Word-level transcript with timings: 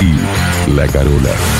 y 0.00 0.70
La 0.74 0.86
Carola. 0.86 1.59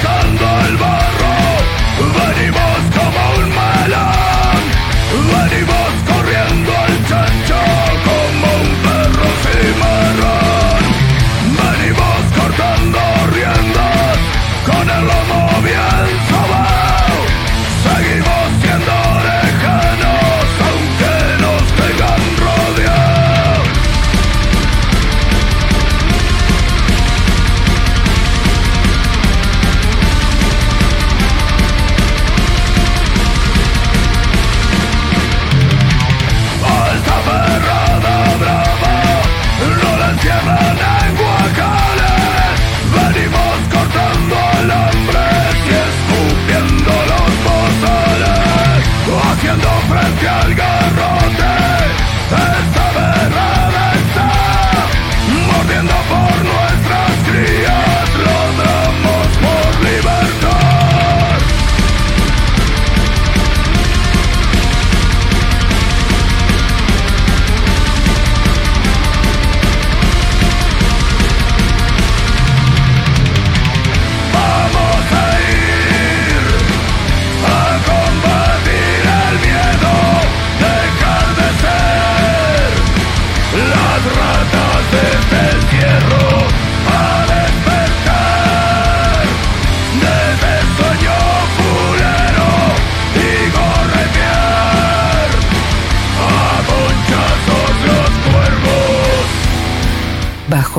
Call 0.00 0.37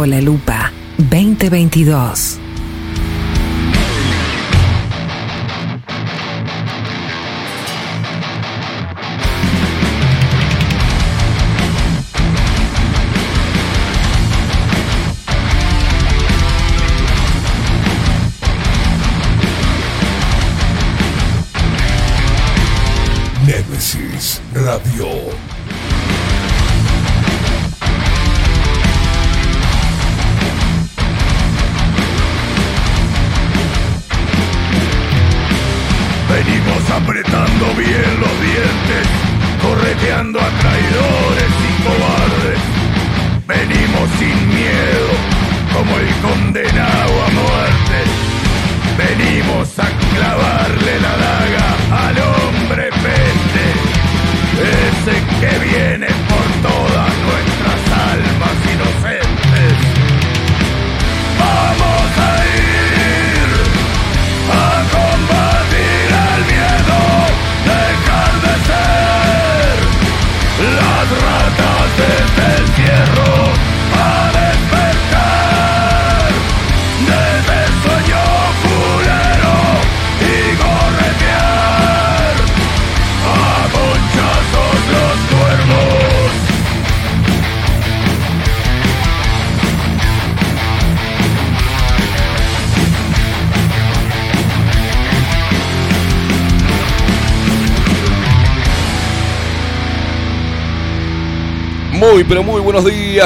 La 0.06 0.22
Lupa 0.22 0.72
2022. 0.98 2.39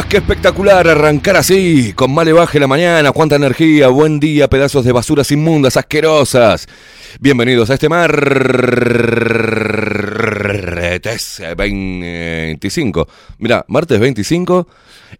Qué 0.01 0.17
espectacular 0.17 0.87
arrancar 0.87 1.37
así, 1.37 1.93
con 1.93 2.11
malevaje 2.11 2.59
la 2.59 2.65
mañana. 2.65 3.11
Cuánta 3.11 3.35
energía. 3.35 3.89
Buen 3.89 4.19
día, 4.19 4.47
pedazos 4.47 4.83
de 4.83 4.91
basuras 4.91 5.29
inmundas, 5.31 5.77
asquerosas. 5.77 6.67
Bienvenidos 7.19 7.69
a 7.69 7.75
este 7.75 7.89
martes 7.89 8.25
25. 11.55 13.07
Mira, 13.37 13.65
martes 13.67 13.99
25 13.99 14.67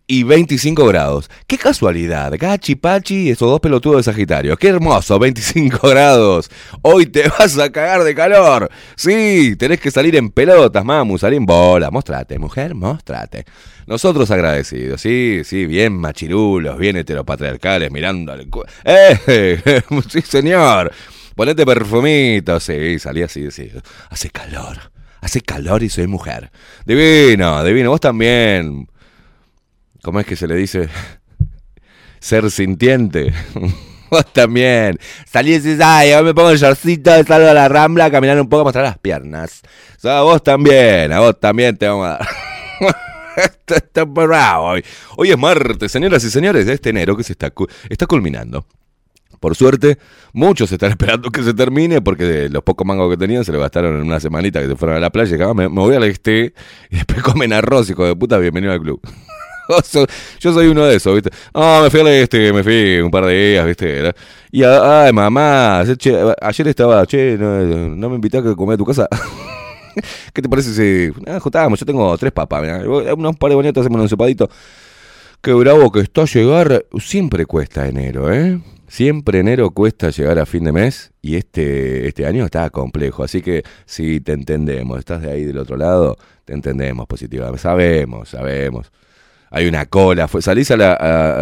y 0.08 0.24
25 0.24 0.88
grados. 0.88 1.30
Qué 1.46 1.58
casualidad. 1.58 2.34
Gachi, 2.38 2.76
Pachi, 2.76 3.30
esos 3.30 3.48
dos 3.48 3.60
pelotudos 3.60 3.98
de 3.98 4.12
Sagitario. 4.12 4.58
Qué 4.58 4.70
hermoso, 4.70 5.20
25 5.20 5.88
grados. 5.90 6.50
Hoy 6.82 7.06
te 7.06 7.30
vas 7.30 7.60
a 7.60 7.72
cagar 7.72 8.04
de 8.04 8.16
calor. 8.16 8.72
Sí, 8.96 9.56
tenés 9.58 9.80
que 9.80 9.92
salir 9.92 10.16
en 10.16 10.32
pelotas, 10.32 10.84
mamu, 10.84 11.20
salir 11.20 11.38
en 11.38 11.46
bola. 11.46 11.92
Mostrate, 11.92 12.40
mujer, 12.40 12.74
mostrate. 12.74 13.46
Nosotros 13.86 14.32
agradecidos, 14.32 15.00
sí, 15.02 15.42
sí, 15.44 15.66
bien 15.68 15.94
machirulos, 15.98 16.78
bien 16.78 16.96
heteropatriarcales, 16.96 17.92
mirando 17.92 18.32
al... 18.32 18.48
¡Eh! 18.86 19.82
sí, 20.10 20.22
señor. 20.22 20.92
Ponete 21.36 21.66
perfumito, 21.66 22.60
sí, 22.60 23.00
salí 23.00 23.24
así, 23.24 23.50
sí. 23.50 23.72
Hace 24.10 24.30
calor, 24.30 24.92
hace 25.22 25.42
calor 25.42 25.82
y 25.82 25.90
soy 25.90 26.08
mujer. 26.08 26.52
Divino, 26.86 27.64
divino, 27.64 27.90
vos 27.90 28.00
también. 28.00 28.88
¿Cómo 30.04 30.20
es 30.20 30.26
que 30.26 30.36
se 30.36 30.48
le 30.48 30.56
dice? 30.56 30.90
Ser 32.20 32.52
sintiente. 32.52 33.34
vos 34.12 34.26
también. 34.32 35.00
Salí 35.26 35.56
y 35.56 35.78
ay, 35.82 36.12
yo 36.12 36.24
me 36.24 36.36
pongo 36.36 36.52
el 36.52 36.60
shortcito, 36.60 37.12
salgo 37.24 37.50
a 37.50 37.54
la 37.54 37.68
rambla, 37.68 38.12
caminar 38.12 38.40
un 38.40 38.48
poco, 38.48 38.66
mostrar 38.66 38.86
las 38.86 39.00
piernas. 39.00 39.62
O 40.04 40.10
a 40.10 40.22
vos 40.22 40.44
también, 40.44 41.12
a 41.12 41.20
vos 41.20 41.40
también 41.40 41.76
te 41.78 41.88
vamos 41.88 42.08
a 42.08 42.10
dar. 42.12 42.28
Está 43.68 44.04
bravo 44.04 44.68
hoy. 44.68 44.86
Hoy 45.18 45.32
es 45.32 45.38
martes, 45.38 45.92
señoras 45.92 46.24
y 46.24 46.30
señores, 46.30 46.68
de 46.68 46.74
este 46.74 46.92
enero 46.92 47.18
que 47.18 47.24
se 47.24 47.34
está, 47.34 47.52
está 47.90 48.06
culminando. 48.06 48.68
Por 49.44 49.58
suerte, 49.58 49.98
muchos 50.32 50.72
están 50.72 50.90
esperando 50.92 51.30
que 51.30 51.44
se 51.44 51.54
termine 51.54 52.02
porque 52.02 52.48
los 52.50 52.64
pocos 52.64 52.88
mangos 52.88 53.10
que 53.10 53.18
tenían 53.18 53.44
se 53.44 53.52
le 53.52 53.58
gastaron 53.58 53.98
en 53.98 54.04
una 54.04 54.22
semanita 54.22 54.62
que 54.62 54.70
se 54.70 54.78
fueron 54.78 54.96
a 54.96 55.02
la 55.02 55.10
playa 55.10 55.36
y 55.36 55.54
me, 55.54 55.68
voy 55.68 55.96
al 55.96 56.06
este 56.06 56.54
y 56.90 56.96
después 56.96 57.22
comen 57.22 57.52
arroz, 57.52 57.90
hijo 57.90 58.06
de 58.06 58.16
puta, 58.16 58.38
bienvenido 58.38 58.72
al 58.72 58.80
club. 58.80 59.02
Yo 60.40 60.54
soy 60.54 60.68
uno 60.68 60.86
de 60.86 60.96
esos, 60.96 61.14
¿viste? 61.14 61.30
Ah, 61.54 61.82
me 61.84 61.90
fui 61.90 62.00
al 62.00 62.08
este, 62.08 62.54
me 62.54 62.64
fui 62.64 63.02
un 63.02 63.12
par 63.12 63.26
de 63.26 63.50
días, 63.50 63.66
¿viste? 63.66 64.14
Y, 64.50 64.64
ay, 64.64 65.12
mamá, 65.12 65.82
ayer 65.82 66.68
estaba, 66.70 67.06
che, 67.06 67.38
no, 67.38 68.10
me 68.10 68.16
invitaste 68.16 68.50
a 68.50 68.56
comer 68.56 68.76
a 68.76 68.78
tu 68.78 68.86
casa. 68.86 69.10
¿Qué 70.32 70.42
te 70.42 70.48
parece 70.48 70.74
si 70.74 71.14
ah? 71.28 71.42
Yo 71.44 71.86
tengo 71.86 72.18
tres 72.18 72.32
papas, 72.32 72.62
mirá. 72.62 73.14
unos 73.14 73.36
par 73.36 73.50
de 73.50 73.56
bonitos, 73.56 73.82
hacemos 73.82 74.00
un 74.00 74.08
cepadito. 74.08 74.50
Qué 75.42 75.52
bravo 75.52 75.92
que 75.92 76.00
está 76.00 76.22
a 76.22 76.26
llegar. 76.28 76.86
Siempre 76.98 77.46
cuesta 77.46 77.86
enero, 77.86 78.32
¿eh? 78.32 78.62
Siempre 78.94 79.40
enero 79.40 79.72
cuesta 79.72 80.12
llegar 80.12 80.38
a 80.38 80.46
fin 80.46 80.66
de 80.66 80.72
mes 80.72 81.14
y 81.20 81.36
este, 81.36 82.08
este 82.08 82.28
año 82.28 82.46
está 82.46 82.70
complejo. 82.70 83.24
Así 83.24 83.42
que 83.42 83.64
si 83.88 84.22
te 84.22 84.34
entendemos, 84.34 85.00
estás 85.00 85.24
de 85.24 85.32
ahí 85.32 85.46
del 85.46 85.58
otro 85.58 85.78
lado, 85.78 86.16
te 86.46 86.54
entendemos 86.54 87.08
positivamente. 87.08 87.60
Sabemos, 87.60 88.30
sabemos. 88.30 88.92
Hay 89.50 89.66
una 89.66 89.88
cola, 89.88 90.28
salís 90.28 90.70
a, 90.70 90.78
la, 90.78 90.94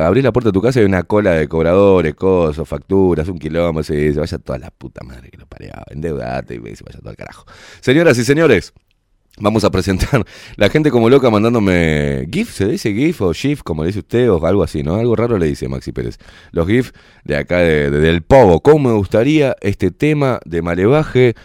abrir 0.07 0.23
la 0.23 0.31
puerta 0.31 0.47
de 0.47 0.53
tu 0.53 0.61
casa 0.61 0.79
y 0.79 0.83
hay 0.83 0.85
una 0.85 1.03
cola 1.03 1.31
de 1.31 1.49
cobradores, 1.49 2.15
cosas, 2.15 2.65
facturas, 2.65 3.27
un 3.27 3.37
kilómetro, 3.37 3.95
y 3.95 4.13
se 4.13 4.19
vaya 4.21 4.37
toda 4.37 4.57
la 4.57 4.71
puta 4.71 5.03
madre 5.03 5.29
que 5.29 5.37
lo 5.37 5.45
pareaba, 5.45 5.83
endeudate 5.89 6.55
y 6.55 6.75
se 6.77 6.85
vaya 6.85 6.99
todo 6.99 7.09
al 7.09 7.17
carajo. 7.17 7.45
Señoras 7.81 8.17
y 8.17 8.23
señores, 8.23 8.71
Vamos 9.39 9.63
a 9.63 9.71
presentar 9.71 10.25
la 10.57 10.69
gente 10.69 10.91
como 10.91 11.09
loca 11.09 11.29
mandándome 11.29 12.27
GIF, 12.31 12.51
se 12.51 12.67
dice 12.67 12.93
GIF 12.93 13.21
o 13.21 13.33
GIF, 13.33 13.63
como 13.63 13.85
dice 13.85 13.99
usted, 13.99 14.29
o 14.29 14.45
algo 14.45 14.63
así, 14.63 14.83
¿no? 14.83 14.95
Algo 14.95 15.15
raro 15.15 15.37
le 15.37 15.47
dice 15.47 15.67
Maxi 15.67 15.91
Pérez. 15.91 16.17
Los 16.51 16.67
GIF 16.67 16.91
de 17.23 17.37
acá, 17.37 17.59
de, 17.59 17.89
del 17.89 18.21
Pogo. 18.23 18.61
¿Cómo 18.61 18.89
me 18.89 18.95
gustaría 18.95 19.55
este 19.61 19.91
tema 19.91 20.39
de 20.45 20.61
Malevaje 20.61 21.35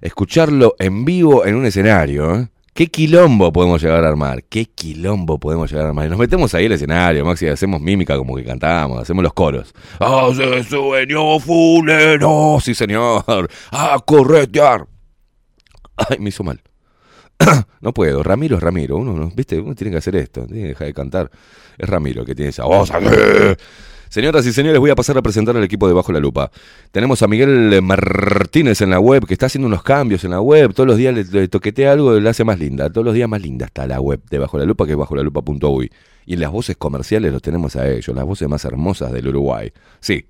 escucharlo 0.00 0.76
en 0.78 1.04
vivo 1.04 1.44
en 1.44 1.56
un 1.56 1.66
escenario? 1.66 2.34
¿eh? 2.34 2.48
¿Qué 2.72 2.86
quilombo 2.86 3.52
podemos 3.52 3.82
llegar 3.82 4.04
a 4.04 4.08
armar? 4.08 4.44
¿Qué 4.44 4.66
quilombo 4.66 5.40
podemos 5.40 5.70
llegar 5.70 5.86
a 5.86 5.88
armar? 5.88 6.06
Y 6.06 6.10
nos 6.10 6.18
metemos 6.18 6.54
ahí 6.54 6.66
al 6.66 6.72
escenario, 6.72 7.24
Maxi, 7.24 7.48
hacemos 7.48 7.80
mímica 7.80 8.16
como 8.16 8.36
que 8.36 8.44
cantamos, 8.44 9.00
hacemos 9.00 9.24
los 9.24 9.32
coros. 9.32 9.74
¡Hace 9.98 10.62
sueño 10.62 11.40
fulero! 11.40 12.58
Sí, 12.62 12.74
señor. 12.74 13.24
¡A 13.72 13.98
corretear! 14.04 14.86
Ay, 15.96 16.18
me 16.20 16.28
hizo 16.28 16.44
mal. 16.44 16.60
no 17.80 17.92
puedo, 17.92 18.22
Ramiro 18.22 18.56
es 18.56 18.62
Ramiro, 18.62 18.96
uno, 18.96 19.30
¿viste? 19.34 19.58
uno 19.60 19.74
tiene 19.74 19.92
que 19.92 19.98
hacer 19.98 20.16
esto, 20.16 20.46
tiene 20.46 20.62
que 20.62 20.68
dejar 20.68 20.86
de 20.88 20.94
cantar. 20.94 21.30
Es 21.78 21.88
Ramiro 21.88 22.24
que 22.24 22.34
tiene 22.34 22.50
esa 22.50 22.64
voz. 22.64 22.90
Señoras 24.08 24.46
y 24.46 24.52
señores, 24.52 24.78
voy 24.78 24.90
a 24.90 24.94
pasar 24.94 25.18
a 25.18 25.22
presentar 25.22 25.56
al 25.56 25.64
equipo 25.64 25.88
de 25.88 25.92
Bajo 25.92 26.12
la 26.12 26.20
Lupa. 26.20 26.50
Tenemos 26.92 27.22
a 27.22 27.26
Miguel 27.26 27.82
Martínez 27.82 28.80
en 28.80 28.90
la 28.90 29.00
web, 29.00 29.26
que 29.26 29.34
está 29.34 29.46
haciendo 29.46 29.66
unos 29.66 29.82
cambios 29.82 30.22
en 30.24 30.30
la 30.30 30.40
web. 30.40 30.72
Todos 30.72 30.86
los 30.86 30.96
días 30.96 31.14
le, 31.14 31.48
toquetea 31.48 31.92
algo 31.92 32.18
la 32.20 32.30
hace 32.30 32.44
más 32.44 32.58
linda. 32.58 32.88
Todos 32.88 33.04
los 33.04 33.14
días 33.14 33.28
más 33.28 33.42
linda 33.42 33.66
está 33.66 33.86
la 33.86 34.00
web 34.00 34.20
de 34.30 34.38
Bajo 34.38 34.58
la 34.58 34.64
Lupa, 34.64 34.86
que 34.86 34.92
es 34.92 34.96
bajo 34.96 35.16
la 35.16 35.22
lupa.uy. 35.22 35.90
Y 36.24 36.34
en 36.34 36.40
las 36.40 36.52
voces 36.52 36.76
comerciales 36.76 37.32
los 37.32 37.42
tenemos 37.42 37.74
a 37.76 37.88
ellos, 37.88 38.14
las 38.14 38.24
voces 38.24 38.48
más 38.48 38.64
hermosas 38.64 39.12
del 39.12 39.28
Uruguay. 39.28 39.72
Sí, 40.00 40.24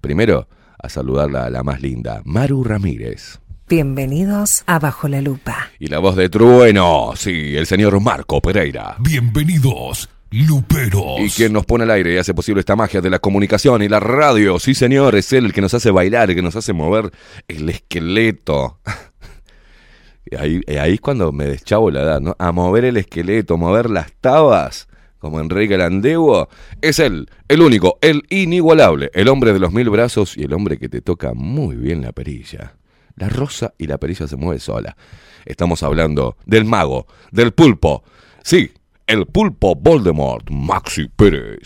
primero 0.00 0.48
a 0.82 0.88
saludarla 0.88 1.44
a 1.44 1.50
la 1.50 1.62
más 1.62 1.80
linda, 1.80 2.22
Maru 2.24 2.64
Ramírez. 2.64 3.38
Bienvenidos 3.70 4.64
a 4.66 4.80
Bajo 4.80 5.06
la 5.06 5.20
Lupa. 5.20 5.70
Y 5.78 5.86
la 5.86 6.00
voz 6.00 6.16
de 6.16 6.28
Trueno, 6.28 7.12
sí, 7.14 7.56
el 7.56 7.66
señor 7.66 8.00
Marco 8.00 8.40
Pereira. 8.40 8.96
Bienvenidos, 8.98 10.10
Luperos. 10.32 11.20
Y 11.20 11.30
quien 11.30 11.52
nos 11.52 11.66
pone 11.66 11.84
al 11.84 11.92
aire 11.92 12.14
y 12.14 12.16
hace 12.16 12.34
posible 12.34 12.58
esta 12.58 12.74
magia 12.74 13.00
de 13.00 13.08
la 13.08 13.20
comunicación 13.20 13.80
y 13.82 13.88
la 13.88 14.00
radio. 14.00 14.58
Sí, 14.58 14.74
señor, 14.74 15.14
es 15.14 15.32
él 15.32 15.44
el 15.44 15.52
que 15.52 15.60
nos 15.60 15.72
hace 15.72 15.92
bailar, 15.92 16.30
el 16.30 16.34
que 16.34 16.42
nos 16.42 16.56
hace 16.56 16.72
mover 16.72 17.12
el 17.46 17.68
esqueleto. 17.68 18.80
y 20.28 20.34
ahí, 20.34 20.60
ahí 20.76 20.94
es 20.94 21.00
cuando 21.00 21.30
me 21.30 21.44
deschavo 21.44 21.92
la 21.92 22.00
edad, 22.00 22.20
¿no? 22.20 22.34
A 22.40 22.50
mover 22.50 22.86
el 22.86 22.96
esqueleto, 22.96 23.56
mover 23.56 23.88
las 23.88 24.10
tabas 24.14 24.88
como 25.20 25.38
Enrique 25.38 25.78
Landegua, 25.78 26.48
es 26.80 26.98
él, 26.98 27.28
el 27.46 27.62
único, 27.62 27.98
el 28.00 28.24
inigualable, 28.30 29.12
el 29.14 29.28
hombre 29.28 29.52
de 29.52 29.60
los 29.60 29.70
mil 29.70 29.90
brazos 29.90 30.36
y 30.36 30.42
el 30.42 30.54
hombre 30.54 30.76
que 30.76 30.88
te 30.88 31.02
toca 31.02 31.34
muy 31.34 31.76
bien 31.76 32.02
la 32.02 32.10
perilla 32.10 32.74
la 33.20 33.28
rosa 33.28 33.74
y 33.78 33.86
la 33.86 33.98
perilla 33.98 34.26
se 34.26 34.36
mueve 34.36 34.58
sola. 34.58 34.96
Estamos 35.44 35.82
hablando 35.82 36.36
del 36.46 36.64
mago, 36.64 37.06
del 37.30 37.52
pulpo. 37.52 38.02
Sí, 38.42 38.72
el 39.06 39.26
pulpo 39.26 39.76
Voldemort, 39.76 40.48
Maxi 40.50 41.08
Pérez. 41.08 41.60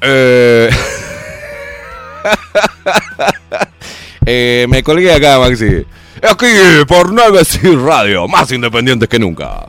Eh, 0.00 0.70
eh... 4.26 4.66
me 4.68 4.82
colgué 4.82 5.12
acá, 5.12 5.38
Maxi. 5.38 5.86
Aquí 6.22 6.46
por 6.88 7.12
9 7.12 7.42
Radio, 7.84 8.26
más 8.26 8.50
independientes 8.52 9.08
que 9.08 9.18
nunca. 9.18 9.66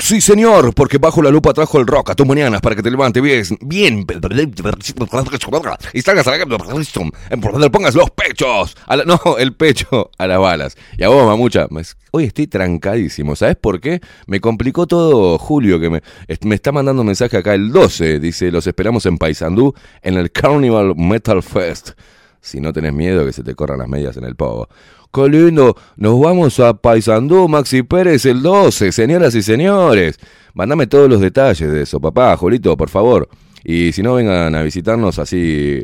Sí, 0.00 0.20
señor, 0.20 0.74
porque 0.74 0.98
bajo 0.98 1.22
la 1.22 1.30
lupa 1.30 1.52
trajo 1.52 1.78
el 1.78 1.86
rock 1.86 2.10
a 2.10 2.14
tus 2.14 2.26
mañanas 2.26 2.60
para 2.60 2.76
que 2.76 2.82
te 2.82 2.90
levantes 2.90 3.22
bien, 3.22 3.42
bien, 3.60 4.04
y 5.92 6.02
salgas 6.02 6.26
a 6.26 6.30
la 6.36 7.70
pongas 7.70 7.94
los 7.94 8.10
pechos, 8.10 8.76
a 8.86 8.96
la- 8.96 9.04
no, 9.04 9.20
el 9.38 9.54
pecho 9.54 10.10
a 10.18 10.26
las 10.26 10.38
balas. 10.38 10.76
Y 10.96 11.02
a 11.04 11.08
vos, 11.08 11.26
mamucha, 11.26 11.66
hoy 12.10 12.24
estoy 12.24 12.46
trancadísimo, 12.46 13.36
¿sabes 13.36 13.56
por 13.56 13.80
qué? 13.80 14.00
Me 14.26 14.40
complicó 14.40 14.86
todo 14.86 15.38
Julio, 15.38 15.80
que 15.80 15.90
me, 15.90 16.02
me 16.42 16.54
está 16.54 16.72
mandando 16.72 17.02
un 17.02 17.06
mensaje 17.06 17.36
acá 17.36 17.54
el 17.54 17.72
12, 17.72 18.18
dice, 18.20 18.50
los 18.50 18.66
esperamos 18.66 19.06
en 19.06 19.18
Paysandú, 19.18 19.74
en 20.02 20.14
el 20.14 20.30
Carnival 20.30 20.94
Metal 20.96 21.42
Fest. 21.42 21.90
Si 22.40 22.60
no 22.60 22.72
tenés 22.72 22.92
miedo 22.92 23.26
que 23.26 23.32
se 23.32 23.42
te 23.42 23.54
corran 23.54 23.80
las 23.80 23.88
medias 23.88 24.16
en 24.16 24.24
el 24.24 24.36
povo. 24.36 24.68
¡Qué 25.12 25.28
lindo! 25.28 25.74
Nos 25.96 26.20
vamos 26.20 26.60
a 26.60 26.74
Paysandú, 26.74 27.48
Maxi 27.48 27.82
Pérez, 27.82 28.26
el 28.26 28.42
12, 28.42 28.92
señoras 28.92 29.34
y 29.34 29.42
señores. 29.42 30.18
Mándame 30.54 30.86
todos 30.86 31.08
los 31.08 31.20
detalles 31.20 31.70
de 31.70 31.82
eso, 31.82 31.98
papá, 31.98 32.36
Julito, 32.36 32.76
por 32.76 32.90
favor. 32.90 33.28
Y 33.64 33.92
si 33.92 34.02
no, 34.02 34.14
vengan 34.14 34.54
a 34.54 34.62
visitarnos 34.62 35.18
así, 35.18 35.82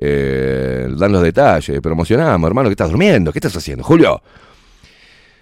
eh, 0.00 0.88
dan 0.96 1.12
los 1.12 1.22
detalles, 1.22 1.80
promocionamos, 1.80 2.48
hermano, 2.48 2.68
¿qué 2.68 2.72
estás 2.72 2.90
durmiendo? 2.90 3.32
¿Qué 3.32 3.38
estás 3.38 3.56
haciendo, 3.56 3.84
Julio? 3.84 4.20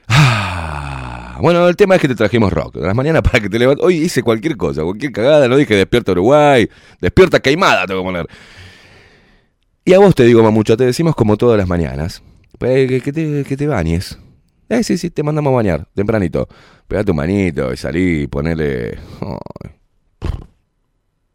Ah, 0.09 1.39
bueno, 1.41 1.67
el 1.69 1.77
tema 1.77 1.95
es 1.95 2.03
que 2.03 2.09
te 2.09 2.15
trajimos 2.15 2.53
rock. 2.53 2.75
De 2.75 2.87
las 2.87 2.95
mañanas 2.95 3.23
para 3.23 3.41
que 3.41 3.49
te 3.49 3.59
levantes. 3.59 3.85
Hoy 3.85 3.97
hice 3.97 4.23
cualquier 4.23 4.57
cosa, 4.57 4.83
cualquier 4.83 5.11
cagada. 5.13 5.49
No 5.49 5.57
dije 5.57 5.75
despierta 5.75 6.13
Uruguay, 6.13 6.69
despierta 7.01 7.41
Queimada, 7.41 7.87
tengo 7.87 8.03
que 8.03 8.07
poner. 8.07 8.27
Y 9.85 9.95
a 9.95 9.99
vos 9.99 10.15
te 10.15 10.25
digo, 10.25 10.43
mamucha, 10.43 10.77
te 10.77 10.85
decimos 10.85 11.17
como 11.17 11.37
todas 11.37 11.59
las 11.59 11.67
mañanas. 11.67 12.23
Eh, 12.65 13.01
Que, 13.03 13.13
te, 13.13 13.45
que 13.45 13.57
te 13.57 13.67
bañes. 13.67 14.19
Eh, 14.69 14.83
sí, 14.83 14.97
sí, 14.97 15.11
te 15.11 15.23
mandamos 15.23 15.53
a 15.53 15.57
bañar, 15.57 15.89
tempranito. 15.95 16.49
Pegate 16.89 17.11
un 17.11 17.17
manito 17.19 17.73
y 17.73 17.77
salí 17.77 18.27
ponele. 18.27 18.99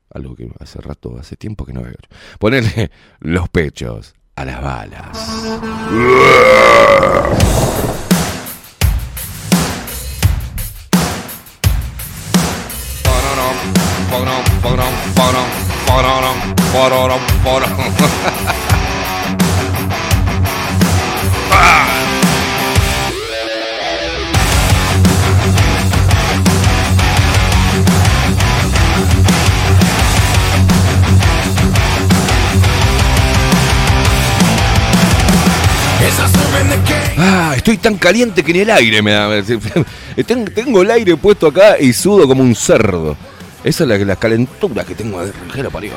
algo 0.10 0.36
que 0.36 0.50
hace 0.60 0.81
rato, 0.81 1.17
hace 1.19 1.36
tiempo 1.36 1.65
que 1.65 1.74
no 1.74 1.84
veo. 1.84 1.93
Ponele 2.39 2.91
los 3.19 3.50
pechos 3.50 4.15
a 4.36 4.46
las 4.46 4.62
balas. 4.62 5.17
estoy 37.68 37.78
tan 37.80 37.98
caliente 37.98 38.44
que 38.44 38.54
ni 38.54 38.60
el 38.60 38.70
aire 38.70 39.02
me 39.02 39.12
da. 39.12 39.30
Ten- 40.26 40.46
Tengo 40.46 40.82
el 40.84 40.92
aire 40.92 41.18
puesto 41.18 41.48
acá 41.48 41.76
y 41.78 41.92
sudo 41.92 42.26
como 42.26 42.42
un 42.42 42.56
cerdo. 42.56 43.18
Esa 43.62 43.84
es 43.84 43.90
la, 43.90 43.98
la 43.98 44.16
calentura 44.16 44.86
que 44.86 44.96
tengo 44.96 45.26
de 45.26 45.34
rijero 45.34 45.70
parió. 45.70 45.92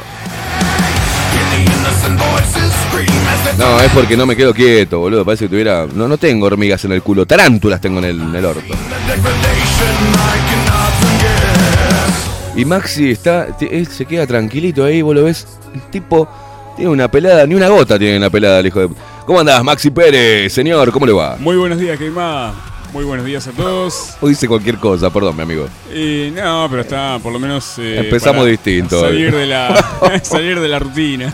No, 3.57 3.81
es 3.81 3.93
porque 3.93 4.17
no 4.17 4.27
me 4.27 4.35
quedo 4.35 4.53
quieto, 4.53 4.99
boludo. 4.99 5.25
Parece 5.25 5.45
que 5.45 5.50
tuviera. 5.50 5.87
No, 5.95 6.09
no 6.09 6.19
tengo 6.19 6.47
hormigas 6.47 6.85
en 6.87 6.93
el 6.93 7.03
culo, 7.03 7.25
tarántulas 7.25 7.81
tengo 7.81 7.99
en 8.00 8.05
el, 8.07 8.21
en 8.35 8.45
orto. 8.45 8.62
Y 12.57 12.65
Maxi 12.65 13.12
está. 13.12 13.47
él 13.61 13.87
se 13.87 14.07
queda 14.07 14.27
tranquilito 14.27 14.85
ahí, 14.85 15.03
vos 15.03 15.15
ves. 15.23 15.47
El 15.73 15.83
tipo 15.83 16.29
tiene 16.75 16.91
una 16.91 17.09
pelada, 17.09 17.47
ni 17.47 17.55
una 17.55 17.69
gota 17.69 17.97
tiene 17.97 18.17
una 18.17 18.29
pelada 18.31 18.59
el 18.59 18.67
hijo 18.67 18.81
de. 18.81 18.89
¿Cómo 19.27 19.41
andás, 19.41 19.62
Maxi 19.62 19.91
Pérez? 19.91 20.53
Señor, 20.53 20.91
¿cómo 20.93 21.07
le 21.07 21.12
va? 21.12 21.37
Muy 21.39 21.57
buenos 21.57 21.79
días, 21.79 21.99
Queimada. 21.99 22.53
Muy 22.93 23.05
buenos 23.05 23.25
días 23.25 23.47
a 23.47 23.53
todos. 23.53 24.17
Hoy 24.21 24.31
dice 24.31 24.49
cualquier 24.49 24.77
cosa, 24.79 25.11
perdón, 25.11 25.37
mi 25.37 25.43
amigo. 25.43 25.69
Y 25.95 26.33
no, 26.35 26.67
pero 26.69 26.83
está 26.83 27.19
por 27.23 27.33
lo 27.33 27.39
menos. 27.39 27.79
eh, 27.79 27.99
Empezamos 28.00 28.47
distinto 28.47 28.97
hoy. 29.00 29.07
Salir 29.12 29.33
de 29.35 29.47
la, 29.47 30.21
salir 30.23 30.59
de 30.59 30.69
la 30.69 30.79
rutina. 30.81 31.33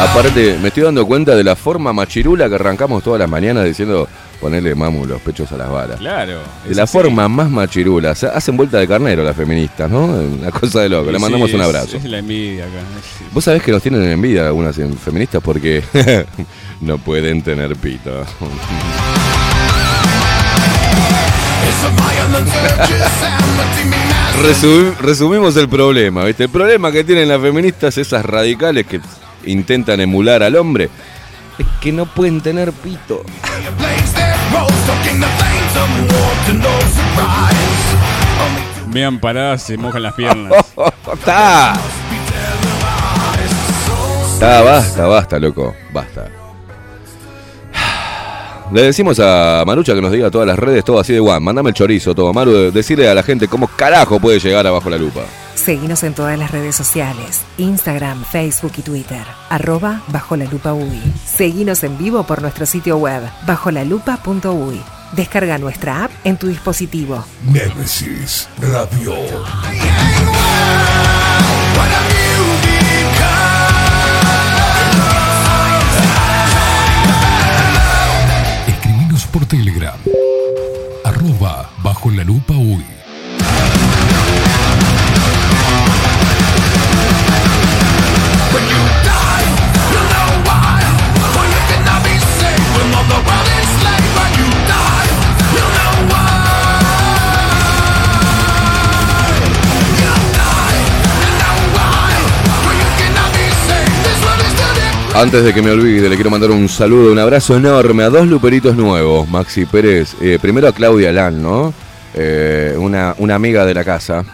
Aparte, 0.00 0.58
me 0.60 0.68
estoy 0.68 0.82
dando 0.82 1.06
cuenta 1.06 1.36
de 1.36 1.44
la 1.44 1.54
forma 1.54 1.92
machirula 1.92 2.48
que 2.48 2.56
arrancamos 2.56 3.02
todas 3.04 3.20
las 3.20 3.28
mañanas 3.30 3.64
diciendo 3.64 4.08
ponerle 4.44 4.74
mamu 4.74 5.06
los 5.06 5.22
pechos 5.22 5.50
a 5.52 5.56
las 5.56 5.70
balas. 5.70 5.98
Claro. 5.98 6.40
De 6.68 6.74
la 6.74 6.86
forma 6.86 7.26
más 7.30 7.48
machirula. 7.48 8.10
O 8.10 8.14
sea, 8.14 8.28
hacen 8.30 8.58
vuelta 8.58 8.76
de 8.78 8.86
carnero 8.86 9.24
las 9.24 9.34
feministas, 9.34 9.90
¿no? 9.90 10.04
Una 10.40 10.50
cosa 10.50 10.82
de 10.82 10.90
loco. 10.90 11.10
Le 11.10 11.16
Sí, 11.16 11.22
mandamos 11.22 11.50
un 11.54 11.62
abrazo. 11.62 11.96
Es, 11.96 12.04
la 12.04 12.18
envidia 12.18 12.64
acá. 12.64 12.80
Vos 13.32 13.42
sabés 13.42 13.62
que 13.62 13.72
nos 13.72 13.80
tienen 13.82 14.02
envidia 14.02 14.46
algunas 14.46 14.76
feministas 15.02 15.40
porque 15.42 15.82
no 16.82 16.98
pueden 16.98 17.40
tener 17.40 17.74
pito. 17.76 18.10
Resum- 24.42 24.96
resumimos 24.98 25.56
el 25.56 25.68
problema, 25.68 26.24
¿viste? 26.24 26.44
El 26.44 26.50
problema 26.50 26.90
que 26.92 27.04
tienen 27.04 27.28
las 27.28 27.40
feministas, 27.40 27.96
esas 27.98 28.24
radicales 28.24 28.86
que 28.86 29.00
intentan 29.46 30.00
emular 30.00 30.42
al 30.42 30.56
hombre, 30.56 30.90
es 31.58 31.66
que 31.80 31.92
no 31.92 32.06
pueden 32.06 32.40
tener 32.40 32.72
pito. 32.72 33.22
Vean 38.86 39.18
paradas, 39.18 39.62
se 39.62 39.76
mojan 39.76 40.02
las 40.02 40.14
piernas. 40.14 40.52
¡Está! 41.12 41.74
Está, 44.34 44.62
basta, 44.62 45.06
basta, 45.06 45.38
loco. 45.38 45.74
Basta. 45.92 46.28
Le 48.72 48.82
decimos 48.82 49.20
a 49.20 49.62
Marucha 49.66 49.94
que 49.94 50.00
nos 50.00 50.10
diga 50.10 50.30
todas 50.30 50.46
las 50.46 50.58
redes, 50.58 50.84
todo 50.84 50.98
así 50.98 51.12
de 51.12 51.20
guan. 51.20 51.42
Mándame 51.42 51.70
el 51.70 51.74
chorizo, 51.74 52.14
todo. 52.14 52.32
Maru, 52.32 52.72
decirle 52.72 53.08
a 53.08 53.14
la 53.14 53.22
gente 53.22 53.46
cómo 53.46 53.68
carajo 53.68 54.18
puede 54.18 54.38
llegar 54.38 54.66
abajo 54.66 54.88
la 54.90 54.96
lupa. 54.96 55.22
Seguinos 55.54 56.02
en 56.02 56.14
todas 56.14 56.38
las 56.38 56.50
redes 56.50 56.74
sociales, 56.74 57.42
Instagram, 57.58 58.24
Facebook 58.24 58.72
y 58.78 58.82
Twitter, 58.82 59.24
arroba 59.48 60.02
bajo 60.08 60.36
la 60.36 60.44
lupa 60.46 60.72
UI. 60.72 61.00
Seguinos 61.24 61.84
en 61.84 61.96
vivo 61.96 62.24
por 62.24 62.42
nuestro 62.42 62.66
sitio 62.66 62.98
web, 62.98 63.22
bajolalupa.ui. 63.46 64.80
Descarga 65.12 65.58
nuestra 65.58 66.04
app 66.04 66.10
en 66.24 66.36
tu 66.36 66.48
dispositivo. 66.48 67.24
Némesis 67.44 68.48
Radio. 68.60 69.14
Escribinos 78.66 79.24
por 79.26 79.46
Telegram. 79.46 79.94
Arroba 81.04 81.70
bajo 81.82 82.10
la 82.10 82.24
lupa 82.24 82.54
UI. 82.54 83.03
Antes 105.16 105.44
de 105.44 105.54
que 105.54 105.62
me 105.62 105.70
olvide, 105.70 106.08
le 106.08 106.16
quiero 106.16 106.28
mandar 106.28 106.50
un 106.50 106.68
saludo, 106.68 107.12
un 107.12 107.18
abrazo 107.20 107.56
enorme 107.56 108.02
a 108.02 108.10
dos 108.10 108.26
luperitos 108.26 108.74
nuevos, 108.74 109.28
Maxi 109.28 109.64
Pérez. 109.64 110.16
Eh, 110.20 110.38
primero 110.42 110.66
a 110.66 110.72
Claudia 110.72 111.12
Lan, 111.12 111.40
¿no? 111.40 111.72
Eh, 112.14 112.74
una, 112.76 113.14
una 113.18 113.36
amiga 113.36 113.64
de 113.64 113.74
la 113.74 113.84
casa, 113.84 114.24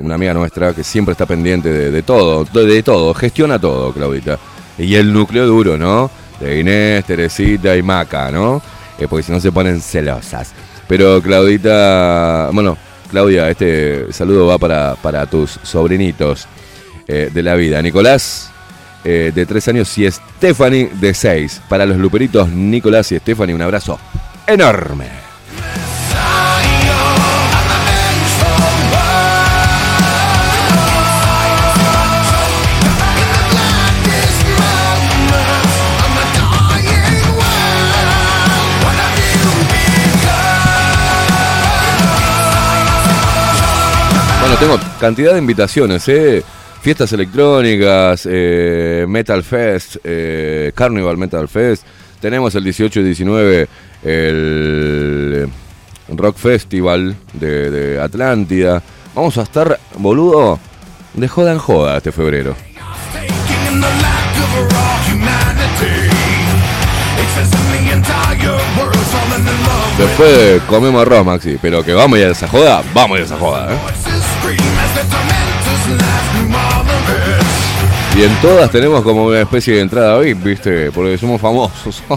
una 0.00 0.14
amiga 0.14 0.34
nuestra 0.34 0.72
que 0.72 0.84
siempre 0.84 1.12
está 1.12 1.26
pendiente 1.26 1.68
de, 1.68 2.02
todo, 2.02 2.44
de, 2.44 2.82
todo, 2.82 3.12
gestiona 3.14 3.58
todo, 3.58 3.92
Claudita. 3.92 4.38
Y 4.78 4.94
el 4.94 5.12
núcleo 5.12 5.46
duro, 5.46 5.76
¿no? 5.76 6.10
De 6.40 6.60
Inés, 6.60 7.04
Teresita 7.04 7.76
y 7.76 7.82
Maca, 7.82 8.30
¿no? 8.30 8.62
Eh, 8.98 9.06
porque 9.08 9.24
si 9.24 9.32
no 9.32 9.40
se 9.40 9.52
ponen 9.52 9.80
celosas. 9.80 10.52
Pero 10.88 11.20
Claudita, 11.22 12.50
bueno, 12.52 12.76
Claudia, 13.10 13.50
este 13.50 14.12
saludo 14.12 14.46
va 14.46 14.58
para, 14.58 14.94
para 14.96 15.26
tus 15.26 15.58
sobrinitos 15.62 16.46
eh, 17.06 17.30
de 17.32 17.42
la 17.42 17.54
vida. 17.54 17.82
Nicolás, 17.82 18.50
eh, 19.04 19.32
de 19.34 19.46
tres 19.46 19.66
años, 19.68 19.96
y 19.98 20.10
Stephanie, 20.10 20.90
de 20.94 21.14
seis. 21.14 21.60
Para 21.68 21.86
los 21.86 21.96
luperitos, 21.96 22.48
Nicolás 22.48 23.10
y 23.12 23.18
Stephanie, 23.18 23.54
un 23.54 23.62
abrazo 23.62 23.98
enorme. 24.46 25.21
Tengo 44.58 44.78
cantidad 45.00 45.32
de 45.32 45.38
invitaciones, 45.38 46.06
¿eh? 46.08 46.42
Fiestas 46.82 47.12
electrónicas, 47.12 48.28
eh, 48.30 49.06
Metal 49.08 49.42
Fest, 49.42 49.96
eh, 50.04 50.72
Carnival 50.74 51.16
Metal 51.16 51.48
Fest. 51.48 51.84
Tenemos 52.20 52.54
el 52.54 52.64
18 52.64 53.00
y 53.00 53.02
19 53.04 53.68
el 54.02 55.48
Rock 56.08 56.36
Festival 56.36 57.16
de, 57.32 58.00
Atlántida. 58.00 58.82
Vamos 59.14 59.38
a 59.38 59.42
estar, 59.42 59.78
boludo, 59.96 60.58
de 61.14 61.28
joda 61.28 61.52
en 61.52 61.58
joda 61.58 61.96
este 61.96 62.12
febrero. 62.12 62.54
Después 69.98 70.62
comemos 70.68 71.02
arroz, 71.02 71.24
Maxi, 71.24 71.58
pero 71.60 71.84
que 71.84 71.92
vamos 71.92 72.16
a 72.16 72.20
ir 72.22 72.26
a 72.26 72.30
esa 72.30 72.48
joda, 72.48 72.82
vamos 72.94 73.16
a 73.16 73.18
ir 73.18 73.22
a 73.22 73.26
esa 73.26 73.38
joda, 73.38 73.72
¿eh? 73.72 74.31
Y 78.14 78.22
en 78.22 78.40
todas 78.42 78.70
tenemos 78.70 79.02
como 79.02 79.24
una 79.26 79.40
especie 79.40 79.74
de 79.76 79.80
entrada 79.80 80.18
VIP, 80.18 80.42
¿viste? 80.42 80.92
Porque 80.92 81.16
somos 81.16 81.40
famosos. 81.40 82.02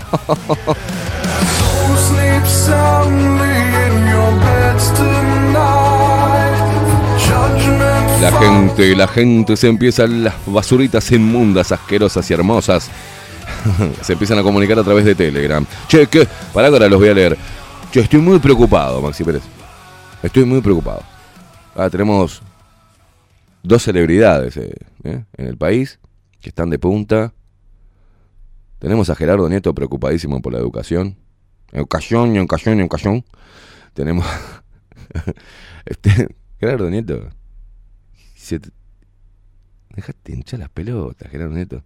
La 8.21 8.31
gente, 8.39 8.95
la 8.95 9.07
gente 9.07 9.55
se 9.55 9.67
empieza, 9.67 10.07
las 10.07 10.33
basuritas 10.47 11.11
inmundas, 11.11 11.71
asquerosas 11.71 12.29
y 12.29 12.33
hermosas, 12.33 12.89
se 14.01 14.13
empiezan 14.13 14.39
a 14.39 14.43
comunicar 14.43 14.79
a 14.79 14.83
través 14.83 15.05
de 15.05 15.13
Telegram. 15.13 15.63
Che, 15.87 16.07
que 16.07 16.27
ahora 16.55 16.89
los 16.89 16.99
voy 16.99 17.09
a 17.09 17.13
leer. 17.13 17.37
Che, 17.91 17.99
estoy 17.99 18.19
muy 18.19 18.39
preocupado, 18.39 18.99
Maxi 18.99 19.23
Pérez. 19.23 19.43
Estoy 20.23 20.43
muy 20.43 20.59
preocupado. 20.59 21.03
Ah, 21.75 21.87
tenemos 21.89 22.41
dos 23.67 23.83
celebridades 23.83 24.57
eh, 24.57 24.73
eh, 25.03 25.23
en 25.37 25.47
el 25.47 25.57
país 25.57 25.99
que 26.41 26.49
están 26.49 26.69
de 26.69 26.79
punta. 26.79 27.33
Tenemos 28.79 29.09
a 29.09 29.15
Gerardo 29.15 29.47
Nieto 29.49 29.73
preocupadísimo 29.73 30.41
por 30.41 30.53
la 30.53 30.59
educación. 30.59 31.17
Educación, 31.71 32.35
educación, 32.35 32.79
educación. 32.79 33.25
Tenemos... 33.93 34.25
este, 35.85 36.35
Gerardo 36.59 36.89
Nieto. 36.89 37.29
Se 38.35 38.59
te- 38.59 38.69
Dejate 39.95 40.33
hinchar 40.33 40.59
las 40.59 40.69
pelotas, 40.69 41.29
Gerardo 41.31 41.55
Nieto. 41.55 41.83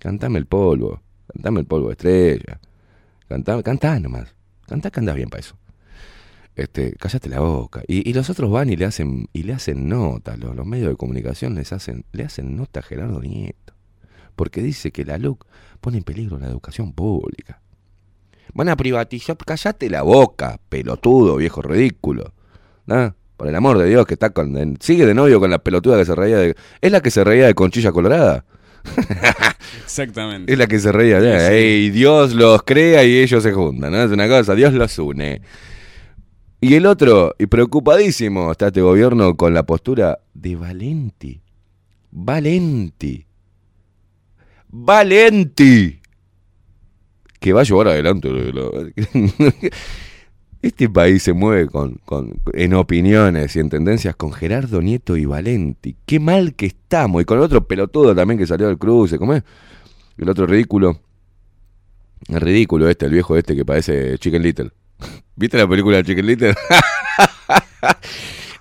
Cantame 0.00 0.38
el 0.38 0.46
polvo. 0.46 1.00
Cantame 1.32 1.60
el 1.60 1.66
polvo 1.66 1.90
estrella. 1.92 2.60
Cantá, 3.28 3.62
cantá 3.62 3.98
nomás. 4.00 4.34
Cantá 4.66 4.90
que 4.90 5.00
andás 5.00 5.16
bien 5.16 5.30
para 5.30 5.40
eso. 5.40 5.56
Este, 6.56 6.94
cállate 6.98 7.28
la 7.28 7.40
boca. 7.40 7.82
Y, 7.88 8.08
y 8.08 8.12
los 8.12 8.30
otros 8.30 8.50
van 8.50 8.70
y 8.70 8.76
le 8.76 8.84
hacen, 8.84 9.28
y 9.32 9.42
le 9.42 9.52
hacen 9.52 9.88
nota. 9.88 10.36
Los, 10.36 10.54
los 10.54 10.66
medios 10.66 10.88
de 10.88 10.96
comunicación 10.96 11.54
les 11.54 11.72
hacen, 11.72 12.04
le 12.12 12.24
hacen 12.24 12.56
nota 12.56 12.80
a 12.80 12.82
Gerardo 12.82 13.20
Nieto. 13.20 13.74
Porque 14.36 14.62
dice 14.62 14.92
que 14.92 15.04
la 15.04 15.18
LUC 15.18 15.44
pone 15.80 15.98
en 15.98 16.04
peligro 16.04 16.38
la 16.38 16.46
educación 16.46 16.92
pública. 16.92 17.60
Van 18.52 18.68
a 18.68 18.76
privatizar. 18.76 19.36
Cállate 19.36 19.90
la 19.90 20.02
boca, 20.02 20.60
pelotudo, 20.68 21.36
viejo 21.36 21.62
ridículo. 21.62 22.32
¿Ah? 22.88 23.14
Por 23.36 23.48
el 23.48 23.56
amor 23.56 23.78
de 23.78 23.88
Dios, 23.88 24.06
que 24.06 24.14
está 24.14 24.30
con. 24.30 24.76
sigue 24.80 25.06
de 25.06 25.14
novio 25.14 25.40
con 25.40 25.50
la 25.50 25.58
pelotuda 25.58 25.98
que 25.98 26.04
se 26.04 26.14
reía 26.14 26.38
de. 26.38 26.56
¿Es 26.80 26.92
la 26.92 27.00
que 27.00 27.10
se 27.10 27.24
reía 27.24 27.46
de 27.46 27.54
Conchilla 27.54 27.90
Colorada? 27.90 28.44
Exactamente. 29.84 30.52
Es 30.52 30.58
la 30.58 30.66
que 30.68 30.78
se 30.78 30.92
reía. 30.92 31.20
Sí, 31.50 31.90
Dios 31.90 32.34
los 32.34 32.62
crea 32.62 33.02
y 33.04 33.18
ellos 33.18 33.42
se 33.42 33.52
juntan. 33.52 33.92
¿no? 33.92 34.02
Es 34.02 34.10
una 34.10 34.28
cosa, 34.28 34.54
Dios 34.54 34.72
los 34.72 34.96
une. 34.98 35.42
Y 36.64 36.74
el 36.76 36.86
otro, 36.86 37.34
y 37.38 37.46
preocupadísimo 37.46 38.50
está 38.50 38.68
este 38.68 38.80
gobierno 38.80 39.36
con 39.36 39.52
la 39.52 39.64
postura 39.64 40.18
de 40.32 40.56
Valenti. 40.56 41.40
Valenti. 42.10 43.26
Valenti. 44.68 46.00
Que 47.38 47.52
va 47.52 47.60
a 47.60 47.64
llevar 47.64 47.88
adelante. 47.88 48.30
Este 50.62 50.88
país 50.88 51.22
se 51.22 51.34
mueve 51.34 51.66
con, 51.66 52.00
con- 52.06 52.40
en 52.54 52.72
opiniones 52.72 53.54
y 53.54 53.60
en 53.60 53.68
tendencias 53.68 54.16
con 54.16 54.32
Gerardo 54.32 54.80
Nieto 54.80 55.18
y 55.18 55.26
Valenti. 55.26 55.94
Qué 56.06 56.18
mal 56.18 56.54
que 56.54 56.64
estamos. 56.64 57.20
Y 57.20 57.26
con 57.26 57.36
el 57.36 57.44
otro 57.44 57.66
pelotudo 57.68 58.14
también 58.14 58.38
que 58.38 58.46
salió 58.46 58.68
del 58.68 58.78
cruce. 58.78 59.18
¿Cómo 59.18 59.34
es? 59.34 59.42
El 60.16 60.30
otro 60.30 60.46
ridículo. 60.46 60.98
El 62.28 62.40
ridículo 62.40 62.88
este, 62.88 63.04
el 63.04 63.12
viejo 63.12 63.36
este 63.36 63.54
que 63.54 63.66
parece 63.66 64.16
Chicken 64.16 64.42
Little. 64.42 64.70
¿Viste 65.36 65.58
la 65.58 65.66
película 65.66 65.96
de 65.98 66.04
Chicken 66.04 66.26
Little? 66.26 66.54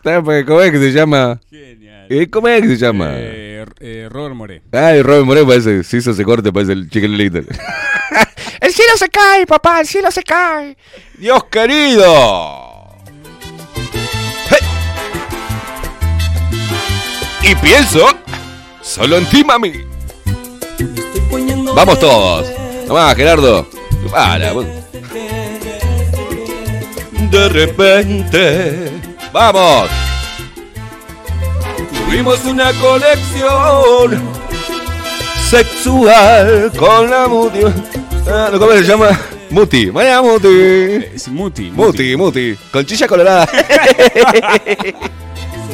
¿Cómo 0.45 0.61
es 0.61 0.71
que 0.71 0.79
se 0.79 0.91
llama? 0.91 1.39
Genial. 1.49 2.07
Eh, 2.09 2.29
¿Cómo 2.29 2.47
es 2.47 2.61
que 2.61 2.67
se 2.69 2.77
llama? 2.77 3.11
Eh, 3.11 3.65
eh, 3.79 4.07
Robert 4.09 4.35
Moré. 4.35 4.61
Ay, 4.71 5.01
Robin 5.01 5.25
Moreno 5.25 5.47
parece, 5.47 5.83
si 5.83 5.97
hizo 5.97 6.11
ese 6.11 6.23
corte, 6.23 6.51
parece 6.51 6.73
el 6.73 6.89
Chicken 6.89 7.17
Little. 7.17 7.45
¡El 8.59 8.71
cielo 8.71 8.91
se 8.97 9.09
cae, 9.09 9.45
papá! 9.45 9.81
¡El 9.81 9.87
cielo 9.87 10.11
se 10.11 10.23
cae! 10.23 10.77
¡Dios 11.17 11.43
querido! 11.45 12.87
¡Hey! 14.49 14.59
Y 17.51 17.55
pienso 17.55 18.07
solo 18.81 19.17
en 19.17 19.25
ti, 19.29 19.43
mami. 19.43 19.73
Vamos 21.75 21.99
todos. 21.99 22.47
Tomá, 22.87 23.15
Gerardo. 23.15 23.67
Para. 24.11 24.53
vos. 24.53 24.82
De 27.33 27.49
repente. 27.49 28.91
¡Vamos! 29.31 29.89
Tuvimos 32.05 32.45
una 32.45 32.71
conexión 32.73 34.21
sexual 35.49 36.71
con 36.77 37.09
la 37.09 37.27
Muti. 37.27 37.61
Ah, 38.27 38.51
¿Cómo 38.51 38.71
se 38.73 38.83
llama? 38.83 39.19
Muti. 39.49 39.89
Vaya 39.89 40.21
Muti. 40.21 40.47
Es 41.15 41.27
Muti. 41.27 41.71
Muti, 41.71 42.15
Muti. 42.15 42.55
Conchilla 42.71 43.07
colorada. 43.07 43.49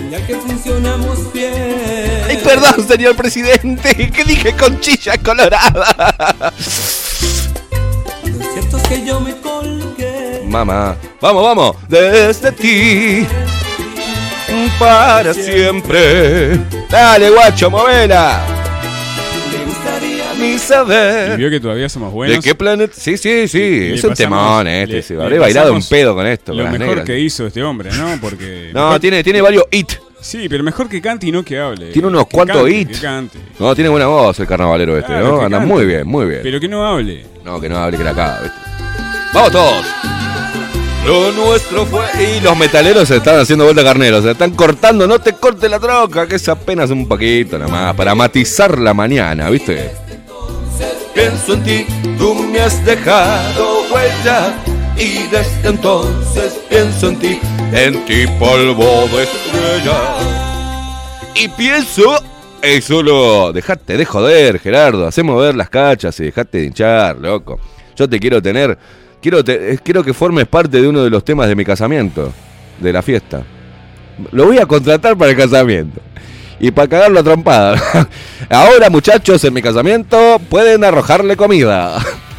Ya 0.10 0.26
que 0.26 0.36
funcionamos 0.36 1.34
bien. 1.34 2.24
Ay, 2.26 2.38
perdón, 2.42 2.88
señor 2.88 3.18
presidente. 3.18 4.10
¿Qué 4.10 4.24
dije 4.24 4.56
conchilla 4.56 5.18
colorada? 5.18 6.54
Lo 8.24 8.54
cierto 8.54 8.78
es 8.78 8.84
que 8.88 9.06
yo 9.06 9.20
me 9.20 9.36
colgué. 9.42 9.79
Mamá. 10.50 10.96
Vamos, 11.22 11.44
vamos. 11.44 11.76
Desde 11.88 12.52
ti. 12.52 13.26
Para 14.80 15.34
siempre. 15.34 16.58
Dale, 16.90 17.30
guacho, 17.30 17.70
movela. 17.70 18.42
Me 19.52 19.66
gustaría 19.66 20.34
Mi 20.40 20.48
Y 20.56 20.60
saber. 20.60 21.38
vio 21.38 21.50
que 21.50 21.60
todavía 21.60 21.88
somos 21.90 22.12
buenos. 22.12 22.38
¿De 22.38 22.42
qué 22.42 22.56
planeta? 22.56 22.94
Sí, 22.98 23.18
sí, 23.18 23.48
sí. 23.48 23.60
Le 23.60 23.96
Es 23.96 24.04
un 24.04 24.12
pasamos- 24.12 24.18
temón 24.18 24.68
este. 24.68 24.94
le- 24.96 25.02
sí. 25.04 25.14
Habré 25.14 25.38
bailado 25.40 25.74
un 25.74 25.84
pedo 25.84 26.16
con 26.16 26.26
esto. 26.26 26.54
Lo 26.54 26.64
con 26.64 26.72
mejor 26.72 26.88
negras. 26.88 27.06
que 27.06 27.20
hizo 27.20 27.46
este 27.48 27.62
hombre, 27.64 27.92
¿no? 27.92 28.18
Porque. 28.20 28.72
No, 28.74 28.86
mejor- 28.86 29.00
tiene, 29.02 29.24
tiene 29.24 29.42
varios 29.42 29.66
hit. 29.72 29.92
Sí, 30.22 30.48
pero 30.50 30.64
mejor 30.64 30.90
que 30.90 31.02
cante 31.02 31.28
y 31.28 31.32
no 31.32 31.44
que 31.44 31.58
hable. 31.60 31.92
Tiene 31.92 32.08
unos 32.08 32.26
cuantos 32.28 32.70
hits. 32.70 33.02
No, 33.60 33.74
tiene 33.76 33.90
buena 33.90 34.08
voz 34.08 34.38
el 34.40 34.48
carnavalero 34.48 34.98
este, 34.98 35.08
Claro, 35.12 35.38
¿no? 35.38 35.42
Anda 35.44 35.60
muy 35.60 35.86
bien, 35.86 36.08
muy 36.08 36.26
bien. 36.26 36.40
Pero 36.44 36.60
que 36.60 36.68
no 36.68 36.86
hable. 36.86 37.26
No, 37.46 37.62
que 37.62 37.70
no 37.70 37.78
hable 37.78 37.98
que 37.98 38.04
la 38.04 38.14
caga, 38.14 38.42
¿viste? 38.42 38.58
¡Vamos 39.34 39.52
todos! 39.52 39.86
Lo 41.06 41.32
nuestro 41.32 41.86
fue. 41.86 42.06
Y 42.20 42.42
los 42.42 42.58
metaleros 42.58 43.08
se 43.08 43.18
están 43.18 43.40
haciendo 43.40 43.66
vuelta 43.66 43.84
carneros. 43.84 44.24
Se 44.24 44.32
están 44.32 44.52
cortando, 44.52 45.08
no 45.08 45.20
te 45.20 45.34
corte 45.34 45.70
la 45.70 45.80
troca, 45.80 46.28
que 46.28 46.36
es 46.36 46.50
apenas 46.50 46.90
un 46.92 47.08
poquito 47.08 47.58
nada 47.58 47.72
más. 47.72 47.96
Para 47.96 48.16
matizar 48.16 48.78
la 48.78 48.94
mañana, 48.94 49.50
¿viste? 49.50 49.92
Pienso 51.14 51.54
en 51.54 51.64
ti, 51.64 51.86
tú 52.18 52.34
me 52.36 52.60
has 52.62 52.84
dejado 52.86 53.84
huella. 53.92 54.54
Y 54.96 55.28
desde 55.28 55.70
entonces 55.70 56.60
pienso 56.70 57.10
en 57.10 57.20
ti, 57.20 57.40
en 57.72 58.06
ti 58.06 58.26
polvo 58.38 59.08
de 59.08 59.24
estrella. 59.24 60.00
Y 61.36 61.48
pienso. 61.50 62.22
Ey, 62.62 62.82
solo. 62.82 63.54
Dejate 63.54 63.96
de 63.96 64.06
joder, 64.06 64.60
Gerardo. 64.60 65.08
Hacé 65.08 65.24
mover 65.24 65.56
las 65.56 65.70
cachas 65.70 66.20
y 66.20 66.26
dejate 66.26 66.58
de 66.60 66.66
hinchar, 66.66 67.18
loco. 67.18 67.60
Yo 67.96 68.10
te 68.10 68.20
quiero 68.20 68.42
tener. 68.42 68.78
Quiero, 69.22 69.44
te- 69.44 69.78
quiero 69.84 70.04
que 70.04 70.14
formes 70.14 70.48
parte 70.48 70.82
de 70.82 70.88
uno 70.88 71.04
de 71.04 71.10
los 71.10 71.24
temas 71.24 71.48
de 71.48 71.56
mi 71.56 71.66
casamiento. 71.66 72.32
De 72.80 72.94
la 72.94 73.02
fiesta. 73.02 73.44
Lo 74.32 74.46
voy 74.46 74.58
a 74.58 74.66
contratar 74.66 75.18
para 75.18 75.32
el 75.32 75.38
casamiento. 75.38 76.00
Y 76.60 76.72
para 76.72 76.88
cagarlo 76.88 77.20
a 77.20 77.24
trompada. 77.24 77.82
Ahora, 78.50 78.90
muchachos, 78.90 79.44
en 79.44 79.54
mi 79.54 79.62
casamiento 79.62 80.40
pueden 80.50 80.84
arrojarle 80.84 81.36
comida. 81.36 82.00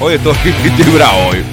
Hoy 0.00 0.14
estoy, 0.14 0.32
estoy 0.64 0.92
bravo 0.94 1.28
hoy. 1.28 1.44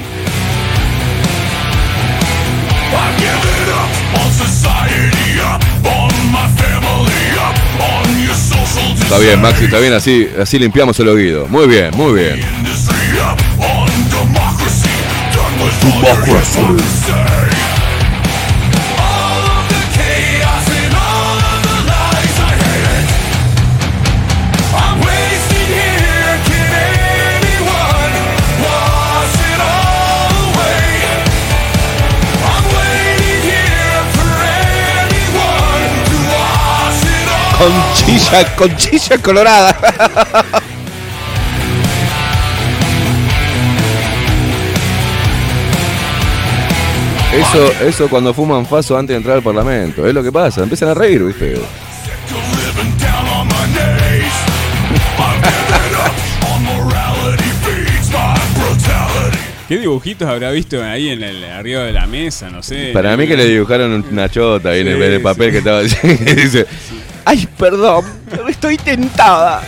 On 4.18 4.32
society, 4.32 5.40
up 5.42 5.62
on 5.86 6.32
my 6.32 6.48
family, 6.56 6.85
Está 9.06 9.20
bien, 9.20 9.40
Maxi, 9.40 9.66
está 9.66 9.78
bien, 9.78 9.94
así, 9.94 10.28
así 10.42 10.58
limpiamos 10.58 11.00
el 11.00 11.08
oído. 11.10 11.48
Muy 11.48 11.68
bien, 11.68 11.92
muy 11.96 12.14
bien. 12.14 12.42
Conchilla, 37.66 38.56
conchilla 38.56 39.18
colorada. 39.18 39.76
Eso, 47.34 47.72
eso 47.84 48.08
cuando 48.08 48.36
fuman 48.36 48.68
faso 48.68 48.96
antes 48.96 49.16
de 49.16 49.18
entrar 49.18 49.38
al 49.38 49.42
parlamento, 49.42 50.06
es 50.06 50.14
lo 50.14 50.22
que 50.22 50.32
pasa, 50.32 50.62
empiezan 50.62 50.90
a 50.90 50.94
reír, 50.94 51.24
¿viste? 51.24 51.56
¿Qué 59.68 59.80
dibujitos 59.80 60.28
habrá 60.30 60.52
visto 60.52 60.84
ahí 60.84 61.10
en 61.10 61.24
el 61.24 61.44
arriba 61.46 61.82
de 61.84 61.94
la 61.94 62.06
mesa? 62.06 62.52
No 62.52 62.62
sé. 62.62 62.92
Para 62.94 63.18
mí 63.18 63.28
que 63.28 63.36
le 63.36 63.46
dibujaron 63.46 64.06
una 64.12 64.30
chota 64.30 64.70
ahí 64.70 64.82
en 64.82 64.90
el, 64.90 65.02
en 65.02 65.14
el 65.14 65.22
papel 65.22 65.50
que 65.50 65.58
estaba 65.58 65.82
dice, 65.82 66.68
ay, 67.26 67.48
perdón, 67.58 68.06
pero 68.30 68.48
estoy 68.48 68.78
tentada. 68.78 69.62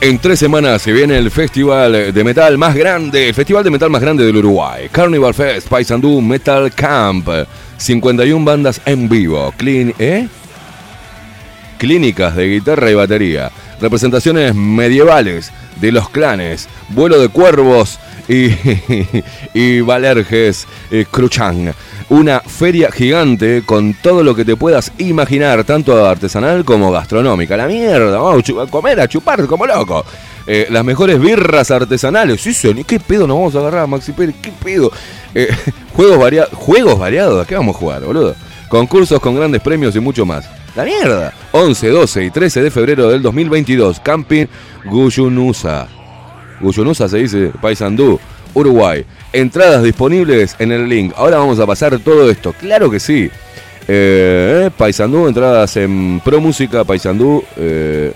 En 0.00 0.18
tres 0.18 0.38
semanas 0.38 0.82
se 0.82 0.92
viene 0.92 1.16
el 1.16 1.30
festival 1.30 2.12
de 2.12 2.24
metal 2.24 2.58
más 2.58 2.74
grande, 2.74 3.28
el 3.28 3.34
festival 3.34 3.64
de 3.64 3.70
metal 3.70 3.88
más 3.88 4.02
grande 4.02 4.22
del 4.22 4.36
Uruguay. 4.36 4.90
Carnival 4.92 5.32
Fest, 5.32 5.68
Paysandú 5.68 6.20
Metal 6.20 6.70
Camp. 6.74 7.26
51 7.76 8.44
bandas 8.44 8.80
en 8.86 9.08
vivo. 9.08 9.52
Clean, 9.56 9.94
¿eh? 9.98 10.28
Clínicas 11.78 12.36
de 12.36 12.48
guitarra 12.48 12.90
y 12.90 12.94
batería. 12.94 13.50
Representaciones 13.80 14.54
medievales 14.54 15.52
de 15.80 15.92
los 15.92 16.08
clanes. 16.08 16.68
Vuelo 16.90 17.20
de 17.20 17.28
cuervos 17.28 17.98
y, 18.28 18.50
y 19.54 19.80
Valerges 19.80 20.66
eh, 20.90 21.04
Cruchán. 21.10 21.74
Una 22.08 22.40
feria 22.40 22.90
gigante 22.92 23.62
con 23.64 23.94
todo 23.94 24.22
lo 24.22 24.34
que 24.34 24.44
te 24.44 24.56
puedas 24.56 24.92
imaginar, 24.98 25.64
tanto 25.64 26.06
artesanal 26.06 26.64
como 26.64 26.92
gastronómica. 26.92 27.56
La 27.56 27.66
mierda, 27.66 28.18
vamos 28.18 28.44
a 28.48 28.70
comer, 28.70 29.00
a 29.00 29.08
chupar 29.08 29.46
como 29.46 29.66
loco. 29.66 30.04
Eh, 30.46 30.66
las 30.70 30.84
mejores 30.84 31.18
birras 31.20 31.70
artesanales. 31.70 32.40
Sí. 32.42 32.54
¿Qué 32.86 33.00
pedo 33.00 33.26
nos 33.26 33.36
vamos 33.38 33.54
a 33.56 33.60
agarrar, 33.60 33.86
Maxi 33.88 34.12
Pérez? 34.12 34.34
¿Qué 34.42 34.52
pedo? 34.62 34.90
Eh, 35.34 35.48
juegos, 35.94 36.18
varia- 36.18 36.48
juegos 36.52 36.98
variados. 36.98 37.42
¿A 37.42 37.46
qué 37.48 37.54
vamos 37.54 37.76
a 37.76 37.78
jugar, 37.78 38.02
boludo? 38.04 38.34
Concursos 38.68 39.20
con 39.20 39.34
grandes 39.36 39.60
premios 39.62 39.94
y 39.96 40.00
mucho 40.00 40.26
más. 40.26 40.48
La 40.76 40.84
mierda. 40.84 41.32
11, 41.52 41.88
12 41.88 42.24
y 42.24 42.30
13 42.30 42.62
de 42.62 42.70
febrero 42.70 43.08
del 43.08 43.22
2022. 43.22 44.00
Camping 44.00 44.46
Guyunusa. 44.84 45.86
Guyunusa 46.60 47.08
se 47.08 47.18
dice 47.18 47.50
Paysandú, 47.60 48.18
Uruguay. 48.54 49.04
Entradas 49.32 49.82
disponibles 49.82 50.56
en 50.58 50.72
el 50.72 50.88
link. 50.88 51.12
Ahora 51.16 51.38
vamos 51.38 51.58
a 51.60 51.66
pasar 51.66 51.98
todo 52.00 52.28
esto. 52.30 52.52
Claro 52.52 52.90
que 52.90 52.98
sí. 53.00 53.30
Eh, 53.86 54.70
Paysandú, 54.76 55.26
entradas 55.28 55.76
en 55.76 56.20
Pro 56.24 56.40
Música, 56.40 56.84
Paysandú. 56.84 57.44
eh, 57.56 58.12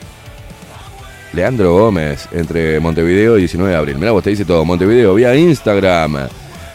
Leandro 1.33 1.73
Gómez, 1.75 2.29
entre 2.33 2.81
Montevideo 2.81 3.37
y 3.37 3.41
19 3.41 3.71
de 3.73 3.77
abril. 3.77 3.97
Mirá, 3.99 4.13
vos 4.13 4.23
te 4.23 4.31
dice 4.31 4.45
todo. 4.45 4.65
Montevideo, 4.65 5.15
vía 5.15 5.35
Instagram. 5.37 6.29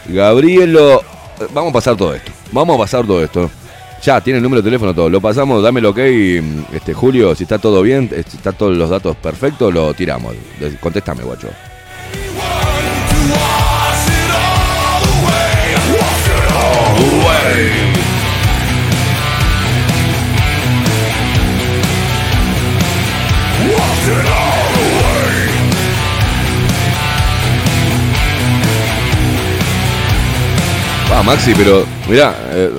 Gabrielo. 0.07 1.01
eh, 1.01 1.45
Vamos 1.53 1.71
a 1.71 1.73
pasar 1.73 1.95
todo 1.95 2.13
esto. 2.13 2.31
Vamos 2.51 2.75
a 2.75 2.79
pasar 2.79 3.05
todo 3.05 3.23
esto. 3.23 3.49
Ya, 4.03 4.19
tiene 4.19 4.37
el 4.37 4.43
número 4.43 4.61
de 4.61 4.65
teléfono 4.67 4.93
todo. 4.93 5.09
Lo 5.09 5.21
pasamos, 5.21 5.63
dame 5.63 5.79
el 5.79 5.85
ok, 5.85 5.97
este, 6.73 6.93
Julio, 6.93 7.33
si 7.35 7.43
está 7.43 7.57
todo 7.57 7.81
bien, 7.81 8.09
eh, 8.11 8.23
si 8.27 8.35
están 8.35 8.53
todos 8.55 8.75
los 8.75 8.89
datos 8.89 9.15
perfectos, 9.15 9.73
lo 9.73 9.93
tiramos. 9.93 10.35
Contéstame, 10.81 11.23
guacho. 11.23 11.47
Ah, 31.11 31.21
Maxi, 31.23 31.53
pero 31.55 31.85
mirá, 32.09 32.35
eh, 32.51 32.71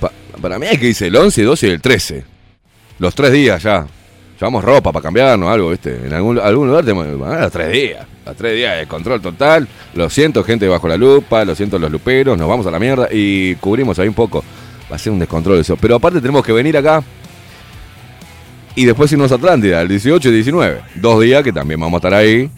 pa- 0.00 0.12
para 0.40 0.58
mí 0.58 0.66
hay 0.66 0.78
que 0.78 0.86
dice 0.86 1.06
el 1.08 1.16
11, 1.16 1.42
12 1.42 1.66
y 1.66 1.70
el 1.70 1.80
13. 1.80 2.24
Los 2.98 3.14
tres 3.14 3.32
días 3.32 3.62
ya. 3.62 3.86
Llevamos 4.40 4.62
ropa 4.64 4.92
para 4.92 5.02
cambiarnos, 5.02 5.48
algo, 5.50 5.70
¿viste? 5.70 6.00
En 6.06 6.12
algún, 6.14 6.38
algún 6.38 6.68
lugar 6.68 6.84
tenemos 6.84 7.06
ah, 7.26 7.48
tres 7.50 7.72
días. 7.72 8.06
Los 8.24 8.36
tres 8.36 8.54
días 8.56 8.78
de 8.78 8.86
control 8.86 9.20
total. 9.20 9.66
Lo 9.94 10.08
siento, 10.08 10.42
gente 10.44 10.66
bajo 10.68 10.86
la 10.88 10.96
lupa. 10.96 11.44
Lo 11.44 11.54
siento, 11.56 11.78
los 11.78 11.90
luperos. 11.90 12.38
Nos 12.38 12.48
vamos 12.48 12.66
a 12.66 12.70
la 12.70 12.78
mierda 12.78 13.08
y 13.10 13.56
cubrimos 13.56 13.98
ahí 13.98 14.06
un 14.08 14.14
poco. 14.14 14.44
Va 14.90 14.96
a 14.96 14.98
ser 14.98 15.12
un 15.12 15.18
descontrol 15.18 15.58
eso. 15.58 15.76
Pero 15.76 15.96
aparte 15.96 16.20
tenemos 16.20 16.44
que 16.44 16.52
venir 16.52 16.76
acá 16.76 17.02
y 18.76 18.84
después 18.84 19.10
irnos 19.10 19.32
a 19.32 19.34
Atlántida, 19.34 19.82
el 19.82 19.88
18 19.88 20.28
y 20.28 20.32
19. 20.32 20.80
Dos 20.94 21.20
días 21.20 21.42
que 21.42 21.52
también 21.52 21.80
vamos 21.80 21.94
a 21.94 21.98
estar 22.08 22.14
ahí. 22.14 22.48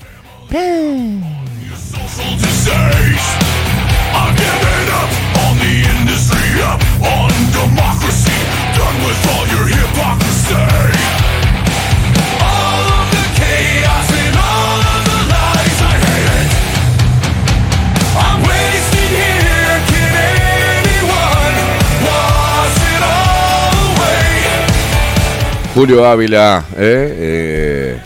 Julio 25.75 26.05
Ávila, 26.07 26.65
¿eh? 26.77 27.15
Eh, 27.19 28.01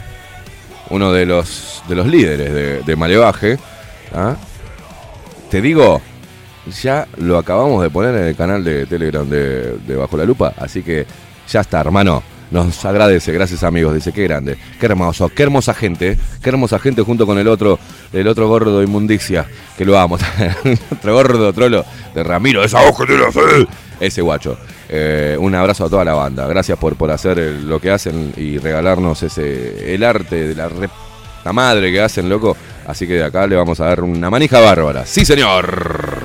uno 0.91 1.11
de 1.13 1.27
los, 1.27 1.83
de 1.89 1.95
los 1.97 2.07
líderes 2.07 2.53
de, 2.53 2.83
de 2.83 2.97
Malevaje. 2.97 3.59
¿ah? 4.15 4.37
Te 5.51 5.61
digo, 5.61 6.01
ya 6.83 7.07
lo 7.19 7.39
acabamos 7.39 7.83
de 7.83 7.91
poner 7.91 8.15
en 8.15 8.25
el 8.29 8.37
canal 8.37 8.63
de 8.65 8.87
Telegram 8.87 9.29
de, 9.29 9.79
de 9.79 9.97
Bajo 9.97 10.17
la 10.17 10.25
Lupa, 10.25 10.55
así 10.59 10.83
que 10.83 11.07
ya 11.49 11.61
está, 11.61 11.81
hermano. 11.81 12.23
Nos 12.51 12.85
agradece, 12.85 13.33
gracias 13.33 13.65
amigos, 13.65 13.95
dice, 13.95 14.13
qué 14.13 14.23
grande, 14.25 14.57
qué 14.79 14.87
hermoso, 14.87 15.29
qué 15.29 15.43
hermosa 15.43 15.75
gente, 15.75 16.17
qué 16.41 16.51
hermosa 16.51 16.79
gente 16.79 17.03
junto 17.03 17.27
con 17.27 17.37
el 17.39 17.49
otro, 17.49 17.81
el 18.13 18.29
otro 18.29 18.47
gordo 18.47 18.79
de 18.79 18.85
inmundicia, 18.85 19.45
que 19.77 19.85
lo 19.85 19.99
amo, 19.99 20.19
otro 20.93 21.15
gordo 21.15 21.53
trolo 21.53 21.85
de 22.15 22.23
Ramiro, 22.23 22.63
esa 22.63 22.81
voz 22.83 22.97
que 22.99 23.07
tiene 23.07 23.25
así, 23.25 23.41
ese 23.99 24.23
guacho. 24.23 24.57
Eh, 24.89 25.37
un 25.41 25.53
abrazo 25.55 25.87
a 25.87 25.91
toda 25.91 26.05
la 26.05 26.15
banda, 26.15 26.47
gracias 26.47 26.79
por, 26.79 26.95
por 26.95 27.11
hacer 27.11 27.39
lo 27.39 27.81
que 27.81 27.91
hacen 27.91 28.33
y 28.37 28.59
regalarnos 28.59 29.21
ese 29.25 29.93
el 29.93 30.05
arte 30.05 30.49
de 30.49 30.55
la, 30.55 30.69
re- 30.69 30.91
la 31.45 31.53
madre 31.53 31.91
que 31.91 32.01
hacen, 32.03 32.29
loco. 32.29 32.57
Así 32.87 33.07
que 33.07 33.15
de 33.15 33.25
acá 33.25 33.47
le 33.47 33.57
vamos 33.57 33.81
a 33.81 33.87
dar 33.87 34.03
una 34.03 34.31
manija 34.31 34.61
bárbara. 34.61 35.07
Sí, 35.07 35.25
señor. 35.25 36.25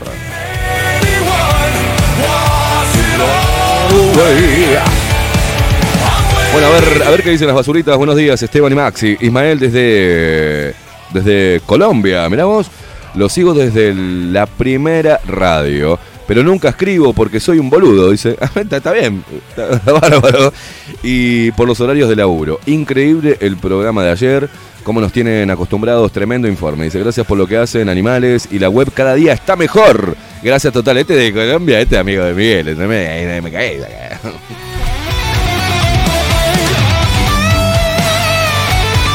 Bueno, 6.52 6.68
a 6.68 6.72
ver, 6.72 7.04
a 7.04 7.10
ver 7.12 7.24
qué 7.24 7.30
dicen 7.32 7.48
las 7.48 7.56
basuritas. 7.56 7.96
Buenos 7.98 8.16
días, 8.16 8.42
Esteban 8.42 8.72
y 8.72 8.76
Maxi. 8.76 9.18
Ismael 9.20 9.60
desde, 9.60 10.74
desde 11.14 11.62
Colombia. 11.66 12.28
Mirá 12.28 12.46
vos, 12.46 12.70
lo 13.16 13.30
sigo 13.30 13.54
desde 13.54 13.94
la 13.94 14.46
primera 14.46 15.20
radio. 15.28 16.00
Pero 16.30 16.44
nunca 16.44 16.70
escribo 16.70 17.12
porque 17.12 17.40
soy 17.40 17.58
un 17.58 17.72
boludo. 17.72 18.12
Dice, 18.12 18.38
está, 18.56 18.78
está 18.78 18.92
bien, 18.92 19.24
está 19.50 19.92
bárbaro. 19.94 20.54
Y 21.02 21.50
por 21.54 21.68
los 21.68 21.80
horarios 21.82 22.08
de 22.08 22.16
laburo. 22.16 22.60
Increíble 22.68 23.38
el 23.40 23.58
programa 23.58 24.04
de 24.04 24.12
ayer, 24.12 24.48
cómo 24.84 25.02
nos 25.02 25.12
tienen 25.12 25.50
acostumbrados, 25.50 26.12
tremendo 26.12 26.48
informe. 26.48 26.86
Dice, 26.86 27.00
gracias 27.00 27.26
por 27.26 27.36
lo 27.36 27.48
que 27.48 27.58
hacen 27.58 27.90
animales 27.90 28.48
y 28.52 28.60
la 28.60 28.70
web 28.70 28.92
cada 28.94 29.16
día 29.16 29.34
está 29.34 29.56
mejor. 29.56 30.16
Gracias 30.44 30.72
total, 30.72 31.00
este 31.00 31.16
de 31.16 31.34
Colombia, 31.34 31.82
este 31.82 31.98
amigo 31.98 32.24
de 32.24 32.34
Miguel, 32.36 32.68
este 32.68 32.86
me, 32.86 33.42
me. 33.42 33.50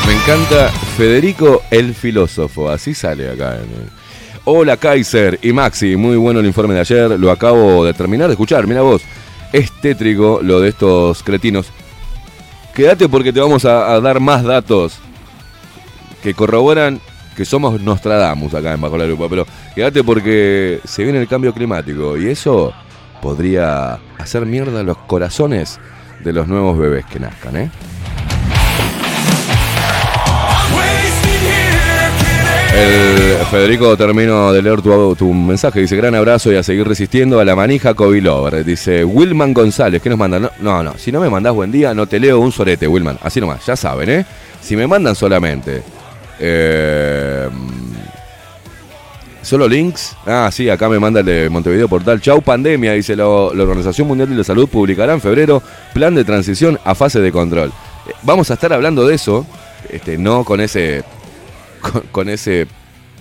Me 0.04 0.12
encanta 0.14 0.68
Federico 0.96 1.62
el 1.70 1.94
filósofo, 1.94 2.68
así 2.68 2.92
sale 2.92 3.30
acá. 3.30 3.54
en- 3.58 4.03
Hola 4.46 4.76
Kaiser 4.76 5.38
y 5.40 5.54
Maxi, 5.54 5.96
muy 5.96 6.18
bueno 6.18 6.40
el 6.40 6.44
informe 6.44 6.74
de 6.74 6.80
ayer, 6.80 7.18
lo 7.18 7.30
acabo 7.30 7.82
de 7.82 7.94
terminar 7.94 8.26
de 8.26 8.34
escuchar, 8.34 8.66
mira 8.66 8.82
vos, 8.82 9.00
es 9.54 9.72
tétrico 9.80 10.40
lo 10.42 10.60
de 10.60 10.68
estos 10.68 11.22
cretinos. 11.22 11.68
Quédate 12.74 13.08
porque 13.08 13.32
te 13.32 13.40
vamos 13.40 13.64
a, 13.64 13.98
dar 14.02 14.20
más 14.20 14.44
datos 14.44 14.98
que 16.22 16.34
corroboran 16.34 17.00
que 17.34 17.46
somos 17.46 17.80
Nostradamus 17.80 18.52
acá 18.52 18.74
en 18.74 18.82
Bajo 18.82 18.98
la 18.98 19.06
Lupa, 19.06 19.30
pero 19.30 19.46
quédate 19.74 20.04
porque 20.04 20.78
se 20.84 21.04
viene 21.04 21.20
el 21.20 21.26
cambio 21.26 21.54
climático 21.54 22.18
y 22.18 22.28
eso 22.28 22.74
podría 23.22 23.98
hacer 24.18 24.44
mierda 24.44 24.82
los 24.82 24.98
corazones 24.98 25.80
de 26.22 26.34
los 26.34 26.48
nuevos 26.48 26.76
bebés 26.76 27.06
que 27.06 27.18
nazcan, 27.18 27.56
¿eh? 27.56 27.70
El 32.76 33.46
Federico, 33.50 33.96
termino 33.96 34.52
de 34.52 34.60
leer 34.62 34.82
tu, 34.82 35.14
tu 35.14 35.32
mensaje. 35.32 35.80
Dice: 35.80 35.96
Gran 35.96 36.14
abrazo 36.14 36.52
y 36.52 36.56
a 36.56 36.62
seguir 36.62 36.86
resistiendo 36.86 37.38
a 37.38 37.44
la 37.44 37.54
manija 37.54 37.94
Covilover. 37.94 38.64
Dice 38.64 39.04
Wilman 39.04 39.54
González. 39.54 40.02
¿Qué 40.02 40.08
nos 40.10 40.18
mandan? 40.18 40.50
No, 40.60 40.82
no. 40.82 40.94
Si 40.98 41.12
no 41.12 41.20
me 41.20 41.30
mandás 41.30 41.52
buen 41.54 41.70
día, 41.70 41.94
no 41.94 42.06
te 42.06 42.18
leo 42.18 42.40
un 42.40 42.50
sorete, 42.50 42.88
Wilman. 42.88 43.18
Así 43.22 43.40
nomás, 43.40 43.64
ya 43.64 43.76
saben, 43.76 44.10
¿eh? 44.10 44.26
Si 44.60 44.74
me 44.76 44.86
mandan 44.86 45.14
solamente. 45.14 45.82
eh, 46.40 47.48
Solo 49.42 49.68
links. 49.68 50.16
Ah, 50.26 50.48
sí, 50.50 50.70
acá 50.70 50.88
me 50.88 50.98
manda 50.98 51.20
el 51.20 51.26
de 51.26 51.50
Montevideo 51.50 51.86
Portal. 51.86 52.18
Chau, 52.20 52.40
pandemia, 52.40 52.92
dice 52.94 53.14
lo- 53.14 53.52
la 53.54 53.62
Organización 53.64 54.08
Mundial 54.08 54.30
de 54.30 54.36
la 54.36 54.42
Salud. 54.44 54.66
Publicará 54.68 55.12
en 55.12 55.20
febrero 55.20 55.62
plan 55.92 56.14
de 56.14 56.24
transición 56.24 56.78
a 56.82 56.94
fase 56.94 57.20
de 57.20 57.30
control. 57.30 57.68
Eh, 58.08 58.12
Vamos 58.22 58.50
a 58.50 58.54
estar 58.54 58.72
hablando 58.72 59.06
de 59.06 59.14
eso, 59.16 59.46
este, 59.90 60.16
no 60.16 60.44
con 60.44 60.62
ese 60.62 61.04
con, 62.12 62.28
ese 62.28 62.66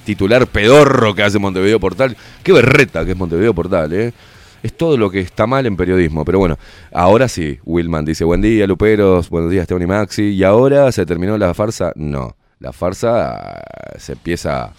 titular 0.06 0.48
pedorro 0.48 1.16
que 1.16 1.24
hace 1.24 1.40
Montevideo 1.40 1.80
Portal. 1.80 2.16
Qué 2.44 2.52
berreta 2.52 3.06
que 3.06 3.12
es 3.12 3.18
Montevideo 3.18 3.54
Portal, 3.54 3.94
¿eh? 3.94 4.14
Es 4.62 4.78
todo 4.78 4.96
lo 4.96 5.10
que 5.12 5.20
está 5.20 5.46
mal 5.46 5.66
en 5.66 5.76
periodismo. 5.76 6.24
Pero 6.24 6.40
bueno, 6.40 6.58
ahora 6.94 7.28
sí, 7.28 7.60
Wilman 7.66 8.06
dice, 8.06 8.24
buen 8.24 8.42
día, 8.42 8.66
Luperos, 8.66 9.30
buenos 9.30 9.52
días, 9.52 9.64
Esteban 9.64 9.84
y 9.84 9.88
Maxi. 9.88 10.24
¿Y 10.30 10.44
ahora 10.44 10.92
se 10.92 11.06
terminó 11.06 11.38
la 11.38 11.54
farsa? 11.54 11.92
No, 11.96 12.36
la 12.60 12.72
farsa 12.72 13.36
ah, 13.36 13.96
se 13.98 14.14
empieza 14.14 14.72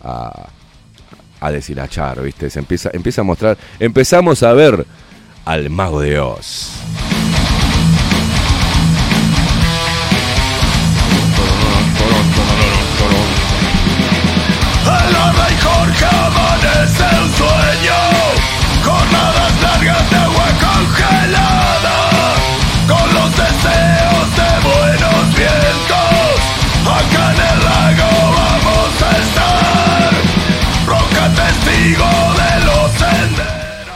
a, 0.00 0.48
a 1.40 1.50
deshilachar, 1.50 2.20
¿viste? 2.22 2.50
Se 2.50 2.58
empieza, 2.58 2.90
empieza 2.92 3.20
a 3.20 3.24
mostrar, 3.24 3.56
empezamos 3.78 4.42
a 4.42 4.52
ver 4.54 4.84
al 5.44 5.70
mago 5.70 6.00
de 6.00 6.18
Oz. 6.18 6.81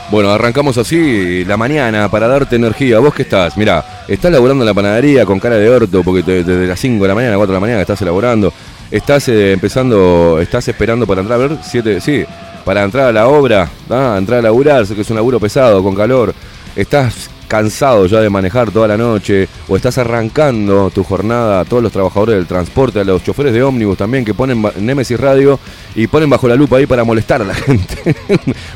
Bueno, 0.09 0.31
arrancamos 0.31 0.77
así 0.77 1.43
la 1.45 1.57
mañana 1.57 2.09
para 2.09 2.27
darte 2.27 2.55
energía. 2.55 2.99
¿Vos 2.99 3.13
qué 3.13 3.23
estás? 3.23 3.57
Mirá, 3.57 4.03
estás 4.07 4.31
laburando 4.31 4.63
en 4.63 4.67
la 4.67 4.73
panadería 4.73 5.25
con 5.25 5.39
cara 5.39 5.57
de 5.57 5.69
orto 5.69 6.01
porque 6.01 6.23
desde 6.23 6.65
las 6.65 6.79
5 6.79 7.03
de 7.03 7.07
la 7.07 7.15
mañana, 7.15 7.35
4 7.35 7.51
de 7.51 7.55
la 7.55 7.59
mañana 7.59 7.77
que 7.79 7.83
estás 7.83 8.01
elaborando. 8.01 8.53
Estás 8.89 9.27
eh, 9.27 9.51
empezando, 9.51 10.39
estás 10.39 10.67
esperando 10.67 11.05
para 11.05 11.21
entrar, 11.21 11.41
a 11.41 11.47
ver, 11.47 11.57
7, 11.61 11.99
sí, 11.99 12.23
para 12.63 12.83
entrar 12.83 13.07
a 13.07 13.11
la 13.11 13.27
obra, 13.27 13.69
ah, 13.89 14.15
entrar 14.17 14.39
a 14.39 14.43
laburar, 14.43 14.85
sé 14.85 14.95
que 14.95 15.01
es 15.01 15.09
un 15.09 15.17
laburo 15.17 15.39
pesado, 15.39 15.83
con 15.83 15.93
calor. 15.93 16.33
Estás 16.75 17.29
cansado 17.47 18.05
ya 18.05 18.19
de 18.19 18.29
manejar 18.29 18.71
toda 18.71 18.87
la 18.87 18.97
noche 18.97 19.47
o 19.67 19.75
estás 19.75 19.97
arrancando 19.97 20.89
tu 20.89 21.03
jornada 21.03 21.61
a 21.61 21.65
todos 21.65 21.81
los 21.81 21.91
trabajadores 21.91 22.35
del 22.35 22.45
transporte, 22.45 22.99
a 22.99 23.03
los 23.03 23.23
choferes 23.23 23.53
de 23.53 23.63
ómnibus 23.63 23.97
también 23.97 24.25
que 24.25 24.33
ponen 24.33 24.63
Nemesis 24.79 25.19
Radio 25.19 25.59
y 25.95 26.07
ponen 26.07 26.29
bajo 26.29 26.47
la 26.47 26.55
lupa 26.55 26.77
ahí 26.77 26.85
para 26.85 27.03
molestar 27.03 27.41
a 27.41 27.45
la 27.45 27.55
gente. 27.55 28.15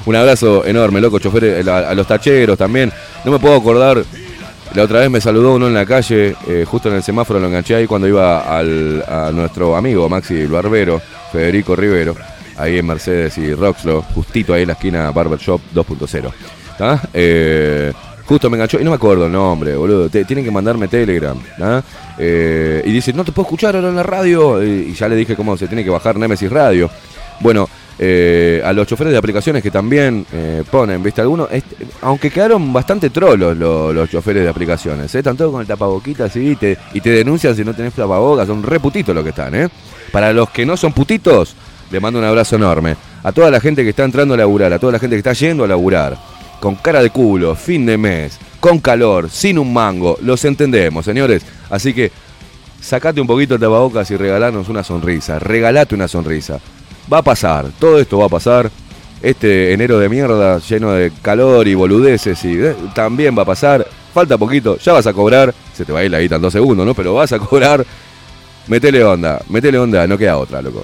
Un 0.05 0.15
abrazo 0.15 0.65
enorme, 0.65 0.99
loco, 1.01 1.19
choferes, 1.19 1.65
a, 1.67 1.89
a 1.89 1.95
los 1.95 2.07
tacheros 2.07 2.57
también. 2.57 2.91
No 3.23 3.31
me 3.31 3.39
puedo 3.39 3.55
acordar, 3.55 4.03
la 4.75 4.83
otra 4.83 4.99
vez 5.01 5.09
me 5.09 5.19
saludó 5.21 5.55
uno 5.55 5.67
en 5.67 5.73
la 5.73 5.85
calle, 5.85 6.35
eh, 6.47 6.65
justo 6.67 6.89
en 6.89 6.95
el 6.95 7.03
semáforo 7.03 7.39
lo 7.39 7.47
enganché 7.47 7.75
ahí 7.75 7.87
cuando 7.87 8.07
iba 8.07 8.41
al, 8.57 9.03
a 9.07 9.31
nuestro 9.31 9.75
amigo 9.75 10.07
Maxi 10.09 10.45
Barbero, 10.45 11.01
Federico 11.31 11.75
Rivero, 11.75 12.15
ahí 12.57 12.77
en 12.77 12.85
Mercedes 12.87 13.37
y 13.37 13.53
Roxlo, 13.53 14.01
justito 14.13 14.53
ahí 14.53 14.61
en 14.61 14.67
la 14.69 14.73
esquina 14.73 15.11
Barbershop 15.11 15.61
2.0. 15.73 16.31
¿tá? 16.77 17.01
Eh, 17.13 17.91
justo 18.25 18.49
me 18.49 18.55
enganchó 18.57 18.79
y 18.79 18.83
no 18.83 18.91
me 18.91 18.95
acuerdo 18.95 19.25
el 19.25 19.31
nombre, 19.31 19.75
boludo. 19.75 20.09
Te- 20.09 20.25
tienen 20.25 20.45
que 20.45 20.51
mandarme 20.51 20.87
Telegram. 20.87 21.37
¿tá? 21.57 21.83
Eh, 22.17 22.81
y 22.85 22.91
dice, 22.91 23.11
no 23.13 23.23
te 23.25 23.31
puedo 23.31 23.45
escuchar 23.47 23.75
ahora 23.75 23.89
en 23.89 23.95
la 23.95 24.03
radio. 24.03 24.63
Y, 24.63 24.89
y 24.89 24.93
ya 24.93 25.07
le 25.09 25.15
dije 25.15 25.35
cómo 25.35 25.57
se 25.57 25.67
tiene 25.67 25.83
que 25.83 25.89
bajar 25.89 26.15
Nemesis 26.17 26.49
Radio. 26.51 26.89
Bueno, 27.41 27.67
eh, 27.99 28.61
a 28.65 28.73
los 28.73 28.87
choferes 28.87 29.11
de 29.13 29.17
aplicaciones 29.19 29.61
que 29.61 29.69
también 29.71 30.25
eh, 30.31 30.63
ponen, 30.69 31.03
¿viste? 31.03 31.21
Algunos, 31.21 31.49
aunque 32.01 32.29
quedaron 32.31 32.71
bastante 32.73 33.09
trolos 33.09 33.55
lo- 33.57 33.93
los 33.93 34.09
choferes 34.09 34.43
de 34.43 34.49
aplicaciones, 34.49 35.13
¿eh? 35.13 35.19
Están 35.19 35.37
todos 35.37 35.51
con 35.51 35.61
el 35.61 35.67
tapaboquita 35.67 36.25
así 36.25 36.51
y 36.51 36.55
te, 36.55 36.77
y 36.93 37.01
te 37.01 37.09
denuncian 37.11 37.55
si 37.55 37.63
no 37.63 37.73
tenés 37.73 37.93
tapabocas, 37.93 38.47
son 38.47 38.63
re 38.63 38.79
putitos 38.79 39.13
los 39.13 39.23
que 39.23 39.29
están. 39.31 39.69
Para 40.11 40.33
los 40.33 40.49
que 40.49 40.65
no 40.65 40.75
son 40.77 40.93
putitos, 40.93 41.55
le 41.91 41.99
mando 41.99 42.19
un 42.19 42.25
abrazo 42.25 42.55
enorme. 42.55 42.95
A 43.23 43.31
toda 43.31 43.51
la 43.51 43.59
gente 43.59 43.83
que 43.83 43.89
está 43.91 44.03
entrando 44.03 44.33
a 44.33 44.37
laburar, 44.37 44.73
a 44.73 44.79
toda 44.79 44.93
la 44.93 44.99
gente 44.99 45.15
que 45.15 45.19
está 45.19 45.33
yendo 45.33 45.63
a 45.63 45.67
laburar, 45.67 46.17
con 46.59 46.75
cara 46.75 47.01
de 47.01 47.09
culo, 47.11 47.55
fin 47.55 47.85
de 47.85 47.97
mes, 47.97 48.39
con 48.59 48.79
calor, 48.79 49.29
sin 49.29 49.59
un 49.59 49.71
mango, 49.73 50.17
los 50.21 50.43
entendemos, 50.45 51.05
señores. 51.05 51.43
Así 51.69 51.93
que 51.93 52.11
sacate 52.79 53.21
un 53.21 53.27
poquito 53.27 53.55
de 53.55 53.59
tapabocas 53.59 54.09
y 54.11 54.17
regalanos 54.17 54.69
una 54.69 54.83
sonrisa. 54.83 55.37
Regalate 55.39 55.93
una 55.95 56.07
sonrisa. 56.07 56.59
Va 57.11 57.19
a 57.19 57.21
pasar, 57.21 57.67
todo 57.79 57.99
esto 57.99 58.17
va 58.17 58.25
a 58.25 58.29
pasar. 58.29 58.69
Este 59.21 59.71
enero 59.71 59.99
de 59.99 60.09
mierda 60.09 60.57
lleno 60.57 60.93
de 60.93 61.11
calor 61.21 61.67
y 61.67 61.75
boludeces 61.75 62.43
y 62.43 62.59
eh, 62.59 62.75
también 62.95 63.37
va 63.37 63.43
a 63.43 63.45
pasar. 63.45 63.87
Falta 64.13 64.37
poquito, 64.37 64.77
ya 64.77 64.93
vas 64.93 65.07
a 65.07 65.13
cobrar. 65.13 65.53
Se 65.73 65.85
te 65.85 65.93
va 65.93 65.99
a 65.99 66.03
ir 66.03 66.11
la 66.11 66.19
guita 66.19 66.35
en 66.35 66.41
dos 66.41 66.53
segundos, 66.53 66.85
¿no? 66.85 66.93
Pero 66.93 67.13
vas 67.13 67.31
a 67.31 67.39
cobrar. 67.39 67.85
Metele 68.67 69.03
onda, 69.03 69.39
metele 69.49 69.77
onda, 69.77 70.07
no 70.07 70.17
queda 70.17 70.37
otra, 70.37 70.61
loco. 70.61 70.83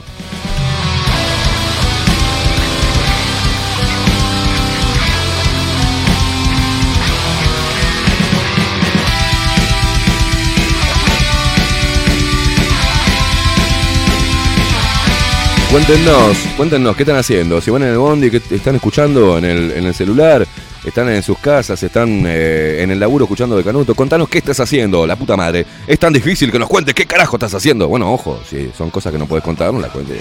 Cuéntenos, 15.72 16.38
cuéntenos, 16.56 16.96
¿qué 16.96 17.04
están 17.04 17.18
haciendo? 17.18 17.60
Si 17.60 17.70
van 17.70 17.84
en 17.84 17.90
el 17.90 17.98
bondi, 17.98 18.32
¿qué 18.32 18.42
están 18.56 18.76
escuchando 18.76 19.38
en 19.38 19.44
el, 19.46 19.72
en 19.72 19.86
el 19.86 19.94
celular? 19.94 20.48
¿Están 20.86 21.10
en 21.10 21.22
sus 21.22 21.38
casas? 21.40 21.84
¿Están 21.84 22.24
eh, 22.26 22.78
en 22.82 22.92
el 22.92 23.00
laburo 23.00 23.26
escuchando 23.26 23.58
de 23.58 23.64
Canuto? 23.66 23.94
Contanos 23.94 24.30
qué 24.30 24.38
estás 24.38 24.58
haciendo, 24.62 25.06
la 25.06 25.18
puta 25.18 25.36
madre. 25.36 25.66
Es 25.86 26.00
tan 26.00 26.14
difícil 26.14 26.52
que 26.54 26.58
nos 26.60 26.70
cuentes 26.70 26.96
qué 26.96 27.06
carajo 27.06 27.36
estás 27.36 27.54
haciendo. 27.54 27.90
Bueno, 27.90 28.12
ojo, 28.14 28.40
si 28.50 28.72
son 28.78 28.90
cosas 28.90 29.12
que 29.12 29.20
no 29.20 29.26
puedes 29.26 29.44
contar, 29.44 29.74
no 29.74 29.82
la 29.82 29.90
cuentes. 29.90 30.18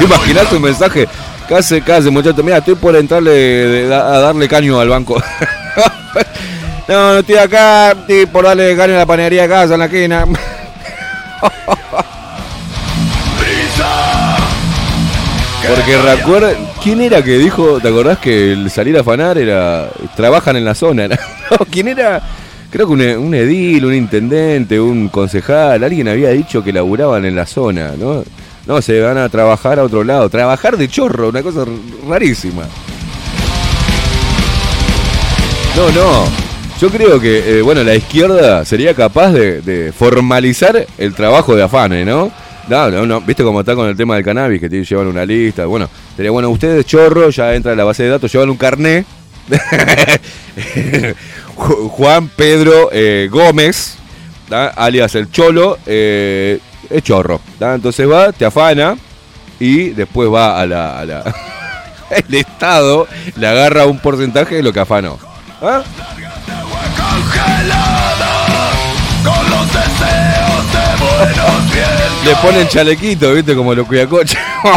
Imaginate 0.00 0.54
un 0.56 0.62
mensaje. 0.62 1.08
¿Qué 1.48 1.54
hace, 1.56 1.80
qué 1.82 1.92
hace, 1.92 2.10
muchacho? 2.10 2.44
Mira, 2.44 2.58
estoy 2.58 2.76
por 2.76 2.94
entrarle 2.94 3.30
de- 3.32 3.92
a 3.94 4.18
darle 4.20 4.46
caño 4.46 4.78
al 4.78 4.88
banco. 4.88 5.20
no, 6.88 7.12
no 7.14 7.18
estoy 7.18 7.36
acá, 7.36 7.90
estoy 7.90 8.26
por 8.26 8.44
darle 8.44 8.76
caño 8.76 8.94
a 8.94 8.98
la 8.98 9.06
panadería 9.06 9.42
de 9.42 9.48
casa 9.48 9.74
en 9.74 9.80
la 9.80 9.86
esquina. 9.86 10.26
Porque 15.68 15.96
recuerda, 15.98 16.52
¿quién 16.82 17.00
era 17.00 17.22
que 17.22 17.38
dijo, 17.38 17.80
te 17.80 17.88
acordás 17.88 18.18
que 18.18 18.52
el 18.52 18.70
salir 18.70 18.96
a 18.96 19.00
afanar 19.00 19.36
era, 19.38 19.90
trabajan 20.16 20.56
en 20.56 20.64
la 20.64 20.74
zona? 20.74 21.08
No, 21.50 21.64
¿Quién 21.64 21.88
era? 21.88 22.22
Creo 22.70 22.86
que 22.86 22.92
un, 22.92 23.00
un 23.00 23.34
edil, 23.34 23.86
un 23.86 23.94
intendente, 23.94 24.78
un 24.78 25.08
concejal, 25.08 25.82
alguien 25.82 26.08
había 26.08 26.28
dicho 26.28 26.62
que 26.62 26.74
laburaban 26.74 27.24
en 27.24 27.34
la 27.34 27.46
zona, 27.46 27.92
¿no? 27.98 28.22
No, 28.66 28.82
se 28.82 29.00
van 29.00 29.16
a 29.16 29.30
trabajar 29.30 29.78
a 29.78 29.84
otro 29.84 30.04
lado. 30.04 30.28
Trabajar 30.28 30.76
de 30.76 30.88
chorro, 30.88 31.30
una 31.30 31.42
cosa 31.42 31.64
rarísima. 32.06 32.64
No, 35.74 35.90
no. 35.90 36.47
Yo 36.80 36.90
creo 36.90 37.20
que, 37.20 37.58
eh, 37.58 37.62
bueno, 37.62 37.82
la 37.82 37.94
izquierda 37.96 38.64
sería 38.64 38.94
capaz 38.94 39.32
de, 39.32 39.92
formalizar 39.96 40.86
el 40.96 41.12
trabajo 41.14 41.56
de 41.56 41.64
afane, 41.64 42.04
¿no? 42.04 42.30
¿Viste 43.26 43.42
cómo 43.42 43.60
está 43.60 43.74
con 43.74 43.88
el 43.88 43.96
tema 43.96 44.14
del 44.14 44.24
cannabis? 44.24 44.60
Que 44.60 44.68
te 44.68 44.84
llevan 44.84 45.08
una 45.08 45.24
lista. 45.24 45.66
Bueno, 45.66 45.88
sería 46.16 46.30
bueno, 46.30 46.50
ustedes, 46.50 46.86
chorro, 46.86 47.30
ya 47.30 47.54
entra 47.54 47.72
en 47.72 47.78
la 47.78 47.84
base 47.84 48.04
de 48.04 48.10
datos, 48.10 48.30
llevan 48.32 48.50
un 48.50 48.56
carné. 48.56 49.04
Ju- 51.56 51.88
Juan 51.88 52.28
Pedro 52.28 52.90
eh, 52.92 53.28
Gómez, 53.30 53.96
alias 54.50 55.14
el 55.16 55.30
Cholo, 55.32 55.78
eh, 55.86 56.60
es 56.90 57.02
chorro. 57.02 57.40
Entonces 57.58 58.08
va, 58.08 58.30
te 58.32 58.44
afana 58.44 58.96
y 59.58 59.88
después 59.90 60.30
va 60.32 60.60
a 60.60 60.66
la, 60.66 60.98
a 61.00 61.04
la- 61.06 61.34
el 62.28 62.34
Estado, 62.34 63.08
le 63.36 63.46
agarra 63.48 63.86
un 63.86 63.98
porcentaje 63.98 64.56
de 64.56 64.62
lo 64.62 64.72
que 64.72 64.80
afanó. 64.80 65.18
¿Ah? 65.60 65.82
Congelada 67.38 68.70
con 69.24 69.50
los. 69.50 69.68
Le 72.24 72.34
ponen 72.36 72.68
chalequito, 72.68 73.32
¿viste? 73.32 73.54
Como 73.54 73.74
cuidacoches. 73.86 74.38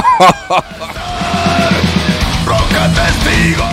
Roca 2.46 2.90
testigo 2.96 3.64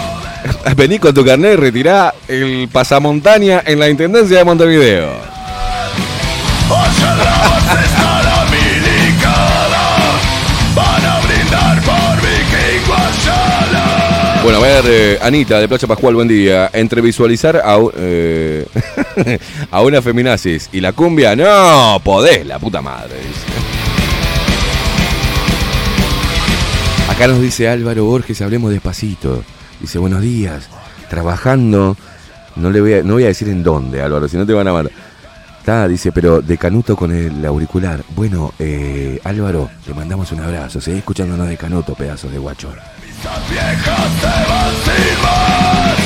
Vení 0.77 0.98
con 0.98 1.14
tu 1.14 1.24
carnet 1.24 1.55
y 1.55 1.57
retirá 1.57 2.12
el 2.29 2.68
pasamontaña 2.72 3.62
en 3.64 3.79
la 3.79 3.88
Intendencia 3.88 4.38
de 4.38 4.44
Montevideo. 4.44 5.09
Bueno, 14.50 14.64
a 14.64 14.66
ver, 14.66 14.84
eh, 14.87 15.18
Anita 15.20 15.61
de 15.61 15.68
Playa 15.68 15.87
Pascual, 15.87 16.14
buen 16.14 16.26
día. 16.26 16.70
Entre 16.72 17.02
visualizar 17.02 17.62
eh, 17.98 18.66
a 19.70 19.82
una 19.82 20.00
feminazis 20.00 20.70
y 20.72 20.80
la 20.80 20.94
cumbia, 20.94 21.37
no, 21.37 22.00
podés, 22.02 22.46
la 22.46 22.58
puta 22.58 22.80
madre. 22.80 23.16
Acá 27.11 27.28
nos 27.28 27.42
dice 27.42 27.68
Álvaro 27.68 28.06
Borges, 28.06 28.40
hablemos 28.40 28.70
despacito. 28.70 29.44
Dice, 29.80 29.98
buenos 29.98 30.22
días, 30.22 30.70
trabajando. 31.11 31.94
No 32.56 32.70
le 32.70 32.80
voy 32.80 33.24
a, 33.24 33.28
decir 33.28 33.50
en 33.50 33.62
dónde, 33.62 34.00
Álvaro, 34.00 34.28
si 34.28 34.38
no 34.38 34.46
te 34.46 34.54
van 34.54 34.66
a 34.66 34.72
matar. 34.72 34.92
Está, 35.58 35.87
dice, 35.87 36.11
pero 36.11 36.40
de 36.40 36.56
Canuto 36.56 36.96
con 36.96 37.12
el 37.12 37.44
auricular. 37.44 38.02
Bueno, 38.16 38.54
eh, 38.58 39.20
Álvaro, 39.24 39.68
te 39.84 39.92
mandamos 39.92 40.32
un 40.32 40.40
abrazo. 40.40 40.80
Seguí 40.80 40.96
escuchándonos 40.96 41.46
de 41.48 41.58
Canuto, 41.58 41.94
pedazos 41.94 42.32
de 42.32 42.38
guacho. 42.38 42.70
Las 43.24 43.50
viejas 43.50 44.09
se 44.20 44.26
van 44.26 44.74
sin 44.85 45.22
más. 45.22 45.98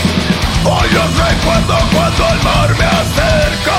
Hoy 0.65 0.89
los 0.95 1.11
recuerdo 1.19 1.77
cuando 1.93 2.25
al 2.25 2.43
mar 2.43 2.71
me 2.79 2.85
acerco. 2.85 3.73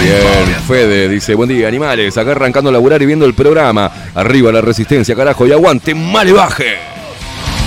Bien, 0.00 0.56
Fede 0.66 1.08
dice, 1.08 1.34
buen 1.34 1.48
día, 1.48 1.68
animales, 1.68 2.16
acá 2.16 2.30
arrancando 2.30 2.70
a 2.70 2.72
laburar 2.72 3.02
y 3.02 3.06
viendo 3.06 3.26
el 3.26 3.34
programa. 3.34 3.90
Arriba 4.14 4.52
la 4.52 4.60
resistencia, 4.60 5.14
carajo, 5.14 5.46
y 5.46 5.52
aguante, 5.52 5.94
male 5.94 6.32
baje. 6.32 6.76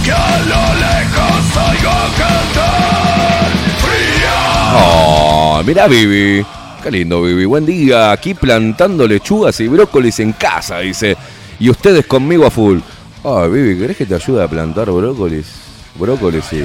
que 0.04 0.12
a 0.12 0.40
lo 0.40 0.76
lejos 0.80 1.58
oigo 1.70 1.92
cantar. 2.18 3.52
Fría. 3.80 4.74
Oh, 4.76 5.62
mirá, 5.66 5.88
Vivi. 5.88 6.46
Qué 6.82 6.90
lindo, 6.90 7.22
Vivi. 7.22 7.46
Buen 7.46 7.66
día. 7.66 8.12
Aquí 8.12 8.34
plantando 8.34 9.08
lechugas 9.08 9.60
y 9.60 9.68
brócolis 9.68 10.20
en 10.22 10.32
casa, 10.34 10.80
dice. 10.80 11.18
Y 11.60 11.70
ustedes 11.70 12.06
conmigo 12.06 12.46
a 12.46 12.52
full. 12.52 12.80
Ay, 13.24 13.50
Vivi, 13.50 13.80
¿querés 13.80 13.98
que 13.98 14.06
te 14.06 14.16
ayude 14.16 14.44
a 14.44 14.48
plantar 14.48 14.90
brócolis? 14.92 15.48
Brócolis 15.96 16.46
y, 16.54 16.64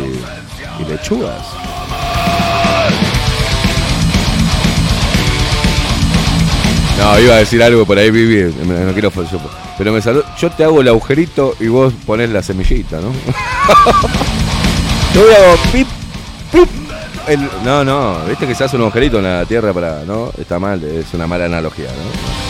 lechugas. 0.89 1.45
No, 6.99 7.19
iba 7.21 7.35
a 7.35 7.39
decir 7.39 7.63
algo 7.63 7.85
por 7.85 7.99
ahí, 7.99 8.11
Vivi. 8.11 8.53
No 8.65 8.93
quiero 8.93 9.11
yo- 9.11 9.41
Pero 9.77 9.93
me 9.93 10.01
salió. 10.01 10.25
Yo 10.39 10.51
te 10.51 10.65
hago 10.65 10.81
el 10.81 10.89
agujerito 10.89 11.55
y 11.61 11.67
vos 11.67 11.93
ponés 12.07 12.31
la 12.31 12.43
semillita, 12.43 12.99
¿no? 13.01 13.09
Yo 15.15 15.21
hago 15.23 15.57
pip, 15.73 15.89
pip. 16.53 16.69
No, 17.65 17.85
no, 17.85 18.19
viste 18.29 18.47
que 18.47 18.55
se 18.55 18.65
hace 18.65 18.77
un 18.77 18.83
agujerito 18.83 19.19
en 19.19 19.25
la 19.25 19.45
tierra 19.45 19.73
para. 19.73 20.05
¿No? 20.05 20.31
Está 20.39 20.59
mal, 20.59 20.83
es 20.85 21.13
una 21.15 21.27
mala 21.27 21.47
analogía, 21.47 21.87
¿no? 21.87 22.44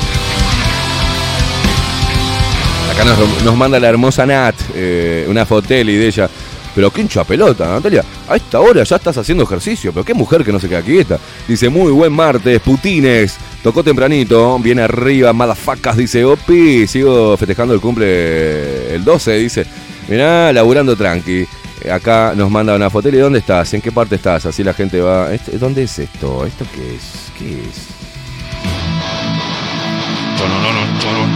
Acá 2.94 3.04
nos, 3.44 3.56
manda 3.56 3.80
la 3.80 3.88
hermosa 3.88 4.24
Nat, 4.24 4.54
eh, 4.74 5.26
una 5.28 5.44
foteli 5.44 5.96
de 5.96 6.06
ella. 6.06 6.28
Pero 6.74 6.90
qué 6.90 7.02
hincha 7.02 7.22
pelota, 7.22 7.68
Natalia. 7.68 8.04
A 8.28 8.34
esta 8.36 8.60
hora 8.60 8.82
ya 8.82 8.96
estás 8.96 9.16
haciendo 9.16 9.44
ejercicio, 9.44 9.92
pero 9.92 10.04
qué 10.04 10.12
mujer 10.12 10.44
que 10.44 10.50
no 10.52 10.58
se 10.58 10.68
queda 10.68 10.82
quieta. 10.82 11.18
Dice, 11.46 11.68
muy 11.68 11.92
buen 11.92 12.12
martes, 12.12 12.60
putines. 12.60 13.36
Tocó 13.62 13.84
tempranito, 13.84 14.58
viene 14.58 14.82
arriba, 14.82 15.32
madafacas, 15.32 15.96
dice 15.96 16.24
Opi. 16.24 16.86
Sigo 16.88 17.36
festejando 17.36 17.74
el 17.74 17.80
cumple 17.80 18.94
el 18.94 19.04
12, 19.04 19.36
dice. 19.38 19.66
Mirá, 20.08 20.52
laburando 20.52 20.96
tranqui. 20.96 21.46
Eh, 21.82 21.90
Acá 21.92 22.32
nos 22.36 22.50
manda 22.50 22.74
una 22.74 22.90
foteli. 22.90 23.18
¿Dónde 23.18 23.38
estás? 23.38 23.72
¿En 23.74 23.80
qué 23.80 23.92
parte 23.92 24.16
estás? 24.16 24.44
Así 24.46 24.64
la 24.64 24.74
gente 24.74 25.00
va. 25.00 25.32
"Este- 25.32 25.56
¿Dónde 25.58 25.84
es 25.84 25.96
esto? 26.00 26.44
¿Esto 26.44 26.64
qué 26.74 26.96
es? 26.96 27.30
¿Qué 27.38 27.52
es? 27.60 27.93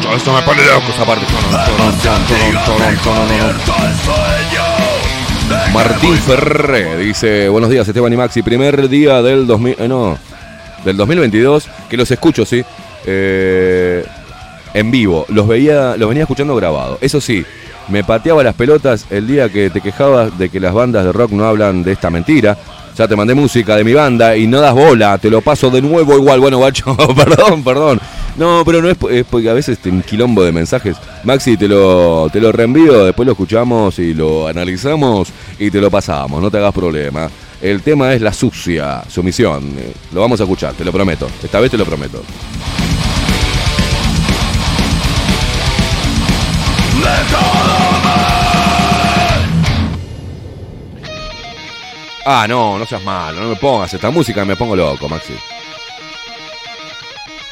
Me 0.09 0.95
esa 0.95 1.05
parte. 1.05 1.25
Martín 5.73 6.15
Ferré 6.19 6.97
dice, 6.99 7.49
buenos 7.49 7.71
días 7.71 7.87
Esteban 7.87 8.13
y 8.13 8.17
Maxi, 8.17 8.43
primer 8.43 8.89
día 8.89 9.23
del 9.23 9.47
2000, 9.47 9.77
eh, 9.79 9.89
no, 9.89 10.19
del 10.85 10.97
2022, 10.97 11.69
que 11.89 11.97
los 11.97 12.11
escucho, 12.11 12.45
sí, 12.45 12.63
eh, 13.07 14.05
en 14.75 14.91
vivo, 14.91 15.25
los 15.29 15.49
veía, 15.49 15.97
los 15.97 16.09
venía 16.09 16.25
escuchando 16.25 16.55
grabado. 16.57 16.99
Eso 17.01 17.21
sí, 17.21 17.45
me 17.89 18.05
pateaba 18.05 18.43
las 18.43 18.55
pelotas 18.55 19.07
el 19.11 19.27
día 19.27 19.49
que 19.49 19.71
te 19.71 19.81
quejabas 19.81 20.39
de 20.39 20.51
que 20.51 20.61
las 20.61 20.75
bandas 20.75 21.05
de 21.05 21.13
rock 21.13 21.31
no 21.33 21.47
hablan 21.47 21.83
de 21.83 21.93
esta 21.93 22.11
mentira. 22.11 22.57
Ya 22.99 23.07
te 23.07 23.15
mandé 23.15 23.33
música 23.33 23.77
de 23.77 23.85
mi 23.85 23.93
banda 23.95 24.37
y 24.37 24.49
no 24.49 24.61
das 24.61 24.75
bola, 24.75 25.19
te 25.19 25.31
lo 25.31 25.41
paso 25.41 25.71
de 25.71 25.81
nuevo 25.81 26.15
igual. 26.17 26.41
Bueno, 26.41 26.59
guacho, 26.59 26.97
perdón, 27.17 27.63
perdón. 27.63 28.01
No, 28.37 28.65
pero 28.67 28.83
no 28.83 28.91
es, 28.91 28.97
po- 28.97 29.09
es 29.09 29.25
porque 29.25 29.49
a 29.49 29.53
veces 29.53 29.79
te 29.79 29.89
un 29.89 30.03
quilombo 30.03 30.43
de 30.43 30.51
mensajes. 30.51 30.97
Maxi, 31.23 31.57
te 31.57 31.69
lo, 31.69 32.29
te 32.33 32.41
lo 32.41 32.51
reenvío, 32.51 33.05
después 33.05 33.25
lo 33.25 33.33
escuchamos 33.33 34.01
y 34.01 34.15
lo 34.15 34.49
analizamos 34.49 35.29
y 35.61 35.71
te 35.71 35.81
lo 35.81 35.93
pasamos, 35.93 36.43
no 36.43 36.51
te 36.51 36.59
hagas 36.59 36.75
problema. 36.75 37.31
El 37.63 37.83
tema 37.83 38.13
es 38.15 38.21
la 38.21 38.33
sucia, 38.33 39.03
sumisión. 39.09 39.75
Lo 40.13 40.21
vamos 40.21 40.41
a 40.41 40.43
escuchar, 40.43 40.75
te 40.75 40.85
lo 40.85 40.91
prometo. 40.93 41.29
Esta 41.43 41.61
vez 41.61 41.71
te 41.71 41.79
lo 41.79 41.85
prometo. 41.85 42.21
Ah, 52.31 52.47
no, 52.47 52.79
no 52.79 52.85
seas 52.85 53.03
malo, 53.03 53.41
no 53.41 53.49
me 53.49 53.57
pongas 53.57 53.95
esta 53.95 54.11
música, 54.11 54.45
me 54.45 54.55
pongo 54.55 54.77
loco, 54.77 55.09
Maxi. 55.09 55.33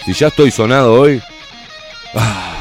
Si 0.04 0.12
ya 0.12 0.26
estoy 0.26 0.50
sonado 0.50 1.00
hoy. 1.00 1.22
ah. 2.14 2.52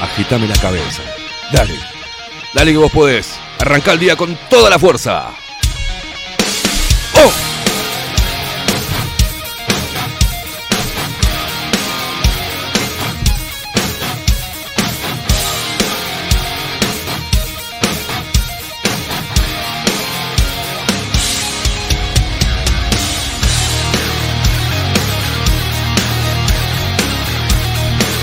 Agitame 0.00 0.48
la 0.48 0.56
cabeza. 0.56 1.02
Dale. 1.52 1.74
Dale 2.54 2.72
que 2.72 2.78
vos 2.78 2.90
podés. 2.90 3.38
Arranca 3.60 3.92
el 3.92 3.98
día 3.98 4.16
con 4.16 4.34
toda 4.48 4.70
la 4.70 4.78
fuerza. 4.78 5.43
¡Oh! 7.16 7.32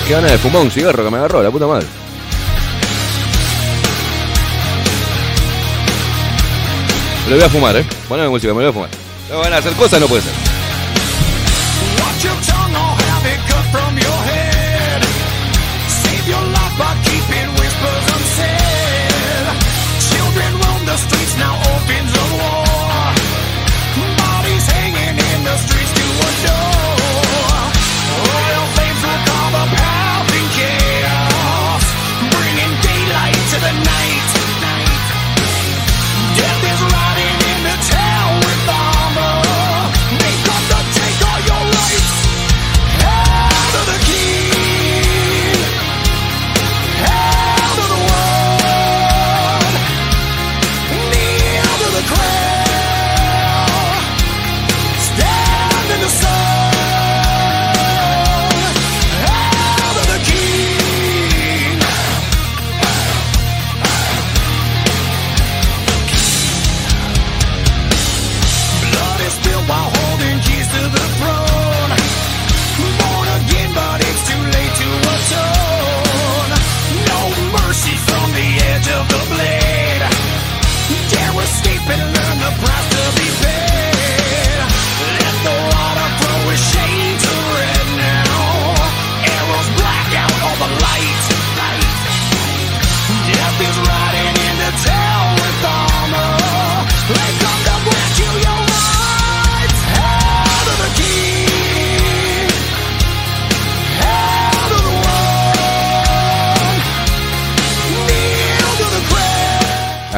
Qué 0.08 0.14
gana 0.18 0.30
de 0.30 0.38
fumar 0.40 0.62
un 0.62 0.72
cigarro 0.72 1.06
que 1.06 1.10
me 1.10 1.18
agarró, 1.18 1.42
la 1.42 1.50
puta 1.50 1.68
madre. 1.68 1.88
Me 7.32 7.38
lo 7.38 7.44
voy 7.44 7.48
a 7.48 7.50
fumar, 7.50 7.78
eh. 7.78 7.86
Poneme 8.10 8.28
música, 8.28 8.54
me 8.54 8.62
lo 8.62 8.74
voy 8.74 8.84
a 8.84 8.90
fumar. 8.90 8.90
No 9.30 9.40
van 9.40 9.54
a 9.54 9.58
hacer 9.60 9.72
cosas, 9.76 10.02
no 10.02 10.08
puede 10.08 10.22
ser. 10.22 10.34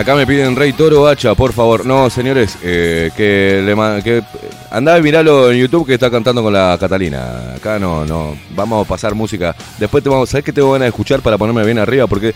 Acá 0.04 0.16
me 0.16 0.28
piden 0.28 0.58
Rey 0.58 0.74
Toro 0.74 1.08
Hacha, 1.08 1.34
por 1.34 1.54
favor. 1.54 1.86
No, 1.86 2.10
señores, 2.10 2.58
eh, 2.62 3.10
que 3.16 3.64
le 3.66 4.04
que 4.04 4.22
andá 4.70 5.00
y 5.00 5.02
miralo 5.02 5.50
en 5.50 5.58
YouTube 5.58 5.88
que 5.88 5.94
está 5.94 6.12
cantando 6.12 6.44
con 6.44 6.52
la 6.52 6.76
Catalina. 6.78 7.54
Acá 7.56 7.80
no, 7.80 8.04
no. 8.04 8.36
Vamos 8.54 8.86
a 8.86 8.90
pasar 8.90 9.16
música. 9.16 9.56
Después 9.80 10.04
te 10.04 10.10
vamos, 10.10 10.30
¿sabes 10.30 10.44
qué 10.44 10.52
tengo 10.52 10.74
ganas 10.74 10.88
de 10.88 10.90
escuchar 10.90 11.22
para 11.22 11.38
ponerme 11.38 11.64
bien 11.64 11.80
arriba? 11.80 12.06
Porque 12.08 12.36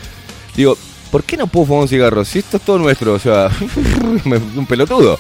digo, 0.56 0.78
¿por 1.12 1.26
qué 1.26 1.36
no 1.36 1.48
puedo 1.48 1.66
fumar 1.66 1.82
un 1.82 1.88
cigarro? 1.90 2.24
Si 2.24 2.40
esto 2.40 2.56
es 2.56 2.64
todo 2.64 2.80
nuestro, 2.80 3.16
o 3.16 3.20
sea, 3.20 3.50
un 4.56 4.66
pelotudo. 4.66 5.20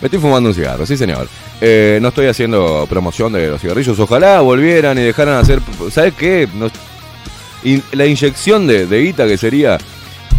Me 0.00 0.06
estoy 0.06 0.18
fumando 0.18 0.48
un 0.48 0.54
cigarro, 0.54 0.86
sí 0.86 0.96
señor. 0.96 1.28
Eh, 1.60 1.98
no 2.00 2.08
estoy 2.08 2.24
haciendo 2.24 2.86
promoción 2.88 3.34
de 3.34 3.48
los 3.48 3.60
cigarrillos. 3.60 3.98
Ojalá 3.98 4.40
volvieran 4.40 4.96
y 4.96 5.02
dejaran 5.02 5.34
hacer. 5.34 5.60
¿Sabes 5.90 6.14
qué? 6.14 6.48
La 7.92 8.06
inyección 8.06 8.66
de, 8.66 8.86
de 8.86 9.02
guita 9.02 9.26
que 9.26 9.36
sería 9.36 9.76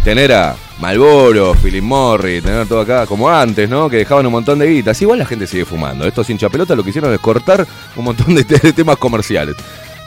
tener 0.02 0.32
a 0.32 0.56
Malboro, 0.80 1.54
Philip 1.54 1.82
Morris, 1.84 2.42
tener 2.42 2.66
todo 2.66 2.80
acá 2.80 3.06
como 3.06 3.28
antes, 3.30 3.68
¿no? 3.70 3.88
Que 3.88 3.98
dejaban 3.98 4.26
un 4.26 4.32
montón 4.32 4.58
de 4.58 4.66
guitas. 4.66 5.00
Igual 5.00 5.20
la 5.20 5.26
gente 5.26 5.46
sigue 5.46 5.64
fumando. 5.64 6.06
Estos 6.06 6.28
hinchapelotas 6.30 6.76
lo 6.76 6.82
que 6.82 6.90
hicieron 6.90 7.12
es 7.14 7.20
cortar 7.20 7.66
un 7.96 8.04
montón 8.04 8.34
de, 8.34 8.44
te- 8.44 8.58
de 8.58 8.72
temas 8.72 8.96
comerciales. 8.96 9.54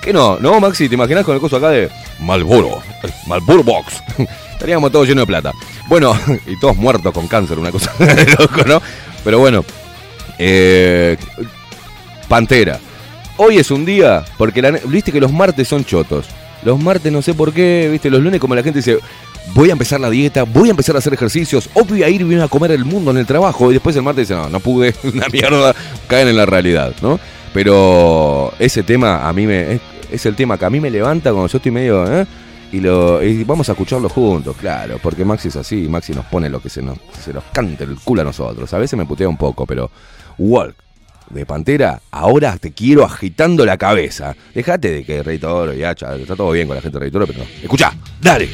¿Qué 0.01 0.11
no? 0.13 0.37
¿No, 0.39 0.59
Maxi? 0.59 0.87
¿Te 0.89 0.95
imaginas 0.95 1.23
con 1.25 1.35
el 1.35 1.41
coso 1.41 1.57
acá 1.57 1.69
de 1.69 1.89
Malboro? 2.19 2.81
Malboro 3.27 3.63
Box. 3.63 4.03
Estaríamos 4.51 4.91
todos 4.91 5.07
llenos 5.07 5.23
de 5.23 5.27
plata. 5.27 5.51
Bueno, 5.87 6.17
y 6.45 6.59
todos 6.59 6.75
muertos 6.75 7.13
con 7.13 7.27
cáncer, 7.27 7.57
una 7.59 7.71
cosa 7.71 7.91
de 7.99 8.25
loco, 8.37 8.63
¿no? 8.65 8.81
Pero 9.23 9.39
bueno, 9.39 9.63
eh, 10.37 11.17
Pantera. 12.27 12.79
Hoy 13.37 13.57
es 13.57 13.71
un 13.71 13.85
día, 13.85 14.25
porque 14.37 14.61
la, 14.61 14.71
viste 14.71 15.11
que 15.11 15.19
los 15.21 15.31
martes 15.31 15.67
son 15.67 15.85
chotos. 15.85 16.25
Los 16.63 16.79
martes 16.81 17.11
no 17.11 17.21
sé 17.21 17.33
por 17.33 17.53
qué, 17.53 17.87
viste, 17.91 18.09
los 18.09 18.21
lunes 18.21 18.39
como 18.41 18.55
la 18.55 18.63
gente 18.63 18.79
dice, 18.79 18.97
voy 19.53 19.69
a 19.69 19.73
empezar 19.73 19.99
la 19.99 20.09
dieta, 20.09 20.43
voy 20.43 20.69
a 20.69 20.71
empezar 20.71 20.95
a 20.95 20.99
hacer 20.99 21.13
ejercicios, 21.13 21.69
o 21.73 21.83
voy 21.83 22.03
a 22.03 22.09
ir 22.09 22.23
bien 22.25 22.41
a 22.41 22.47
comer 22.47 22.71
el 22.71 22.85
mundo 22.85 23.11
en 23.11 23.17
el 23.17 23.25
trabajo, 23.25 23.69
y 23.71 23.73
después 23.73 23.95
el 23.95 24.03
martes 24.03 24.27
dice, 24.27 24.39
no, 24.39 24.49
no 24.49 24.59
pude, 24.59 24.93
una 25.03 25.27
mierda, 25.29 25.75
caen 26.07 26.27
en 26.27 26.37
la 26.37 26.45
realidad, 26.45 26.93
¿no? 27.01 27.19
Pero 27.53 28.53
ese 28.59 28.83
tema 28.83 29.27
a 29.27 29.33
mí 29.33 29.47
me, 29.47 29.79
es, 30.11 30.25
el 30.25 30.35
tema 30.35 30.57
que 30.57 30.65
a 30.65 30.69
mí 30.69 30.79
me 30.79 30.89
levanta 30.89 31.31
cuando 31.31 31.47
yo 31.47 31.57
estoy 31.57 31.71
medio, 31.71 32.21
¿eh? 32.21 32.25
Y, 32.71 32.81
lo, 32.81 33.23
y 33.23 33.45
vamos 33.45 33.69
a 33.69 33.71
escucharlo 33.71 34.09
juntos, 34.09 34.55
claro, 34.59 34.99
porque 35.01 35.23
Maxi 35.23 35.47
es 35.47 35.55
así, 35.55 35.87
Maxi 35.87 36.13
nos 36.13 36.25
pone 36.25 36.49
lo 36.49 36.61
que 36.61 36.69
se 36.69 36.81
nos, 36.81 36.97
se 37.23 37.33
nos 37.33 37.45
cante 37.53 37.85
el 37.85 37.95
culo 37.95 38.21
a 38.21 38.25
nosotros. 38.25 38.73
A 38.73 38.77
veces 38.77 38.99
me 38.99 39.05
putea 39.05 39.29
un 39.29 39.37
poco, 39.37 39.65
pero 39.65 39.89
Walk 40.37 40.75
de 41.29 41.45
Pantera, 41.45 42.01
ahora 42.11 42.57
te 42.57 42.71
quiero 42.71 43.03
agitando 43.03 43.65
la 43.65 43.77
cabeza. 43.77 44.35
Dejate 44.53 44.91
de 44.91 45.03
que 45.03 45.23
Rey 45.23 45.37
Toro 45.37 45.73
y 45.73 45.83
Hacha, 45.83 46.15
está 46.15 46.35
todo 46.35 46.51
bien 46.51 46.67
con 46.67 46.75
la 46.75 46.81
gente 46.81 46.97
de 46.97 47.03
Rey 47.03 47.11
Toro, 47.11 47.27
pero 47.27 47.39
no. 47.39 47.45
Escucha, 47.61 47.93
dale. 48.21 48.49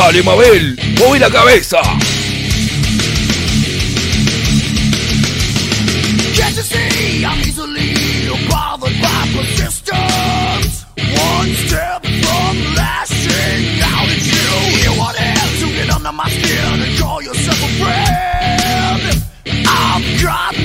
Dale, 0.00 0.22
Mabel, 0.22 0.76
mueve 0.96 1.18
la 1.18 1.28
cabeza. 1.28 1.82
Can't 6.34 6.56
you 6.56 6.62
see 6.62 7.22
I'm 7.22 7.38
easily 7.40 7.92
bothered 8.48 8.96
by 9.02 9.28
persistence? 9.36 10.86
One 10.96 11.52
step 11.66 12.02
from 12.02 12.56
lashing 12.74 13.82
out 13.84 14.08
at 14.08 14.24
you. 14.24 14.48
You 14.84 14.98
want 14.98 15.18
to 15.18 15.66
get 15.76 15.94
under 15.94 16.12
my 16.12 16.30
skin 16.30 16.82
and 16.82 16.98
call 16.98 17.20
yourself 17.20 17.62
a 17.62 17.68
friend. 17.78 19.22
I've 19.68 20.22
got 20.22 20.59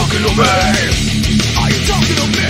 talking 0.00 0.22
to 0.24 0.32
me? 0.32 0.44
Are 1.60 1.70
you 1.70 1.80
talking 1.86 2.16
to 2.16 2.26
me? 2.36 2.48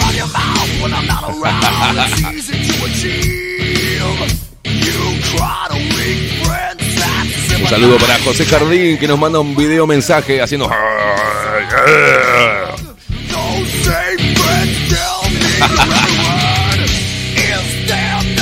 Run 0.00 0.14
your 0.14 0.28
mouth 0.28 0.70
when 0.82 0.92
I'm 0.94 1.06
not 1.06 1.24
around. 1.28 1.96
It's 1.98 2.20
easy 2.32 2.56
to 2.68 2.74
achieve. 2.86 4.20
You 4.64 4.98
try 5.32 5.66
to 5.68 5.76
win 5.76 6.18
friends. 6.44 6.84
That's 6.96 7.60
Un 7.60 7.68
saludo 7.68 7.98
para 7.98 8.18
José 8.24 8.46
Jardín 8.46 8.98
que 8.98 9.06
nos 9.06 9.18
manda 9.18 9.40
un 9.40 9.54
video 9.54 9.86
mensaje 9.86 10.40
haciendo. 10.40 10.70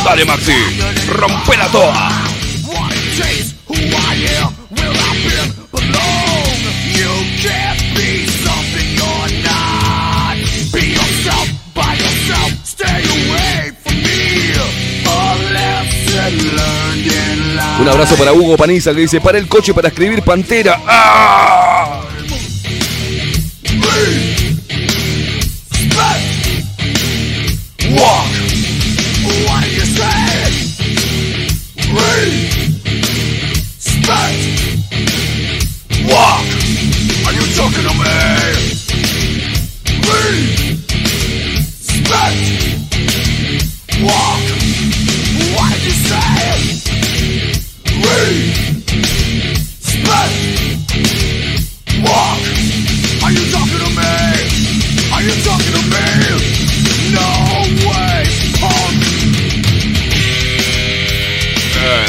Dale, 0.08 0.24
Maxi, 0.24 0.54
rompela 1.10 1.68
toda. 1.68 2.08
Un 17.78 17.88
abrazo 17.88 18.16
para 18.16 18.32
Hugo 18.32 18.56
Paniza 18.56 18.94
que 18.94 19.00
dice: 19.00 19.20
Para 19.20 19.36
el 19.36 19.46
coche 19.46 19.74
para 19.74 19.88
escribir 19.88 20.22
Pantera. 20.22 20.80
¡Ah! 20.86 22.00
Walk. 27.90 29.67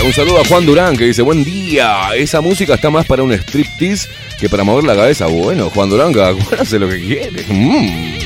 Un 0.10 0.16
saludo 0.16 0.42
a 0.42 0.46
Juan 0.46 0.66
Durán 0.66 0.98
que 0.98 1.06
dice: 1.06 1.22
Buen 1.22 1.44
día. 1.44 2.16
Esa 2.16 2.42
música 2.42 2.74
está 2.74 2.90
más 2.90 3.06
para 3.06 3.22
un 3.22 3.32
striptease 3.32 4.10
que 4.40 4.50
para 4.50 4.64
mover 4.64 4.84
la 4.84 4.96
cabeza. 4.96 5.28
Bueno, 5.28 5.70
Juan 5.70 5.88
Durán, 5.88 6.12
cada 6.12 6.36
hace 6.60 6.80
lo 6.80 6.90
que 6.90 7.00
quiere. 7.00 7.46
Mm. 7.48 8.18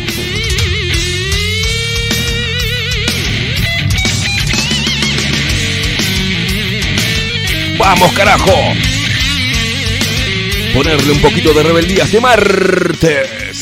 ¡Vamos, 7.77 8.13
carajo! 8.13 8.53
Ponerle 10.73 11.11
un 11.11 11.19
poquito 11.19 11.53
de 11.53 11.63
rebeldía 11.63 12.05
este 12.05 12.21
martes. 12.21 13.53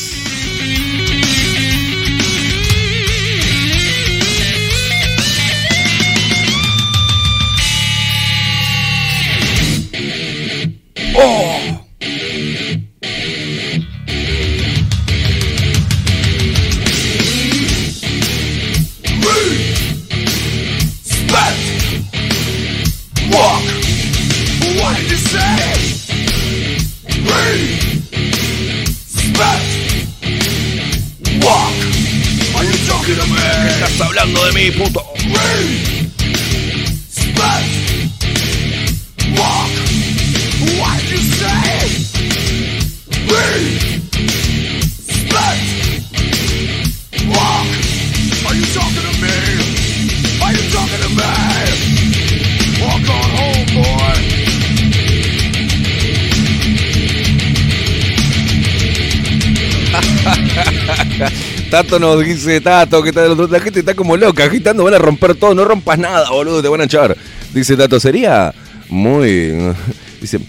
Tato 61.92 62.00
nos 62.00 62.24
dice, 62.24 62.58
Tato, 62.62 63.02
del 63.02 63.32
otro 63.32 63.48
La 63.48 63.60
gente 63.60 63.80
está 63.80 63.92
como 63.92 64.16
loca, 64.16 64.44
agitando, 64.44 64.84
van 64.84 64.94
a 64.94 64.98
romper 64.98 65.34
todo, 65.34 65.54
no 65.54 65.62
rompas 65.62 65.98
nada, 65.98 66.30
boludo, 66.30 66.62
te 66.62 66.68
van 66.68 66.80
a 66.80 66.84
echar. 66.84 67.14
Dice 67.52 67.76
Tato, 67.76 68.00
sería 68.00 68.54
muy. 68.88 69.52
Dice, 70.20 70.40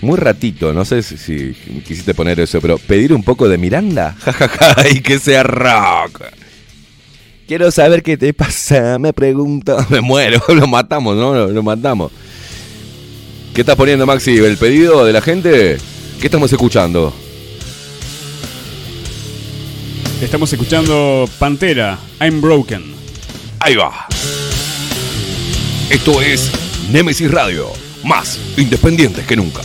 muy 0.00 0.16
ratito, 0.16 0.72
no 0.72 0.84
sé 0.84 1.02
si, 1.02 1.16
si 1.16 1.56
quisiste 1.84 2.14
poner 2.14 2.38
eso, 2.38 2.60
pero 2.60 2.78
pedir 2.78 3.12
un 3.12 3.24
poco 3.24 3.48
de 3.48 3.58
Miranda, 3.58 4.14
jajaja, 4.20 4.88
y 4.88 5.00
que 5.00 5.18
sea 5.18 5.42
rock. 5.42 6.22
Quiero 7.48 7.72
saber 7.72 8.04
qué 8.04 8.16
te 8.16 8.32
pasa, 8.32 8.96
me 9.00 9.12
pregunto. 9.12 9.76
Me 9.90 10.00
muero, 10.00 10.40
lo 10.48 10.68
matamos, 10.68 11.16
¿no? 11.16 11.34
Lo, 11.34 11.48
lo 11.48 11.62
matamos. 11.64 12.12
¿Qué 13.52 13.62
estás 13.62 13.74
poniendo, 13.74 14.06
Maxi? 14.06 14.36
¿El 14.36 14.56
pedido 14.56 15.04
de 15.04 15.12
la 15.12 15.20
gente? 15.20 15.78
¿Qué 16.20 16.26
estamos 16.28 16.52
escuchando? 16.52 17.12
Estamos 20.20 20.50
escuchando 20.50 21.28
Pantera, 21.38 21.98
I'm 22.20 22.40
Broken. 22.40 22.94
Ahí 23.60 23.76
va. 23.76 24.06
Esto 25.90 26.22
es 26.22 26.50
Nemesis 26.90 27.30
Radio, 27.30 27.68
más 28.02 28.38
independientes 28.56 29.26
que 29.26 29.36
nunca. 29.36 29.60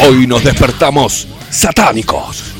Hoy 0.00 0.26
nos 0.26 0.42
despertamos 0.42 1.28
satánicos. 1.50 2.54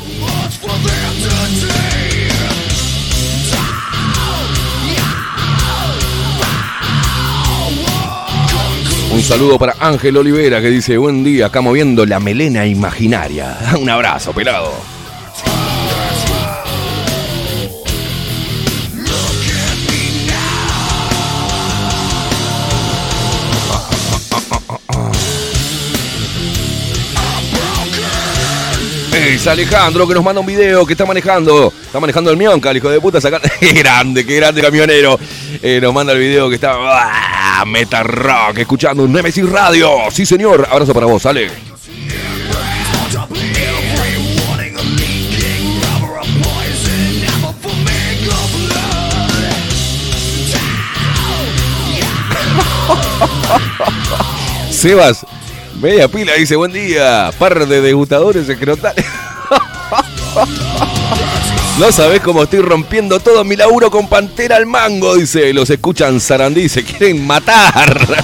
Saludo 9.29 9.59
para 9.59 9.75
Ángel 9.79 10.17
Olivera 10.17 10.59
que 10.63 10.71
dice, 10.71 10.97
buen 10.97 11.23
día, 11.23 11.47
acá 11.47 11.61
moviendo 11.61 12.07
la 12.07 12.19
melena 12.19 12.65
imaginaria. 12.65 13.59
Un 13.79 13.91
abrazo, 13.91 14.33
pelado. 14.33 14.73
Es 29.13 29.47
Alejandro 29.47 30.09
que 30.09 30.15
nos 30.15 30.25
manda 30.25 30.41
un 30.41 30.47
video 30.47 30.87
que 30.87 30.95
está 30.95 31.05
manejando. 31.05 31.71
Está 31.85 32.01
manejando 32.01 32.31
el 32.31 32.39
Mionca, 32.39 32.71
el 32.71 32.79
hijo 32.79 32.89
de 32.89 32.99
puta, 32.99 33.21
sacando. 33.21 33.47
¡Qué 33.61 33.73
grande, 33.75 34.25
qué 34.25 34.37
grande 34.37 34.63
camionero! 34.63 35.21
Eh, 35.63 35.81
nos 35.83 35.93
manda 35.93 36.15
el 36.15 36.19
video 36.19 36.49
que 36.49 36.55
está. 36.55 36.73
¡ah! 37.61 37.65
Meta 37.65 38.03
Rock, 38.03 38.59
escuchando 38.59 39.09
Nemesis 39.09 39.49
Radio. 39.49 39.91
Sí, 40.11 40.27
señor. 40.27 40.67
Abrazo 40.71 40.93
para 40.95 41.07
vos, 41.07 41.25
Ale. 41.27 41.49
Sebas, 54.71 55.27
media 55.81 56.09
pila, 56.09 56.35
dice 56.35 56.57
buen 56.57 56.73
día. 56.73 57.31
Par 57.39 57.67
de 57.67 57.81
degustadores 57.81 58.49
escrotales. 58.49 59.05
No 61.79 61.93
sabés 61.93 62.21
cómo 62.21 62.43
estoy 62.43 62.61
rompiendo 62.61 63.21
todo 63.21 63.45
mi 63.45 63.55
laburo 63.55 63.91
con 63.91 64.09
Pantera 64.09 64.57
al 64.57 64.67
mango, 64.67 65.15
dice. 65.15 65.53
Los 65.53 65.71
escuchan 65.71 66.19
Sarandí, 66.21 66.69
se 66.69 66.85
quieren 66.85 67.27
matar. 67.27 68.07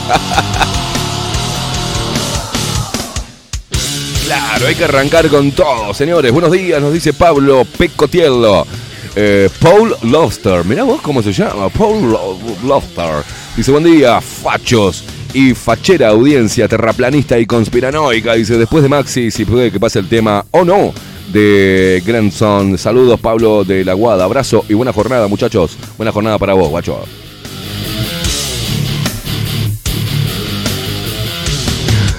Claro, 4.26 4.66
hay 4.66 4.74
que 4.74 4.84
arrancar 4.84 5.28
con 5.28 5.52
todo, 5.52 5.92
señores. 5.92 6.32
Buenos 6.32 6.50
días, 6.50 6.80
nos 6.80 6.94
dice 6.94 7.12
Pablo 7.12 7.66
Pecotiello. 7.76 8.66
Eh, 9.14 9.50
Paul 9.60 9.94
Lobster, 10.02 10.64
mirá 10.64 10.82
vos 10.82 11.02
cómo 11.02 11.22
se 11.22 11.30
llama, 11.30 11.68
Paul 11.68 12.10
Lo- 12.10 12.38
Lobster. 12.66 13.22
Dice, 13.54 13.70
buen 13.70 13.84
día, 13.84 14.22
fachos 14.22 15.04
y 15.34 15.52
fachera 15.52 16.08
audiencia 16.08 16.66
terraplanista 16.66 17.38
y 17.38 17.44
conspiranoica. 17.44 18.32
Dice, 18.32 18.56
después 18.56 18.82
de 18.82 18.88
Maxi, 18.88 19.30
si 19.30 19.44
puede 19.44 19.70
que 19.70 19.78
pase 19.78 19.98
el 19.98 20.08
tema 20.08 20.42
o 20.52 20.64
no 20.64 20.94
de 21.34 22.02
Grandson. 22.06 22.78
Saludos, 22.78 23.18
Pablo 23.20 23.64
de 23.64 23.84
la 23.84 23.92
Guada. 23.92 24.24
Abrazo 24.24 24.64
y 24.68 24.74
buena 24.74 24.92
jornada, 24.92 25.26
muchachos. 25.26 25.76
Buena 25.96 26.12
jornada 26.12 26.38
para 26.38 26.54
vos, 26.54 26.68
guacho. 26.70 27.04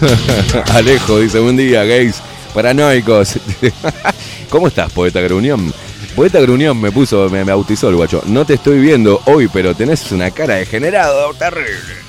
Alejo 0.73 1.19
dice, 1.19 1.39
buen 1.39 1.55
día, 1.55 1.85
gays 1.85 2.21
paranoicos. 2.53 3.39
¿Cómo 4.49 4.67
estás, 4.67 4.91
poeta 4.91 5.21
Gruñón? 5.21 5.73
Poeta 6.15 6.41
Gruñón 6.41 6.79
me 6.79 6.91
puso, 6.91 7.29
me, 7.29 7.45
me 7.45 7.51
bautizó 7.51 7.89
el 7.89 7.95
guacho. 7.95 8.21
No 8.25 8.45
te 8.45 8.55
estoy 8.55 8.79
viendo 8.79 9.21
hoy, 9.25 9.47
pero 9.47 9.73
tenés 9.73 10.11
una 10.11 10.29
cara 10.29 10.55
degenerado, 10.55 11.33
terrible. 11.35 12.04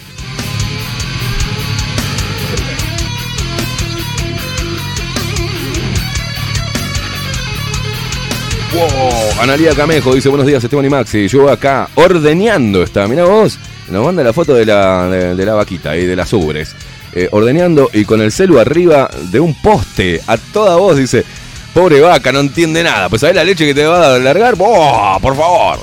Wow, 8.73 9.43
Analia 9.43 9.75
Camejo 9.75 10.15
dice 10.15 10.29
buenos 10.29 10.47
días 10.47 10.63
Esteban 10.63 10.85
y 10.85 10.89
Maxi. 10.89 11.29
Yo 11.29 11.49
acá 11.49 11.89
ordeñando 11.95 12.83
está, 12.83 13.07
mirá 13.07 13.25
vos. 13.25 13.59
Nos 13.89 14.05
manda 14.05 14.25
la 14.25 14.33
foto 14.33 14.55
de 14.55 14.67
la, 14.67 15.09
de, 15.09 15.47
la 15.47 15.55
vaquita 15.55 15.97
y 15.97 16.05
de 16.05 16.17
las 16.17 16.33
ubres. 16.33 16.75
Eh, 17.13 17.29
ordeñando 17.31 17.89
y 17.93 18.05
con 18.05 18.21
el 18.21 18.33
celu 18.33 18.59
arriba 18.59 19.09
de 19.31 19.39
un 19.39 19.55
poste. 19.63 20.21
A 20.27 20.37
toda 20.37 20.77
voz 20.77 20.97
dice, 20.97 21.25
pobre 21.73 22.01
vaca, 22.01 22.33
no 22.33 22.41
entiende 22.41 22.83
nada. 22.83 23.09
Pues 23.09 23.21
sabés 23.21 23.37
la 23.37 23.45
leche 23.45 23.67
que 23.67 23.75
te 23.75 23.87
va 23.87 24.17
a 24.17 24.19
largar. 24.19 24.57
¡Buah! 24.57 25.21
Por 25.21 25.37
favor. 25.37 25.79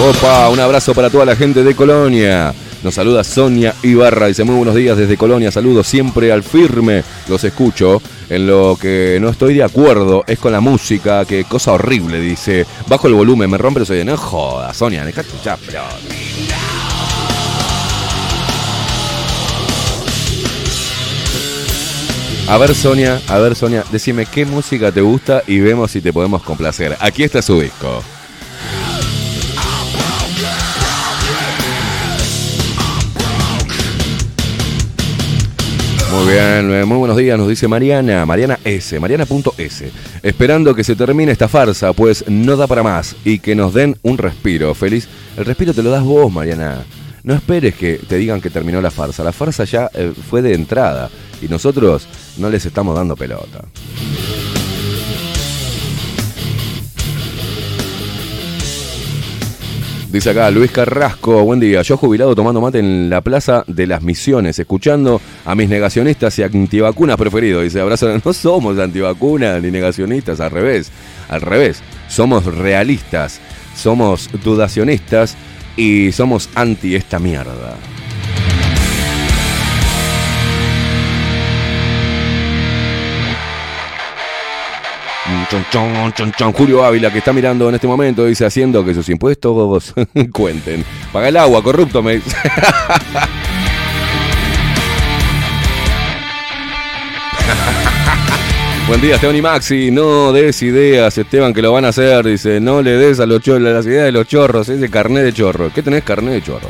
Opa, 0.00 0.48
un 0.48 0.58
abrazo 0.58 0.94
para 0.94 1.10
toda 1.10 1.24
la 1.24 1.36
gente 1.36 1.62
de 1.62 1.74
Colonia. 1.74 2.54
Nos 2.82 2.94
saluda 2.94 3.22
Sonia 3.22 3.76
Ibarra, 3.84 4.26
dice 4.26 4.42
muy 4.42 4.56
buenos 4.56 4.74
días 4.74 4.96
desde 4.96 5.16
Colonia, 5.16 5.52
saludos 5.52 5.86
siempre 5.86 6.32
al 6.32 6.42
firme, 6.42 7.04
los 7.28 7.44
escucho. 7.44 8.02
En 8.28 8.48
lo 8.48 8.76
que 8.80 9.18
no 9.20 9.28
estoy 9.28 9.54
de 9.54 9.62
acuerdo 9.62 10.24
es 10.26 10.40
con 10.40 10.50
la 10.50 10.60
música, 10.60 11.24
que 11.24 11.44
cosa 11.44 11.72
horrible, 11.72 12.18
dice. 12.18 12.66
Bajo 12.88 13.06
el 13.06 13.14
volumen, 13.14 13.48
me 13.48 13.58
rompe 13.58 13.80
los 13.80 13.90
oídos. 13.90 14.06
No 14.06 14.16
joda, 14.16 14.74
Sonia, 14.74 15.04
dejate 15.04 15.28
ya, 15.44 15.56
pero... 15.64 15.82
A 22.48 22.58
ver, 22.58 22.74
Sonia, 22.74 23.20
a 23.28 23.38
ver, 23.38 23.54
Sonia, 23.54 23.84
decime 23.92 24.26
qué 24.26 24.44
música 24.44 24.90
te 24.90 25.02
gusta 25.02 25.42
y 25.46 25.60
vemos 25.60 25.92
si 25.92 26.00
te 26.00 26.12
podemos 26.12 26.42
complacer. 26.42 26.96
Aquí 26.98 27.22
está 27.22 27.42
su 27.42 27.60
disco. 27.60 28.02
Muy 36.12 36.30
bien, 36.30 36.70
eh, 36.70 36.84
muy 36.84 36.98
buenos 36.98 37.16
días, 37.16 37.38
nos 37.38 37.48
dice 37.48 37.66
Mariana, 37.68 38.26
Mariana 38.26 38.58
S, 38.64 39.00
Mariana.s. 39.00 39.92
Esperando 40.22 40.74
que 40.74 40.84
se 40.84 40.94
termine 40.94 41.32
esta 41.32 41.48
farsa, 41.48 41.94
pues 41.94 42.24
no 42.28 42.56
da 42.56 42.66
para 42.66 42.82
más 42.82 43.16
y 43.24 43.38
que 43.38 43.54
nos 43.54 43.72
den 43.72 43.96
un 44.02 44.18
respiro. 44.18 44.74
Feliz. 44.74 45.08
El 45.38 45.46
respiro 45.46 45.72
te 45.72 45.82
lo 45.82 45.90
das 45.90 46.04
vos, 46.04 46.30
Mariana. 46.30 46.84
No 47.22 47.32
esperes 47.32 47.74
que 47.76 47.94
te 47.94 48.16
digan 48.16 48.42
que 48.42 48.50
terminó 48.50 48.82
la 48.82 48.90
farsa. 48.90 49.24
La 49.24 49.32
farsa 49.32 49.64
ya 49.64 49.90
eh, 49.94 50.12
fue 50.28 50.42
de 50.42 50.52
entrada 50.52 51.08
y 51.40 51.48
nosotros 51.48 52.06
no 52.36 52.50
les 52.50 52.66
estamos 52.66 52.94
dando 52.94 53.16
pelota. 53.16 53.64
Dice 60.12 60.28
acá 60.28 60.50
Luis 60.50 60.70
Carrasco, 60.70 61.42
buen 61.42 61.58
día. 61.58 61.80
Yo 61.80 61.96
jubilado 61.96 62.34
tomando 62.34 62.60
mate 62.60 62.80
en 62.80 63.08
la 63.08 63.22
plaza 63.22 63.64
de 63.66 63.86
las 63.86 64.02
Misiones, 64.02 64.58
escuchando 64.58 65.22
a 65.46 65.54
mis 65.54 65.70
negacionistas 65.70 66.38
y 66.38 66.42
antivacunas 66.42 67.16
preferidos. 67.16 67.62
Dice, 67.62 67.80
abrazo, 67.80 68.10
no 68.24 68.32
somos 68.34 68.78
antivacunas 68.78 69.62
ni 69.62 69.70
negacionistas, 69.70 70.38
al 70.40 70.50
revés, 70.50 70.92
al 71.30 71.40
revés. 71.40 71.82
Somos 72.08 72.44
realistas, 72.44 73.40
somos 73.74 74.28
dudacionistas 74.44 75.34
y 75.78 76.12
somos 76.12 76.50
anti 76.56 76.94
esta 76.94 77.18
mierda. 77.18 77.78
Chon, 85.50 85.64
chon, 85.70 86.12
chon, 86.12 86.32
chon. 86.32 86.52
Julio 86.52 86.84
Ávila, 86.84 87.12
que 87.12 87.18
está 87.18 87.32
mirando 87.32 87.68
en 87.68 87.74
este 87.74 87.86
momento, 87.86 88.24
dice 88.26 88.44
haciendo 88.44 88.84
que 88.84 88.94
sus 88.94 89.08
impuestos 89.08 89.94
cuenten. 90.32 90.84
Paga 91.12 91.28
el 91.28 91.36
agua, 91.36 91.62
corrupto, 91.62 92.02
me 92.02 92.14
dice. 92.16 92.36
Buen 98.88 99.00
día, 99.00 99.14
Esteban 99.14 99.36
y 99.36 99.42
Maxi. 99.42 99.90
No 99.90 100.32
des 100.32 100.60
ideas, 100.62 101.16
Esteban, 101.16 101.54
que 101.54 101.62
lo 101.62 101.72
van 101.72 101.84
a 101.84 101.88
hacer. 101.88 102.26
Dice, 102.26 102.60
no 102.60 102.82
le 102.82 102.92
des 102.92 103.20
a 103.20 103.26
los 103.26 103.40
chorros, 103.40 103.62
las 103.62 103.86
ideas 103.86 104.04
de 104.04 104.12
los 104.12 104.26
chorros, 104.26 104.68
ese 104.68 104.90
carnet 104.90 105.24
de 105.24 105.32
chorro. 105.32 105.70
¿Qué 105.74 105.82
tenés 105.82 106.02
carnet 106.04 106.34
de 106.34 106.42
chorro? 106.42 106.68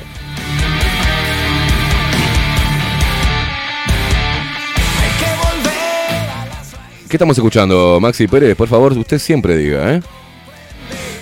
¿Qué 7.13 7.17
estamos 7.17 7.37
escuchando, 7.37 7.99
Maxi 8.01 8.27
Pérez? 8.27 8.57
Por 8.57 8.69
favor, 8.69 8.95
usted 8.95 9.19
siempre 9.19 9.55
diga, 9.55 9.97
¿eh? 9.97 10.03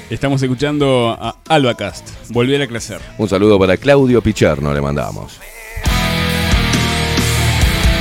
Estamos 0.09 0.41
escuchando 0.41 1.11
a 1.21 1.35
Albacast, 1.49 2.09
Volver 2.29 2.63
a 2.63 2.69
crecer. 2.69 3.01
Un 3.19 3.29
saludo 3.29 3.59
para 3.59 3.77
Claudio 3.77 4.23
Picherno, 4.23 4.73
le 4.73 4.81
mandamos. 4.81 5.41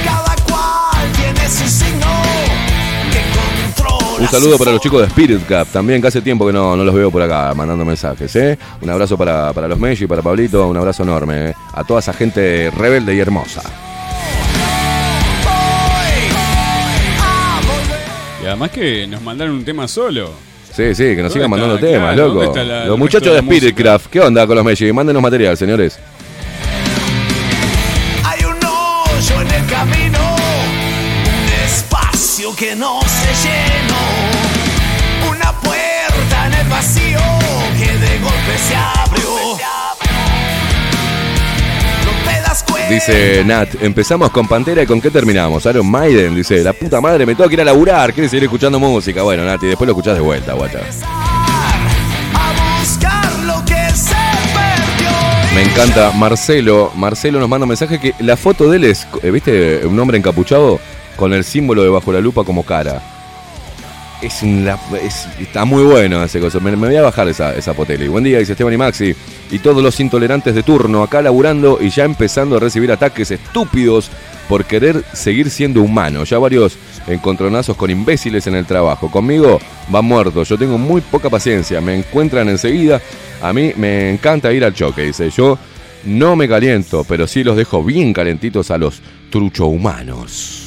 Cada 0.06 0.36
cual 0.46 1.12
tiene 1.14 1.50
su 1.50 1.68
signo 1.68 2.06
que 3.12 3.24
controla 3.74 4.22
Un 4.22 4.28
saludo 4.28 4.60
para 4.60 4.74
los 4.74 4.82
chicos 4.82 5.02
de 5.02 5.08
Spirit 5.08 5.48
Cup, 5.48 5.66
también 5.74 6.00
que 6.00 6.10
hace 6.10 6.22
tiempo 6.22 6.46
que 6.46 6.54
no, 6.54 6.76
no 6.76 6.84
los 6.84 6.94
veo 6.94 7.10
por 7.10 7.24
acá 7.24 7.56
mandando 7.56 7.84
mensajes. 7.86 8.36
¿eh? 8.36 8.60
Un 8.84 8.90
abrazo 8.92 9.18
para, 9.18 9.52
para 9.52 9.68
los 9.68 9.80
Messi, 9.80 10.06
para 10.06 10.22
Pablito, 10.22 10.68
un 10.68 10.78
abrazo 10.78 11.02
enorme. 11.02 11.50
¿eh? 11.50 11.54
A 11.74 11.84
toda 11.84 12.02
esa 12.02 12.14
gente 12.14 12.70
rebelde 12.70 13.16
y 13.16 13.20
hermosa. 13.20 13.64
Además 18.50 18.72
que 18.72 19.08
nos 19.08 19.22
mandaron 19.22 19.56
un 19.56 19.64
tema 19.66 19.88
solo. 19.88 20.32
Sí, 20.76 20.94
sí, 20.96 21.16
que 21.16 21.24
nos 21.24 21.34
sigan 21.34 21.50
¿Dónde 21.50 21.66
mandando 21.66 21.76
está? 21.76 21.88
temas, 21.88 22.14
Claro, 22.14 22.28
loco. 22.28 22.44
¿dónde 22.46 22.60
está 22.62 22.64
la- 22.74 22.86
los 22.86 22.98
muchachos 23.00 23.24
de 23.24 23.30
de 23.30 23.36
la 23.36 23.40
Spirit 23.42 23.64
música? 23.64 23.84
Craft, 23.84 24.06
¿qué 24.08 24.20
onda 24.22 24.46
con 24.48 24.56
los 24.56 24.66
Messi? 24.66 24.92
Mándenos 24.94 25.22
material, 25.22 25.58
señores. 25.58 26.00
Hay 28.24 28.44
un 28.46 28.58
hoyo 28.64 29.42
en 29.42 29.52
el 29.52 29.66
camino, 29.66 30.36
un 30.36 31.64
espacio 31.66 32.56
que 32.56 32.76
no 32.76 33.00
Dice 42.90 43.44
Nat, 43.46 43.76
empezamos 43.84 44.32
con 44.32 44.48
Pantera 44.48 44.82
y 44.82 44.88
con 44.88 45.00
qué 45.00 45.12
terminamos. 45.12 45.64
Iron 45.68 45.90
Maiden, 45.90 46.34
dice, 46.34 46.64
la 46.64 46.74
puta 46.74 47.00
madre, 47.00 47.24
me 47.24 47.36
tengo 47.36 47.48
que 47.48 47.54
ir 47.54 47.62
a 47.62 47.66
laburar, 47.66 48.12
quiere 48.14 48.28
seguir 48.28 48.46
escuchando 48.46 48.80
música. 48.80 49.22
Bueno, 49.22 49.46
Nati, 49.46 49.68
después 49.68 49.86
lo 49.86 49.92
escuchás 49.92 50.16
de 50.16 50.22
vuelta, 50.22 50.54
guacha. 50.54 50.80
Me 55.54 55.62
encanta 55.62 56.12
Marcelo. 56.14 56.92
Marcelo 56.96 57.40
nos 57.40 57.48
manda 57.48 57.66
un 57.66 57.70
mensaje 57.70 58.00
que 58.00 58.16
la 58.20 58.36
foto 58.36 58.72
de 58.72 58.78
él 58.78 58.84
es, 58.86 59.08
eh, 59.22 59.30
¿viste? 59.30 59.86
Un 59.86 60.00
hombre 60.00 60.18
encapuchado 60.18 60.80
con 61.16 61.32
el 61.34 61.44
símbolo 61.44 61.84
de 61.84 61.90
bajo 61.90 62.12
la 62.12 62.22
lupa 62.22 62.44
como 62.44 62.64
cara. 62.64 63.04
Es, 64.22 64.44
está 65.40 65.64
muy 65.64 65.84
bueno 65.84 66.22
ese 66.24 66.40
cosa. 66.40 66.60
Me, 66.60 66.76
voy 66.76 66.96
a 66.96 67.02
bajar 67.02 67.30
esa, 67.30 67.56
esa 67.56 67.74
poteli. 67.74 68.08
Buen 68.10 68.24
día, 68.24 68.40
dice 68.40 68.52
Esteban 68.52 68.74
y 68.74 68.78
Maxi. 68.78 69.16
Y 69.50 69.60
todos 69.60 69.82
los 69.82 69.98
intolerantes 70.00 70.54
de 70.54 70.64
turno 70.64 71.04
acá 71.04 71.22
laburando 71.22 71.80
y 71.82 71.90
ya 71.90 72.04
empezando 72.04 72.58
a 72.58 72.60
recibir 72.60 72.92
ataques 72.92 73.32
estúpidos 73.32 74.12
por 74.50 74.66
querer 74.66 75.06
seguir 75.14 75.50
siendo 75.50 75.82
humano. 75.82 76.26
Ya 76.26 76.38
varios 76.38 76.78
encontronazos 77.08 77.78
con 77.78 77.92
imbéciles 77.92 78.46
en 78.48 78.56
el 78.56 78.66
trabajo. 78.66 79.10
Conmigo 79.10 79.60
van 79.88 80.06
muertos. 80.06 80.50
Yo 80.50 80.58
tengo 80.58 80.78
muy 80.78 81.00
poca 81.00 81.30
paciencia. 81.30 81.80
Me 81.80 81.96
encuentran 81.96 82.50
enseguida. 82.50 83.02
A 83.42 83.54
mí 83.54 83.72
me 83.78 84.10
encanta 84.10 84.52
ir 84.52 84.66
al 84.66 84.74
choque, 84.74 85.04
dice. 85.04 85.30
Yo 85.30 85.58
no 86.04 86.36
me 86.36 86.50
caliento, 86.50 87.06
pero 87.08 87.26
sí 87.26 87.44
los 87.44 87.56
dejo 87.56 87.84
bien 87.84 88.12
calentitos 88.12 88.70
a 88.72 88.78
los 88.78 89.02
trucho 89.30 89.68
humanos. 89.68 90.59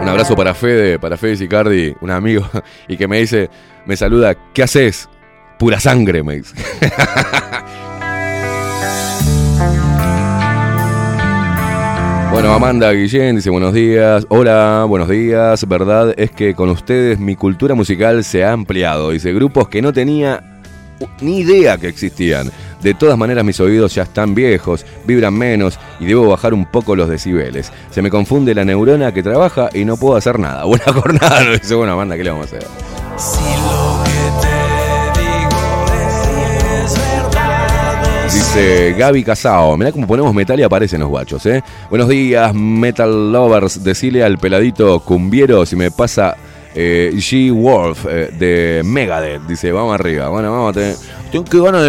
Un 0.00 0.08
abrazo 0.08 0.36
para 0.36 0.54
Fede, 0.54 0.98
para 0.98 1.16
Fede 1.16 1.36
Sicardi, 1.36 1.94
un 2.00 2.10
amigo, 2.10 2.48
y 2.88 2.96
que 2.96 3.08
me 3.08 3.18
dice, 3.18 3.50
me 3.84 3.96
saluda, 3.96 4.36
¿qué 4.54 4.62
haces? 4.62 5.08
Pura 5.58 5.80
sangre, 5.80 6.22
me 6.22 6.36
dice. 6.36 6.54
Bueno, 12.30 12.52
Amanda 12.52 12.92
Guillén 12.92 13.36
dice 13.36 13.50
buenos 13.50 13.74
días. 13.74 14.24
Hola, 14.28 14.84
buenos 14.86 15.08
días. 15.08 15.66
Verdad 15.66 16.14
es 16.16 16.30
que 16.30 16.54
con 16.54 16.68
ustedes 16.68 17.18
mi 17.18 17.34
cultura 17.34 17.74
musical 17.74 18.22
se 18.22 18.44
ha 18.44 18.52
ampliado. 18.52 19.10
Dice 19.10 19.32
grupos 19.32 19.68
que 19.68 19.82
no 19.82 19.92
tenía 19.92 20.60
ni 21.20 21.38
idea 21.38 21.78
que 21.78 21.88
existían. 21.88 22.50
De 22.82 22.94
todas 22.94 23.18
maneras 23.18 23.44
mis 23.44 23.58
oídos 23.58 23.94
ya 23.94 24.04
están 24.04 24.34
viejos, 24.34 24.86
vibran 25.04 25.34
menos 25.34 25.78
y 25.98 26.06
debo 26.06 26.28
bajar 26.28 26.54
un 26.54 26.64
poco 26.66 26.94
los 26.94 27.08
decibeles. 27.08 27.72
Se 27.90 28.02
me 28.02 28.10
confunde 28.10 28.54
la 28.54 28.64
neurona 28.64 29.12
que 29.12 29.22
trabaja 29.22 29.68
y 29.74 29.84
no 29.84 29.96
puedo 29.96 30.16
hacer 30.16 30.38
nada. 30.38 30.64
Buena 30.68 30.92
jornada, 30.92 31.50
dice, 31.50 31.74
bueno, 31.74 31.94
Amanda, 31.94 32.16
¿qué 32.16 32.24
le 32.24 32.30
vamos 32.30 32.52
a 32.52 32.56
hacer? 32.56 32.68
Si 33.16 33.40
lo 33.40 34.04
que 34.04 34.46
te 34.46 35.20
digo 35.20 35.58
es 36.84 36.94
verdad. 36.94 38.28
Dice 38.32 38.94
Gaby 38.96 39.24
Casao, 39.24 39.76
mirá 39.76 39.90
cómo 39.90 40.06
ponemos 40.06 40.32
metal 40.32 40.60
y 40.60 40.62
aparecen 40.62 41.00
los 41.00 41.08
guachos, 41.08 41.44
¿eh? 41.46 41.64
Buenos 41.90 42.08
días, 42.08 42.54
Metal 42.54 43.32
Lovers. 43.32 43.82
Decile 43.82 44.22
al 44.22 44.38
peladito 44.38 45.00
cumbiero 45.00 45.66
si 45.66 45.74
me 45.74 45.90
pasa 45.90 46.36
eh, 46.80 47.10
G. 47.16 47.52
Wolf 47.52 48.06
eh, 48.08 48.30
de 48.38 48.82
Megadeth. 48.84 49.42
Dice, 49.48 49.72
vamos 49.72 49.94
arriba. 49.94 50.28
Bueno, 50.28 50.52
vamos 50.52 50.70
a 50.70 50.72
tener. 50.74 50.94
Tengo 51.32 51.44
que 51.44 51.60
ganas 51.60 51.84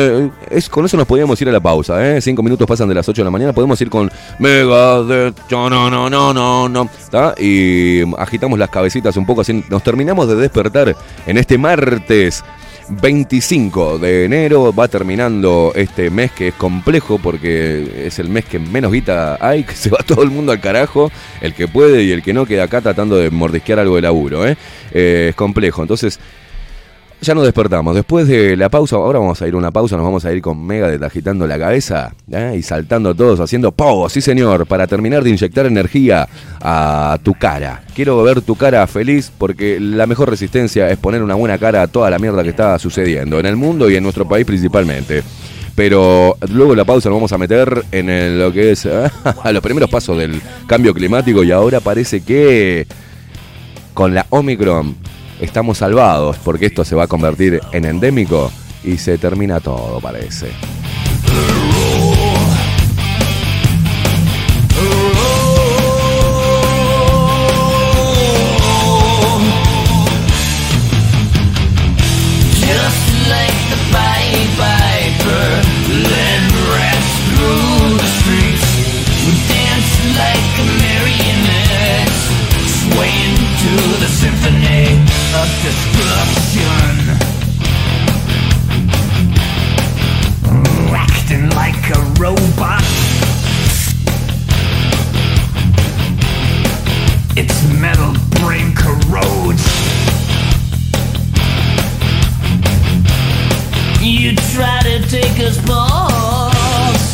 es, 0.49 0.67
con 0.67 0.83
eso 0.83 0.97
nos 0.97 1.05
podíamos 1.05 1.39
ir 1.41 1.47
a 1.47 1.51
la 1.51 1.59
pausa, 1.59 2.03
¿eh? 2.05 2.19
Cinco 2.21 2.41
minutos 2.41 2.67
pasan 2.67 2.89
de 2.89 2.95
las 2.95 3.07
8 3.07 3.21
de 3.21 3.25
la 3.25 3.29
mañana. 3.29 3.53
Podemos 3.53 3.79
ir 3.81 3.89
con 3.89 4.11
Megadeth. 4.39 5.35
No, 5.51 5.69
no, 5.69 6.09
no, 6.09 6.33
no, 6.33 6.67
no. 6.67 6.89
Y 7.37 8.01
agitamos 8.17 8.57
las 8.57 8.69
cabecitas 8.69 9.15
un 9.15 9.27
poco 9.27 9.41
así. 9.41 9.63
Nos 9.69 9.83
terminamos 9.83 10.27
de 10.27 10.35
despertar 10.35 10.95
en 11.27 11.37
este 11.37 11.59
martes 11.59 12.43
25 12.89 13.99
de 13.99 14.25
enero 14.25 14.73
va 14.73 14.87
terminando 14.87 15.71
este 15.75 16.09
mes 16.09 16.31
que 16.31 16.49
es 16.49 16.53
complejo 16.55 17.19
porque 17.19 18.05
es 18.07 18.19
el 18.19 18.29
mes 18.29 18.45
que 18.45 18.59
menos 18.59 18.91
guita 18.91 19.37
hay, 19.39 19.63
que 19.63 19.73
se 19.75 19.89
va 19.89 19.99
todo 19.99 20.23
el 20.23 20.31
mundo 20.31 20.51
al 20.51 20.59
carajo, 20.59 21.11
el 21.41 21.53
que 21.53 21.67
puede 21.67 22.03
y 22.03 22.11
el 22.11 22.23
que 22.23 22.33
no 22.33 22.45
queda 22.45 22.63
acá 22.63 22.81
tratando 22.81 23.17
de 23.17 23.29
mordisquear 23.29 23.79
algo 23.79 23.95
de 23.95 24.01
laburo, 24.01 24.47
¿eh? 24.47 24.57
Eh, 24.91 25.27
es 25.29 25.35
complejo, 25.35 25.81
entonces 25.81 26.19
ya 27.21 27.35
nos 27.35 27.43
despertamos. 27.43 27.95
Después 27.95 28.27
de 28.27 28.55
la 28.55 28.69
pausa, 28.69 28.95
ahora 28.95 29.19
vamos 29.19 29.41
a 29.41 29.47
ir 29.47 29.53
a 29.53 29.57
una 29.57 29.71
pausa, 29.71 29.95
nos 29.95 30.05
vamos 30.05 30.23
a 30.25 30.31
ir 30.31 30.41
con 30.41 30.65
Megadeth 30.65 31.03
agitando 31.03 31.45
la 31.47 31.59
cabeza 31.59 32.13
¿eh? 32.31 32.55
y 32.57 32.61
saltando 32.61 33.13
todos, 33.13 33.39
haciendo 33.39 33.71
pogo, 33.71 34.09
sí 34.09 34.21
señor, 34.21 34.65
para 34.65 34.87
terminar 34.87 35.23
de 35.23 35.31
inyectar 35.31 35.65
energía 35.65 36.27
a 36.61 37.17
tu 37.21 37.33
cara. 37.33 37.83
Quiero 37.93 38.21
ver 38.23 38.41
tu 38.41 38.55
cara 38.55 38.85
feliz 38.87 39.31
porque 39.37 39.79
la 39.79 40.07
mejor 40.07 40.29
resistencia 40.29 40.89
es 40.89 40.97
poner 40.97 41.21
una 41.21 41.35
buena 41.35 41.57
cara 41.57 41.81
a 41.81 41.87
toda 41.87 42.09
la 42.09 42.19
mierda 42.19 42.43
que 42.43 42.49
está 42.49 42.79
sucediendo 42.79 43.39
en 43.39 43.45
el 43.45 43.55
mundo 43.55 43.89
y 43.89 43.95
en 43.95 44.03
nuestro 44.03 44.27
país 44.27 44.45
principalmente. 44.45 45.23
Pero 45.75 46.37
luego 46.49 46.75
la 46.75 46.83
pausa 46.83 47.09
nos 47.09 47.17
vamos 47.17 47.31
a 47.31 47.37
meter 47.37 47.83
en 47.91 48.39
lo 48.39 48.51
que 48.51 48.71
es 48.71 48.85
a 49.43 49.51
los 49.51 49.61
primeros 49.61 49.89
pasos 49.89 50.17
del 50.17 50.41
cambio 50.67 50.93
climático 50.93 51.43
y 51.43 51.51
ahora 51.51 51.79
parece 51.79 52.21
que 52.21 52.85
con 53.93 54.13
la 54.13 54.25
Omicron 54.29 54.95
estamos 55.39 55.79
salvados 55.79 56.37
porque 56.37 56.67
esto 56.67 56.85
se 56.85 56.95
va 56.95 57.03
a 57.03 57.07
convertir 57.07 57.59
en 57.71 57.85
endémico 57.85 58.51
y 58.83 58.97
se 58.97 59.17
termina 59.17 59.59
todo, 59.59 59.99
parece. 59.99 60.78
of 85.39 85.47
destruction 85.63 87.29
Acting 90.91 91.49
like 91.51 91.81
a 91.95 92.01
robot. 92.19 92.83
Its 97.37 97.55
metal 97.79 98.13
brain 98.41 98.73
corrodes. 98.75 99.63
You 104.01 104.35
try 104.53 104.81
to 104.83 105.07
take 105.07 105.39
us 105.39 105.57
balls 105.65 107.05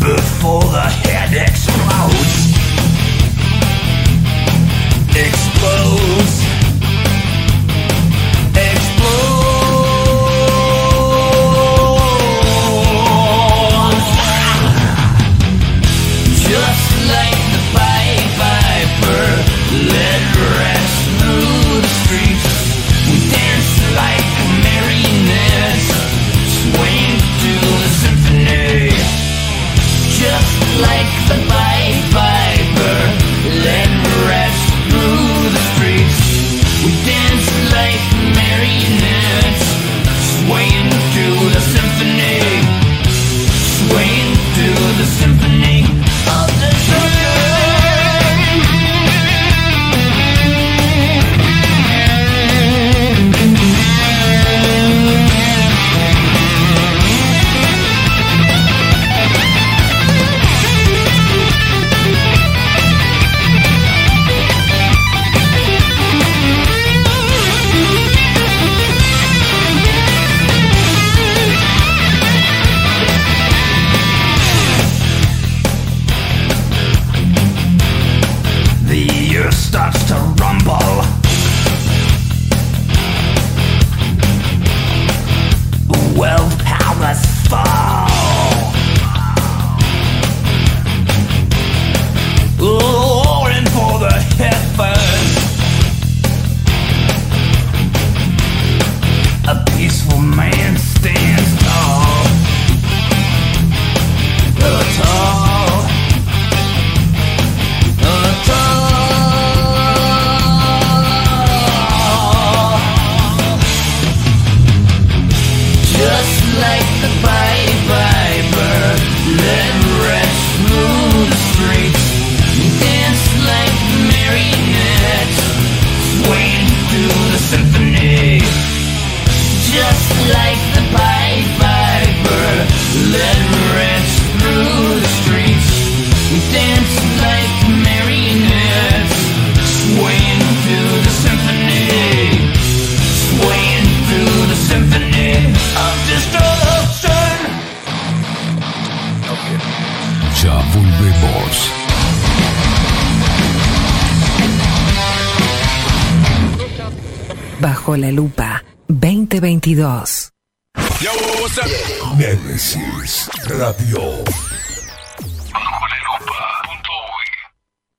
Before 0.00 0.62
the 0.62 1.04
Oh. 5.66 6.33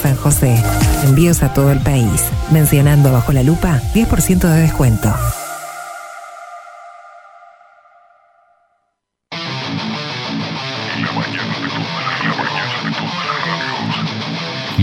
San 0.00 0.16
José. 0.16 0.62
Envíos 1.04 1.42
a 1.42 1.52
todo 1.52 1.72
el 1.72 1.80
país. 1.80 2.22
Mencionando 2.50 3.12
bajo 3.12 3.32
la 3.32 3.42
lupa, 3.42 3.80
10% 3.94 4.48
de 4.48 4.60
descuento. 4.60 5.12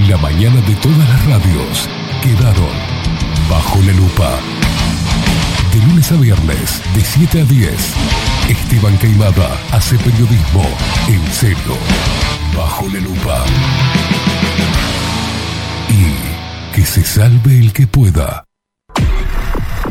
La 0.07 0.17
mañana 0.17 0.59
de 0.61 0.75
todas 0.75 0.97
las 0.97 1.25
radios 1.27 1.87
quedaron 2.23 2.99
bajo 3.49 3.79
la 3.81 3.93
lupa. 3.93 4.39
De 5.71 5.79
lunes 5.85 6.11
a 6.11 6.15
viernes, 6.15 6.81
de 6.95 7.01
7 7.01 7.41
a 7.41 7.45
10, 7.45 7.93
Esteban 8.49 8.97
Caimada 8.97 9.55
hace 9.71 9.97
periodismo 9.97 10.63
en 11.07 11.31
serio, 11.31 11.77
bajo 12.55 12.87
la 12.87 12.99
lupa. 13.01 13.45
Que 16.75 16.85
se 16.85 17.03
salve 17.03 17.59
el 17.59 17.73
que 17.73 17.87
pueda. 17.87 18.45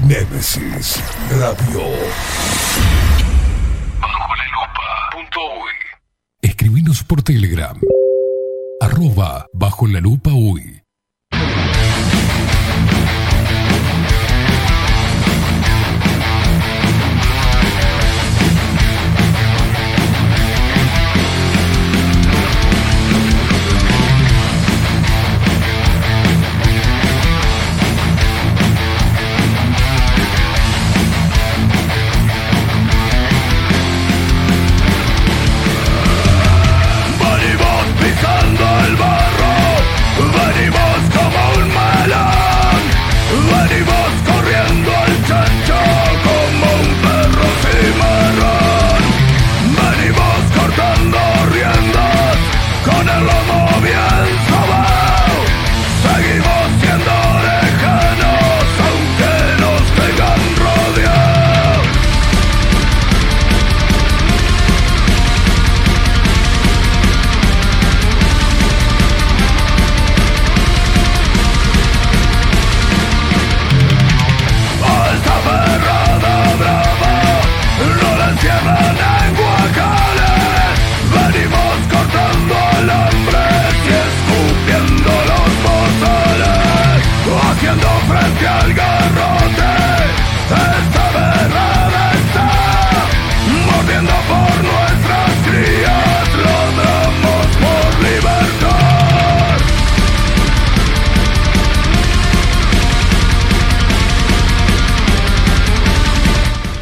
Nemesis 0.03 1.03
Radio. 1.31 1.83
Bajo 4.01 4.35
la 4.37 4.45
lupa. 4.47 4.79
Escribinos 6.41 7.03
por 7.03 7.22
Telegram. 7.22 7.79
Arroba 8.81 9.47
bajo 9.53 9.87
la 9.87 10.01
lupa 10.01 10.31
uy. 10.33 10.78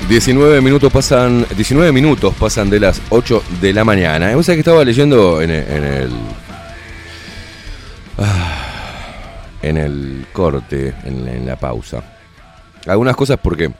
19 0.08 0.60
minutos 0.60 0.92
pasan 0.92 1.44
19 1.56 1.90
minutos 1.90 2.32
pasan 2.36 2.70
de 2.70 2.78
las 2.78 3.02
8 3.10 3.42
de 3.60 3.72
la 3.72 3.84
mañana. 3.84 4.34
Vos 4.36 4.46
sabés 4.46 4.58
que 4.58 4.60
estaba 4.60 4.84
leyendo 4.84 5.42
en 5.42 5.50
el 5.50 5.68
en 5.68 5.84
el, 5.84 6.10
ah, 8.18 9.42
en 9.62 9.76
el 9.76 10.26
corte, 10.32 10.94
en, 11.04 11.26
en 11.26 11.44
la 11.44 11.56
pausa. 11.56 12.04
Algunas 12.86 13.16
cosas 13.16 13.38
porque 13.42 13.72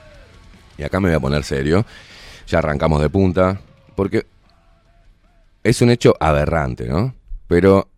y 0.77 0.83
acá 0.83 0.99
me 0.99 1.09
voy 1.09 1.16
a 1.16 1.20
poner 1.20 1.45
serio. 1.45 1.87
Ya 2.49 2.59
arrancamos 2.59 3.01
de 3.01 3.09
punta 3.09 3.61
porque 3.95 4.27
es 5.62 5.81
un 5.81 5.91
hecho 5.91 6.16
aberrante, 6.18 6.89
¿no? 6.89 7.14
Pero 7.47 7.89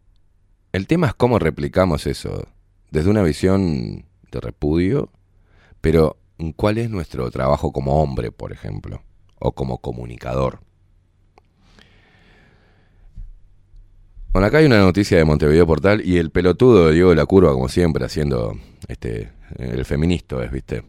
el 0.72 0.86
tema 0.86 1.06
es 1.06 1.14
cómo 1.14 1.38
replicamos 1.38 2.06
eso 2.06 2.46
desde 2.90 3.08
una 3.08 3.22
visión 3.22 4.04
de 4.30 4.40
repudio, 4.40 5.10
pero 5.80 6.18
¿cuál 6.56 6.78
es 6.78 6.90
nuestro 6.90 7.30
trabajo 7.30 7.72
como 7.72 8.02
hombre, 8.02 8.32
por 8.32 8.52
ejemplo? 8.52 9.02
O 9.38 9.52
como 9.52 9.78
comunicador. 9.78 10.60
Bueno, 14.32 14.46
acá 14.46 14.58
hay 14.58 14.66
una 14.66 14.78
noticia 14.78 15.18
de 15.18 15.24
Montevideo 15.24 15.66
Portal 15.66 16.02
y 16.04 16.18
el 16.18 16.30
pelotudo 16.30 16.88
de 16.88 16.94
Diego 16.94 17.10
de 17.10 17.16
la 17.16 17.26
Curva, 17.26 17.52
como 17.52 17.68
siempre, 17.68 18.04
haciendo 18.04 18.56
este 18.86 19.32
el 19.56 19.84
feminista, 19.84 20.42
es, 20.44 20.52
¿viste? 20.52 20.84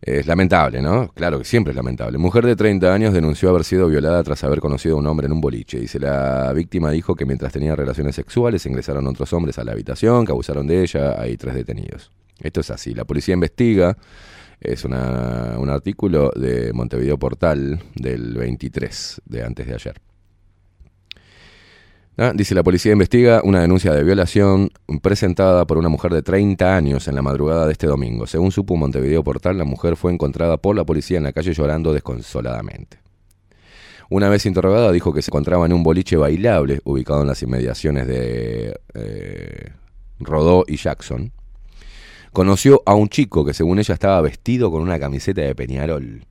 Es 0.00 0.26
lamentable, 0.26 0.80
¿no? 0.80 1.08
Claro 1.08 1.38
que 1.38 1.44
siempre 1.44 1.72
es 1.72 1.76
lamentable. 1.76 2.18
Mujer 2.18 2.46
de 2.46 2.56
30 2.56 2.92
años 2.92 3.12
denunció 3.12 3.50
haber 3.50 3.64
sido 3.64 3.88
violada 3.88 4.22
tras 4.22 4.42
haber 4.44 4.60
conocido 4.60 4.96
a 4.96 4.98
un 5.00 5.06
hombre 5.06 5.26
en 5.26 5.32
un 5.32 5.40
boliche. 5.40 5.78
Dice, 5.80 5.98
la 5.98 6.52
víctima 6.52 6.90
dijo 6.90 7.14
que 7.14 7.26
mientras 7.26 7.52
tenía 7.52 7.74
relaciones 7.76 8.14
sexuales 8.14 8.64
ingresaron 8.64 9.06
otros 9.06 9.32
hombres 9.32 9.58
a 9.58 9.64
la 9.64 9.72
habitación, 9.72 10.24
que 10.24 10.32
abusaron 10.32 10.66
de 10.66 10.82
ella, 10.82 11.20
hay 11.20 11.36
tres 11.36 11.54
detenidos. 11.54 12.12
Esto 12.40 12.60
es 12.60 12.70
así. 12.70 12.94
La 12.94 13.04
policía 13.04 13.34
investiga. 13.34 13.96
Es 14.60 14.84
un 14.84 14.92
artículo 14.92 16.32
de 16.34 16.72
Montevideo 16.72 17.16
Portal 17.16 17.80
del 17.94 18.34
23, 18.34 19.22
de 19.24 19.44
antes 19.44 19.66
de 19.68 19.74
ayer. 19.74 20.00
Ah, 22.20 22.32
Dice 22.34 22.52
la 22.56 22.64
policía 22.64 22.90
investiga 22.90 23.40
una 23.44 23.60
denuncia 23.60 23.92
de 23.92 24.02
violación 24.02 24.70
presentada 25.00 25.64
por 25.68 25.78
una 25.78 25.88
mujer 25.88 26.12
de 26.12 26.22
30 26.22 26.76
años 26.76 27.06
en 27.06 27.14
la 27.14 27.22
madrugada 27.22 27.66
de 27.66 27.72
este 27.72 27.86
domingo. 27.86 28.26
Según 28.26 28.50
supo 28.50 28.74
Montevideo 28.74 29.22
Portal, 29.22 29.56
la 29.56 29.64
mujer 29.64 29.94
fue 29.94 30.12
encontrada 30.12 30.56
por 30.56 30.74
la 30.74 30.84
policía 30.84 31.18
en 31.18 31.22
la 31.22 31.32
calle 31.32 31.54
llorando 31.54 31.92
desconsoladamente. 31.92 32.98
Una 34.10 34.28
vez 34.28 34.46
interrogada 34.46 34.90
dijo 34.90 35.12
que 35.12 35.22
se 35.22 35.28
encontraba 35.28 35.66
en 35.66 35.72
un 35.72 35.84
boliche 35.84 36.16
bailable 36.16 36.80
ubicado 36.82 37.20
en 37.20 37.28
las 37.28 37.40
inmediaciones 37.44 38.08
de 38.08 38.74
eh, 38.94 39.72
Rodó 40.18 40.64
y 40.66 40.76
Jackson. 40.76 41.32
Conoció 42.32 42.82
a 42.86 42.94
un 42.94 43.08
chico 43.08 43.44
que 43.44 43.54
según 43.54 43.78
ella 43.78 43.94
estaba 43.94 44.20
vestido 44.20 44.70
con 44.70 44.82
una 44.82 44.98
camiseta 44.98 45.40
de 45.40 45.54
Peñarol. 45.54 46.24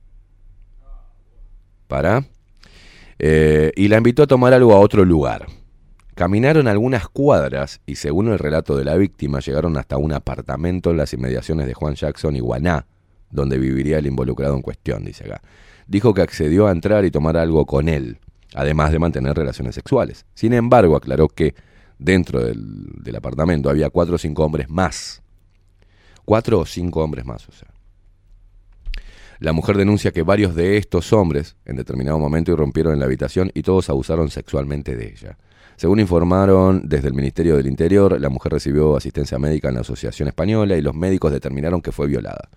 ¿Para? 1.86 2.24
Eh, 3.18 3.72
y 3.74 3.88
la 3.88 3.96
invitó 3.96 4.22
a 4.22 4.26
tomar 4.26 4.52
algo 4.52 4.74
a 4.74 4.80
otro 4.80 5.04
lugar. 5.04 5.46
Caminaron 6.14 6.66
algunas 6.66 7.08
cuadras 7.08 7.80
y 7.86 7.96
según 7.96 8.28
el 8.28 8.38
relato 8.38 8.76
de 8.76 8.84
la 8.84 8.96
víctima 8.96 9.40
llegaron 9.40 9.76
hasta 9.76 9.96
un 9.96 10.12
apartamento 10.12 10.90
en 10.90 10.96
las 10.96 11.12
inmediaciones 11.12 11.66
de 11.66 11.74
Juan 11.74 11.94
Jackson 11.94 12.34
y 12.36 12.40
Guaná, 12.40 12.86
donde 13.30 13.58
viviría 13.58 13.98
el 13.98 14.06
involucrado 14.06 14.54
en 14.54 14.62
cuestión, 14.62 15.04
dice 15.04 15.24
acá. 15.24 15.42
Dijo 15.86 16.14
que 16.14 16.22
accedió 16.22 16.66
a 16.66 16.72
entrar 16.72 17.04
y 17.04 17.10
tomar 17.10 17.36
algo 17.36 17.66
con 17.66 17.88
él, 17.88 18.18
además 18.54 18.92
de 18.92 18.98
mantener 18.98 19.36
relaciones 19.36 19.74
sexuales. 19.74 20.26
Sin 20.34 20.52
embargo, 20.52 20.96
aclaró 20.96 21.28
que 21.28 21.54
dentro 21.98 22.44
del, 22.44 22.86
del 23.02 23.16
apartamento 23.16 23.70
había 23.70 23.88
cuatro 23.90 24.16
o 24.16 24.18
cinco 24.18 24.44
hombres 24.44 24.68
más. 24.68 25.22
Cuatro 26.28 26.58
o 26.58 26.66
cinco 26.66 27.02
hombres 27.02 27.24
más. 27.24 27.48
La 29.38 29.54
mujer 29.54 29.78
denuncia 29.78 30.12
que 30.12 30.22
varios 30.22 30.54
de 30.54 30.76
estos 30.76 31.14
hombres 31.14 31.56
en 31.64 31.76
determinado 31.76 32.18
momento 32.18 32.52
irrumpieron 32.52 32.92
en 32.92 33.00
la 33.00 33.06
habitación 33.06 33.50
y 33.54 33.62
todos 33.62 33.88
abusaron 33.88 34.28
sexualmente 34.28 34.94
de 34.94 35.08
ella. 35.08 35.38
Según 35.76 36.00
informaron 36.00 36.86
desde 36.86 37.08
el 37.08 37.14
Ministerio 37.14 37.56
del 37.56 37.66
Interior, 37.66 38.20
la 38.20 38.28
mujer 38.28 38.52
recibió 38.52 38.94
asistencia 38.94 39.38
médica 39.38 39.70
en 39.70 39.76
la 39.76 39.80
Asociación 39.80 40.28
Española 40.28 40.76
y 40.76 40.82
los 40.82 40.94
médicos 40.94 41.32
determinaron 41.32 41.80
que 41.80 41.92
fue 41.92 42.06
violada. 42.06 42.50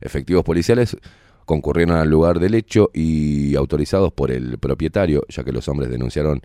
Efectivos 0.00 0.42
policiales 0.42 0.96
concurrieron 1.44 1.98
al 1.98 2.08
lugar 2.08 2.38
del 2.38 2.54
hecho 2.54 2.88
y 2.94 3.54
autorizados 3.56 4.10
por 4.10 4.30
el 4.30 4.56
propietario, 4.56 5.26
ya 5.28 5.44
que 5.44 5.52
los 5.52 5.68
hombres 5.68 5.90
denunciaron, 5.90 6.40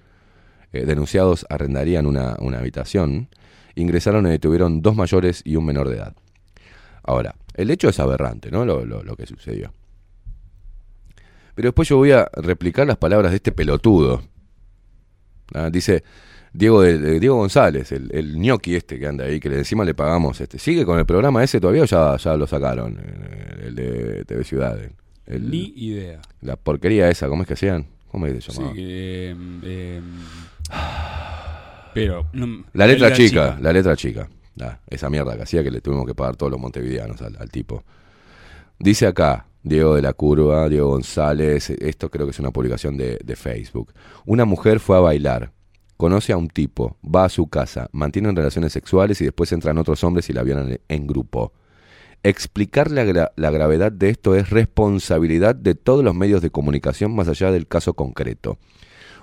eh, 0.73 0.83
denunciados 0.85 1.45
arrendarían 1.49 2.05
una, 2.05 2.35
una 2.39 2.59
habitación, 2.59 3.29
ingresaron 3.73 4.27
y 4.27 4.31
detuvieron 4.31 4.81
dos 4.81 4.97
mayores 4.97 5.43
y 5.45 5.55
un 5.55 5.63
menor 5.63 5.87
de 5.87 5.95
edad. 5.95 6.15
Ahora, 7.03 7.35
el 7.55 7.69
hecho 7.69 7.89
es 7.89 7.99
aberrante, 7.99 8.49
¿no? 8.51 8.65
Lo, 8.65 8.85
lo- 8.85 9.03
lo 9.03 9.15
que 9.15 9.25
sucedió. 9.25 9.73
Pero 11.55 11.67
después 11.67 11.87
yo 11.87 11.97
voy 11.97 12.11
a 12.11 12.29
replicar 12.35 12.87
las 12.87 12.97
palabras 12.97 13.31
de 13.31 13.35
este 13.37 13.51
pelotudo. 13.51 14.23
Ah, 15.53 15.69
dice 15.71 16.03
Diego, 16.53 16.81
de- 16.81 16.97
de- 16.97 17.19
Diego 17.19 17.35
González, 17.35 17.91
el, 17.91 18.09
el 18.13 18.39
ñoqui 18.39 18.75
este 18.75 18.97
que 18.99 19.05
anda 19.07 19.25
ahí, 19.25 19.39
que 19.39 19.49
encima 19.49 19.83
le 19.85 19.93
pagamos. 19.93 20.39
este 20.41 20.57
¿Sigue 20.57 20.85
con 20.85 20.97
el 20.97 21.05
programa 21.05 21.43
ese 21.43 21.59
todavía 21.59 21.83
o 21.83 21.85
ya, 21.85 22.15
ya 22.17 22.35
lo 22.37 22.47
sacaron? 22.47 22.97
Eh, 22.99 23.63
El 23.67 23.75
de 23.75 24.25
TV 24.25 24.43
Ciudad. 24.43 24.79
el- 25.27 25.49
Ni 25.51 25.73
idea. 25.75 26.21
la 26.41 26.55
porquería 26.55 27.09
esa, 27.09 27.27
¿cómo 27.27 27.43
es 27.43 27.47
que 27.47 27.53
hacían? 27.53 27.85
¿Cómo 28.09 28.25
es 28.27 28.33
que 28.33 28.41
se 28.41 28.51
Sí, 28.51 28.57
llamaba? 28.57 28.73
que, 28.75 29.31
eh, 29.31 29.35
eh, 29.63 30.01
pero. 31.93 32.27
no- 32.33 32.63
La 32.73 32.87
letra 32.87 33.13
chica, 33.13 33.57
la 33.61 33.71
letra 33.73 33.95
chica. 33.95 34.27
Esa 34.87 35.09
mierda 35.09 35.35
que 35.35 35.43
hacía 35.43 35.63
que 35.63 35.71
le 35.71 35.81
tuvimos 35.81 36.05
que 36.05 36.13
pagar 36.13 36.35
todos 36.35 36.51
los 36.51 36.59
montevideanos 36.59 37.21
al, 37.21 37.49
tipo. 37.49 37.83
Dice 38.79 39.07
acá, 39.07 39.47
Diego 39.63 39.95
de 39.95 40.01
la 40.01 40.13
Curva, 40.13 40.69
Diego 40.69 40.89
González, 40.89 41.69
esto 41.69 42.09
creo 42.09 42.25
que 42.25 42.31
es 42.31 42.39
una 42.39 42.51
publicación 42.51 42.97
de, 42.97 43.35
Facebook. 43.35 43.93
Una 44.25 44.45
mujer 44.45 44.79
fue 44.79 44.97
a 44.97 44.99
bailar, 44.99 45.51
conoce 45.97 46.33
a 46.33 46.37
un 46.37 46.49
tipo, 46.49 46.97
va 47.03 47.25
a 47.25 47.29
su 47.29 47.47
casa, 47.47 47.89
mantienen 47.91 48.35
relaciones 48.35 48.73
sexuales 48.73 49.19
y 49.21 49.25
después 49.25 49.51
entran 49.51 49.77
otros 49.77 50.03
hombres 50.03 50.29
y 50.29 50.33
la 50.33 50.43
violan 50.43 50.79
en 50.87 51.07
grupo. 51.07 51.53
Explicar 52.21 52.91
la, 52.91 53.31
la 53.35 53.51
gravedad 53.51 53.91
de 53.91 54.09
esto 54.09 54.35
es 54.35 54.49
responsabilidad 54.49 55.55
de 55.55 55.75
todos 55.75 56.03
los 56.03 56.15
medios 56.15 56.41
de 56.41 56.51
comunicación 56.51 57.13
más 57.13 57.27
allá 57.27 57.51
del 57.51 57.67
caso 57.67 57.95
concreto. 57.95 58.59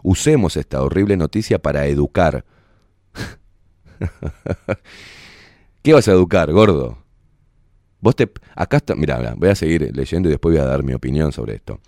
Usemos 0.03 0.57
esta 0.57 0.83
horrible 0.83 1.17
noticia 1.17 1.61
para 1.61 1.87
educar. 1.87 2.45
¿Qué 5.83 5.95
vas 5.95 6.09
a 6.09 6.13
educar, 6.13 6.53
gordo? 6.53 6.99
Vos 8.01 8.15
te. 8.15 8.31
Acá 8.55 8.79
está. 8.79 8.95
Mira, 8.95 9.35
voy 9.37 9.49
a 9.49 9.55
seguir 9.55 9.91
leyendo 9.97 10.29
y 10.29 10.33
después 10.33 10.55
voy 10.55 10.63
a 10.63 10.67
dar 10.67 10.83
mi 10.83 10.93
opinión 10.93 11.33
sobre 11.33 11.55
esto. 11.55 11.81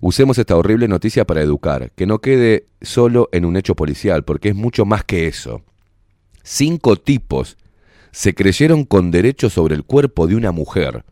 Usemos 0.00 0.38
esta 0.38 0.56
horrible 0.56 0.86
noticia 0.86 1.24
para 1.24 1.40
educar, 1.40 1.90
que 1.96 2.06
no 2.06 2.20
quede 2.20 2.66
solo 2.82 3.28
en 3.32 3.44
un 3.44 3.56
hecho 3.56 3.74
policial, 3.74 4.24
porque 4.24 4.50
es 4.50 4.54
mucho 4.54 4.84
más 4.84 5.02
que 5.02 5.26
eso. 5.26 5.62
Cinco 6.44 6.96
tipos 6.96 7.56
se 8.12 8.34
creyeron 8.34 8.84
con 8.84 9.10
derecho 9.10 9.50
sobre 9.50 9.74
el 9.74 9.84
cuerpo 9.84 10.26
de 10.26 10.36
una 10.36 10.52
mujer 10.52 11.04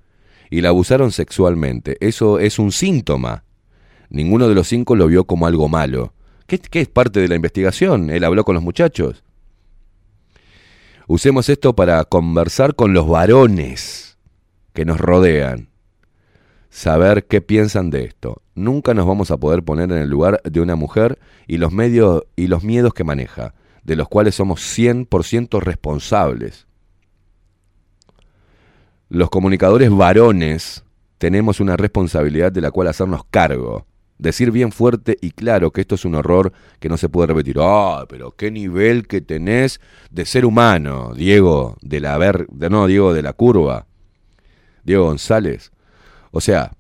y 0.51 0.61
la 0.61 0.69
abusaron 0.69 1.11
sexualmente. 1.11 1.97
Eso 2.01 2.39
es 2.39 2.61
un 2.61 2.71
síntoma. 2.71 3.45
Ninguno 4.09 4.49
de 4.49 4.55
los 4.55 4.69
cinco 4.69 4.95
lo 4.95 5.09
vio 5.09 5.25
como 5.25 5.49
algo 5.49 5.69
malo. 5.69 6.13
¿Qué, 6.47 6.59
qué 6.59 6.83
es 6.83 6.89
parte 6.89 7.19
de 7.19 7.29
la 7.29 7.35
investigación? 7.35 8.11
Él 8.11 8.23
habló 8.23 8.45
con 8.45 8.55
los 8.55 8.63
muchachos. 8.63 9.25
Usemos 11.07 11.51
esto 11.51 11.77
para 11.77 12.03
conversar 12.05 12.75
con 12.75 12.95
los 12.95 13.07
varones 13.07 14.19
que 14.73 14.85
nos 14.85 14.99
rodean. 14.99 15.69
Saber 16.71 17.27
qué 17.27 17.43
piensan 17.43 17.91
de 17.91 18.05
esto. 18.05 18.43
Nunca 18.55 18.95
nos 18.95 19.07
vamos 19.07 19.31
a 19.31 19.37
poder 19.37 19.63
poner 19.63 19.93
en 19.93 19.99
el 19.99 20.09
lugar 20.09 20.41
de 20.45 20.61
una 20.61 20.77
mujer 20.77 21.19
y 21.47 21.59
los 21.59 21.73
medios 21.73 22.25
y 22.37 22.47
los 22.47 22.65
miedos 22.65 22.95
que 22.95 23.05
maneja, 23.05 23.55
de 23.85 23.97
los 23.97 24.09
cuales 24.09 24.35
somos 24.35 24.61
100% 24.61 25.61
responsables. 25.61 26.67
Los 29.11 29.29
comunicadores 29.29 29.91
varones 29.91 30.85
tenemos 31.19 31.61
una 31.61 31.77
responsabilidad 31.77 32.51
de 32.51 32.63
la 32.63 32.71
cual 32.71 32.89
hacernos 32.89 33.25
cargo. 33.31 33.87
Decir 34.19 34.53
bien 34.53 34.71
fuerte 34.71 35.17
y 35.21 35.33
claro 35.33 35.73
que 35.73 35.81
esto 35.81 35.97
es 35.97 36.05
un 36.05 36.15
horror 36.15 36.53
que 36.79 36.89
no 36.89 36.97
se 36.97 37.09
puede 37.09 37.29
repetir. 37.29 37.57
Ah, 37.61 38.07
pero 38.09 38.33
qué 38.33 38.51
nivel 38.51 39.07
que 39.09 39.21
tenés 39.21 39.81
de 40.11 40.25
ser 40.25 40.45
humano, 40.45 41.13
Diego 41.15 41.77
de 41.83 42.01
la 42.01 42.17
ver, 42.17 42.47
de, 42.49 42.71
no, 42.71 42.87
Diego 42.87 43.13
de 43.13 43.23
la 43.23 43.33
curva, 43.33 43.87
Diego 44.85 45.07
González. 45.07 45.73
O 46.31 46.41
sea, 46.41 46.73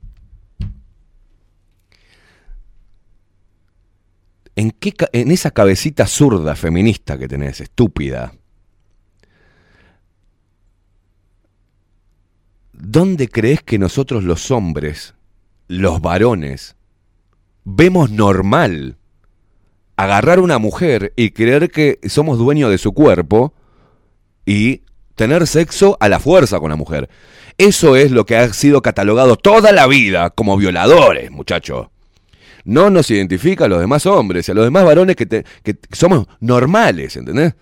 ¿en 4.55 4.71
qué 4.71 4.95
en 5.13 5.31
esa 5.33 5.51
cabecita 5.51 6.07
zurda 6.07 6.55
feminista 6.55 7.19
que 7.19 7.29
tenés, 7.29 7.61
estúpida? 7.61 8.33
¿Dónde 12.73 13.29
crees 13.29 13.63
que 13.63 13.79
nosotros 13.79 14.25
los 14.25 14.51
hombres, 14.51 15.15
los 15.69 16.01
varones, 16.01 16.77
vemos 17.65 18.11
normal 18.11 18.97
agarrar 19.97 20.41
una 20.41 20.59
mujer 20.59 21.13
y 21.17 21.31
creer 21.31 21.71
que 21.71 21.99
somos 22.09 22.39
dueños 22.39 22.71
de 22.71 22.79
su 22.79 22.93
cuerpo 22.93 23.55
y 24.45 24.83
tener 25.15 25.47
sexo 25.47 25.97
a 26.01 26.09
la 26.09 26.19
fuerza 26.21 26.59
con 26.61 26.71
la 26.71 26.77
mujer? 26.77 27.09
Eso 27.57 27.95
es 27.97 28.11
lo 28.11 28.27
que 28.27 28.37
ha 28.37 28.53
sido 28.53 28.83
catalogado 28.83 29.37
toda 29.37 29.71
la 29.73 29.87
vida 29.87 30.31
como 30.31 30.57
violadores, 30.57 31.31
muchacho. 31.31 31.91
No 32.65 32.91
nos 32.91 33.11
identifica 33.11 33.67
a 33.67 33.69
los 33.69 33.81
demás 33.81 34.07
hombres 34.07 34.49
y 34.49 34.53
a 34.53 34.55
los 34.55 34.65
demás 34.65 34.85
varones 34.85 35.17
que, 35.17 35.27
te- 35.27 35.45
que 35.63 35.77
somos 35.93 36.27
normales, 36.41 37.17
¿entendés? 37.17 37.55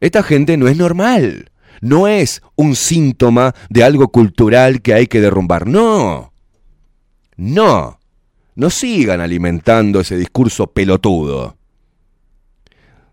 Esta 0.00 0.22
gente 0.22 0.56
no 0.56 0.68
es 0.68 0.76
normal. 0.76 1.50
No 1.80 2.08
es 2.08 2.42
un 2.56 2.74
síntoma 2.74 3.54
de 3.70 3.84
algo 3.84 4.08
cultural 4.08 4.82
que 4.82 4.92
hay 4.94 5.06
que 5.06 5.20
derrumbar. 5.20 5.66
No. 5.68 6.32
No. 7.36 7.97
No 8.58 8.70
sigan 8.70 9.20
alimentando 9.20 10.00
ese 10.00 10.16
discurso 10.16 10.66
pelotudo. 10.66 11.56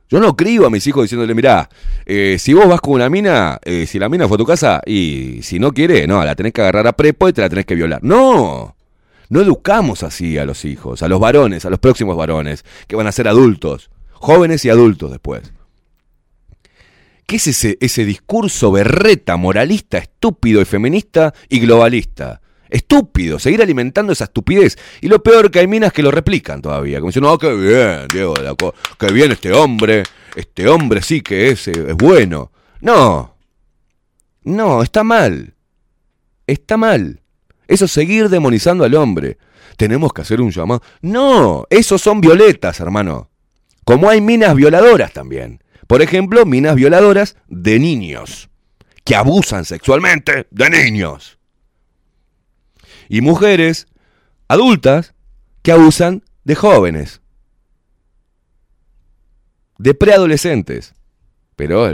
Yo 0.09 0.19
no 0.19 0.35
cribo 0.35 0.65
a 0.65 0.71
mis 0.71 0.87
hijos 0.87 1.03
diciéndole, 1.03 1.35
mirá, 1.35 1.69
eh, 2.03 2.37
si 2.39 2.55
vos 2.55 2.67
vas 2.67 2.81
con 2.81 2.95
una 2.95 3.11
mina, 3.11 3.59
eh, 3.63 3.85
si 3.85 3.99
la 3.99 4.09
mina 4.09 4.27
fue 4.27 4.37
a 4.37 4.37
tu 4.39 4.45
casa 4.47 4.81
y 4.87 5.41
si 5.43 5.59
no 5.59 5.71
quiere, 5.71 6.07
no, 6.07 6.25
la 6.25 6.33
tenés 6.33 6.51
que 6.51 6.61
agarrar 6.61 6.87
a 6.87 6.93
prepo 6.93 7.29
y 7.29 7.33
te 7.33 7.41
la 7.41 7.49
tenés 7.49 7.67
que 7.67 7.75
violar. 7.75 8.03
No. 8.03 8.75
No 9.29 9.39
educamos 9.39 10.01
así 10.01 10.39
a 10.39 10.45
los 10.45 10.65
hijos, 10.65 11.03
a 11.03 11.07
los 11.07 11.19
varones, 11.19 11.63
a 11.63 11.69
los 11.69 11.77
próximos 11.77 12.17
varones, 12.17 12.65
que 12.87 12.95
van 12.95 13.05
a 13.05 13.11
ser 13.11 13.27
adultos, 13.27 13.91
jóvenes 14.13 14.65
y 14.65 14.71
adultos 14.71 15.11
después. 15.11 15.53
¿Qué 17.27 17.35
es 17.35 17.45
ese, 17.45 17.77
ese 17.81 18.03
discurso 18.03 18.71
berreta, 18.71 19.37
moralista, 19.37 19.99
estúpido 19.99 20.59
y 20.59 20.65
feminista 20.65 21.35
y 21.49 21.59
globalista? 21.59 22.41
Estúpido, 22.69 23.39
seguir 23.39 23.61
alimentando 23.61 24.13
esa 24.13 24.25
estupidez. 24.25 24.77
Y 25.01 25.07
lo 25.07 25.21
peor 25.21 25.51
que 25.51 25.59
hay 25.59 25.67
minas 25.67 25.93
que 25.93 26.03
lo 26.03 26.11
replican 26.11 26.61
todavía. 26.61 26.99
Como 26.99 27.09
diciendo, 27.09 27.29
no, 27.29 27.37
qué 27.37 27.53
bien, 27.53 28.07
Diego, 28.11 28.33
de 28.33 28.43
la 28.43 28.55
qué 28.97 29.13
bien 29.13 29.31
este 29.31 29.53
hombre. 29.53 30.03
Este 30.35 30.67
hombre 30.67 31.01
sí 31.01 31.21
que 31.21 31.49
es, 31.49 31.67
eh, 31.67 31.85
es 31.89 31.95
bueno. 31.95 32.51
No. 32.81 33.35
No, 34.43 34.83
está 34.83 35.03
mal. 35.03 35.53
Está 36.47 36.77
mal. 36.77 37.21
Eso 37.67 37.85
es 37.85 37.91
seguir 37.91 38.29
demonizando 38.29 38.83
al 38.83 38.95
hombre. 38.95 39.37
Tenemos 39.77 40.13
que 40.13 40.21
hacer 40.21 40.41
un 40.41 40.51
llamado. 40.51 40.81
No, 41.01 41.65
esos 41.69 42.01
son 42.01 42.21
violetas, 42.21 42.79
hermano. 42.79 43.29
Como 43.83 44.09
hay 44.09 44.21
minas 44.21 44.55
violadoras 44.55 45.13
también. 45.13 45.61
Por 45.87 46.01
ejemplo, 46.01 46.45
minas 46.45 46.75
violadoras 46.75 47.37
de 47.47 47.79
niños, 47.79 48.49
que 49.03 49.15
abusan 49.15 49.65
sexualmente 49.65 50.47
de 50.49 50.69
niños. 50.69 51.34
Y 53.09 53.21
mujeres 53.21 53.87
adultas 54.47 55.13
que 55.61 55.71
abusan 55.71 56.23
de 56.43 56.55
jóvenes, 56.55 57.21
de 59.77 59.93
preadolescentes. 59.93 60.93
Pero 61.55 61.87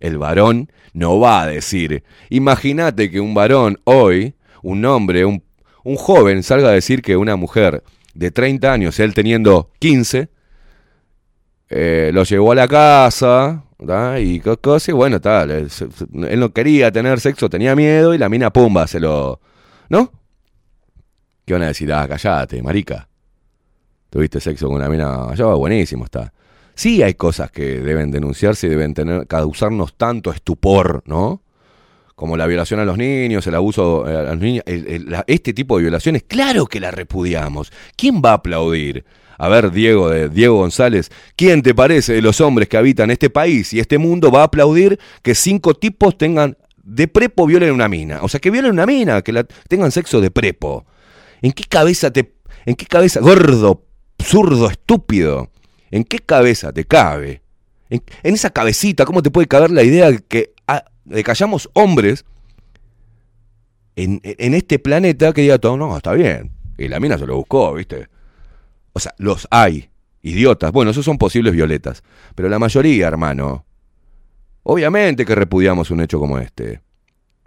el, 0.00 0.18
varón 0.18 0.70
no 0.94 1.20
va 1.20 1.42
a 1.42 1.46
decir, 1.46 2.02
imagínate 2.30 3.10
que 3.10 3.20
un 3.20 3.34
varón 3.34 3.78
hoy, 3.84 4.34
un 4.62 4.84
hombre, 4.84 5.24
un, 5.24 5.42
un 5.84 5.96
joven, 5.96 6.42
salga 6.42 6.68
a 6.70 6.72
decir 6.72 7.02
que 7.02 7.16
una 7.16 7.36
mujer 7.36 7.82
de 8.14 8.30
30 8.30 8.72
años, 8.72 8.98
él 8.98 9.14
teniendo 9.14 9.70
15, 9.78 10.28
eh, 11.70 12.10
lo 12.14 12.24
llevó 12.24 12.52
a 12.52 12.54
la 12.54 12.66
casa 12.66 13.64
¿tá? 13.86 14.18
y 14.18 14.40
co- 14.40 14.56
cosa, 14.58 14.90
y 14.90 14.94
bueno, 14.94 15.20
tal, 15.20 15.50
él 15.50 16.40
no 16.40 16.52
quería 16.52 16.90
tener 16.90 17.20
sexo, 17.20 17.50
tenía 17.50 17.76
miedo 17.76 18.14
y 18.14 18.18
la 18.18 18.28
mina 18.28 18.50
pumba 18.50 18.86
se 18.86 19.00
lo... 19.00 19.40
¿No? 19.90 20.12
¿Qué 21.48 21.54
van 21.54 21.62
a 21.62 21.68
decir? 21.68 21.90
Ah, 21.90 22.06
callate, 22.06 22.62
marica. 22.62 23.08
Tuviste 24.10 24.38
sexo 24.38 24.66
con 24.66 24.76
una 24.76 24.88
mina, 24.90 25.06
va 25.06 25.54
buenísimo 25.54 26.04
está. 26.04 26.30
Sí 26.74 27.02
hay 27.02 27.14
cosas 27.14 27.50
que 27.50 27.80
deben 27.80 28.10
denunciarse 28.10 28.66
y 28.66 28.70
deben 28.70 28.92
tener, 28.92 29.26
causarnos 29.26 29.94
tanto 29.96 30.30
estupor, 30.30 31.02
¿no? 31.06 31.40
Como 32.14 32.36
la 32.36 32.46
violación 32.46 32.80
a 32.80 32.84
los 32.84 32.98
niños, 32.98 33.46
el 33.46 33.54
abuso 33.54 34.06
eh, 34.06 34.14
a 34.14 34.34
los 34.34 34.40
niños, 34.40 34.62
este 35.26 35.54
tipo 35.54 35.78
de 35.78 35.84
violaciones, 35.84 36.24
claro 36.24 36.66
que 36.66 36.80
la 36.80 36.90
repudiamos. 36.90 37.72
¿Quién 37.96 38.20
va 38.22 38.32
a 38.32 38.34
aplaudir? 38.34 39.06
A 39.38 39.48
ver, 39.48 39.70
Diego, 39.70 40.10
de 40.10 40.28
Diego 40.28 40.56
González, 40.58 41.10
¿quién 41.34 41.62
te 41.62 41.74
parece 41.74 42.12
de 42.12 42.20
los 42.20 42.42
hombres 42.42 42.68
que 42.68 42.76
habitan 42.76 43.10
este 43.10 43.30
país 43.30 43.72
y 43.72 43.80
este 43.80 43.96
mundo 43.96 44.30
va 44.30 44.42
a 44.42 44.44
aplaudir 44.44 45.00
que 45.22 45.34
cinco 45.34 45.72
tipos 45.72 46.18
tengan 46.18 46.58
de 46.76 47.08
prepo 47.08 47.46
violen 47.46 47.72
una 47.72 47.88
mina? 47.88 48.18
O 48.20 48.28
sea, 48.28 48.38
que 48.38 48.50
violen 48.50 48.72
una 48.72 48.84
mina, 48.84 49.22
que 49.22 49.32
la, 49.32 49.44
tengan 49.44 49.90
sexo 49.92 50.20
de 50.20 50.30
prepo. 50.30 50.84
¿En 51.42 51.52
qué 51.52 51.64
cabeza 51.64 52.10
te... 52.10 52.34
¿En 52.66 52.74
qué 52.74 52.86
cabeza, 52.86 53.20
gordo, 53.20 53.84
zurdo, 54.22 54.68
estúpido? 54.68 55.50
¿En 55.90 56.04
qué 56.04 56.18
cabeza 56.18 56.72
te 56.72 56.84
cabe? 56.84 57.42
En, 57.88 58.02
esa 58.22 58.50
cabecita, 58.50 59.04
¿cómo 59.04 59.22
te 59.22 59.30
puede 59.30 59.46
caber 59.46 59.70
la 59.70 59.82
idea 59.82 60.10
de 60.10 60.18
que, 60.18 60.52
ah, 60.66 60.84
de 61.04 61.24
que 61.24 61.30
hayamos 61.30 61.70
hombres 61.72 62.24
en, 63.96 64.20
en 64.22 64.54
este 64.54 64.78
planeta 64.78 65.32
que 65.32 65.42
diga 65.42 65.58
todo, 65.58 65.76
no, 65.76 65.96
está 65.96 66.12
bien, 66.12 66.52
Y 66.76 66.88
la 66.88 67.00
mina 67.00 67.16
se 67.16 67.26
lo 67.26 67.36
buscó, 67.36 67.74
¿viste? 67.74 68.08
O 68.92 69.00
sea, 69.00 69.14
los 69.18 69.48
hay, 69.50 69.90
idiotas. 70.22 70.72
Bueno, 70.72 70.90
esos 70.90 71.04
son 71.04 71.18
posibles 71.18 71.52
violetas. 71.52 72.02
Pero 72.34 72.48
la 72.48 72.58
mayoría, 72.58 73.08
hermano. 73.08 73.64
Obviamente 74.64 75.24
que 75.24 75.34
repudiamos 75.34 75.90
un 75.90 76.00
hecho 76.00 76.18
como 76.18 76.38
este. 76.38 76.80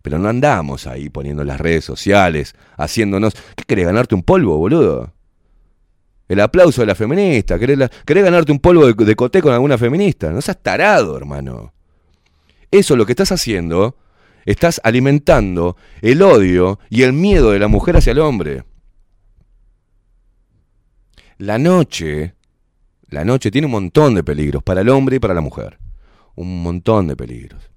Pero 0.02 0.18
no 0.20 0.30
andamos 0.30 0.88
ahí 0.88 1.10
poniendo 1.10 1.42
en 1.44 1.48
las 1.48 1.60
redes 1.62 1.86
sociales, 1.86 2.56
haciéndonos. 2.78 3.34
¿Qué 3.56 3.64
querés 3.66 3.86
ganarte 3.86 4.16
un 4.16 4.24
polvo, 4.24 4.58
boludo? 4.58 5.14
El 6.28 6.40
aplauso 6.40 6.82
de 6.82 6.88
la 6.88 6.96
feminista. 6.96 7.60
¿Querés, 7.60 7.78
la- 7.78 7.90
querés 7.90 8.24
ganarte 8.24 8.52
un 8.52 8.60
polvo 8.60 8.88
de, 8.88 8.94
de 9.06 9.16
coté 9.16 9.42
con 9.42 9.54
alguna 9.54 9.78
feminista? 9.78 10.32
No 10.32 10.42
seas 10.42 10.62
tarado, 10.62 11.18
hermano. 11.18 11.74
Eso 12.72 12.96
lo 12.96 13.06
que 13.06 13.12
estás 13.12 13.32
haciendo, 13.34 13.98
estás 14.46 14.80
alimentando 14.84 15.76
el 16.02 16.22
odio 16.22 16.80
y 16.90 17.04
el 17.04 17.12
miedo 17.14 17.52
de 17.52 17.60
la 17.60 17.68
mujer 17.68 17.98
hacia 17.98 18.12
el 18.12 18.20
hombre. 18.20 18.64
La 21.38 21.58
noche, 21.58 22.36
la 23.10 23.26
noche 23.26 23.52
tiene 23.52 23.66
un 23.66 23.72
montón 23.72 24.14
de 24.16 24.24
peligros 24.24 24.64
para 24.64 24.82
el 24.82 24.90
hombre 24.90 25.18
y 25.18 25.20
para 25.20 25.34
la 25.34 25.42
mujer. 25.42 25.80
Un 26.36 26.64
montón 26.64 27.08
de 27.08 27.16
peligros. 27.16 27.71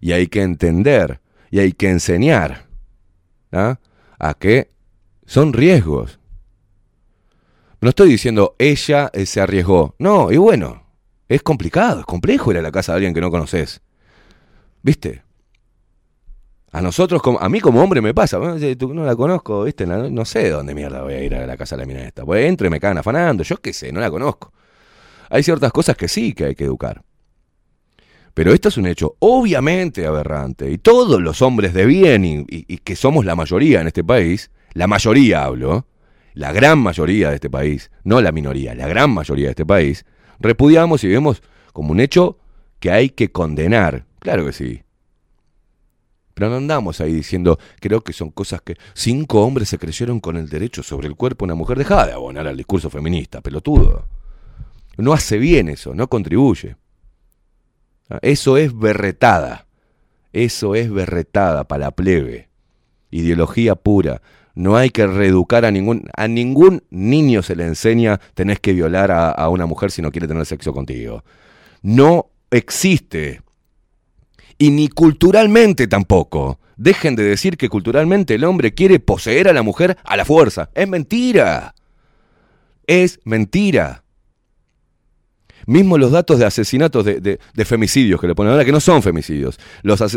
Y 0.00 0.12
hay 0.12 0.28
que 0.28 0.42
entender 0.42 1.20
y 1.50 1.60
hay 1.60 1.72
que 1.72 1.90
enseñar 1.90 2.66
¿ah? 3.52 3.78
a 4.18 4.34
que 4.34 4.70
son 5.26 5.52
riesgos. 5.52 6.18
No 7.80 7.90
estoy 7.90 8.10
diciendo 8.10 8.56
ella 8.58 9.10
eh, 9.12 9.26
se 9.26 9.40
arriesgó. 9.40 9.94
No, 9.98 10.32
y 10.32 10.36
bueno, 10.36 10.82
es 11.28 11.42
complicado, 11.42 12.00
es 12.00 12.06
complejo 12.06 12.50
ir 12.50 12.58
a 12.58 12.62
la 12.62 12.72
casa 12.72 12.92
de 12.92 12.96
alguien 12.96 13.14
que 13.14 13.20
no 13.20 13.30
conoces. 13.30 13.80
¿Viste? 14.82 15.22
A 16.70 16.82
nosotros, 16.82 17.22
a 17.40 17.48
mí 17.48 17.60
como 17.60 17.82
hombre 17.82 18.00
me 18.00 18.12
pasa, 18.12 18.38
no 18.38 19.04
la 19.04 19.16
conozco, 19.16 19.64
¿viste? 19.64 19.86
No, 19.86 20.10
no 20.10 20.24
sé 20.24 20.50
dónde 20.50 20.74
mierda 20.74 21.02
voy 21.02 21.14
a 21.14 21.22
ir 21.22 21.34
a 21.34 21.46
la 21.46 21.56
casa 21.56 21.76
de 21.76 21.82
la 21.82 21.86
mina 21.86 22.02
esta. 22.02 22.24
Pues 22.24 22.44
entro 22.44 22.66
y 22.66 22.70
me 22.70 22.78
cagan 22.78 22.98
afanando, 22.98 23.42
yo 23.42 23.56
qué 23.56 23.72
sé, 23.72 23.90
no 23.90 24.00
la 24.00 24.10
conozco. 24.10 24.52
Hay 25.30 25.42
ciertas 25.42 25.72
cosas 25.72 25.96
que 25.96 26.08
sí 26.08 26.34
que 26.34 26.46
hay 26.46 26.54
que 26.54 26.64
educar. 26.64 27.02
Pero 28.38 28.52
esto 28.52 28.68
es 28.68 28.76
un 28.76 28.86
hecho 28.86 29.16
obviamente 29.18 30.06
aberrante. 30.06 30.70
Y 30.70 30.78
todos 30.78 31.20
los 31.20 31.42
hombres 31.42 31.74
de 31.74 31.84
bien, 31.86 32.24
y, 32.24 32.78
que 32.78 32.94
somos 32.94 33.24
la 33.24 33.34
mayoría 33.34 33.80
en 33.80 33.88
este 33.88 34.04
país, 34.04 34.52
la 34.74 34.86
mayoría 34.86 35.42
hablo, 35.42 35.88
la 36.34 36.52
gran 36.52 36.78
mayoría 36.78 37.30
de 37.30 37.34
este 37.34 37.50
país, 37.50 37.90
no 38.04 38.20
la 38.20 38.30
minoría, 38.30 38.76
la 38.76 38.86
gran 38.86 39.10
mayoría 39.10 39.46
de 39.46 39.50
este 39.50 39.66
país, 39.66 40.06
repudiamos 40.38 41.02
y 41.02 41.08
vemos 41.08 41.42
como 41.72 41.90
un 41.90 41.98
hecho 41.98 42.38
que 42.78 42.92
hay 42.92 43.10
que 43.10 43.32
condenar. 43.32 44.06
Claro 44.20 44.46
que 44.46 44.52
sí. 44.52 44.84
Pero 46.34 46.48
no 46.48 46.58
andamos 46.58 47.00
ahí 47.00 47.12
diciendo, 47.12 47.58
creo 47.80 48.02
que 48.02 48.12
son 48.12 48.30
cosas 48.30 48.60
que 48.60 48.76
cinco 48.94 49.42
hombres 49.44 49.68
se 49.68 49.78
creyeron 49.78 50.20
con 50.20 50.36
el 50.36 50.48
derecho 50.48 50.84
sobre 50.84 51.08
el 51.08 51.16
cuerpo 51.16 51.44
de 51.44 51.46
una 51.48 51.58
mujer. 51.58 51.76
Dejá 51.76 52.06
de 52.06 52.12
abonar 52.12 52.46
al 52.46 52.56
discurso 52.56 52.88
feminista, 52.88 53.40
pelotudo. 53.40 54.06
No 54.96 55.12
hace 55.12 55.38
bien 55.38 55.68
eso, 55.68 55.92
no 55.92 56.06
contribuye. 56.06 56.76
Eso 58.22 58.56
es 58.56 58.76
berretada. 58.76 59.66
Eso 60.32 60.74
es 60.74 60.90
berretada 60.90 61.64
para 61.64 61.86
la 61.86 61.90
plebe. 61.90 62.48
Ideología 63.10 63.74
pura. 63.74 64.22
No 64.54 64.76
hay 64.76 64.90
que 64.90 65.06
reeducar 65.06 65.64
a 65.64 65.70
ningún... 65.70 66.08
A 66.16 66.28
ningún 66.28 66.82
niño 66.90 67.42
se 67.42 67.56
le 67.56 67.64
enseña 67.64 68.20
tenés 68.34 68.60
que 68.60 68.72
violar 68.72 69.10
a, 69.10 69.30
a 69.30 69.48
una 69.48 69.66
mujer 69.66 69.90
si 69.90 70.02
no 70.02 70.10
quiere 70.10 70.28
tener 70.28 70.44
sexo 70.46 70.72
contigo. 70.72 71.24
No 71.82 72.30
existe. 72.50 73.42
Y 74.58 74.70
ni 74.70 74.88
culturalmente 74.88 75.86
tampoco. 75.86 76.58
Dejen 76.76 77.16
de 77.16 77.24
decir 77.24 77.56
que 77.56 77.68
culturalmente 77.68 78.34
el 78.34 78.44
hombre 78.44 78.72
quiere 78.72 79.00
poseer 79.00 79.48
a 79.48 79.52
la 79.52 79.62
mujer 79.62 79.98
a 80.04 80.16
la 80.16 80.24
fuerza. 80.24 80.70
Es 80.74 80.88
mentira. 80.88 81.74
Es 82.86 83.20
mentira. 83.24 84.04
Mismo 85.68 85.98
los 85.98 86.10
datos 86.12 86.38
de 86.38 86.46
asesinatos, 86.46 87.04
de, 87.04 87.38
femicidios 87.66 88.18
que 88.18 88.26
le 88.26 88.34
ponen 88.34 88.52
ahora, 88.52 88.64
que 88.64 88.72
no 88.72 88.80
son 88.80 89.02
femicidios. 89.02 89.60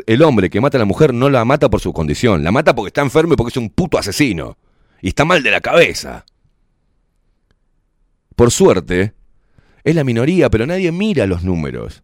El 0.06 0.22
hombre 0.24 0.50
que 0.50 0.62
mata 0.62 0.78
a 0.78 0.80
la 0.80 0.86
mujer 0.86 1.14
no 1.14 1.30
la 1.30 1.44
mata 1.44 1.70
por 1.70 1.82
su 1.82 1.92
condición, 1.92 2.42
la 2.42 2.54
mata 2.54 2.74
porque 2.74 2.88
está 2.88 3.02
enfermo 3.02 3.34
y 3.34 3.36
porque 3.36 3.50
es 3.50 3.58
un 3.58 3.70
puto 3.70 3.98
asesino. 3.98 4.58
Y 5.02 5.10
está 5.10 5.26
mal 5.26 5.44
de 5.44 5.52
la 5.52 5.60
cabeza. 5.60 6.24
Por 8.38 8.50
suerte, 8.52 9.14
es 9.84 9.94
la 9.94 10.06
minoría, 10.06 10.50
pero 10.50 10.66
nadie 10.66 10.90
mira 10.94 11.28
los 11.28 11.44
números. 11.44 12.02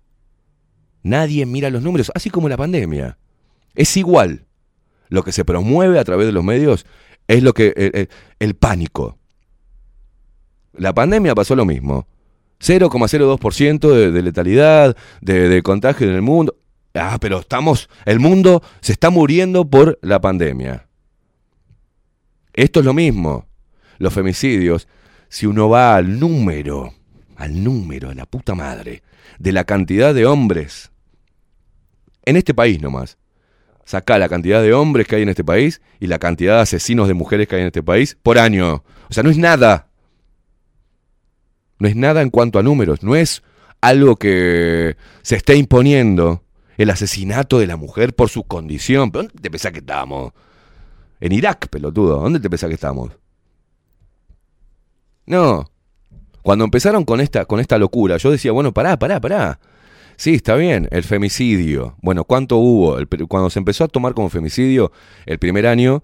Nadie 1.04 1.46
mira 1.46 1.70
los 1.70 1.82
números, 1.82 2.12
así 2.16 2.30
como 2.30 2.50
la 2.50 2.58
pandemia. 2.58 3.18
Es 3.76 3.96
igual. 3.96 4.46
Lo 5.08 5.24
que 5.24 5.32
se 5.32 5.46
promueve 5.46 6.00
a 6.00 6.04
través 6.04 6.26
de 6.28 6.34
los 6.34 6.44
medios 6.44 6.86
es 7.30 7.42
lo 7.44 7.54
que 7.54 7.74
el, 7.78 7.92
el- 7.96 8.10
el 8.40 8.56
pánico. 8.56 9.18
La 10.74 10.94
pandemia 10.94 11.34
pasó 11.34 11.56
lo 11.56 11.64
mismo. 11.64 12.08
0,02% 12.60 14.12
de, 14.12 14.22
letalidad, 14.22 14.98
de, 15.22 15.50
de 15.50 15.62
contagio 15.62 16.08
en 16.08 16.16
el 16.16 16.22
mundo. 16.22 16.56
Ah, 16.94 17.18
pero 17.22 17.40
estamos, 17.40 17.90
el 18.06 18.20
mundo 18.20 18.64
se 18.82 18.94
está 18.94 19.10
muriendo 19.10 19.70
por 19.70 20.00
la 20.02 20.20
pandemia. 20.20 20.88
Esto 22.54 22.80
es 22.80 22.86
lo 22.86 22.94
mismo. 22.94 23.46
Los 24.00 24.14
femicidios, 24.14 24.88
si 25.30 25.46
uno 25.46 25.70
va 25.70 25.96
al 25.96 26.20
número, 26.20 26.94
al 27.36 27.64
número 27.64 28.10
de 28.10 28.16
la 28.16 28.26
puta 28.26 28.56
madre, 28.56 29.04
de 29.40 29.52
la 29.52 29.64
cantidad 29.64 30.14
de 30.14 30.26
hombres, 30.26 30.92
en 32.26 32.36
este 32.36 32.54
país 32.54 32.82
nomás, 32.82 33.18
saca 33.86 34.18
la 34.18 34.28
cantidad 34.28 34.62
de 34.62 34.74
hombres 34.74 35.08
que 35.08 35.16
hay 35.16 35.22
en 35.22 35.30
este 35.30 35.44
país 35.44 35.82
y 36.00 36.08
la 36.08 36.20
cantidad 36.20 36.56
de 36.56 36.62
asesinos 36.62 37.08
de 37.08 37.14
mujeres 37.14 37.48
que 37.48 37.56
hay 37.56 37.62
en 37.62 37.68
este 37.68 37.84
país 37.84 38.18
por 38.22 38.38
año. 38.38 38.84
O 39.10 39.14
sea, 39.14 39.24
no 39.24 39.30
es 39.30 39.38
nada. 39.38 39.87
No 41.80 41.88
es 41.88 41.96
nada 41.96 42.22
en 42.22 42.30
cuanto 42.30 42.60
a 42.60 42.64
números, 42.64 43.04
no 43.04 43.16
es 43.16 43.44
algo 43.82 44.16
que 44.16 44.98
se 45.22 45.36
esté 45.36 45.56
imponiendo 45.56 46.44
el 46.78 46.90
asesinato 46.90 47.60
de 47.60 47.68
la 47.68 47.78
mujer 47.78 48.14
por 48.14 48.30
su 48.30 48.44
condición. 48.44 49.12
¿Pero 49.12 49.24
¿Dónde 49.24 49.42
te 49.42 49.52
pensás 49.52 49.72
que 49.72 49.80
estamos? 49.80 50.34
En 51.20 51.32
Irak, 51.32 51.68
pelotudo. 51.70 52.20
¿Dónde 52.20 52.40
te 52.40 52.50
pensás 52.50 52.70
que 52.70 52.76
estamos? 52.76 53.12
No. 55.26 55.70
Cuando 56.42 56.64
empezaron 56.64 57.04
con 57.04 57.20
esta, 57.20 57.46
con 57.46 57.60
esta 57.60 57.78
locura, 57.78 58.18
yo 58.18 58.32
decía, 58.32 58.52
bueno, 58.52 58.74
pará, 58.74 58.98
pará, 58.98 59.20
pará. 59.20 59.60
Sí, 60.16 60.36
está 60.36 60.56
bien, 60.56 60.88
el 60.92 61.04
femicidio. 61.04 61.96
Bueno, 62.02 62.24
¿cuánto 62.24 62.58
hubo? 62.58 62.98
Cuando 63.28 63.50
se 63.50 63.60
empezó 63.60 63.84
a 63.84 63.88
tomar 63.88 64.14
como 64.14 64.30
femicidio, 64.30 64.92
el 65.26 65.38
primer 65.40 65.68
año, 65.68 66.04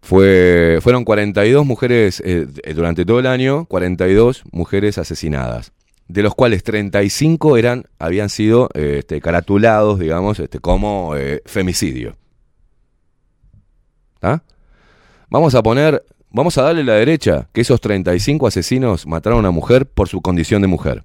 fue, 0.00 0.78
fueron 0.82 1.04
42 1.04 1.66
mujeres 1.66 2.20
eh, 2.24 2.46
eh, 2.62 2.74
durante 2.74 3.04
todo 3.04 3.18
el 3.18 3.26
año, 3.26 3.66
42 3.66 4.44
mujeres 4.52 4.98
asesinadas, 4.98 5.72
de 6.06 6.22
los 6.22 6.34
cuales 6.34 6.62
35 6.62 7.56
eran, 7.56 7.84
habían 7.98 8.28
sido 8.28 8.68
eh, 8.74 8.96
este, 9.00 9.20
caratulados, 9.20 9.98
digamos, 9.98 10.38
este, 10.38 10.60
como 10.60 11.14
femicidio. 11.44 12.16
¿Ah? 14.22 14.42
Vamos 15.30 15.54
a 15.54 15.62
poner, 15.62 16.04
vamos 16.30 16.58
a 16.58 16.62
darle 16.62 16.84
la 16.84 16.94
derecha 16.94 17.48
que 17.52 17.60
esos 17.60 17.80
35 17.80 18.46
asesinos 18.46 19.06
mataron 19.06 19.38
a 19.38 19.40
una 19.40 19.50
mujer 19.50 19.86
por 19.86 20.08
su 20.08 20.22
condición 20.22 20.62
de 20.62 20.68
mujer. 20.68 21.04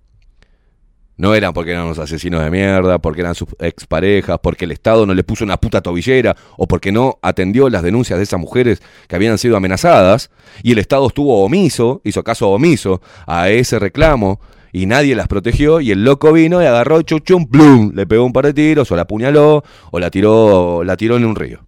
No 1.15 1.35
eran 1.35 1.53
porque 1.53 1.72
eran 1.72 1.85
unos 1.85 1.99
asesinos 1.99 2.44
de 2.44 2.49
mierda, 2.49 2.98
porque 2.98 3.22
eran 3.22 3.35
sus 3.35 3.49
exparejas, 3.60 4.40
porque 4.41 4.65
el 4.65 4.72
Estado 4.72 5.06
no 5.06 5.14
le 5.14 5.23
puso 5.23 5.44
una 5.44 5.57
puta 5.57 5.81
tobillera 5.81 6.35
o 6.57 6.68
porque 6.68 6.91
no 6.91 7.19
atendió 7.22 7.69
las 7.69 7.84
denuncias 7.84 8.18
de 8.18 8.23
esas 8.23 8.40
mujeres 8.40 8.81
que 9.07 9.15
habían 9.15 9.38
sido 9.38 9.56
amenazadas 9.56 10.31
y 10.64 10.72
el 10.72 10.80
Estado 10.80 11.07
estuvo 11.07 11.44
omiso, 11.44 12.02
hizo 12.03 12.23
caso 12.23 12.49
omiso 12.49 13.02
a 13.27 13.49
ese 13.49 13.77
reclamo 13.77 14.40
y 14.72 14.88
nadie 14.88 15.15
las 15.15 15.27
protegió 15.27 15.81
y 15.81 15.91
el 15.91 16.03
loco 16.03 16.34
vino 16.34 16.61
y 16.61 16.65
agarró 16.65 17.02
chuchum, 17.03 17.45
plum, 17.45 17.91
le 17.94 18.07
pegó 18.07 18.26
un 18.26 18.34
par 18.34 18.45
de 18.48 18.53
tiros 18.53 18.91
o 18.91 18.95
la 18.95 19.03
apuñaló 19.03 19.64
o 19.91 19.99
la 19.99 20.10
tiró, 20.10 20.84
la 20.84 20.98
tiró 20.98 21.15
en 21.15 21.26
un 21.26 21.35
río. 21.35 21.68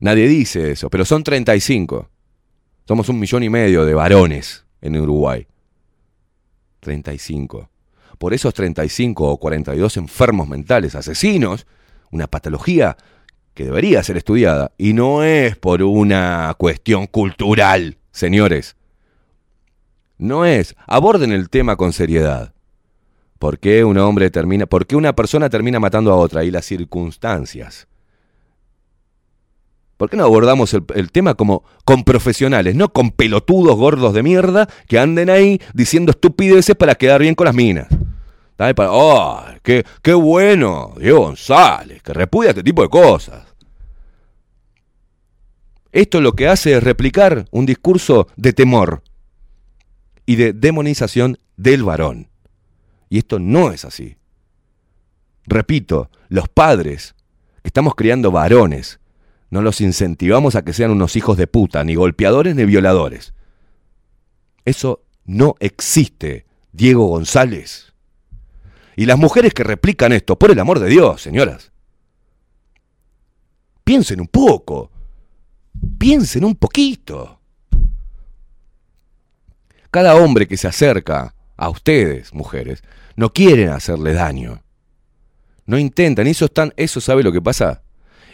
Nadie 0.00 0.26
dice 0.26 0.72
eso, 0.72 0.90
pero 0.90 1.04
son 1.04 1.22
35. 1.22 2.08
Somos 2.88 3.08
un 3.08 3.20
millón 3.20 3.44
y 3.44 3.50
medio 3.50 3.84
de 3.84 3.94
varones 3.94 4.64
en 4.80 4.96
Uruguay. 4.96 5.46
35. 6.80 7.70
Por 8.18 8.34
esos 8.34 8.52
35 8.54 9.30
o 9.30 9.36
42 9.38 9.96
enfermos 9.96 10.48
mentales, 10.48 10.94
asesinos, 10.94 11.66
una 12.10 12.26
patología 12.26 12.96
que 13.54 13.64
debería 13.64 14.02
ser 14.02 14.16
estudiada, 14.16 14.72
y 14.78 14.92
no 14.92 15.22
es 15.22 15.56
por 15.56 15.82
una 15.82 16.54
cuestión 16.58 17.06
cultural, 17.06 17.98
señores. 18.10 18.76
No 20.18 20.44
es. 20.44 20.76
Aborden 20.86 21.32
el 21.32 21.48
tema 21.48 21.76
con 21.76 21.92
seriedad. 21.92 22.52
¿Por 23.38 23.58
qué 23.58 23.84
un 23.84 23.96
hombre 23.96 24.30
termina, 24.30 24.66
por 24.66 24.86
qué 24.86 24.96
una 24.96 25.14
persona 25.14 25.48
termina 25.48 25.80
matando 25.80 26.12
a 26.12 26.16
otra 26.16 26.44
y 26.44 26.50
las 26.50 26.66
circunstancias? 26.66 27.88
¿Por 30.00 30.08
qué 30.08 30.16
no 30.16 30.24
abordamos 30.24 30.72
el, 30.72 31.12
tema 31.12 31.34
como 31.34 31.62
con 31.84 32.04
profesionales, 32.04 32.74
no 32.74 32.90
con 32.90 33.10
pelotudos 33.10 33.76
gordos 33.76 34.14
de 34.14 34.22
mierda 34.22 34.66
que 34.88 34.98
anden 34.98 35.28
ahí 35.28 35.60
diciendo 35.74 36.12
estupideces 36.12 36.74
para 36.74 36.94
quedar 36.94 37.20
bien 37.20 37.34
con 37.34 37.44
las 37.44 37.54
minas? 37.54 37.86
Para, 38.56 38.90
¡Oh, 38.92 39.44
qué, 39.62 39.84
qué 40.00 40.14
bueno! 40.14 40.94
Diego 40.98 41.26
González, 41.26 42.02
que 42.02 42.14
repudia 42.14 42.48
este 42.48 42.62
tipo 42.62 42.80
de 42.80 42.88
cosas. 42.88 43.44
Esto 45.92 46.22
lo 46.22 46.32
que 46.32 46.48
hace 46.48 46.78
es 46.78 46.82
replicar 46.82 47.44
un 47.50 47.66
discurso 47.66 48.26
de 48.36 48.54
temor 48.54 49.02
y 50.24 50.36
de 50.36 50.54
demonización 50.54 51.36
del 51.58 51.84
varón. 51.84 52.30
Y 53.10 53.18
esto 53.18 53.38
no 53.38 53.70
es 53.70 53.84
así. 53.84 54.16
Repito, 55.44 56.08
los 56.30 56.48
padres 56.48 57.14
que 57.60 57.68
estamos 57.68 57.94
criando 57.94 58.30
varones, 58.30 58.99
no 59.50 59.62
los 59.62 59.80
incentivamos 59.80 60.54
a 60.54 60.62
que 60.62 60.72
sean 60.72 60.92
unos 60.92 61.16
hijos 61.16 61.36
de 61.36 61.46
puta, 61.46 61.82
ni 61.84 61.94
golpeadores 61.96 62.54
ni 62.54 62.64
violadores. 62.64 63.34
Eso 64.64 65.02
no 65.24 65.56
existe, 65.58 66.46
Diego 66.72 67.06
González. 67.06 67.92
Y 68.96 69.06
las 69.06 69.18
mujeres 69.18 69.52
que 69.52 69.64
replican 69.64 70.12
esto, 70.12 70.38
por 70.38 70.50
el 70.50 70.58
amor 70.58 70.78
de 70.78 70.88
Dios, 70.88 71.22
señoras, 71.22 71.72
piensen 73.82 74.20
un 74.20 74.28
poco, 74.28 74.90
piensen 75.98 76.44
un 76.44 76.54
poquito. 76.54 77.40
Cada 79.90 80.14
hombre 80.14 80.46
que 80.46 80.56
se 80.56 80.68
acerca 80.68 81.34
a 81.56 81.68
ustedes, 81.68 82.32
mujeres, 82.32 82.82
no 83.16 83.32
quieren 83.32 83.70
hacerle 83.70 84.12
daño. 84.12 84.62
No 85.66 85.78
intentan, 85.78 86.26
eso 86.26 86.44
están, 86.44 86.72
eso 86.76 87.00
sabe 87.00 87.22
lo 87.24 87.32
que 87.32 87.42
pasa. 87.42 87.82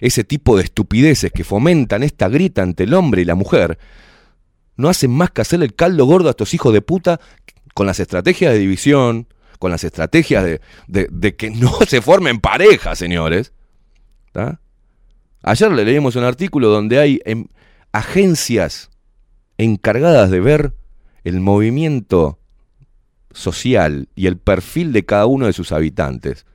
Ese 0.01 0.25
tipo 0.25 0.57
de 0.57 0.65
estupideces 0.65 1.33
que 1.33 1.45
fomentan 1.45 2.03
esta 2.03 2.29
grita 2.29 2.63
entre 2.63 2.85
el 2.87 2.95
hombre 2.95 3.23
y 3.23 3.25
la 3.25 3.35
mujer, 3.35 3.79
no 4.77 4.89
hacen 4.89 5.11
más 5.11 5.31
que 5.31 5.41
hacerle 5.41 5.67
el 5.67 5.75
caldo 5.75 6.05
gordo 6.07 6.29
a 6.29 6.31
estos 6.33 6.53
hijos 6.55 6.73
de 6.73 6.83
puta 6.83 7.21
con 7.75 7.87
las 7.87 7.99
estrategias 8.01 8.53
de 8.53 8.59
división, 8.59 9.27
con 9.59 9.71
las 9.71 9.85
estrategias 9.85 10.45
de, 10.45 10.61
de- 11.11 11.37
que 11.37 11.51
no 11.51 11.73
se 11.89 12.03
formen 12.03 12.41
parejas, 12.41 12.99
señores. 12.99 13.53
Ayer 15.43 15.71
le 15.73 15.85
leímos 15.85 16.17
un 16.17 16.25
artículo 16.25 16.69
donde 16.69 16.99
hay 16.99 17.21
em, 17.25 17.47
agencias 17.93 18.91
encargadas 19.59 20.31
de 20.31 20.41
ver 20.41 20.75
el 21.25 21.41
movimiento 21.41 22.39
social 23.33 24.09
y 24.15 24.27
el 24.27 24.37
perfil 24.39 24.93
de 24.93 25.05
cada 25.05 25.27
uno 25.27 25.47
de 25.47 25.53
sus 25.53 25.73
habitantes. 25.73 26.47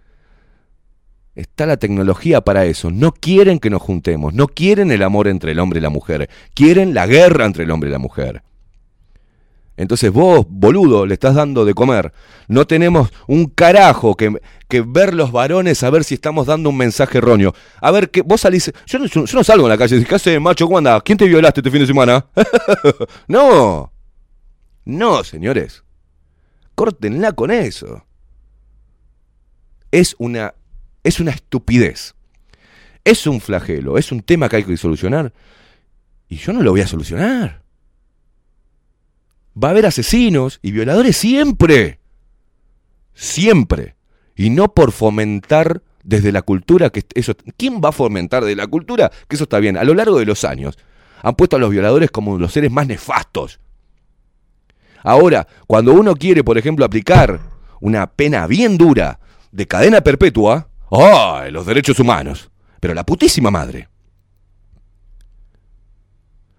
Está 1.36 1.66
la 1.66 1.78
tecnología 1.78 2.42
para 2.42 2.66
eso. 2.66 2.92
No 2.92 3.14
quieren 3.14 3.60
que 3.60 3.70
nos 3.70 3.82
juntemos, 3.82 4.34
no 4.34 4.48
quieren 4.48 4.92
el 4.92 5.04
amor 5.04 5.28
entre 5.28 5.54
el 5.54 5.60
hombre 5.60 5.80
y 5.80 5.82
la 5.82 5.90
mujer, 5.90 6.30
quieren 6.54 6.94
la 6.94 7.08
guerra 7.08 7.46
entre 7.46 7.64
el 7.64 7.72
hombre 7.72 7.90
y 7.90 7.94
la 7.94 8.00
mujer. 8.00 8.44
Entonces 9.78 10.12
vos, 10.12 10.46
boludo, 10.48 11.06
le 11.06 11.14
estás 11.14 11.34
dando 11.34 11.66
de 11.66 11.74
comer. 11.74 12.14
No 12.48 12.68
tenemos 12.68 13.12
un 13.28 13.46
carajo 13.46 14.16
que, 14.16 14.40
que 14.68 14.82
ver 14.82 15.14
los 15.14 15.32
varones 15.32 15.82
a 15.84 15.90
ver 15.90 16.04
si 16.04 16.16
estamos 16.16 16.46
dando 16.46 16.70
un 16.70 16.78
mensaje 16.78 17.18
erróneo. 17.18 17.56
A 17.80 17.90
ver, 17.90 18.12
que 18.12 18.22
vos 18.22 18.42
salís... 18.42 18.72
Yo 18.86 19.00
no, 19.00 19.44
salgo 19.44 19.66
en 19.66 19.70
la 19.70 19.78
calle 19.78 20.04
¿qué 20.04 20.16
haces, 20.16 20.40
macho? 20.40 20.66
¿Cómo 20.66 20.78
andás? 20.78 21.02
¿Quién 21.04 21.18
te 21.18 21.26
violaste 21.26 21.62
este 21.62 21.72
fin 21.72 21.80
de 21.80 21.88
semana? 21.88 22.26
no. 23.28 23.92
No, 24.86 25.24
señores. 25.24 25.84
Córtenla 26.76 27.32
con 27.32 27.50
eso. 27.50 28.06
Es 29.90 30.16
una, 30.20 30.54
es 31.04 31.20
una 31.20 31.32
estupidez. 31.32 32.16
Es 33.04 33.26
un 33.26 33.42
flagelo, 33.42 33.98
es 33.98 34.12
un 34.12 34.22
tema 34.22 34.48
que 34.48 34.58
hay 34.58 34.64
que 34.64 34.78
solucionar. 34.78 35.34
Y 36.30 36.38
yo 36.38 36.54
no 36.54 36.62
lo 36.62 36.72
voy 36.72 36.82
a 36.82 36.88
solucionar. 36.88 37.62
Va 39.62 39.70
a 39.70 39.72
haber 39.72 39.86
asesinos 39.86 40.60
y 40.62 40.72
violadores 40.72 41.18
siempre. 41.18 42.00
Siempre. 43.14 43.96
Y 44.36 44.50
no 44.50 44.74
por 44.74 44.92
fomentar 44.92 45.82
desde 46.04 46.32
la 46.32 46.42
cultura 46.42 46.90
que 46.90 47.04
eso. 47.16 47.34
¿Quién 47.58 47.82
va 47.84 47.90
a 47.90 47.94
fomentar 47.94 48.44
desde 48.44 48.56
la 48.56 48.68
cultura? 48.68 49.12
Que 49.28 49.36
eso 49.36 49.44
está 49.44 49.60
bien. 49.60 49.78
A 49.78 49.84
lo 49.84 49.94
largo 49.94 50.20
de 50.20 50.26
los 50.26 50.44
años 50.44 50.78
han 51.22 51.36
puesto 51.36 51.56
a 51.56 51.60
los 51.60 51.70
violadores 51.70 52.12
como 52.12 52.38
los 52.38 52.54
seres 52.54 52.72
más 52.72 52.88
nefastos. 52.88 53.60
Ahora, 55.04 55.48
cuando 55.68 55.94
uno 55.94 56.16
quiere, 56.16 56.44
por 56.44 56.58
ejemplo, 56.58 56.86
aplicar 56.86 57.42
una 57.80 58.08
pena 58.08 58.48
bien 58.48 58.78
dura 58.78 59.20
de 59.52 59.68
cadena 59.68 60.02
perpetua, 60.02 60.70
¡ay! 60.92 61.52
los 61.52 61.66
derechos 61.66 62.00
humanos. 62.00 62.50
Pero 62.80 62.94
la 62.94 63.06
putísima 63.06 63.52
madre. 63.52 63.88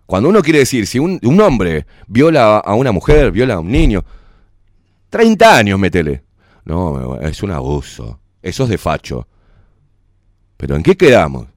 Cuando 0.07 0.29
uno 0.29 0.43
quiere 0.43 0.61
decir, 0.61 0.87
si 0.87 0.99
un, 0.99 1.19
un 1.23 1.41
hombre 1.41 1.87
viola 2.07 2.59
a 2.59 2.75
una 2.75 2.93
mujer, 2.93 3.31
viola 3.33 3.55
a 3.55 3.61
un 3.61 3.71
niño, 3.71 4.05
30 5.11 5.57
años 5.57 5.79
métele. 5.79 6.23
No, 6.65 7.19
es 7.21 7.43
un 7.43 7.51
abuso. 7.51 8.21
Eso 8.41 8.65
es 8.65 8.69
de 8.71 8.79
facho. 8.79 9.27
Pero 10.57 10.77
¿en 10.77 10.83
qué 10.83 10.97
quedamos? 10.97 11.49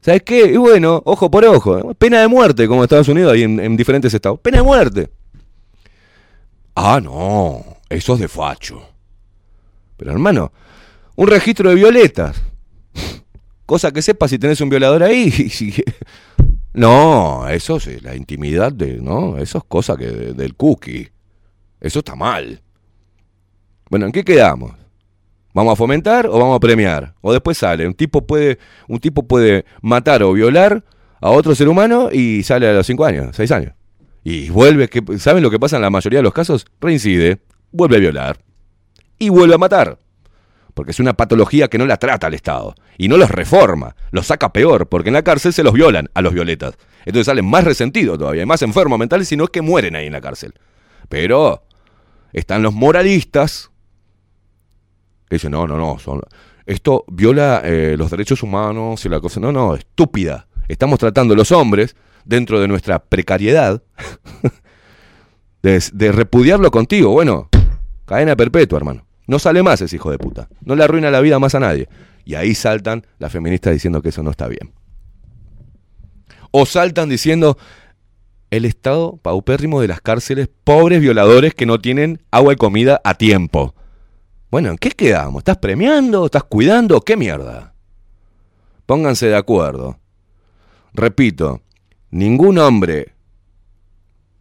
¿Sabes 0.00 0.22
qué? 0.22 0.46
Y 0.46 0.56
bueno, 0.56 1.02
ojo 1.04 1.30
por 1.30 1.44
ojo. 1.44 1.94
Pena 1.94 2.20
de 2.20 2.28
muerte, 2.28 2.68
como 2.68 2.84
Estados 2.84 3.08
Unidos, 3.08 3.32
hay 3.32 3.42
en, 3.42 3.58
en 3.60 3.76
diferentes 3.76 4.14
estados. 4.14 4.40
Pena 4.40 4.58
de 4.58 4.62
muerte. 4.62 5.10
Ah, 6.74 7.00
no, 7.02 7.64
eso 7.88 8.14
es 8.14 8.20
de 8.20 8.28
facho. 8.28 8.80
Pero 9.96 10.12
hermano, 10.12 10.52
un 11.16 11.26
registro 11.28 11.70
de 11.70 11.74
violetas. 11.76 12.40
Cosa 13.66 13.90
que 13.90 14.00
sepa 14.02 14.28
si 14.28 14.38
tenés 14.38 14.60
un 14.60 14.68
violador 14.68 15.02
ahí. 15.02 15.32
No, 16.72 17.48
eso 17.48 17.80
sí, 17.80 17.96
la 18.02 18.14
intimidad 18.14 18.70
de, 18.70 18.98
no, 19.00 19.38
eso 19.38 19.56
es 19.56 19.64
cosa 19.66 19.96
que 19.96 20.08
de- 20.08 20.34
del 20.34 20.54
cookie. 20.54 21.08
Eso 21.80 22.00
está 22.00 22.14
mal. 22.14 22.60
Bueno, 23.88 24.04
¿en 24.04 24.12
qué 24.12 24.22
quedamos? 24.22 24.72
¿Vamos 25.54 25.72
a 25.72 25.76
fomentar 25.76 26.26
o 26.26 26.38
vamos 26.38 26.54
a 26.54 26.60
premiar? 26.60 27.14
O 27.22 27.32
después 27.32 27.56
sale, 27.56 27.86
un 27.86 27.94
tipo 27.94 28.26
puede, 28.26 28.58
un 28.88 28.98
tipo 28.98 29.22
puede 29.26 29.64
matar 29.80 30.22
o 30.22 30.34
violar 30.34 30.84
a 31.22 31.30
otro 31.30 31.54
ser 31.54 31.68
humano 31.70 32.10
y 32.12 32.42
sale 32.42 32.68
a 32.68 32.74
los 32.74 32.86
5 32.86 33.04
años, 33.06 33.34
6 33.34 33.50
años. 33.52 33.72
Y 34.22 34.50
vuelve, 34.50 34.90
¿saben 35.18 35.42
lo 35.42 35.50
que 35.50 35.58
pasa 35.58 35.76
en 35.76 35.82
la 35.82 35.88
mayoría 35.88 36.18
de 36.18 36.24
los 36.24 36.34
casos? 36.34 36.66
Reincide, 36.78 37.38
vuelve 37.72 37.96
a 37.96 38.00
violar 38.00 38.38
y 39.18 39.30
vuelve 39.30 39.54
a 39.54 39.58
matar. 39.58 39.98
Porque 40.76 40.90
es 40.90 41.00
una 41.00 41.14
patología 41.14 41.68
que 41.68 41.78
no 41.78 41.86
la 41.86 41.96
trata 41.96 42.26
el 42.26 42.34
Estado. 42.34 42.74
Y 42.98 43.08
no 43.08 43.16
los 43.16 43.30
reforma, 43.30 43.96
los 44.10 44.26
saca 44.26 44.52
peor, 44.52 44.90
porque 44.90 45.08
en 45.08 45.14
la 45.14 45.22
cárcel 45.22 45.54
se 45.54 45.62
los 45.62 45.72
violan 45.72 46.10
a 46.12 46.20
los 46.20 46.34
violetas. 46.34 46.76
Entonces 47.06 47.24
salen 47.24 47.46
más 47.46 47.64
resentidos 47.64 48.18
todavía, 48.18 48.44
más 48.44 48.60
enfermos 48.60 48.98
mentales, 48.98 49.26
si 49.26 49.38
no 49.38 49.44
es 49.44 49.50
que 49.50 49.62
mueren 49.62 49.96
ahí 49.96 50.04
en 50.04 50.12
la 50.12 50.20
cárcel. 50.20 50.52
Pero 51.08 51.62
están 52.34 52.62
los 52.62 52.74
moralistas 52.74 53.70
que 55.30 55.36
dicen, 55.36 55.52
no, 55.52 55.66
no, 55.66 55.78
no, 55.78 55.96
esto 56.66 57.06
viola 57.08 57.62
eh, 57.64 57.94
los 57.96 58.10
derechos 58.10 58.42
humanos 58.42 59.02
y 59.06 59.08
la 59.08 59.18
cosa. 59.18 59.40
No, 59.40 59.52
no, 59.52 59.76
estúpida. 59.76 60.46
Estamos 60.68 60.98
tratando 60.98 61.32
a 61.32 61.38
los 61.38 61.52
hombres, 61.52 61.96
dentro 62.26 62.60
de 62.60 62.68
nuestra 62.68 62.98
precariedad, 62.98 63.82
de 65.62 66.12
repudiarlo 66.12 66.70
contigo. 66.70 67.12
Bueno, 67.12 67.48
cadena 68.04 68.36
perpetua, 68.36 68.76
hermano. 68.76 69.05
No 69.26 69.38
sale 69.38 69.62
más 69.62 69.80
ese 69.80 69.96
hijo 69.96 70.10
de 70.10 70.18
puta. 70.18 70.48
No 70.62 70.76
le 70.76 70.84
arruina 70.84 71.10
la 71.10 71.20
vida 71.20 71.38
más 71.38 71.54
a 71.54 71.60
nadie. 71.60 71.88
Y 72.24 72.34
ahí 72.34 72.54
saltan 72.54 73.06
las 73.18 73.32
feministas 73.32 73.72
diciendo 73.72 74.02
que 74.02 74.10
eso 74.10 74.22
no 74.22 74.30
está 74.30 74.48
bien. 74.48 74.72
O 76.50 76.66
saltan 76.66 77.08
diciendo 77.08 77.58
el 78.50 78.64
estado 78.64 79.16
paupérrimo 79.16 79.80
de 79.80 79.88
las 79.88 80.00
cárceles, 80.00 80.48
pobres 80.64 81.00
violadores 81.00 81.54
que 81.54 81.66
no 81.66 81.80
tienen 81.80 82.22
agua 82.30 82.52
y 82.52 82.56
comida 82.56 83.00
a 83.04 83.14
tiempo. 83.14 83.74
Bueno, 84.50 84.70
¿en 84.70 84.78
qué 84.78 84.90
quedamos? 84.90 85.40
¿Estás 85.40 85.58
premiando? 85.58 86.26
¿Estás 86.26 86.44
cuidando? 86.44 87.00
¿Qué 87.00 87.16
mierda? 87.16 87.74
Pónganse 88.86 89.26
de 89.26 89.36
acuerdo. 89.36 89.98
Repito, 90.94 91.62
ningún 92.10 92.58
hombre, 92.58 93.14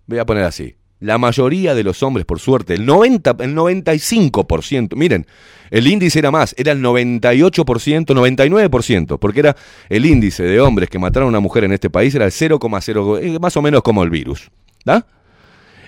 voy 0.05 0.19
a 0.19 0.25
poner 0.25 0.43
así, 0.43 0.77
la 0.99 1.17
mayoría 1.17 1.73
de 1.76 1.84
los 1.84 2.01
hombres, 2.03 2.26
por 2.26 2.39
suerte, 2.39 2.73
el 2.73 2.85
90, 2.85 3.35
el 3.39 3.53
95%, 3.55 4.95
miren, 4.95 5.27
el 5.69 5.88
índice 5.88 6.19
era 6.19 6.31
más, 6.31 6.55
era 6.57 6.72
el 6.72 6.81
98%, 6.81 8.05
99%, 8.05 9.19
porque 9.19 9.41
era 9.41 9.57
el 9.89 10.05
índice 10.05 10.43
de 10.43 10.61
hombres 10.61 10.89
que 10.89 10.97
mataron 10.99 11.27
a 11.27 11.30
una 11.30 11.41
mujer 11.41 11.65
en 11.65 11.73
este 11.73 11.89
país 11.89 12.15
era 12.15 12.23
el 12.26 12.31
0,0, 12.31 13.19
eh, 13.22 13.38
más 13.39 13.57
o 13.57 13.61
menos 13.61 13.81
como 13.81 14.03
el 14.03 14.09
virus. 14.09 14.49
¿da? 14.85 15.05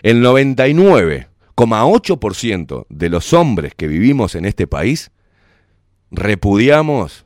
El 0.03 0.21
99,8% 0.23 2.85
de 2.89 3.09
los 3.09 3.31
hombres 3.33 3.73
que 3.75 3.87
vivimos 3.87 4.35
en 4.35 4.45
este 4.45 4.67
país 4.67 5.09
repudiamos 6.11 7.25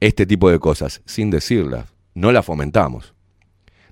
este 0.00 0.26
tipo 0.26 0.50
de 0.50 0.58
cosas 0.58 1.02
sin 1.04 1.30
decirlas, 1.30 1.84
no 2.14 2.32
las 2.32 2.46
fomentamos. 2.46 3.14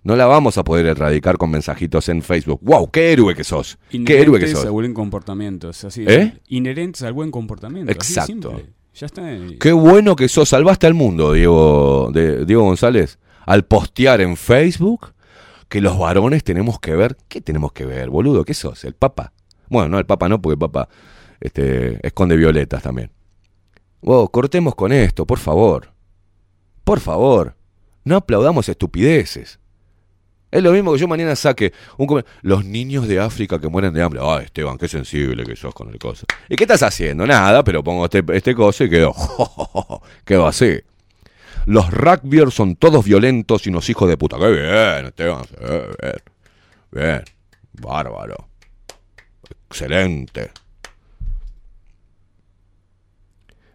No 0.09 0.17
la 0.17 0.25
vamos 0.25 0.57
a 0.57 0.65
poder 0.65 0.87
erradicar 0.87 1.37
con 1.37 1.51
mensajitos 1.51 2.09
en 2.09 2.23
Facebook. 2.23 2.61
¡Wow! 2.63 2.91
¡Qué 2.91 3.13
héroe 3.13 3.35
que 3.35 3.45
sos! 3.45 3.79
¡Qué 3.91 4.23
héroe 4.23 4.39
que 4.39 4.47
Inherentes 4.47 4.53
sos! 4.53 4.65
al 4.65 4.71
buen 4.73 4.95
comportamiento. 4.95 5.69
es 5.69 5.85
así, 5.85 6.03
¿Eh? 6.09 6.33
Inherentes 6.49 7.03
al 7.03 7.13
buen 7.13 7.31
comportamiento. 7.31 7.93
Exacto. 7.93 8.59
Ya 8.95 9.05
está. 9.05 9.31
y- 9.31 9.59
Qué 9.59 9.71
bueno 9.71 10.17
que 10.17 10.29
sos. 10.31 10.49
Salvaste 10.49 10.87
al 10.87 10.95
mundo, 10.95 11.35
Diego, 11.35 12.09
de, 12.11 12.47
Diego 12.47 12.63
González, 12.63 13.19
al 13.45 13.67
postear 13.67 14.23
en 14.23 14.39
Facebook 14.39 15.13
que 15.69 15.83
los 15.83 15.99
varones 15.99 16.43
tenemos 16.43 16.81
que 16.81 16.97
ver. 16.97 17.19
¿Qué 17.29 17.43
tenemos 17.43 17.73
que 17.73 17.85
ver, 17.85 18.09
boludo? 18.09 18.47
¿Qué 18.47 18.55
sos? 18.55 18.85
¿El 18.85 18.95
Papa? 18.95 19.35
Bueno, 19.69 19.91
no, 19.91 19.99
el 19.99 20.07
Papa 20.07 20.27
no, 20.31 20.41
porque 20.41 20.55
el 20.55 20.59
Papa 20.59 20.89
este, 21.39 21.99
esconde 22.07 22.35
violetas 22.39 22.83
también. 22.83 23.11
Wow, 24.01 24.31
cortemos 24.31 24.75
con 24.75 24.91
esto, 24.91 25.27
por 25.27 25.39
favor. 25.39 25.93
Por 26.83 26.99
favor. 26.99 27.57
No 28.05 28.17
aplaudamos 28.17 28.71
estupideces. 28.71 29.61
Es 30.51 30.63
lo 30.63 30.73
mismo 30.73 30.93
que 30.93 30.99
yo 30.99 31.09
mañana 31.09 31.37
saque 31.37 31.73
un 31.99 32.25
los 32.43 32.65
niños 32.65 33.07
de 33.07 33.21
África 33.21 33.61
que 33.61 33.69
mueren 33.69 33.93
de 33.93 34.03
hambre. 34.03 34.21
Ay, 34.23 34.47
Esteban, 34.47 34.79
qué 34.79 34.89
sensible 34.89 35.45
que 35.45 35.55
sos 35.57 35.75
con 35.75 35.91
el 35.91 35.99
coso. 35.99 36.27
¿Y 36.49 36.57
qué 36.57 36.65
estás 36.65 36.83
haciendo? 36.83 37.27
Nada, 37.27 37.63
pero 37.63 37.85
pongo 37.85 38.07
este, 38.07 38.25
este 38.33 38.55
coso 38.55 38.85
y 38.85 38.91
quedo. 38.91 39.15
quedo 40.25 40.47
así. 40.47 40.81
Los 41.67 41.91
rugbyers 41.91 42.55
son 42.55 42.77
todos 42.77 43.05
violentos 43.05 43.67
y 43.67 43.71
unos 43.71 43.91
hijos 43.91 44.09
de 44.09 44.17
puta. 44.17 44.39
Qué 44.39 44.51
bien, 44.51 45.07
Esteban. 45.07 45.45
Bien. 46.01 46.15
Bien. 46.91 47.25
Bárbaro. 47.73 48.49
Excelente. 49.69 50.51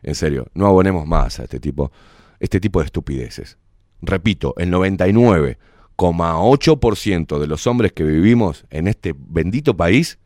En 0.01 0.15
serio, 0.15 0.47
no 0.55 0.65
abonemos 0.67 1.05
más 1.05 1.39
a 1.39 1.43
este 1.43 1.59
tipo, 1.59 1.91
este 2.39 2.59
tipo 2.59 2.79
de 2.79 2.85
estupideces. 2.85 3.57
Repito, 4.01 4.55
el 4.57 4.69
99,8% 5.97 7.39
de 7.39 7.47
los 7.47 7.67
hombres 7.67 7.91
que 7.93 8.03
vivimos 8.03 8.65
en 8.69 8.87
este 8.87 9.13
bendito 9.17 9.75
país 9.75 10.19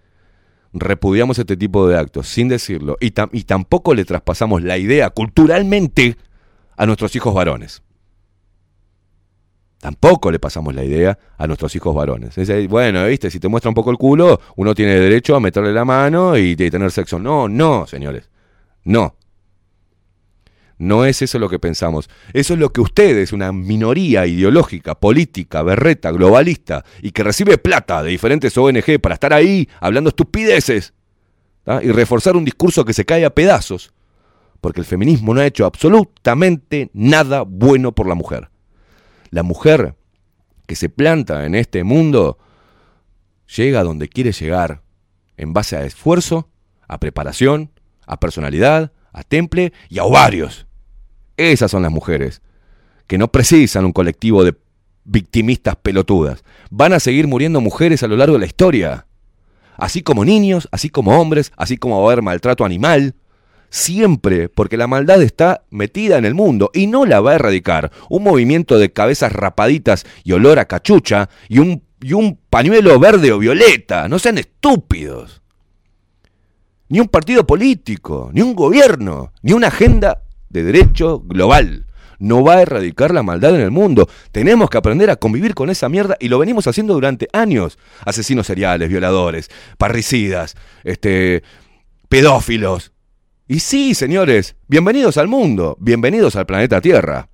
repudiamos 0.73 1.39
este 1.39 1.57
tipo 1.57 1.87
de 1.87 1.97
actos 1.97 2.27
sin 2.27 2.47
decirlo 2.49 2.97
y, 2.99 3.11
tam- 3.11 3.29
y 3.31 3.43
tampoco 3.43 3.93
le 3.95 4.05
traspasamos 4.05 4.61
la 4.63 4.77
idea 4.77 5.09
culturalmente 5.09 6.17
a 6.75 6.85
nuestros 6.85 7.15
hijos 7.15 7.33
varones. 7.33 7.81
Tampoco 9.79 10.31
le 10.31 10.39
pasamos 10.39 10.73
la 10.73 10.83
idea 10.83 11.17
a 11.37 11.45
nuestros 11.47 11.75
hijos 11.75 11.93
varones. 11.95 12.35
Bueno, 12.67 13.05
viste, 13.05 13.29
si 13.29 13.39
te 13.39 13.47
muestra 13.47 13.69
un 13.69 13.75
poco 13.75 13.91
el 13.91 13.97
culo, 13.97 14.41
uno 14.55 14.73
tiene 14.73 14.99
derecho 14.99 15.35
a 15.35 15.39
meterle 15.39 15.71
la 15.71 15.85
mano 15.85 16.35
y 16.37 16.55
tener 16.55 16.91
sexo. 16.91 17.19
No, 17.19 17.47
no, 17.47 17.85
señores. 17.85 18.29
No. 18.83 19.15
No 20.77 21.05
es 21.05 21.21
eso 21.21 21.39
lo 21.39 21.49
que 21.49 21.59
pensamos. 21.59 22.09
Eso 22.33 22.53
es 22.53 22.59
lo 22.59 22.71
que 22.71 22.81
ustedes, 22.81 23.33
una 23.33 23.51
minoría 23.51 24.27
ideológica, 24.27 24.95
política, 24.95 25.63
berreta, 25.63 26.11
globalista, 26.11 26.85
y 27.01 27.11
que 27.11 27.23
recibe 27.23 27.57
plata 27.57 28.03
de 28.03 28.11
diferentes 28.11 28.55
ONG 28.57 28.99
para 29.01 29.15
estar 29.15 29.33
ahí 29.33 29.67
hablando 29.79 30.09
estupideces 30.09 30.93
y 31.81 31.91
reforzar 31.91 32.37
un 32.37 32.45
discurso 32.45 32.85
que 32.85 32.93
se 32.93 33.05
cae 33.05 33.25
a 33.25 33.33
pedazos, 33.33 33.91
porque 34.61 34.79
el 34.79 34.85
feminismo 34.85 35.33
no 35.33 35.41
ha 35.41 35.45
hecho 35.45 35.65
absolutamente 35.65 36.89
nada 36.93 37.41
bueno 37.41 37.91
por 37.93 38.07
la 38.07 38.15
mujer. 38.15 38.49
La 39.31 39.43
mujer 39.43 39.95
que 40.65 40.75
se 40.75 40.89
planta 40.89 41.45
en 41.45 41.55
este 41.55 41.83
mundo 41.83 42.37
llega 43.55 43.79
a 43.79 43.83
donde 43.83 44.09
quiere 44.09 44.31
llegar 44.31 44.81
en 45.35 45.53
base 45.53 45.75
a 45.75 45.83
esfuerzo, 45.83 46.49
a 46.87 46.99
preparación, 46.99 47.71
a 48.05 48.19
personalidad, 48.19 48.91
a 49.11 49.23
temple 49.23 49.73
y 49.89 49.99
a 49.99 50.03
ovarios. 50.03 50.66
Esas 51.37 51.69
son 51.69 51.83
las 51.83 51.91
mujeres, 51.91 52.41
que 53.05 53.19
no 53.19 53.31
precisan 53.31 53.85
un 53.85 53.93
colectivo 53.93 54.43
de 54.43 54.55
victimistas 55.05 55.75
pelotudas. 55.77 56.43
Van 56.69 56.93
a 56.93 56.99
seguir 56.99 57.27
muriendo 57.27 57.61
mujeres 57.61 58.03
a 58.03 58.07
lo 58.07 58.17
largo 58.17 58.33
de 58.33 58.41
la 58.41 58.45
historia. 58.45 59.05
Así 59.77 60.01
como 60.01 60.25
niños, 60.25 60.67
así 60.71 60.89
como 60.89 61.19
hombres, 61.19 61.51
así 61.55 61.77
como 61.77 62.01
va 62.01 62.09
a 62.09 62.13
haber 62.13 62.23
maltrato 62.23 62.65
animal. 62.65 63.15
Siempre, 63.69 64.49
porque 64.49 64.77
la 64.77 64.87
maldad 64.87 65.21
está 65.21 65.65
metida 65.69 66.17
en 66.17 66.25
el 66.25 66.33
mundo 66.33 66.71
y 66.73 66.87
no 66.87 67.05
la 67.05 67.21
va 67.21 67.31
a 67.31 67.35
erradicar. 67.35 67.91
Un 68.09 68.23
movimiento 68.23 68.79
de 68.79 68.91
cabezas 68.91 69.31
rapaditas 69.31 70.05
y 70.23 70.31
olor 70.31 70.57
a 70.57 70.65
cachucha 70.65 71.29
y 71.47 71.59
un, 71.59 71.83
y 72.01 72.13
un 72.13 72.39
pañuelo 72.49 72.99
verde 72.99 73.31
o 73.31 73.39
violeta. 73.39 74.07
No 74.07 74.19
sean 74.19 74.37
estúpidos. 74.37 75.41
Ni 76.89 76.99
un 76.99 77.09
partido 77.09 77.45
político, 77.45 78.31
ni 78.33 78.41
un 78.41 78.55
gobierno, 78.55 79.33
ni 79.41 79.51
una 79.51 79.67
agenda 79.67 80.23
de 80.49 80.63
derecho 80.63 81.19
global. 81.19 81.85
No 82.19 82.43
va 82.43 82.55
a 82.55 82.61
erradicar 82.61 83.13
la 83.13 83.23
maldad 83.23 83.55
en 83.55 83.61
el 83.61 83.71
mundo. 83.71 84.09
Tenemos 84.31 84.69
que 84.69 84.77
aprender 84.77 85.09
a 85.09 85.17
convivir 85.17 85.53
con 85.53 85.69
esa 85.69 85.87
mierda 85.87 86.17
y 86.19 86.29
lo 86.29 86.39
venimos 86.39 86.65
haciendo 86.67 86.93
durante 86.93 87.27
años. 87.31 87.77
Asesinos 88.05 88.47
seriales, 88.47 88.89
violadores, 88.89 89.49
parricidas, 89.77 90.55
este, 90.83 91.43
pedófilos. 92.09 92.91
Y 93.47 93.59
sí, 93.59 93.93
señores, 93.93 94.55
bienvenidos 94.67 95.17
al 95.17 95.27
mundo, 95.27 95.77
bienvenidos 95.79 96.35
al 96.35 96.45
planeta 96.45 96.81
Tierra. 96.81 97.29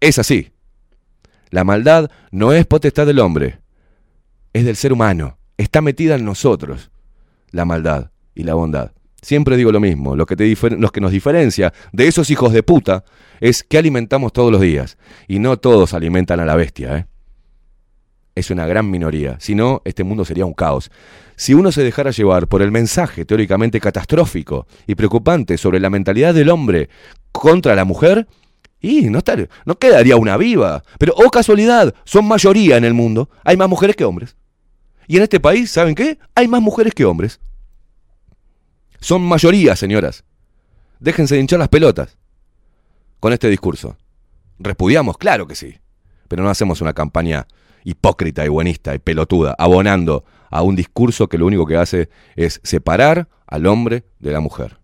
Es 0.00 0.18
así. 0.18 0.50
La 1.50 1.64
maldad 1.64 2.10
no 2.32 2.52
es 2.52 2.66
potestad 2.66 3.06
del 3.06 3.20
hombre, 3.20 3.60
es 4.52 4.64
del 4.64 4.76
ser 4.76 4.92
humano. 4.92 5.38
Está 5.56 5.80
metida 5.80 6.16
en 6.16 6.24
nosotros 6.24 6.90
la 7.52 7.64
maldad 7.64 8.10
y 8.34 8.42
la 8.42 8.54
bondad. 8.54 8.90
Siempre 9.24 9.56
digo 9.56 9.72
lo 9.72 9.80
mismo, 9.80 10.16
lo 10.16 10.26
que, 10.26 10.36
te 10.36 10.44
difer- 10.44 10.76
lo 10.78 10.90
que 10.90 11.00
nos 11.00 11.10
diferencia 11.10 11.72
de 11.92 12.06
esos 12.06 12.28
hijos 12.28 12.52
de 12.52 12.62
puta 12.62 13.04
es 13.40 13.62
que 13.64 13.78
alimentamos 13.78 14.34
todos 14.34 14.52
los 14.52 14.60
días. 14.60 14.98
Y 15.26 15.38
no 15.38 15.56
todos 15.56 15.94
alimentan 15.94 16.40
a 16.40 16.44
la 16.44 16.56
bestia, 16.56 16.98
¿eh? 16.98 17.06
Es 18.34 18.50
una 18.50 18.66
gran 18.66 18.90
minoría. 18.90 19.36
Si 19.40 19.54
no, 19.54 19.80
este 19.86 20.04
mundo 20.04 20.26
sería 20.26 20.44
un 20.44 20.52
caos. 20.52 20.90
Si 21.36 21.54
uno 21.54 21.72
se 21.72 21.82
dejara 21.82 22.10
llevar 22.10 22.48
por 22.48 22.60
el 22.60 22.70
mensaje 22.70 23.24
teóricamente 23.24 23.80
catastrófico 23.80 24.66
y 24.86 24.94
preocupante 24.94 25.56
sobre 25.56 25.80
la 25.80 25.88
mentalidad 25.88 26.34
del 26.34 26.50
hombre 26.50 26.90
contra 27.32 27.74
la 27.74 27.84
mujer, 27.86 28.26
y 28.80 29.02
no, 29.08 29.20
estar- 29.20 29.48
no 29.64 29.78
quedaría 29.78 30.16
una 30.16 30.36
viva. 30.36 30.82
Pero, 30.98 31.14
oh 31.16 31.30
casualidad, 31.30 31.94
son 32.04 32.26
mayoría 32.28 32.76
en 32.76 32.84
el 32.84 32.92
mundo. 32.92 33.30
Hay 33.42 33.56
más 33.56 33.70
mujeres 33.70 33.96
que 33.96 34.04
hombres. 34.04 34.36
Y 35.06 35.16
en 35.16 35.22
este 35.22 35.40
país, 35.40 35.70
¿saben 35.70 35.94
qué? 35.94 36.18
Hay 36.34 36.46
más 36.46 36.60
mujeres 36.60 36.92
que 36.92 37.06
hombres. 37.06 37.40
Son 39.04 39.20
mayoría, 39.20 39.76
señoras. 39.76 40.24
Déjense 40.98 41.34
de 41.34 41.42
hinchar 41.42 41.58
las 41.58 41.68
pelotas 41.68 42.16
con 43.20 43.34
este 43.34 43.50
discurso. 43.50 43.98
Repudiamos, 44.58 45.18
claro 45.18 45.46
que 45.46 45.54
sí. 45.54 45.78
Pero 46.26 46.42
no 46.42 46.48
hacemos 46.48 46.80
una 46.80 46.94
campaña 46.94 47.46
hipócrita 47.84 48.46
y 48.46 48.48
buenista 48.48 48.94
y 48.94 48.98
pelotuda, 48.98 49.54
abonando 49.58 50.24
a 50.48 50.62
un 50.62 50.74
discurso 50.74 51.28
que 51.28 51.36
lo 51.36 51.44
único 51.44 51.66
que 51.66 51.76
hace 51.76 52.08
es 52.34 52.62
separar 52.64 53.28
al 53.46 53.66
hombre 53.66 54.06
de 54.20 54.32
la 54.32 54.40
mujer. 54.40 54.78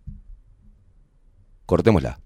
Cortémosla. 1.65 2.21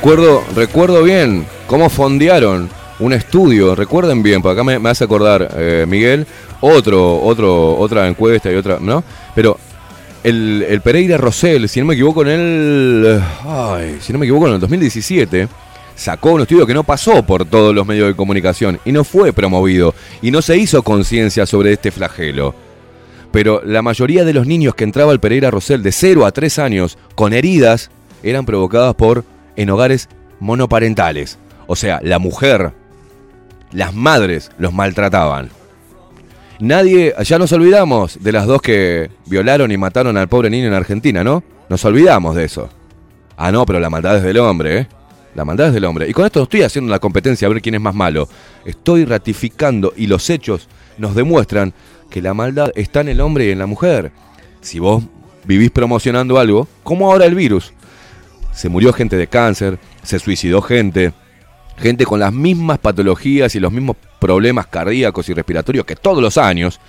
Recuerdo, 0.00 0.42
recuerdo 0.56 1.02
bien 1.02 1.44
cómo 1.66 1.90
fondearon 1.90 2.70
un 3.00 3.12
estudio, 3.12 3.74
recuerden 3.74 4.22
bien, 4.22 4.40
porque 4.40 4.54
acá 4.54 4.64
me, 4.64 4.78
me 4.78 4.88
hace 4.88 5.04
acordar 5.04 5.50
eh, 5.54 5.84
Miguel, 5.86 6.26
otro, 6.62 7.20
otro, 7.20 7.76
otra 7.76 8.08
encuesta 8.08 8.50
y 8.50 8.54
otra, 8.54 8.78
¿no? 8.80 9.04
Pero 9.34 9.58
el, 10.24 10.64
el 10.66 10.80
Pereira 10.80 11.18
Rosell, 11.18 11.68
si 11.68 11.80
no 11.80 11.86
me 11.86 11.92
equivoco, 11.92 12.22
en 12.22 12.28
el. 12.28 13.22
Ay, 13.44 13.98
si 14.00 14.14
no 14.14 14.18
me 14.18 14.24
equivoco, 14.24 14.46
en 14.48 14.54
el 14.54 14.60
2017 14.60 15.48
sacó 15.94 16.32
un 16.32 16.40
estudio 16.40 16.66
que 16.66 16.72
no 16.72 16.82
pasó 16.82 17.22
por 17.22 17.44
todos 17.44 17.74
los 17.74 17.86
medios 17.86 18.08
de 18.08 18.16
comunicación 18.16 18.80
y 18.86 18.92
no 18.92 19.04
fue 19.04 19.34
promovido 19.34 19.94
y 20.22 20.30
no 20.30 20.40
se 20.40 20.56
hizo 20.56 20.82
conciencia 20.82 21.44
sobre 21.44 21.74
este 21.74 21.90
flagelo. 21.90 22.54
Pero 23.32 23.60
la 23.66 23.82
mayoría 23.82 24.24
de 24.24 24.32
los 24.32 24.46
niños 24.46 24.74
que 24.74 24.84
entraba 24.84 25.12
al 25.12 25.20
Pereira 25.20 25.50
Rosell 25.50 25.82
de 25.82 25.92
0 25.92 26.24
a 26.24 26.32
3 26.32 26.58
años 26.58 26.96
con 27.14 27.34
heridas 27.34 27.90
eran 28.22 28.46
provocadas 28.46 28.94
por 28.94 29.24
en 29.56 29.70
hogares 29.70 30.08
monoparentales. 30.40 31.38
O 31.66 31.76
sea, 31.76 32.00
la 32.02 32.18
mujer 32.18 32.72
las 33.72 33.94
madres 33.94 34.50
los 34.58 34.72
maltrataban. 34.72 35.50
Nadie, 36.58 37.14
ya 37.24 37.38
nos 37.38 37.52
olvidamos 37.52 38.22
de 38.22 38.32
las 38.32 38.46
dos 38.46 38.60
que 38.60 39.10
violaron 39.26 39.72
y 39.72 39.78
mataron 39.78 40.16
al 40.16 40.28
pobre 40.28 40.50
niño 40.50 40.66
en 40.66 40.74
Argentina, 40.74 41.24
¿no? 41.24 41.42
Nos 41.68 41.84
olvidamos 41.84 42.36
de 42.36 42.44
eso. 42.44 42.68
Ah, 43.36 43.50
no, 43.50 43.64
pero 43.64 43.80
la 43.80 43.88
maldad 43.88 44.18
es 44.18 44.22
del 44.22 44.38
hombre, 44.38 44.78
¿eh? 44.78 44.88
La 45.34 45.44
maldad 45.44 45.68
es 45.68 45.74
del 45.74 45.84
hombre. 45.84 46.08
Y 46.08 46.12
con 46.12 46.26
esto 46.26 46.42
estoy 46.42 46.62
haciendo 46.62 46.90
la 46.90 46.98
competencia 46.98 47.46
a 47.46 47.48
ver 47.48 47.62
quién 47.62 47.76
es 47.76 47.80
más 47.80 47.94
malo. 47.94 48.28
Estoy 48.64 49.04
ratificando 49.04 49.94
y 49.96 50.06
los 50.06 50.28
hechos 50.28 50.68
nos 50.98 51.14
demuestran 51.14 51.72
que 52.10 52.20
la 52.20 52.34
maldad 52.34 52.72
está 52.74 53.00
en 53.00 53.08
el 53.08 53.20
hombre 53.20 53.46
y 53.46 53.50
en 53.52 53.58
la 53.58 53.66
mujer. 53.66 54.12
Si 54.60 54.78
vos 54.80 55.04
vivís 55.44 55.70
promocionando 55.70 56.38
algo, 56.38 56.68
como 56.82 57.10
ahora 57.10 57.24
el 57.24 57.34
virus. 57.34 57.72
Se 58.52 58.68
murió 58.68 58.92
gente 58.92 59.16
de 59.16 59.26
cáncer, 59.26 59.78
se 60.02 60.18
suicidó 60.18 60.62
gente, 60.62 61.12
gente 61.78 62.04
con 62.04 62.20
las 62.20 62.32
mismas 62.32 62.78
patologías 62.78 63.54
y 63.54 63.60
los 63.60 63.72
mismos 63.72 63.96
problemas 64.18 64.66
cardíacos 64.66 65.28
y 65.28 65.34
respiratorios 65.34 65.86
que 65.86 65.96
todos 65.96 66.22
los 66.22 66.36
años, 66.36 66.80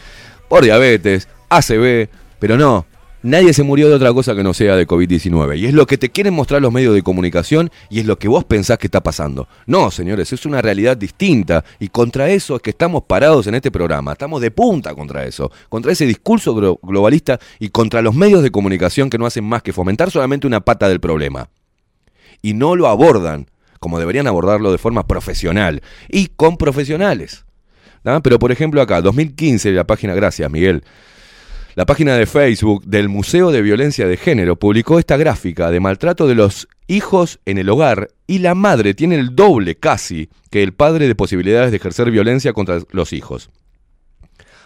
por 0.50 0.64
diabetes, 0.64 1.28
ACV, 1.50 2.10
pero 2.40 2.58
no, 2.58 2.86
nadie 3.24 3.54
se 3.54 3.64
murió 3.64 3.90
de 3.90 3.96
otra 3.96 4.14
cosa 4.14 4.36
que 4.36 4.44
no 4.44 4.54
sea 4.54 4.76
de 4.76 4.88
COVID-19. 4.88 5.58
Y 5.58 5.66
es 5.66 5.74
lo 5.74 5.86
que 5.86 5.98
te 5.98 6.10
quieren 6.10 6.34
mostrar 6.34 6.62
los 6.62 6.72
medios 6.72 6.94
de 6.94 7.02
comunicación 7.04 7.70
y 7.90 8.00
es 8.00 8.06
lo 8.06 8.18
que 8.18 8.28
vos 8.28 8.44
pensás 8.46 8.78
que 8.78 8.88
está 8.88 9.02
pasando. 9.02 9.48
No, 9.66 9.92
señores, 9.92 10.32
es 10.34 10.46
una 10.46 10.62
realidad 10.62 10.98
distinta 10.98 11.64
y 11.80 11.90
contra 11.90 12.30
eso 12.30 12.56
es 12.56 12.62
que 12.62 12.72
estamos 12.72 13.04
parados 13.04 13.48
en 13.48 13.56
este 13.56 13.72
programa. 13.72 14.14
Estamos 14.14 14.42
de 14.42 14.52
punta 14.52 14.94
contra 14.96 15.26
eso, 15.26 15.52
contra 15.70 15.92
ese 15.92 16.06
discurso 16.06 16.56
glo- 16.56 16.80
globalista 16.82 17.40
y 17.60 17.70
contra 17.70 18.02
los 18.02 18.16
medios 18.16 18.44
de 18.44 18.52
comunicación 18.52 19.10
que 19.10 19.18
no 19.18 19.26
hacen 19.26 19.44
más 19.46 19.62
que 19.64 19.74
fomentar 19.74 20.12
solamente 20.12 20.48
una 20.48 20.62
pata 20.62 20.90
del 20.90 21.00
problema. 21.00 21.50
Y 22.42 22.54
no 22.54 22.76
lo 22.76 22.88
abordan 22.88 23.48
como 23.80 23.98
deberían 23.98 24.28
abordarlo 24.28 24.72
de 24.72 24.78
forma 24.78 25.08
profesional 25.08 25.82
y 26.08 26.28
con 26.28 26.58
profesionales. 26.58 27.46
¿tá? 28.04 28.20
Pero 28.22 28.38
por 28.38 28.52
ejemplo 28.52 28.80
acá, 28.80 29.02
2015, 29.02 29.72
la 29.72 29.86
página, 29.86 30.14
gracias 30.14 30.50
Miguel, 30.52 30.84
la 31.76 31.86
página 31.86 32.16
de 32.16 32.26
Facebook 32.26 32.84
del 32.86 33.08
Museo 33.08 33.52
de 33.52 33.62
Violencia 33.62 34.06
de 34.08 34.18
Género 34.18 34.58
publicó 34.58 35.00
esta 35.00 35.16
gráfica 35.16 35.72
de 35.72 35.80
maltrato 35.80 36.28
de 36.28 36.36
los 36.36 36.68
hijos 36.88 37.40
en 37.46 37.58
el 37.58 37.70
hogar 37.70 38.10
y 38.28 38.40
la 38.40 38.56
madre 38.56 38.94
tiene 38.94 39.16
el 39.16 39.36
doble 39.36 39.76
casi 39.76 40.30
que 40.50 40.64
el 40.64 40.74
padre 40.74 41.08
de 41.08 41.16
posibilidades 41.16 41.72
de 41.72 41.78
ejercer 41.78 42.12
violencia 42.12 42.52
contra 42.52 42.80
los 42.92 43.14
hijos. 43.14 43.50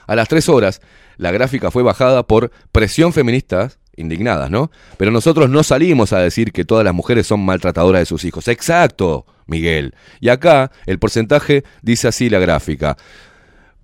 A 0.08 0.16
las 0.16 0.28
tres 0.28 0.50
horas, 0.50 0.82
la 1.18 1.32
gráfica 1.32 1.70
fue 1.70 1.84
bajada 1.84 2.24
por 2.24 2.52
presión 2.72 3.14
feministas 3.14 3.78
indignadas, 3.96 4.50
¿no? 4.50 4.72
Pero 4.98 5.12
nosotros 5.12 5.50
no 5.50 5.64
salimos 5.64 6.12
a 6.12 6.20
decir 6.20 6.52
que 6.52 6.66
todas 6.66 6.84
las 6.84 6.94
mujeres 6.94 7.28
son 7.28 7.46
maltratadoras 7.46 8.02
de 8.02 8.06
sus 8.06 8.26
hijos. 8.26 8.48
Exacto, 8.48 9.26
Miguel. 9.46 9.94
Y 10.20 10.30
acá 10.30 10.72
el 10.86 11.00
porcentaje 11.00 11.64
dice 11.82 12.08
así 12.08 12.30
la 12.30 12.40
gráfica. 12.40 12.98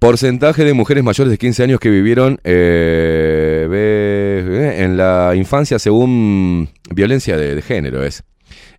Porcentaje 0.02 0.64
de 0.66 0.74
mujeres 0.74 1.04
mayores 1.04 1.30
de 1.30 1.38
15 1.38 1.62
años 1.62 1.80
que 1.80 1.92
vivieron 1.92 2.40
eh, 2.44 3.68
ve- 3.70 4.84
en 4.84 4.98
la 4.98 5.34
infancia 5.36 5.78
según 5.78 6.70
violencia 6.90 7.38
de, 7.38 7.62
género 7.62 8.04
es. 8.04 8.24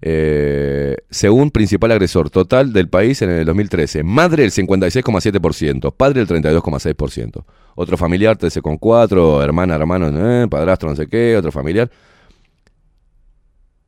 Eh, 0.01 0.97
según 1.11 1.53
principal 1.53 1.93
agresor 1.93 2.29
total 2.29 2.73
del 2.73 2.89
país 2.89 3.23
en 3.23 3.31
el 3.31 3.45
2013. 3.45 4.03
Madre 4.03 4.43
el 4.43 4.51
56,7%, 4.51 5.95
padre 5.97 6.23
el 6.23 6.27
32,6%. 6.27 7.45
Otro 7.77 7.97
familiar 7.97 8.37
13,4%, 8.37 9.45
hermana, 9.45 9.77
hermano, 9.77 10.09
eh, 10.43 10.49
padrastro 10.49 10.89
no 10.91 10.97
sé 10.97 11.07
qué, 11.07 11.37
otro 11.37 11.53
familiar. 11.53 11.89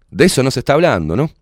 De 0.09 0.27
eso 0.27 0.45
no 0.45 0.53
se 0.53 0.61
está 0.61 0.75
hablando, 0.75 1.17
¿no? 1.17 1.33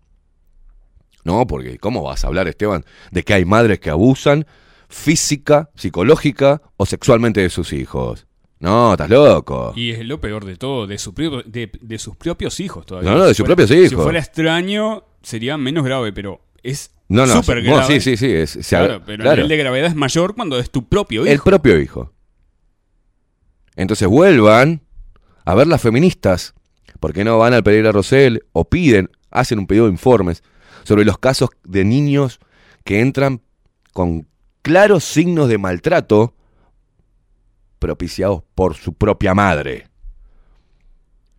No, 1.23 1.45
porque 1.45 1.77
¿cómo 1.77 2.01
vas 2.01 2.23
a 2.23 2.29
hablar, 2.29 2.47
Esteban, 2.47 2.83
de 3.11 3.21
que 3.21 3.35
hay 3.35 3.45
madres 3.45 3.77
que 3.79 3.91
abusan 3.91 4.47
física, 4.93 5.69
psicológica 5.75 6.61
o 6.77 6.85
sexualmente 6.85 7.41
de 7.41 7.49
sus 7.49 7.73
hijos? 7.73 8.27
No, 8.59 8.93
estás 8.93 9.09
loco. 9.09 9.73
Y 9.75 9.91
es 9.91 10.05
lo 10.05 10.21
peor 10.21 10.45
de 10.45 10.55
todo, 10.55 10.87
de, 10.87 10.97
su 10.97 11.11
de, 11.13 11.69
de 11.81 11.99
sus 11.99 12.15
propios 12.15 12.59
hijos 12.61 12.85
todavía. 12.85 13.11
No, 13.11 13.17
no, 13.17 13.23
de 13.25 13.33
Si 13.33 13.37
sus 13.37 13.45
fuera- 13.45 13.55
propios 13.57 13.69
Si 13.69 13.93
hijos. 13.93 14.03
fuera 14.03 14.19
extraño, 14.19 15.03
sería 15.21 15.57
menos 15.57 15.83
grave, 15.83 16.13
pero 16.13 16.39
es 16.61 16.91
No, 17.09 17.25
no, 17.25 17.41
súper 17.41 17.63
no, 17.63 17.75
grave. 17.77 17.99
sí, 17.99 18.15
sí, 18.15 18.17
sí, 18.17 18.31
es- 18.31 18.67
claro, 18.69 19.01
pero 19.05 19.23
claro. 19.23 19.41
el 19.41 19.47
nivel 19.47 19.49
de 19.49 19.57
gravedad 19.57 19.87
es 19.87 19.95
mayor 19.95 20.35
cuando 20.35 20.57
es 20.59 20.69
tu 20.69 20.87
propio 20.87 21.23
hijo. 21.23 21.31
El 21.33 21.39
propio 21.41 21.77
hijo. 21.79 22.13
Entonces 23.75 24.07
vuelvan 24.07 24.83
a 25.45 25.55
ver 25.55 25.67
las 25.67 25.81
feministas. 25.81 26.53
¿Por 26.99 27.11
qué 27.11 27.23
no 27.25 27.37
van 27.39 27.53
al 27.53 27.63
Pereira 27.63 27.91
Rosell 27.91 28.43
o 28.53 28.69
piden, 28.69 29.09
hacen 29.31 29.59
un 29.59 29.67
pedido 29.67 29.85
de 29.87 29.91
informes 29.91 30.41
sobre 30.83 31.03
los 31.03 31.17
casos 31.17 31.49
de 31.65 31.83
niños 31.83 32.39
que 32.85 33.01
entran 33.01 33.41
con 33.91 34.27
claros 34.63 35.03
signos 35.03 35.47
de 35.47 35.59
maltrato 35.59 36.33
propiciados 37.77 38.41
por 38.55 38.75
su 38.75 38.93
propia 38.93 39.35
madre? 39.35 39.87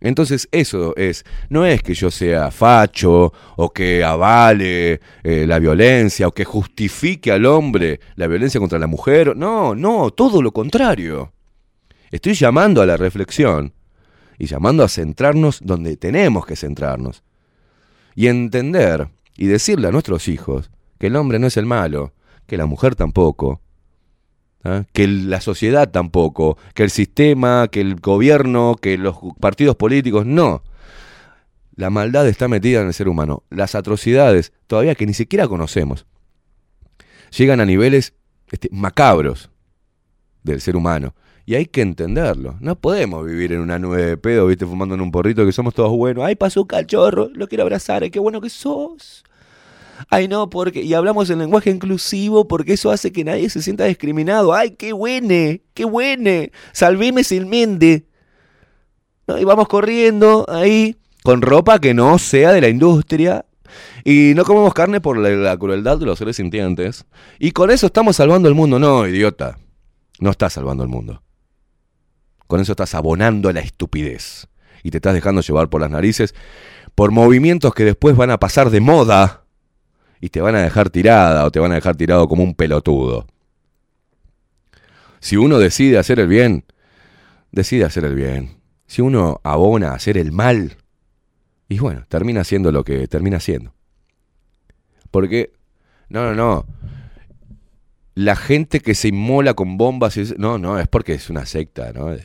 Entonces 0.05 0.47
eso 0.51 0.95
es, 0.97 1.25
no 1.49 1.65
es 1.65 1.81
que 1.81 1.95
yo 1.95 2.11
sea 2.11 2.51
facho 2.51 3.33
o 3.55 3.73
que 3.73 4.03
avale 4.03 4.99
eh, 5.23 5.45
la 5.47 5.57
violencia 5.57 6.27
o 6.27 6.31
que 6.31 6.45
justifique 6.45 7.31
al 7.31 7.45
hombre 7.45 7.99
la 8.15 8.27
violencia 8.27 8.59
contra 8.59 8.77
la 8.77 8.87
mujer. 8.87 9.35
No, 9.35 9.73
no, 9.73 10.11
todo 10.11 10.41
lo 10.41 10.51
contrario. 10.51 11.33
Estoy 12.11 12.33
llamando 12.35 12.81
a 12.81 12.85
la 12.85 12.97
reflexión 12.97 13.73
y 14.37 14.45
llamando 14.45 14.83
a 14.83 14.89
centrarnos 14.89 15.59
donde 15.63 15.97
tenemos 15.97 16.45
que 16.45 16.55
centrarnos. 16.55 17.23
Y 18.13 18.27
entender 18.27 19.09
y 19.35 19.47
decirle 19.47 19.87
a 19.87 19.91
nuestros 19.91 20.27
hijos 20.27 20.69
que 20.99 21.07
el 21.07 21.15
hombre 21.15 21.39
no 21.39 21.47
es 21.47 21.57
el 21.57 21.65
malo, 21.65 22.13
que 22.47 22.57
la 22.57 22.65
mujer 22.65 22.95
tampoco, 22.95 23.61
¿ah? 24.63 24.83
que 24.93 25.07
la 25.07 25.41
sociedad 25.41 25.89
tampoco, 25.89 26.57
que 26.73 26.83
el 26.83 26.89
sistema, 26.89 27.67
que 27.69 27.81
el 27.81 27.95
gobierno, 27.95 28.75
que 28.79 28.97
los 28.97 29.17
partidos 29.39 29.75
políticos, 29.75 30.25
no. 30.25 30.63
La 31.75 31.89
maldad 31.89 32.27
está 32.27 32.47
metida 32.47 32.81
en 32.81 32.87
el 32.87 32.93
ser 32.93 33.09
humano. 33.09 33.43
Las 33.49 33.75
atrocidades, 33.75 34.53
todavía 34.67 34.95
que 34.95 35.05
ni 35.05 35.13
siquiera 35.13 35.47
conocemos, 35.47 36.05
llegan 37.37 37.59
a 37.59 37.65
niveles 37.65 38.13
este, 38.47 38.69
macabros 38.71 39.49
del 40.43 40.61
ser 40.61 40.75
humano. 40.75 41.13
Y 41.47 41.55
hay 41.55 41.65
que 41.67 41.81
entenderlo. 41.81 42.57
No 42.59 42.75
podemos 42.75 43.25
vivir 43.25 43.51
en 43.51 43.59
una 43.59 43.77
nube 43.77 44.03
de 44.03 44.17
pedo, 44.17 44.47
viste, 44.47 44.65
fumando 44.65 44.95
en 44.95 45.01
un 45.01 45.11
porrito 45.11 45.45
que 45.45 45.51
somos 45.51 45.75
todos 45.75 45.91
buenos. 45.91 46.23
Ay, 46.23 46.35
pasó 46.35 46.61
un 46.61 46.67
cachorro, 46.67 47.29
lo 47.33 47.47
quiero 47.47 47.63
abrazar, 47.63 48.09
qué 48.09 48.19
bueno 48.19 48.41
que 48.41 48.49
sos. 48.49 49.23
Ay, 50.09 50.27
no, 50.27 50.49
porque. 50.49 50.81
Y 50.81 50.93
hablamos 50.93 51.29
en 51.29 51.39
lenguaje 51.39 51.69
inclusivo 51.69 52.47
porque 52.47 52.73
eso 52.73 52.91
hace 52.91 53.11
que 53.11 53.23
nadie 53.23 53.49
se 53.49 53.61
sienta 53.61 53.85
discriminado. 53.85 54.53
Ay, 54.53 54.71
qué 54.71 54.93
buene, 54.93 55.63
qué 55.73 55.85
buene. 55.85 56.51
Salveme 56.71 57.23
silmende. 57.23 58.05
¿No? 59.27 59.39
Y 59.39 59.43
vamos 59.43 59.67
corriendo 59.67 60.45
ahí 60.49 60.97
con 61.23 61.41
ropa 61.41 61.79
que 61.79 61.93
no 61.93 62.17
sea 62.19 62.51
de 62.51 62.61
la 62.61 62.69
industria. 62.69 63.45
Y 64.03 64.33
no 64.35 64.45
comemos 64.45 64.73
carne 64.73 65.01
por 65.01 65.17
la, 65.17 65.29
la 65.29 65.57
crueldad 65.57 65.97
de 65.97 66.05
los 66.05 66.19
seres 66.19 66.35
sintientes. 66.35 67.05
Y 67.39 67.51
con 67.51 67.71
eso 67.71 67.87
estamos 67.87 68.15
salvando 68.15 68.47
el 68.47 68.55
mundo. 68.55 68.79
No, 68.79 69.07
idiota. 69.07 69.57
No 70.19 70.29
estás 70.29 70.53
salvando 70.53 70.83
el 70.83 70.89
mundo. 70.89 71.23
Con 72.47 72.61
eso 72.61 72.73
estás 72.73 72.93
abonando 72.93 73.51
la 73.51 73.61
estupidez. 73.61 74.47
Y 74.83 74.91
te 74.91 74.97
estás 74.97 75.15
dejando 75.15 75.41
llevar 75.41 75.69
por 75.69 75.81
las 75.81 75.89
narices 75.89 76.35
por 76.93 77.11
movimientos 77.11 77.73
que 77.73 77.83
después 77.83 78.15
van 78.15 78.31
a 78.31 78.39
pasar 78.39 78.69
de 78.69 78.79
moda 78.79 79.44
y 80.21 80.29
te 80.29 80.41
van 80.41 80.55
a 80.55 80.61
dejar 80.61 80.89
tirada 80.89 81.45
o 81.45 81.51
te 81.51 81.59
van 81.59 81.71
a 81.71 81.75
dejar 81.75 81.95
tirado 81.95 82.27
como 82.27 82.43
un 82.43 82.55
pelotudo. 82.55 83.27
Si 85.19 85.37
uno 85.37 85.57
decide 85.57 85.97
hacer 85.97 86.19
el 86.19 86.27
bien, 86.27 86.65
decide 87.51 87.85
hacer 87.85 88.05
el 88.05 88.15
bien. 88.15 88.57
Si 88.85 89.01
uno 89.01 89.41
abona 89.43 89.89
a 89.89 89.95
hacer 89.95 90.17
el 90.17 90.31
mal, 90.31 90.77
y 91.67 91.79
bueno, 91.79 92.05
termina 92.07 92.41
haciendo 92.41 92.71
lo 92.71 92.83
que 92.83 93.07
termina 93.07 93.37
haciendo. 93.37 93.73
Porque, 95.09 95.53
no, 96.09 96.23
no, 96.25 96.35
no. 96.35 96.65
La 98.13 98.35
gente 98.35 98.79
que 98.79 98.93
se 98.95 99.07
inmola 99.07 99.53
con 99.55 99.77
bombas, 99.77 100.17
no, 100.37 100.57
no, 100.57 100.79
es 100.79 100.87
porque 100.87 101.13
es 101.13 101.29
una 101.29 101.45
secta, 101.45 101.91
¿no? 101.91 102.15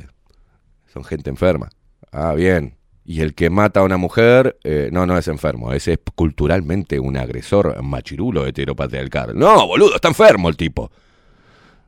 Son 0.92 1.04
gente 1.04 1.30
enferma. 1.30 1.70
Ah, 2.12 2.34
bien. 2.34 2.76
Y 3.10 3.22
el 3.22 3.34
que 3.34 3.50
mata 3.50 3.80
a 3.80 3.82
una 3.82 3.96
mujer, 3.96 4.60
eh, 4.62 4.88
no, 4.92 5.04
no 5.04 5.18
es 5.18 5.26
enfermo, 5.26 5.72
ese 5.72 5.94
es 5.94 5.98
culturalmente 6.14 7.00
un 7.00 7.16
agresor 7.16 7.82
machirulo 7.82 8.46
heteropatriarcal. 8.46 9.36
No, 9.36 9.66
boludo, 9.66 9.96
está 9.96 10.06
enfermo 10.06 10.48
el 10.48 10.56
tipo. 10.56 10.92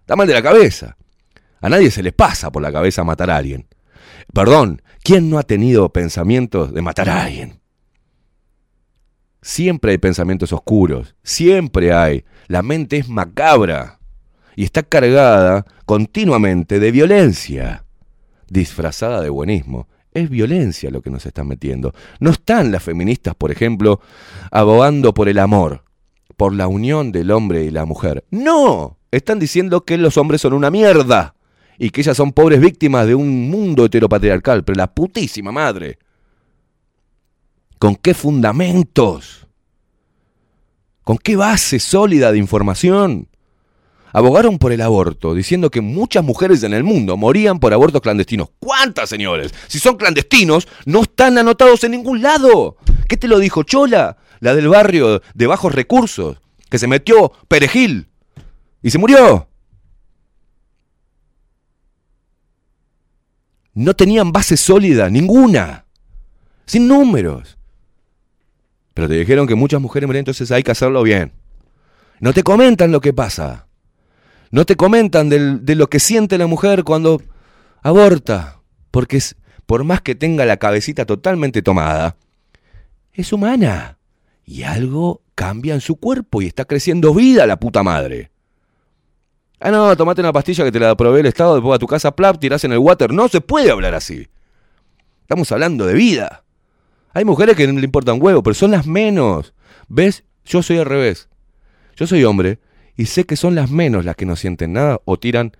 Está 0.00 0.16
mal 0.16 0.26
de 0.26 0.34
la 0.34 0.42
cabeza. 0.42 0.96
A 1.60 1.68
nadie 1.68 1.92
se 1.92 2.02
le 2.02 2.10
pasa 2.10 2.50
por 2.50 2.60
la 2.60 2.72
cabeza 2.72 3.04
matar 3.04 3.30
a 3.30 3.36
alguien. 3.36 3.68
Perdón, 4.34 4.82
¿quién 5.04 5.30
no 5.30 5.38
ha 5.38 5.44
tenido 5.44 5.92
pensamientos 5.92 6.74
de 6.74 6.82
matar 6.82 7.08
a 7.08 7.22
alguien? 7.22 7.60
Siempre 9.42 9.92
hay 9.92 9.98
pensamientos 9.98 10.52
oscuros, 10.52 11.14
siempre 11.22 11.92
hay. 11.92 12.24
La 12.48 12.62
mente 12.62 12.96
es 12.96 13.08
macabra 13.08 14.00
y 14.56 14.64
está 14.64 14.82
cargada 14.82 15.66
continuamente 15.86 16.80
de 16.80 16.90
violencia, 16.90 17.84
disfrazada 18.48 19.20
de 19.20 19.28
buenismo. 19.28 19.86
Es 20.14 20.28
violencia 20.28 20.90
lo 20.90 21.00
que 21.00 21.10
nos 21.10 21.24
están 21.24 21.48
metiendo. 21.48 21.94
No 22.20 22.30
están 22.30 22.70
las 22.70 22.82
feministas, 22.82 23.34
por 23.34 23.50
ejemplo, 23.50 24.00
abogando 24.50 25.14
por 25.14 25.28
el 25.28 25.38
amor, 25.38 25.84
por 26.36 26.52
la 26.54 26.68
unión 26.68 27.12
del 27.12 27.30
hombre 27.30 27.64
y 27.64 27.70
la 27.70 27.86
mujer. 27.86 28.24
No, 28.30 28.98
están 29.10 29.38
diciendo 29.38 29.84
que 29.84 29.96
los 29.96 30.16
hombres 30.18 30.42
son 30.42 30.52
una 30.52 30.70
mierda 30.70 31.34
y 31.78 31.90
que 31.90 32.02
ellas 32.02 32.16
son 32.16 32.32
pobres 32.32 32.60
víctimas 32.60 33.06
de 33.06 33.14
un 33.14 33.50
mundo 33.50 33.86
heteropatriarcal, 33.86 34.64
pero 34.64 34.76
la 34.76 34.92
putísima 34.92 35.50
madre. 35.50 35.98
¿Con 37.78 37.96
qué 37.96 38.14
fundamentos? 38.14 39.46
¿Con 41.02 41.16
qué 41.16 41.36
base 41.36 41.80
sólida 41.80 42.30
de 42.30 42.38
información? 42.38 43.28
Abogaron 44.12 44.58
por 44.58 44.72
el 44.72 44.82
aborto, 44.82 45.34
diciendo 45.34 45.70
que 45.70 45.80
muchas 45.80 46.22
mujeres 46.22 46.62
en 46.62 46.74
el 46.74 46.84
mundo 46.84 47.16
morían 47.16 47.58
por 47.58 47.72
abortos 47.72 48.02
clandestinos. 48.02 48.50
¿Cuántas, 48.58 49.08
señores? 49.08 49.54
Si 49.68 49.78
son 49.78 49.96
clandestinos, 49.96 50.68
no 50.84 51.02
están 51.02 51.38
anotados 51.38 51.82
en 51.84 51.92
ningún 51.92 52.20
lado. 52.20 52.76
¿Qué 53.08 53.16
te 53.16 53.28
lo 53.28 53.38
dijo 53.38 53.62
Chola? 53.62 54.18
La 54.40 54.54
del 54.54 54.68
barrio 54.68 55.22
de 55.34 55.46
bajos 55.46 55.74
recursos, 55.74 56.38
que 56.68 56.78
se 56.78 56.88
metió 56.88 57.32
perejil 57.48 58.08
y 58.82 58.90
se 58.90 58.98
murió. 58.98 59.48
No 63.74 63.94
tenían 63.94 64.32
base 64.32 64.56
sólida, 64.56 65.08
ninguna. 65.08 65.86
Sin 66.66 66.86
números. 66.86 67.56
Pero 68.92 69.08
te 69.08 69.14
dijeron 69.14 69.46
que 69.46 69.54
muchas 69.54 69.80
mujeres 69.80 70.06
mueren, 70.06 70.20
entonces 70.20 70.50
hay 70.50 70.62
que 70.62 70.72
hacerlo 70.72 71.02
bien. 71.02 71.32
No 72.20 72.34
te 72.34 72.42
comentan 72.42 72.92
lo 72.92 73.00
que 73.00 73.12
pasa. 73.12 73.66
No 74.52 74.66
te 74.66 74.76
comentan 74.76 75.30
de 75.30 75.74
lo 75.74 75.88
que 75.88 75.98
siente 75.98 76.36
la 76.36 76.46
mujer 76.46 76.84
cuando 76.84 77.22
aborta. 77.82 78.60
Porque 78.90 79.16
es, 79.16 79.34
por 79.64 79.82
más 79.82 80.02
que 80.02 80.14
tenga 80.14 80.44
la 80.44 80.58
cabecita 80.58 81.06
totalmente 81.06 81.62
tomada, 81.62 82.16
es 83.14 83.32
humana. 83.32 83.98
Y 84.44 84.64
algo 84.64 85.22
cambia 85.34 85.72
en 85.72 85.80
su 85.80 85.96
cuerpo 85.96 86.42
y 86.42 86.48
está 86.48 86.66
creciendo 86.66 87.14
vida 87.14 87.46
la 87.46 87.58
puta 87.58 87.82
madre. 87.82 88.30
Ah, 89.58 89.70
no, 89.70 89.96
tomate 89.96 90.20
una 90.20 90.34
pastilla 90.34 90.64
que 90.64 90.72
te 90.72 90.80
la 90.80 90.96
provee 90.96 91.20
el 91.20 91.26
Estado, 91.26 91.54
después 91.54 91.76
a 91.76 91.78
tu 91.78 91.86
casa, 91.86 92.14
plap, 92.14 92.38
tirás 92.38 92.62
en 92.64 92.72
el 92.72 92.78
water. 92.78 93.10
No 93.10 93.28
se 93.28 93.40
puede 93.40 93.70
hablar 93.70 93.94
así. 93.94 94.28
Estamos 95.22 95.50
hablando 95.50 95.86
de 95.86 95.94
vida. 95.94 96.44
Hay 97.14 97.24
mujeres 97.24 97.56
que 97.56 97.66
no 97.66 97.78
le 97.78 97.86
importan 97.86 98.20
huevo, 98.20 98.42
pero 98.42 98.52
son 98.52 98.72
las 98.72 98.86
menos. 98.86 99.54
¿Ves? 99.88 100.24
Yo 100.44 100.62
soy 100.62 100.76
al 100.76 100.84
revés. 100.84 101.30
Yo 101.96 102.06
soy 102.06 102.24
hombre 102.24 102.58
y 102.96 103.06
sé 103.06 103.24
que 103.24 103.36
son 103.36 103.54
las 103.54 103.70
menos 103.70 104.04
las 104.04 104.16
que 104.16 104.26
no 104.26 104.36
sienten 104.36 104.74
nada 104.74 105.00
o 105.04 105.18
tiran 105.18 105.52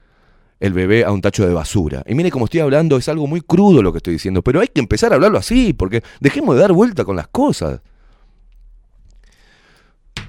el 0.60 0.72
bebé 0.72 1.04
a 1.04 1.10
un 1.10 1.20
tacho 1.20 1.46
de 1.46 1.52
basura. 1.52 2.04
Y 2.06 2.14
mire 2.14 2.30
cómo 2.30 2.44
estoy 2.44 2.60
hablando, 2.60 2.96
es 2.96 3.08
algo 3.08 3.26
muy 3.26 3.40
crudo 3.40 3.82
lo 3.82 3.92
que 3.92 3.98
estoy 3.98 4.12
diciendo, 4.12 4.42
pero 4.42 4.60
hay 4.60 4.68
que 4.68 4.80
empezar 4.80 5.12
a 5.12 5.16
hablarlo 5.16 5.38
así, 5.38 5.72
porque 5.72 6.02
dejemos 6.20 6.54
de 6.54 6.60
dar 6.60 6.72
vuelta 6.72 7.04
con 7.04 7.16
las 7.16 7.26
cosas. 7.28 7.80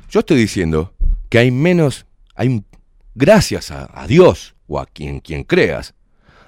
Yo 0.09 0.21
estoy 0.21 0.37
diciendo 0.37 0.93
que 1.29 1.37
hay 1.37 1.51
menos, 1.51 2.07
hay 2.35 2.63
gracias 3.13 3.69
a, 3.69 3.89
a 3.93 4.07
Dios 4.07 4.55
o 4.67 4.79
a 4.79 4.85
quien, 4.85 5.19
quien 5.19 5.43
creas, 5.43 5.93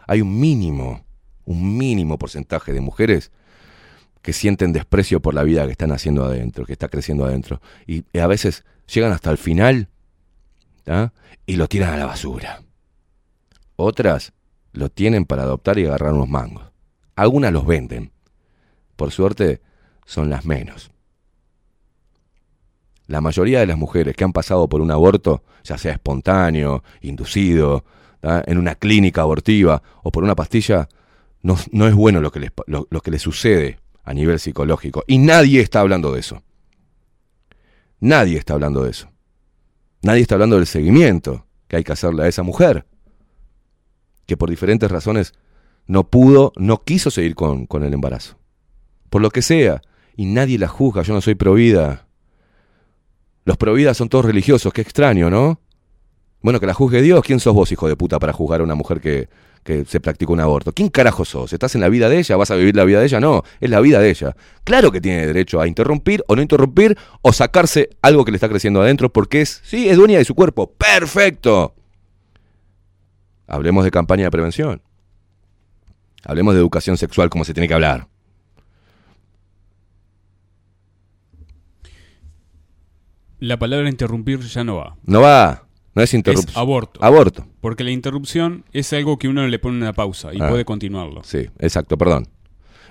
hay 0.07 0.21
un 0.21 0.39
mínimo, 0.39 1.05
un 1.45 1.77
mínimo 1.77 2.17
porcentaje 2.17 2.73
de 2.73 2.81
mujeres 2.81 3.31
que 4.21 4.33
sienten 4.33 4.73
desprecio 4.73 5.19
por 5.19 5.35
la 5.35 5.43
vida 5.43 5.65
que 5.65 5.71
están 5.73 5.91
haciendo 5.91 6.25
adentro, 6.25 6.65
que 6.65 6.73
está 6.73 6.87
creciendo 6.87 7.25
adentro. 7.25 7.61
Y 7.85 8.03
a 8.17 8.25
veces 8.25 8.63
llegan 8.87 9.11
hasta 9.11 9.29
el 9.29 9.37
final 9.37 9.89
¿tá? 10.85 11.11
y 11.45 11.57
lo 11.57 11.67
tiran 11.67 11.93
a 11.93 11.97
la 11.97 12.05
basura. 12.05 12.61
Otras 13.75 14.31
lo 14.71 14.89
tienen 14.89 15.25
para 15.25 15.43
adoptar 15.43 15.77
y 15.77 15.85
agarrar 15.85 16.13
unos 16.13 16.29
mangos. 16.29 16.71
Algunas 17.15 17.51
los 17.51 17.65
venden. 17.65 18.11
Por 18.95 19.11
suerte, 19.11 19.61
son 20.05 20.29
las 20.29 20.45
menos. 20.45 20.91
La 23.07 23.21
mayoría 23.21 23.59
de 23.59 23.67
las 23.67 23.77
mujeres 23.77 24.15
que 24.15 24.23
han 24.23 24.33
pasado 24.33 24.67
por 24.67 24.81
un 24.81 24.91
aborto, 24.91 25.43
ya 25.63 25.77
sea 25.77 25.93
espontáneo, 25.93 26.83
inducido, 27.01 27.83
¿tá? 28.21 28.43
en 28.47 28.57
una 28.57 28.75
clínica 28.75 29.21
abortiva 29.21 29.81
o 30.03 30.11
por 30.11 30.23
una 30.23 30.35
pastilla, 30.35 30.87
no, 31.41 31.87
es 31.87 31.93
bueno 31.93 32.21
lo 32.21 32.31
que, 32.31 32.39
les, 32.39 32.51
lo 32.65 33.01
que 33.01 33.11
les 33.11 33.21
sucede 33.21 33.79
a 34.03 34.13
nivel 34.13 34.39
psicológico. 34.39 35.03
Y 35.07 35.19
nadie 35.19 35.61
está 35.61 35.81
hablando 35.81 36.11
de 36.11 36.21
eso. 36.21 36.41
Nadie 37.99 38.37
está 38.37 38.53
hablando 38.53 38.83
de 38.83 38.91
eso. 38.91 39.09
Nadie 40.05 40.21
está 40.21 40.35
hablando 40.35 40.57
del 40.57 40.67
seguimiento 40.67 41.47
que 41.67 41.77
hay 41.77 41.83
que 41.83 41.91
hacerle 41.91 42.21
a 42.21 42.27
esa 42.27 42.43
mujer, 42.43 42.85
que 44.27 44.37
por 44.37 44.51
diferentes 44.51 44.91
razones 44.91 45.33
no 45.87 46.11
pudo, 46.11 46.53
no 46.57 46.83
quiso 46.83 47.09
seguir 47.09 47.33
con, 47.33 47.65
con 47.65 47.83
el 47.83 47.91
embarazo. 47.91 48.37
Por 49.09 49.23
lo 49.23 49.31
que 49.31 49.41
sea. 49.41 49.81
Y 50.15 50.27
nadie 50.27 50.59
la 50.59 50.67
juzga, 50.67 51.01
yo 51.01 51.15
no 51.15 51.21
soy 51.21 51.33
provida. 51.33 52.05
Los 53.45 53.57
providas 53.57 53.97
son 53.97 54.07
todos 54.07 54.25
religiosos, 54.25 54.71
qué 54.73 54.81
extraño, 54.81 55.31
¿no? 55.31 55.59
Bueno, 56.39 56.59
que 56.59 56.67
la 56.67 56.75
juzgue 56.75 57.01
Dios. 57.01 57.23
¿Quién 57.23 57.39
sos 57.39 57.55
vos, 57.55 57.71
hijo 57.71 57.87
de 57.87 57.95
puta, 57.95 58.19
para 58.19 58.31
juzgar 58.31 58.61
a 58.61 58.63
una 58.63 58.75
mujer 58.75 59.01
que, 59.01 59.27
que 59.65 59.83
se 59.83 59.99
practicó 59.99 60.31
un 60.31 60.39
aborto? 60.39 60.71
¿Quién 60.71 60.89
carajo 60.89 61.25
sos? 61.25 61.51
¿Estás 61.51 61.73
en 61.73 61.81
la 61.81 61.89
vida 61.89 62.07
de 62.07 62.19
ella? 62.19 62.37
¿Vas 62.37 62.51
a 62.51 62.55
vivir 62.55 62.75
la 62.75 62.85
vida 62.85 62.99
de 62.99 63.07
ella? 63.07 63.19
No, 63.19 63.43
es 63.59 63.69
la 63.71 63.81
vida 63.81 63.99
de 63.99 64.11
ella. 64.11 64.35
Claro 64.63 64.91
que 64.91 65.01
tiene 65.01 65.25
derecho 65.25 65.59
a 65.59 65.67
interrumpir 65.67 66.23
o 66.27 66.35
no 66.35 66.43
interrumpir 66.43 66.95
o 67.23 67.33
sacarse 67.33 67.89
algo 68.03 68.23
que 68.23 68.31
le 68.31 68.37
está 68.37 68.47
creciendo 68.47 68.83
adentro 68.83 69.11
porque 69.11 69.41
es, 69.41 69.61
sí, 69.65 69.89
es 69.89 69.97
dueña 69.97 70.19
de 70.19 70.23
su 70.23 70.35
cuerpo. 70.35 70.71
¡Perfecto! 70.71 71.73
Hablemos 73.47 73.83
de 73.83 73.89
campaña 73.89 74.25
de 74.25 74.31
prevención. 74.31 74.83
Hablemos 76.23 76.53
de 76.53 76.59
educación 76.59 76.95
sexual 76.97 77.31
como 77.31 77.43
se 77.43 77.55
tiene 77.55 77.67
que 77.67 77.73
hablar. 77.73 78.07
La 83.39 83.57
palabra 83.57 83.89
interrumpir 83.89 84.41
ya 84.41 84.63
no 84.63 84.75
va. 84.75 84.95
No 85.03 85.21
va, 85.21 85.64
no 85.95 86.01
es 86.03 86.13
interrupción. 86.13 86.49
Es 86.51 86.57
aborto. 86.57 87.03
Aborto. 87.03 87.47
Porque 87.61 87.83
la 87.83 87.91
interrupción 87.91 88.65
es 88.73 88.91
algo 88.93 89.17
que 89.17 89.27
uno 89.27 89.47
le 89.47 89.57
pone 89.59 89.77
una 89.77 89.93
pausa 89.93 90.33
y 90.33 90.41
Ah. 90.41 90.49
puede 90.49 90.65
continuarlo. 90.65 91.23
Sí, 91.23 91.47
exacto, 91.59 91.97
perdón. 91.97 92.27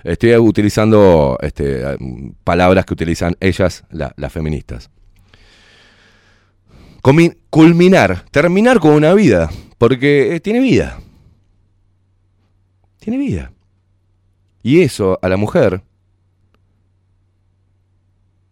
Estoy 0.03 0.35
utilizando 0.35 1.37
este, 1.41 1.83
palabras 2.43 2.85
que 2.85 2.93
utilizan 2.93 3.35
ellas, 3.39 3.83
la- 3.89 4.13
las 4.17 4.31
feministas. 4.33 4.89
Culminar, 7.49 8.25
terminar 8.31 8.79
con 8.79 8.91
una 8.91 9.13
vida, 9.13 9.49
porque 9.77 10.35
eh, 10.35 10.39
tiene 10.39 10.59
vida. 10.59 10.99
Tiene 12.99 13.17
vida. 13.19 13.51
Y 14.63 14.81
eso 14.81 15.19
a 15.21 15.29
la 15.29 15.37
mujer 15.37 15.83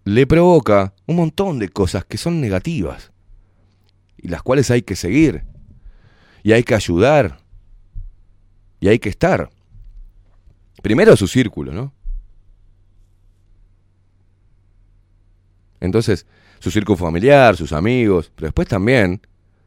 le 0.06 0.28
provoca 0.28 0.94
un 1.08 1.16
montón 1.16 1.60
de 1.60 1.70
cosas 1.70 2.06
que 2.06 2.18
son 2.18 2.42
negativas 2.42 3.12
y 4.24 4.30
las 4.30 4.42
cuales 4.42 4.72
hay 4.72 4.82
que 4.82 4.96
seguir 4.96 5.44
y 6.42 6.54
hay 6.54 6.64
que 6.64 6.74
ayudar 6.74 7.40
y 8.80 8.88
hay 8.88 8.98
que 8.98 9.10
estar. 9.10 9.50
Primero 10.82 11.16
su 11.16 11.28
círculo, 11.28 11.74
¿no? 11.74 11.94
Entonces, 15.82 16.26
su 16.60 16.72
círculo 16.72 16.98
familiar, 16.98 17.58
sus 17.58 17.74
amigos, 17.74 18.32
pero 18.34 18.48
después 18.48 18.68
también, 18.68 19.22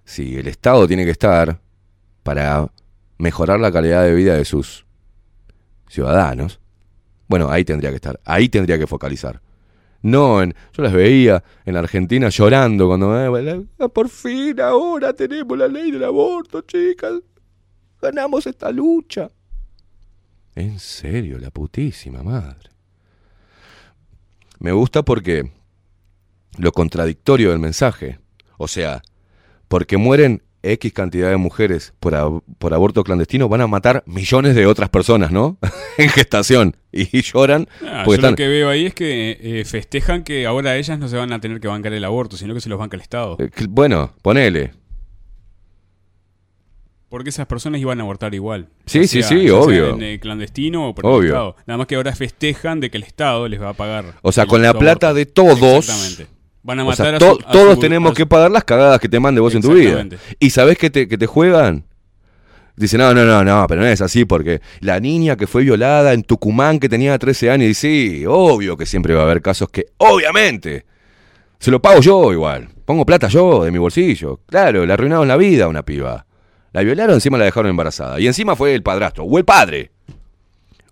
si 0.05 0.37
el 0.37 0.49
Estado 0.49 0.89
tiene 0.89 1.05
que 1.05 1.11
estar 1.11 1.61
para 2.23 2.73
mejorar 3.19 3.61
la 3.61 3.70
calidad 3.70 4.05
de 4.05 4.15
vida 4.15 4.35
de 4.35 4.47
sus 4.47 4.87
ciudadanos, 5.89 6.61
bueno, 7.28 7.51
ahí 7.51 7.65
tendría 7.65 7.91
que 7.91 7.97
estar, 7.97 8.19
ahí 8.24 8.49
tendría 8.49 8.78
que 8.78 8.87
focalizar. 8.87 9.43
No, 10.07 10.41
en, 10.41 10.55
yo 10.73 10.85
las 10.85 10.93
veía 10.93 11.43
en 11.65 11.77
Argentina 11.77 12.28
llorando 12.28 12.87
cuando, 12.87 13.39
eh, 13.39 13.66
"Ah, 13.81 13.89
por 13.89 14.09
fin 14.09 14.61
ahora 14.61 15.12
tenemos 15.12 15.59
la 15.59 15.66
ley 15.66 15.91
del 15.91 16.05
aborto, 16.05 16.61
chicas, 16.61 17.15
ganamos 18.01 18.47
esta 18.47 18.70
lucha. 18.70 19.28
En 20.55 20.78
serio, 20.78 21.41
la 21.41 21.51
putísima 21.51 22.23
madre. 22.23 22.70
Me 24.61 24.70
gusta 24.70 25.03
porque 25.03 25.51
lo 26.57 26.70
contradictorio 26.70 27.51
del 27.51 27.59
mensaje, 27.59 28.20
o 28.59 28.69
sea, 28.69 29.03
porque 29.66 29.97
mueren 29.97 30.41
X 30.72 30.93
cantidad 30.93 31.30
de 31.30 31.36
mujeres 31.36 31.93
por, 32.01 32.14
ab- 32.14 32.43
por 32.59 32.74
aborto 32.74 33.02
clandestino, 33.05 33.48
van 33.48 33.60
a 33.60 33.66
matar 33.66 34.02
millones 34.06 34.55
de 34.55 34.66
otras 34.66 34.88
personas, 34.90 35.30
¿no? 35.32 35.59
en 35.98 36.09
gestación. 36.09 36.76
Y 36.93 37.20
lloran 37.22 37.68
Ah, 37.82 37.98
yo 38.01 38.05
porque 38.05 38.22
lo 38.22 38.28
están... 38.28 38.34
que 38.36 38.48
veo 38.48 38.68
ahí 38.68 38.86
es 38.86 38.94
que 38.94 39.38
eh, 39.40 39.64
festejan 39.64 40.24
que 40.24 40.47
ahora 40.47 40.76
ellas 40.76 40.98
no 40.98 41.09
se 41.09 41.16
van 41.16 41.32
a 41.32 41.40
tener 41.40 41.60
que 41.60 41.68
bancar 41.68 41.93
el 41.93 42.05
aborto, 42.05 42.36
sino 42.36 42.55
que 42.55 42.60
se 42.60 42.68
los 42.68 42.78
banca 42.78 42.97
el 42.97 43.02
Estado. 43.02 43.36
Eh, 43.38 43.51
que- 43.55 43.66
Bueno, 43.68 44.14
ponele. 44.22 44.72
Porque 47.09 47.30
esas 47.30 47.47
personas 47.47 47.80
iban 47.80 48.01
a 48.01 48.02
abortar 48.02 48.34
igual. 48.34 48.68
Sí, 48.84 49.06
sí, 49.06 49.22
sí, 49.22 49.48
obvio. 49.48 49.90
en 49.90 50.02
eh, 50.02 50.18
clandestino 50.20 50.88
o 50.88 50.94
por 50.94 51.05
el 51.06 51.10
Obvio. 51.12 51.28
Estado. 51.28 51.56
Nada 51.66 51.78
más 51.78 51.86
que 51.86 51.94
ahora 51.94 52.14
festejan 52.14 52.80
de 52.80 52.90
que 52.90 52.97
el 52.97 53.05
Estado 53.05 53.47
les 53.48 53.60
va 53.62 53.70
a 53.70 53.74
pagar. 53.74 54.14
O 54.22 54.32
sea, 54.32 54.43
el- 54.44 54.48
con 54.51 54.60
la 54.60 54.74
plata 54.74 55.09
aborto. 55.10 55.14
de 55.14 55.26
todos. 55.26 55.88
Exactamente. 55.88 56.35
Van 56.66 56.80
a 56.80 56.82
O 56.82 56.86
matar 56.86 57.06
sea, 57.06 57.16
a 57.16 57.18
to- 57.18 57.36
su- 57.40 57.47
a 57.48 57.52
todos 57.52 57.74
su- 57.76 57.80
tenemos 57.80 58.10
a 58.12 58.14
que 58.14 58.26
pagar 58.26 58.51
las 58.51 58.64
cagadas 58.64 58.98
que 59.01 59.09
te 59.09 59.20
mande 59.20 59.40
vos 59.40 59.55
en 59.55 59.62
tu 59.62 59.72
vida. 59.72 60.05
¿Y 60.40 60.51
sabés 60.51 60.76
que 60.76 60.90
te, 60.90 61.06
que 61.06 61.16
te 61.16 61.26
juegan? 61.26 61.84
Dice, 62.74 62.98
no, 62.98 63.14
no, 63.14 63.24
no, 63.24 63.43
no, 63.44 63.66
pero 63.68 63.80
no 63.80 63.86
es 63.86 64.01
así 64.02 64.24
porque 64.26 64.60
la 64.80 65.01
niña 65.01 65.36
que 65.36 65.47
fue 65.47 65.62
violada 65.62 66.12
en 66.12 66.24
Tucumán 66.24 66.78
que 66.78 66.88
tenía 66.90 67.16
13 67.18 67.51
años, 67.51 67.70
y 67.70 67.74
sí, 67.74 68.24
obvio 68.28 68.76
que 68.76 68.84
siempre 68.84 69.14
va 69.14 69.20
a 69.22 69.24
haber 69.24 69.40
casos 69.40 69.68
que, 69.70 69.86
obviamente, 69.98 70.84
Se 71.59 71.70
lo 71.70 71.80
pago 71.80 72.01
yo 72.02 72.32
igual. 72.34 72.68
Pongo 72.84 73.06
plata 73.06 73.28
yo 73.28 73.64
de 73.64 73.70
mi 73.70 73.78
bolsillo. 73.78 74.40
Claro, 74.47 74.84
le 74.84 74.93
arruinaron 74.93 75.26
la 75.26 75.38
vida 75.38 75.64
a 75.64 75.68
una 75.68 75.82
piba. 75.84 76.26
La 76.72 76.82
violaron, 76.82 77.14
encima 77.14 77.38
la 77.38 77.47
dejaron 77.47 77.70
embarazada. 77.70 78.20
Y 78.20 78.26
encima 78.26 78.55
fue 78.56 78.74
el 78.74 78.82
padrastro, 78.82 79.24
o 79.24 79.38
el 79.38 79.44
padre. 79.47 79.90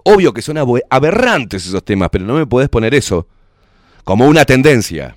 Obvio 0.04 0.32
que 0.32 0.40
son 0.40 0.56
aberrantes 0.88 1.66
esos 1.66 1.84
temas, 1.84 2.08
pero 2.10 2.24
no 2.24 2.34
me 2.34 2.46
podés 2.46 2.70
poner 2.70 2.94
eso 2.94 3.26
como 4.04 4.26
una 4.26 4.44
tendencia, 4.46 5.14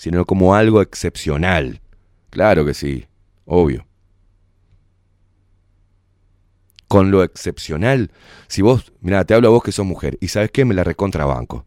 sino 0.00 0.24
como 0.24 0.54
algo 0.54 0.80
excepcional. 0.80 1.82
Claro 2.30 2.64
que 2.64 2.72
sí, 2.72 3.04
obvio. 3.44 3.86
Con 6.88 7.10
lo 7.10 7.22
excepcional, 7.22 8.10
si 8.48 8.62
vos, 8.62 8.94
mira, 9.02 9.26
te 9.26 9.34
hablo 9.34 9.48
a 9.48 9.50
vos 9.50 9.62
que 9.62 9.72
sos 9.72 9.84
mujer, 9.84 10.16
y 10.22 10.28
sabes 10.28 10.50
qué, 10.52 10.64
me 10.64 10.72
la 10.72 10.84
recontrabanco. 10.84 11.66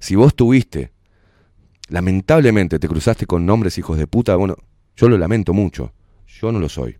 Si 0.00 0.16
vos 0.16 0.34
tuviste, 0.34 0.90
lamentablemente 1.88 2.80
te 2.80 2.88
cruzaste 2.88 3.26
con 3.26 3.48
hombres 3.48 3.78
hijos 3.78 3.96
de 3.96 4.08
puta, 4.08 4.34
bueno, 4.34 4.56
yo 4.96 5.08
lo 5.08 5.16
lamento 5.16 5.52
mucho, 5.52 5.92
yo 6.26 6.50
no 6.50 6.58
lo 6.58 6.68
soy. 6.68 6.98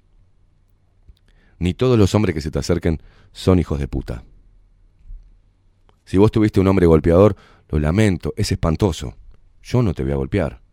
Ni 1.58 1.74
todos 1.74 1.98
los 1.98 2.14
hombres 2.14 2.36
que 2.36 2.40
se 2.40 2.52
te 2.52 2.60
acerquen 2.60 3.02
son 3.32 3.58
hijos 3.58 3.80
de 3.80 3.88
puta. 3.88 4.22
Si 6.04 6.18
vos 6.18 6.30
tuviste 6.30 6.60
un 6.60 6.68
hombre 6.68 6.86
golpeador, 6.86 7.34
lo 7.68 7.80
lamento, 7.80 8.32
es 8.36 8.52
espantoso. 8.52 9.16
Yo 9.60 9.82
no 9.82 9.92
te 9.92 10.04
voy 10.04 10.12
a 10.12 10.16
golpear. 10.16 10.67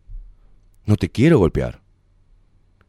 No 0.86 0.96
te 0.96 1.10
quiero 1.10 1.38
golpear. 1.38 1.82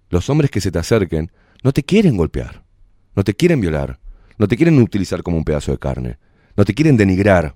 Los 0.10 0.30
hombres 0.30 0.50
que 0.50 0.62
se 0.62 0.72
te 0.72 0.80
acerquen 0.80 1.32
no 1.64 1.74
te 1.74 1.84
quieren 1.84 2.16
golpear. 2.16 2.64
No 3.16 3.24
te 3.24 3.34
quieren 3.34 3.60
violar. 3.60 4.00
No 4.38 4.48
te 4.48 4.56
quieren 4.56 4.80
utilizar 4.82 5.24
como 5.24 5.38
un 5.38 5.44
pedazo 5.44 5.72
de 5.72 5.80
carne. 5.80 6.18
No 6.56 6.64
te 6.64 6.74
quieren 6.74 6.96
denigrar. 6.96 7.56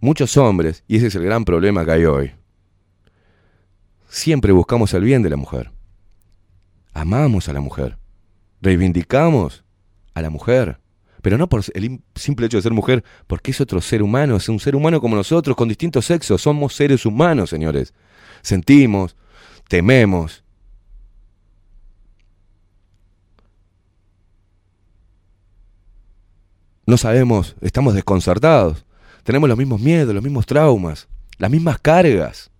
Muchos 0.00 0.36
hombres, 0.36 0.84
y 0.86 0.96
ese 0.96 1.08
es 1.08 1.14
el 1.16 1.24
gran 1.24 1.44
problema 1.44 1.84
que 1.84 1.90
hay 1.90 2.04
hoy, 2.04 2.32
siempre 4.08 4.52
buscamos 4.52 4.94
el 4.94 5.02
bien 5.02 5.22
de 5.22 5.30
la 5.30 5.36
mujer. 5.36 5.72
Amamos 6.92 7.48
a 7.48 7.52
la 7.52 7.60
mujer. 7.60 7.98
Reivindicamos 8.62 9.64
a 10.14 10.22
la 10.22 10.30
mujer. 10.30 10.78
Pero 11.20 11.36
no 11.36 11.48
por 11.48 11.64
el 11.74 11.84
im- 11.84 12.02
simple 12.14 12.46
hecho 12.46 12.58
de 12.58 12.62
ser 12.62 12.72
mujer, 12.72 13.02
porque 13.26 13.50
es 13.50 13.60
otro 13.60 13.80
ser 13.80 14.02
humano, 14.04 14.36
es 14.36 14.48
un 14.48 14.60
ser 14.60 14.76
humano 14.76 15.00
como 15.00 15.16
nosotros, 15.16 15.56
con 15.56 15.68
distintos 15.68 16.06
sexos. 16.06 16.40
Somos 16.42 16.74
seres 16.74 17.04
humanos, 17.04 17.50
señores. 17.50 17.92
Sentimos, 18.42 19.16
tememos. 19.68 20.44
No 26.86 26.96
sabemos, 26.96 27.54
estamos 27.60 27.94
desconcertados. 27.94 28.84
Tenemos 29.22 29.48
los 29.48 29.58
mismos 29.58 29.80
miedos, 29.80 30.14
los 30.14 30.22
mismos 30.22 30.46
traumas, 30.46 31.06
las 31.36 31.50
mismas 31.50 31.78
cargas. 31.78 32.50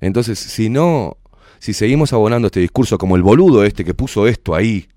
Entonces, 0.00 0.38
si 0.40 0.68
no, 0.68 1.16
si 1.60 1.72
seguimos 1.72 2.12
abonando 2.12 2.46
este 2.46 2.58
discurso 2.58 2.98
como 2.98 3.14
el 3.14 3.22
boludo 3.22 3.62
este 3.62 3.84
que 3.84 3.94
puso 3.94 4.26
esto 4.26 4.56
ahí, 4.56 4.88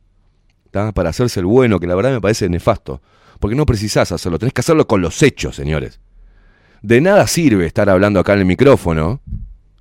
para 0.71 1.09
hacerse 1.09 1.39
el 1.39 1.45
bueno, 1.45 1.79
que 1.79 1.87
la 1.87 1.95
verdad 1.95 2.11
me 2.11 2.21
parece 2.21 2.49
nefasto, 2.49 3.01
porque 3.39 3.55
no 3.55 3.65
precisás 3.65 4.11
hacerlo, 4.11 4.39
tenés 4.39 4.53
que 4.53 4.61
hacerlo 4.61 4.87
con 4.87 5.01
los 5.01 5.21
hechos, 5.21 5.55
señores. 5.55 5.99
De 6.85 7.01
nada 7.01 7.25
sirve 7.25 7.65
estar 7.65 7.89
hablando 7.89 8.19
acá 8.19 8.33
en 8.33 8.39
el 8.41 8.45
micrófono, 8.45 9.19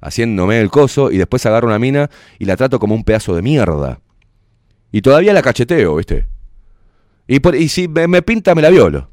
haciéndome 0.00 0.58
el 0.58 0.70
coso, 0.70 1.10
y 1.10 1.18
después 1.18 1.44
agarro 1.44 1.68
una 1.68 1.78
mina 1.78 2.08
y 2.38 2.46
la 2.46 2.56
trato 2.56 2.78
como 2.78 2.94
un 2.94 3.04
pedazo 3.04 3.36
de 3.36 3.42
mierda. 3.42 4.00
Y 4.90 5.02
todavía 5.02 5.34
la 5.34 5.42
cacheteo, 5.42 5.96
¿viste? 5.96 6.26
Y, 7.26 7.40
por- 7.40 7.56
y 7.56 7.68
si 7.68 7.88
me, 7.88 8.22
pinta, 8.22 8.54
me 8.54 8.62
la 8.62 8.70
violo. 8.70 9.10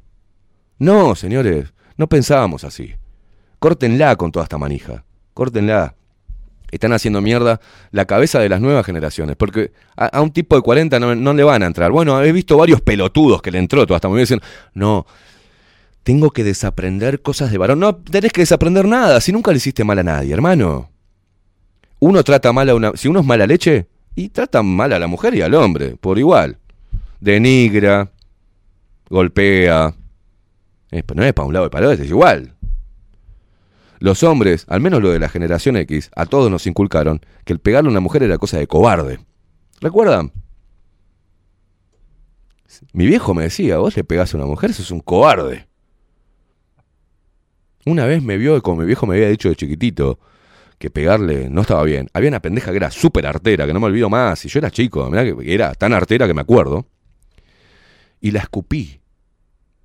No, 0.79 1.15
señores, 1.15 1.73
no 1.97 2.07
pensábamos 2.07 2.63
así. 2.63 2.95
Córtenla 3.59 4.15
con 4.15 4.31
toda 4.31 4.43
esta 4.43 4.57
manija. 4.57 5.03
Córtenla. 5.33 5.95
Están 6.71 6.93
haciendo 6.93 7.19
mierda 7.19 7.59
la 7.91 8.05
cabeza 8.05 8.39
de 8.39 8.47
las 8.47 8.61
nuevas 8.61 8.85
generaciones. 8.85 9.35
Porque 9.35 9.73
a, 9.97 10.21
un 10.21 10.31
tipo 10.31 10.55
de 10.55 10.61
40 10.61 10.97
no, 10.97 11.33
le 11.33 11.43
van 11.43 11.61
a 11.63 11.65
entrar. 11.65 11.91
Bueno, 11.91 12.23
he 12.23 12.31
visto 12.31 12.55
varios 12.55 12.79
pelotudos 12.79 13.41
que 13.41 13.51
le 13.51 13.59
entró 13.59 13.85
toda 13.85 13.97
esta 13.97 14.07
movida 14.07 14.21
dicen, 14.21 14.39
no, 14.73 15.05
tengo 16.03 16.31
que 16.31 16.43
desaprender 16.43 17.21
cosas 17.21 17.51
de 17.51 17.57
varón. 17.57 17.79
No 17.79 17.95
tenés 17.95 18.31
que 18.31 18.41
desaprender 18.41 18.87
nada, 18.87 19.21
si 19.21 19.31
nunca 19.31 19.51
le 19.51 19.57
hiciste 19.57 19.83
mal 19.83 19.99
a 19.99 20.03
nadie, 20.03 20.33
hermano. 20.33 20.89
Uno 21.99 22.23
trata 22.23 22.51
mal 22.51 22.69
a 22.69 22.75
una... 22.75 22.91
Si 22.95 23.07
uno 23.07 23.19
es 23.19 23.25
mala 23.25 23.45
leche, 23.45 23.87
y 24.15 24.29
trata 24.29 24.63
mal 24.63 24.93
a 24.93 24.99
la 24.99 25.07
mujer 25.07 25.35
y 25.35 25.41
al 25.41 25.53
hombre, 25.53 25.95
por 25.95 26.17
igual. 26.17 26.57
Denigra, 27.19 28.11
golpea. 29.09 29.93
Pero 30.89 31.15
no 31.15 31.23
es 31.23 31.33
para 31.33 31.47
un 31.47 31.53
lado 31.53 31.67
y 31.67 31.69
para 31.69 31.87
otro, 31.87 32.03
es 32.03 32.09
igual. 32.09 32.55
Los 33.99 34.23
hombres, 34.23 34.65
al 34.67 34.81
menos 34.81 35.01
lo 35.01 35.11
de 35.11 35.19
la 35.19 35.29
generación 35.29 35.77
X, 35.77 36.09
a 36.15 36.25
todos 36.25 36.49
nos 36.49 36.65
inculcaron 36.65 37.21
que 37.45 37.53
el 37.53 37.59
pegarle 37.59 37.89
a 37.89 37.91
una 37.91 37.99
mujer 37.99 38.23
era 38.23 38.39
cosa 38.39 38.57
de 38.57 38.67
cobarde. 38.67 39.19
¿Recuerdan? 39.79 40.31
Mi 42.93 43.05
viejo 43.05 43.33
me 43.33 43.43
decía, 43.43 43.77
vos 43.77 43.95
le 43.95 44.03
pegás 44.03 44.33
a 44.33 44.37
una 44.37 44.47
mujer, 44.47 44.73
sos 44.73 44.91
un 44.91 45.01
cobarde. 45.01 45.67
Una 47.85 48.05
vez 48.05 48.21
me 48.21 48.37
vio, 48.37 48.61
como 48.61 48.81
mi 48.81 48.85
viejo 48.85 49.07
me 49.07 49.15
había 49.15 49.29
dicho 49.29 49.49
de 49.49 49.55
chiquitito, 49.55 50.19
que 50.77 50.89
pegarle 50.89 51.49
no 51.49 51.61
estaba 51.61 51.83
bien. 51.83 52.09
Había 52.13 52.29
una 52.29 52.41
pendeja 52.41 52.71
que 52.71 52.77
era 52.77 52.91
súper 52.91 53.25
artera, 53.25 53.65
que 53.65 53.73
no 53.73 53.79
me 53.79 53.87
olvido 53.87 54.09
más, 54.09 54.43
y 54.45 54.49
yo 54.49 54.59
era 54.59 54.71
chico, 54.71 55.11
era 55.43 55.73
tan 55.73 55.93
artera 55.93 56.27
que 56.27 56.33
me 56.33 56.41
acuerdo. 56.41 56.85
Y 58.19 58.31
la 58.31 58.39
escupí 58.39 59.01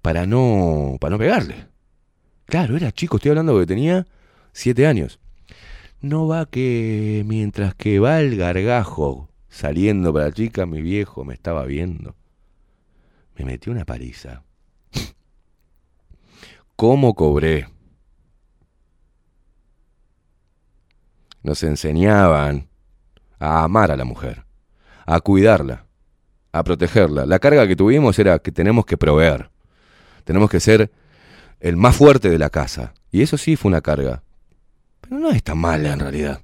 para 0.03 0.27
no, 0.27 0.97
para 1.01 1.13
no 1.13 1.19
pegarle. 1.19 1.67
Claro, 2.47 2.77
era 2.77 2.93
chico, 2.93 3.17
estoy 3.17 3.31
hablando 3.31 3.59
que 3.59 3.67
tenía 3.67 4.07
siete 4.53 4.87
años. 4.87 5.19
No 6.01 6.29
va 6.29 6.47
que 6.47 7.25
mientras 7.27 7.75
que 7.75 7.99
va 7.99 8.21
el 8.21 8.37
gargajo 8.37 9.29
saliendo 9.49 10.13
para 10.13 10.27
la 10.27 10.33
chica, 10.33 10.67
mi 10.67 10.83
viejo 10.83 11.25
me 11.25 11.35
estaba 11.35 11.65
viendo. 11.65 12.15
Me 13.37 13.45
metió 13.45 13.73
una 13.73 13.85
paliza. 13.85 14.43
¿Cómo 16.77 17.15
cobré? 17.15 17.67
Nos 21.47 21.63
enseñaban 21.63 22.67
a 23.39 23.63
amar 23.63 23.93
a 23.93 23.97
la 23.97 24.05
mujer, 24.05 24.45
a 25.07 25.21
cuidarla, 25.21 25.87
a 26.51 26.65
protegerla. 26.65 27.25
La 27.25 27.39
carga 27.39 27.69
que 27.69 27.77
tuvimos 27.77 28.19
era 28.19 28.41
que 28.41 28.51
tenemos 28.51 28.85
que 28.85 28.97
proveer. 28.97 29.49
Tenemos 30.25 30.51
que 30.51 30.59
ser 30.59 30.91
el 31.61 31.77
más 31.77 31.95
fuerte 31.95 32.31
de 32.31 32.39
la 32.41 32.51
casa. 32.51 32.95
Y 33.13 33.23
eso 33.23 33.39
sí 33.39 33.55
fue 33.55 33.69
una 33.69 33.81
carga. 33.81 34.25
Pero 35.01 35.21
no 35.21 35.31
es 35.31 35.41
tan 35.45 35.59
mala 35.59 35.93
en 35.93 36.01
realidad. 36.01 36.43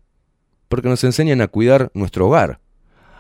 Porque 0.69 0.89
nos 0.89 1.03
enseñan 1.03 1.41
a 1.41 1.49
cuidar 1.49 1.91
nuestro 1.95 2.29
hogar, 2.29 2.61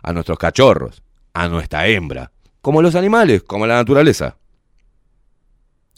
a 0.04 0.12
nuestros 0.12 0.38
cachorros, 0.38 1.02
a 1.32 1.48
nuestra 1.48 1.88
hembra, 1.88 2.30
como 2.60 2.80
los 2.80 2.94
animales, 2.94 3.42
como 3.42 3.66
la 3.66 3.74
naturaleza. 3.74 4.36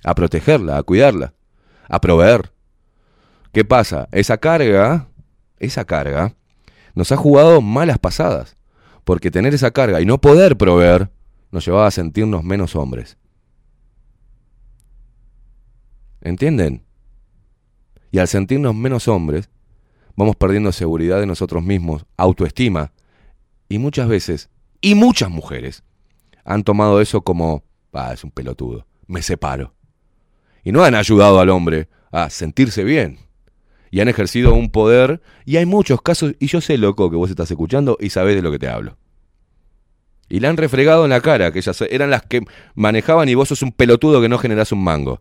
A 0.03 0.15
protegerla, 0.15 0.79
a 0.79 0.83
cuidarla, 0.83 1.35
a 1.91 2.01
proveer. 2.01 2.53
¿Qué 3.53 3.67
pasa? 3.67 4.09
Esa 4.13 4.39
carga, 4.39 5.09
esa 5.65 5.85
carga, 5.85 6.35
nos 6.95 7.13
ha 7.13 7.17
jugado 7.17 7.61
malas 7.61 7.99
pasadas. 7.99 8.57
Porque 9.05 9.31
tener 9.31 9.53
esa 9.53 9.71
carga 9.71 10.01
y 10.01 10.07
no 10.07 10.21
poder 10.21 10.57
proveer 10.57 11.11
nos 11.51 11.67
llevaba 11.67 11.87
a 11.87 11.91
sentirnos 11.91 12.43
menos 12.43 12.75
hombres. 12.75 13.19
¿Entienden? 16.21 16.83
Y 18.11 18.19
al 18.19 18.29
sentirnos 18.29 18.75
menos 18.75 19.09
hombres, 19.09 19.51
vamos 20.17 20.37
perdiendo 20.37 20.73
seguridad 20.73 21.21
de 21.21 21.27
nosotros 21.27 21.63
mismos, 21.63 22.07
autoestima. 22.17 22.93
Y 23.69 23.79
muchas 23.79 24.09
veces, 24.09 24.51
y 24.81 24.95
muchas 24.95 25.31
mujeres, 25.31 25.85
han 26.45 26.65
tomado 26.65 27.01
eso 27.01 27.23
como, 27.23 27.63
ah, 27.93 28.13
es 28.13 28.25
un 28.25 28.31
pelotudo, 28.31 28.87
me 29.07 29.21
separo. 29.21 29.75
Y 30.63 30.73
no 30.73 30.83
han 30.83 30.95
ayudado 30.95 31.41
al 31.41 31.51
hombre 31.51 31.89
a 32.11 32.31
sentirse 32.31 32.85
bien. 32.85 33.19
Y 33.95 34.01
han 34.01 34.09
ejercido 34.09 34.55
un 34.55 34.71
poder, 34.71 35.21
y 35.45 35.57
hay 35.57 35.67
muchos 35.67 36.03
casos, 36.03 36.35
y 36.41 36.49
yo 36.49 36.61
sé, 36.61 36.79
loco, 36.79 37.13
que 37.13 37.17
vos 37.17 37.31
estás 37.31 37.49
escuchando 37.49 37.97
y 38.01 38.11
sabés 38.11 38.35
de 38.35 38.43
lo 38.43 38.51
que 38.51 38.59
te 38.59 38.67
hablo. 38.67 38.97
Y 40.29 40.41
le 40.41 40.49
han 40.49 40.57
refregado 40.57 41.05
en 41.05 41.11
la 41.11 41.21
cara, 41.21 41.53
que 41.53 41.61
ellas 41.61 41.81
eran 41.83 42.11
las 42.11 42.23
que 42.23 42.41
manejaban 42.75 43.29
y 43.29 43.37
vos 43.37 43.51
sos 43.51 43.63
un 43.63 43.71
pelotudo 43.71 44.21
que 44.21 44.29
no 44.29 44.37
generás 44.39 44.73
un 44.73 44.83
mango. 44.83 45.21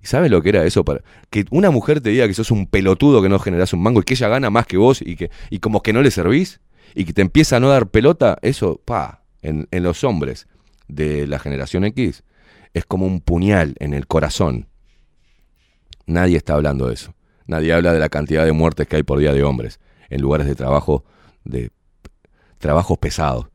¿Y 0.00 0.06
sabes 0.06 0.30
lo 0.30 0.42
que 0.42 0.50
era 0.50 0.64
eso? 0.64 0.84
Para 0.84 1.00
que 1.28 1.44
una 1.50 1.72
mujer 1.72 2.00
te 2.00 2.10
diga 2.10 2.28
que 2.28 2.34
sos 2.34 2.52
un 2.52 2.68
pelotudo 2.68 3.20
que 3.20 3.28
no 3.28 3.40
generás 3.40 3.72
un 3.72 3.82
mango 3.82 3.98
y 3.98 4.04
que 4.04 4.14
ella 4.14 4.28
gana 4.28 4.48
más 4.48 4.68
que 4.68 4.76
vos 4.76 5.02
y 5.02 5.16
que 5.16 5.32
y 5.50 5.58
como 5.58 5.82
que 5.82 5.92
no 5.92 6.00
le 6.00 6.12
servís 6.12 6.60
y 6.94 7.06
que 7.06 7.12
te 7.12 7.20
empieza 7.20 7.56
a 7.56 7.60
no 7.60 7.68
dar 7.68 7.88
pelota, 7.88 8.38
eso, 8.42 8.80
pa, 8.84 9.24
en, 9.42 9.66
en 9.72 9.82
los 9.82 10.04
hombres 10.04 10.46
de 10.86 11.26
la 11.26 11.40
generación 11.40 11.84
X 11.86 12.22
es 12.74 12.84
como 12.84 13.06
un 13.06 13.20
puñal 13.20 13.74
en 13.80 13.92
el 13.92 14.06
corazón. 14.06 14.68
Nadie 16.06 16.36
está 16.36 16.54
hablando 16.54 16.86
de 16.86 16.94
eso. 16.94 17.12
Nadie 17.46 17.72
habla 17.72 17.92
de 17.92 17.98
la 17.98 18.08
cantidad 18.08 18.44
de 18.44 18.52
muertes 18.52 18.86
que 18.88 18.96
hay 18.96 19.02
por 19.02 19.18
día 19.18 19.32
de 19.32 19.42
hombres 19.42 19.80
en 20.10 20.20
lugares 20.20 20.46
de 20.46 20.54
trabajo, 20.54 21.04
de 21.44 21.70
trabajos 22.58 22.98
pesados, 22.98 23.46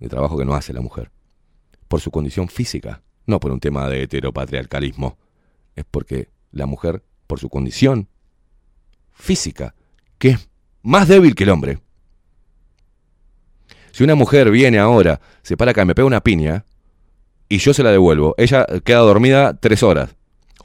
de 0.00 0.08
trabajo 0.08 0.36
que 0.36 0.44
no 0.44 0.54
hace 0.54 0.72
la 0.72 0.80
mujer. 0.80 1.10
Por 1.86 2.00
su 2.00 2.10
condición 2.10 2.48
física, 2.48 3.02
no 3.26 3.40
por 3.40 3.52
un 3.52 3.60
tema 3.60 3.88
de 3.88 4.02
heteropatriarcalismo 4.02 5.16
es 5.76 5.84
porque 5.88 6.28
la 6.50 6.66
mujer, 6.66 7.02
por 7.26 7.38
su 7.38 7.48
condición 7.48 8.08
física, 9.12 9.74
que 10.18 10.30
es 10.30 10.48
más 10.82 11.06
débil 11.08 11.34
que 11.34 11.44
el 11.44 11.50
hombre. 11.50 11.78
Si 13.92 14.02
una 14.02 14.14
mujer 14.14 14.50
viene 14.50 14.78
ahora, 14.78 15.20
se 15.42 15.56
para 15.56 15.70
acá 15.70 15.84
me 15.84 15.94
pega 15.94 16.06
una 16.06 16.22
piña, 16.22 16.64
y 17.48 17.58
yo 17.58 17.72
se 17.72 17.82
la 17.82 17.90
devuelvo, 17.90 18.34
ella 18.38 18.66
queda 18.84 18.98
dormida 18.98 19.56
tres 19.58 19.82
horas. 19.82 20.14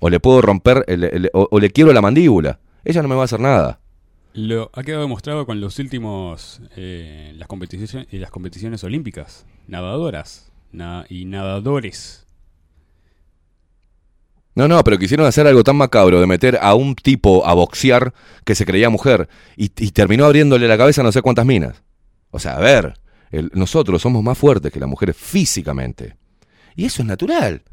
O 0.05 0.09
le 0.09 0.19
puedo 0.19 0.41
romper, 0.41 0.84
el- 0.88 1.05
el- 1.05 1.30
o, 1.34 1.47
o 1.49 1.59
le 1.61 1.69
quiero 1.71 1.93
la 1.93 2.01
mandíbula. 2.01 2.59
Ella 2.84 3.01
no 3.01 3.07
me 3.07 3.15
va 3.15 3.21
a 3.21 3.25
hacer 3.25 3.39
nada. 3.39 3.80
Lo 4.34 4.69
ha 4.73 4.84
quedado 4.84 5.03
demostrado 5.03 5.45
con 5.45 5.61
los 5.61 5.80
últimos 5.80 6.59
eh, 6.75 7.31
las 7.38 7.47
competiciones 7.47 8.07
y 8.11 8.17
las 8.17 8.30
competiciones 8.30 8.84
olímpicas, 8.84 9.45
nadadoras 9.67 10.51
na- 10.73 11.05
y 11.07 11.23
nadadores. 11.23 12.27
No, 14.55 14.67
no, 14.67 14.84
pero 14.84 14.97
quisieron 14.99 15.25
hacer 15.25 15.47
algo 15.47 15.63
tan 15.63 15.77
macabro 15.77 16.19
de 16.19 16.27
meter 16.27 16.59
a 16.61 16.75
un 16.75 16.95
tipo 16.95 17.45
a 17.45 17.53
boxear 17.53 18.13
que 18.45 18.55
se 18.55 18.65
creía 18.65 18.89
mujer 18.89 19.30
y, 19.55 19.65
y 19.77 19.91
terminó 19.91 20.25
abriéndole 20.25 20.67
la 20.67 20.77
cabeza 20.77 20.99
a 21.01 21.03
no 21.05 21.11
sé 21.13 21.21
cuántas 21.21 21.45
minas. 21.45 21.81
O 22.30 22.39
sea, 22.39 22.57
a 22.57 22.59
ver, 22.59 22.95
el- 23.31 23.51
nosotros 23.53 24.01
somos 24.01 24.21
más 24.21 24.38
fuertes 24.38 24.71
que 24.73 24.80
las 24.81 24.89
mujeres 24.89 25.15
físicamente. 25.15 26.17
Y 26.75 26.85
eso 26.85 27.01
es 27.03 27.07
natural. 27.07 27.63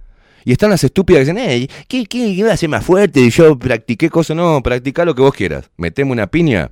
Y 0.44 0.52
están 0.52 0.70
las 0.70 0.82
estúpidas 0.84 1.24
que 1.24 1.32
dicen, 1.32 1.44
hey, 1.48 1.68
¿qué, 1.88 2.06
qué, 2.06 2.34
qué 2.36 2.42
me 2.44 2.50
hace 2.50 2.68
más 2.68 2.84
fuerte? 2.84 3.28
Yo 3.30 3.58
practiqué 3.58 4.08
cosas. 4.10 4.36
No, 4.36 4.62
practica 4.62 5.04
lo 5.04 5.14
que 5.14 5.22
vos 5.22 5.34
quieras. 5.34 5.70
Meteme 5.76 6.12
una 6.12 6.26
piña. 6.26 6.70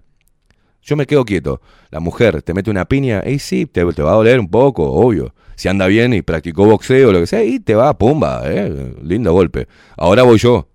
Yo 0.82 0.96
me 0.96 1.06
quedo 1.06 1.24
quieto. 1.24 1.60
La 1.90 2.00
mujer 2.00 2.42
te 2.42 2.54
mete 2.54 2.70
una 2.70 2.86
piña, 2.86 3.22
y 3.26 3.38
sí, 3.40 3.66
te, 3.66 3.84
te 3.92 4.02
va 4.02 4.12
a 4.12 4.14
doler 4.14 4.40
un 4.40 4.48
poco, 4.48 4.90
obvio. 4.92 5.34
Si 5.54 5.68
anda 5.68 5.86
bien 5.86 6.14
y 6.14 6.22
practicó 6.22 6.64
boxeo 6.64 7.08
o 7.08 7.12
lo 7.12 7.20
que 7.20 7.26
sea, 7.26 7.44
y 7.44 7.58
te 7.60 7.74
va, 7.74 7.96
pumba, 7.98 8.42
eh, 8.46 8.94
lindo 9.02 9.32
golpe. 9.32 9.66
Ahora 9.96 10.22
voy 10.22 10.38
yo. 10.38 10.68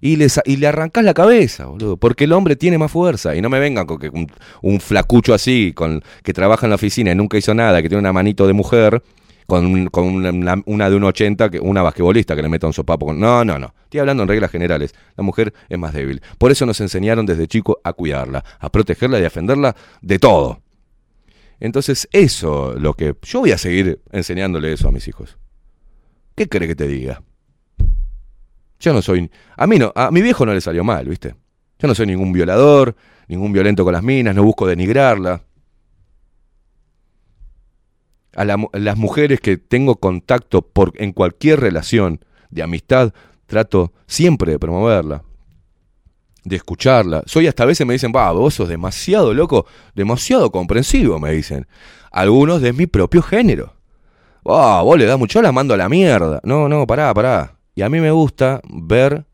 Y 0.00 0.16
le, 0.16 0.28
sa- 0.28 0.42
y 0.44 0.56
le 0.56 0.66
arrancás 0.66 1.04
la 1.04 1.14
cabeza, 1.14 1.66
boludo. 1.66 1.96
Porque 1.96 2.24
el 2.24 2.32
hombre 2.32 2.56
tiene 2.56 2.76
más 2.76 2.90
fuerza. 2.90 3.34
Y 3.34 3.40
no 3.40 3.48
me 3.48 3.58
vengan 3.60 3.86
con 3.86 3.98
que 3.98 4.08
un, 4.10 4.30
un 4.62 4.80
flacucho 4.80 5.32
así, 5.32 5.72
con, 5.74 6.02
que 6.22 6.32
trabaja 6.34 6.66
en 6.66 6.70
la 6.70 6.76
oficina 6.76 7.12
y 7.12 7.14
nunca 7.14 7.38
hizo 7.38 7.54
nada, 7.54 7.80
que 7.80 7.88
tiene 7.88 8.00
una 8.00 8.12
manito 8.12 8.46
de 8.46 8.52
mujer, 8.52 9.02
con, 9.46 9.66
un- 9.66 9.86
con 9.88 10.04
una, 10.06 10.30
una- 10.30 10.62
una 10.66 10.90
de 10.90 10.96
un 10.96 11.04
80, 11.04 11.50
que, 11.50 11.60
una 11.60 11.82
basquetbolista 11.82 12.34
que 12.36 12.42
le 12.42 12.48
meta 12.48 12.66
un 12.66 12.72
sopapo. 12.72 13.06
Con, 13.06 13.18
no, 13.20 13.44
no, 13.44 13.58
no. 13.58 13.74
Estoy 13.84 14.00
hablando 14.00 14.22
en 14.24 14.28
reglas 14.28 14.50
generales. 14.50 14.94
La 15.16 15.22
mujer 15.22 15.52
es 15.68 15.78
más 15.78 15.92
débil. 15.92 16.20
Por 16.38 16.50
eso 16.50 16.66
nos 16.66 16.80
enseñaron 16.80 17.26
desde 17.26 17.46
chico 17.46 17.80
a 17.84 17.92
cuidarla, 17.92 18.44
a 18.58 18.70
protegerla 18.70 19.18
y 19.18 19.20
a 19.20 19.24
defenderla 19.24 19.76
de 20.02 20.18
todo. 20.18 20.60
Entonces, 21.60 22.08
eso 22.12 22.74
lo 22.78 22.94
que. 22.94 23.14
Yo 23.22 23.40
voy 23.40 23.52
a 23.52 23.58
seguir 23.58 24.00
enseñándole 24.12 24.72
eso 24.72 24.88
a 24.88 24.92
mis 24.92 25.08
hijos. 25.08 25.38
¿Qué 26.34 26.48
cree 26.48 26.68
que 26.68 26.74
te 26.76 26.86
diga? 26.86 27.22
Yo 28.78 28.92
no 28.92 29.00
soy. 29.00 29.30
A 29.56 29.66
mí 29.66 29.78
no, 29.78 29.90
a 29.94 30.10
mi 30.10 30.20
viejo 30.20 30.44
no 30.44 30.52
le 30.52 30.60
salió 30.60 30.84
mal, 30.84 31.08
¿viste? 31.08 31.34
Yo 31.78 31.88
no 31.88 31.94
soy 31.94 32.06
ningún 32.06 32.32
violador, 32.32 32.94
ningún 33.28 33.52
violento 33.52 33.84
con 33.84 33.92
las 33.94 34.02
minas, 34.02 34.34
no 34.34 34.44
busco 34.44 34.66
denigrarla. 34.66 35.42
A 38.36 38.44
la 38.44 38.56
las 38.72 38.96
mujeres 38.96 39.40
que 39.40 39.56
tengo 39.56 39.96
contacto 39.96 40.62
por, 40.62 40.92
en 40.96 41.12
cualquier 41.12 41.58
relación 41.58 42.20
de 42.50 42.62
amistad, 42.62 43.12
trato 43.46 43.92
siempre 44.06 44.52
de 44.52 44.58
promoverla, 44.58 45.24
de 46.44 46.56
escucharla. 46.56 47.22
Soy 47.26 47.48
hasta 47.48 47.64
veces 47.64 47.86
me 47.86 47.94
dicen, 47.94 48.12
va, 48.14 48.30
vos 48.32 48.54
sos 48.54 48.68
demasiado 48.68 49.34
loco, 49.34 49.66
demasiado 49.94 50.52
comprensivo, 50.52 51.18
me 51.18 51.32
dicen. 51.32 51.66
Algunos 52.12 52.60
de 52.60 52.72
mi 52.72 52.86
propio 52.86 53.22
género. 53.22 53.74
Ah, 54.44 54.82
vos 54.84 54.96
le 54.96 55.06
das 55.06 55.18
mucho, 55.18 55.42
la 55.42 55.50
mando 55.50 55.74
a 55.74 55.76
la 55.76 55.88
mierda. 55.88 56.40
No, 56.44 56.68
no, 56.68 56.86
pará, 56.86 57.12
pará. 57.12 57.56
Y 57.74 57.82
a 57.82 57.88
mí 57.88 58.00
me 58.00 58.10
gusta 58.10 58.60
ver 58.68 59.26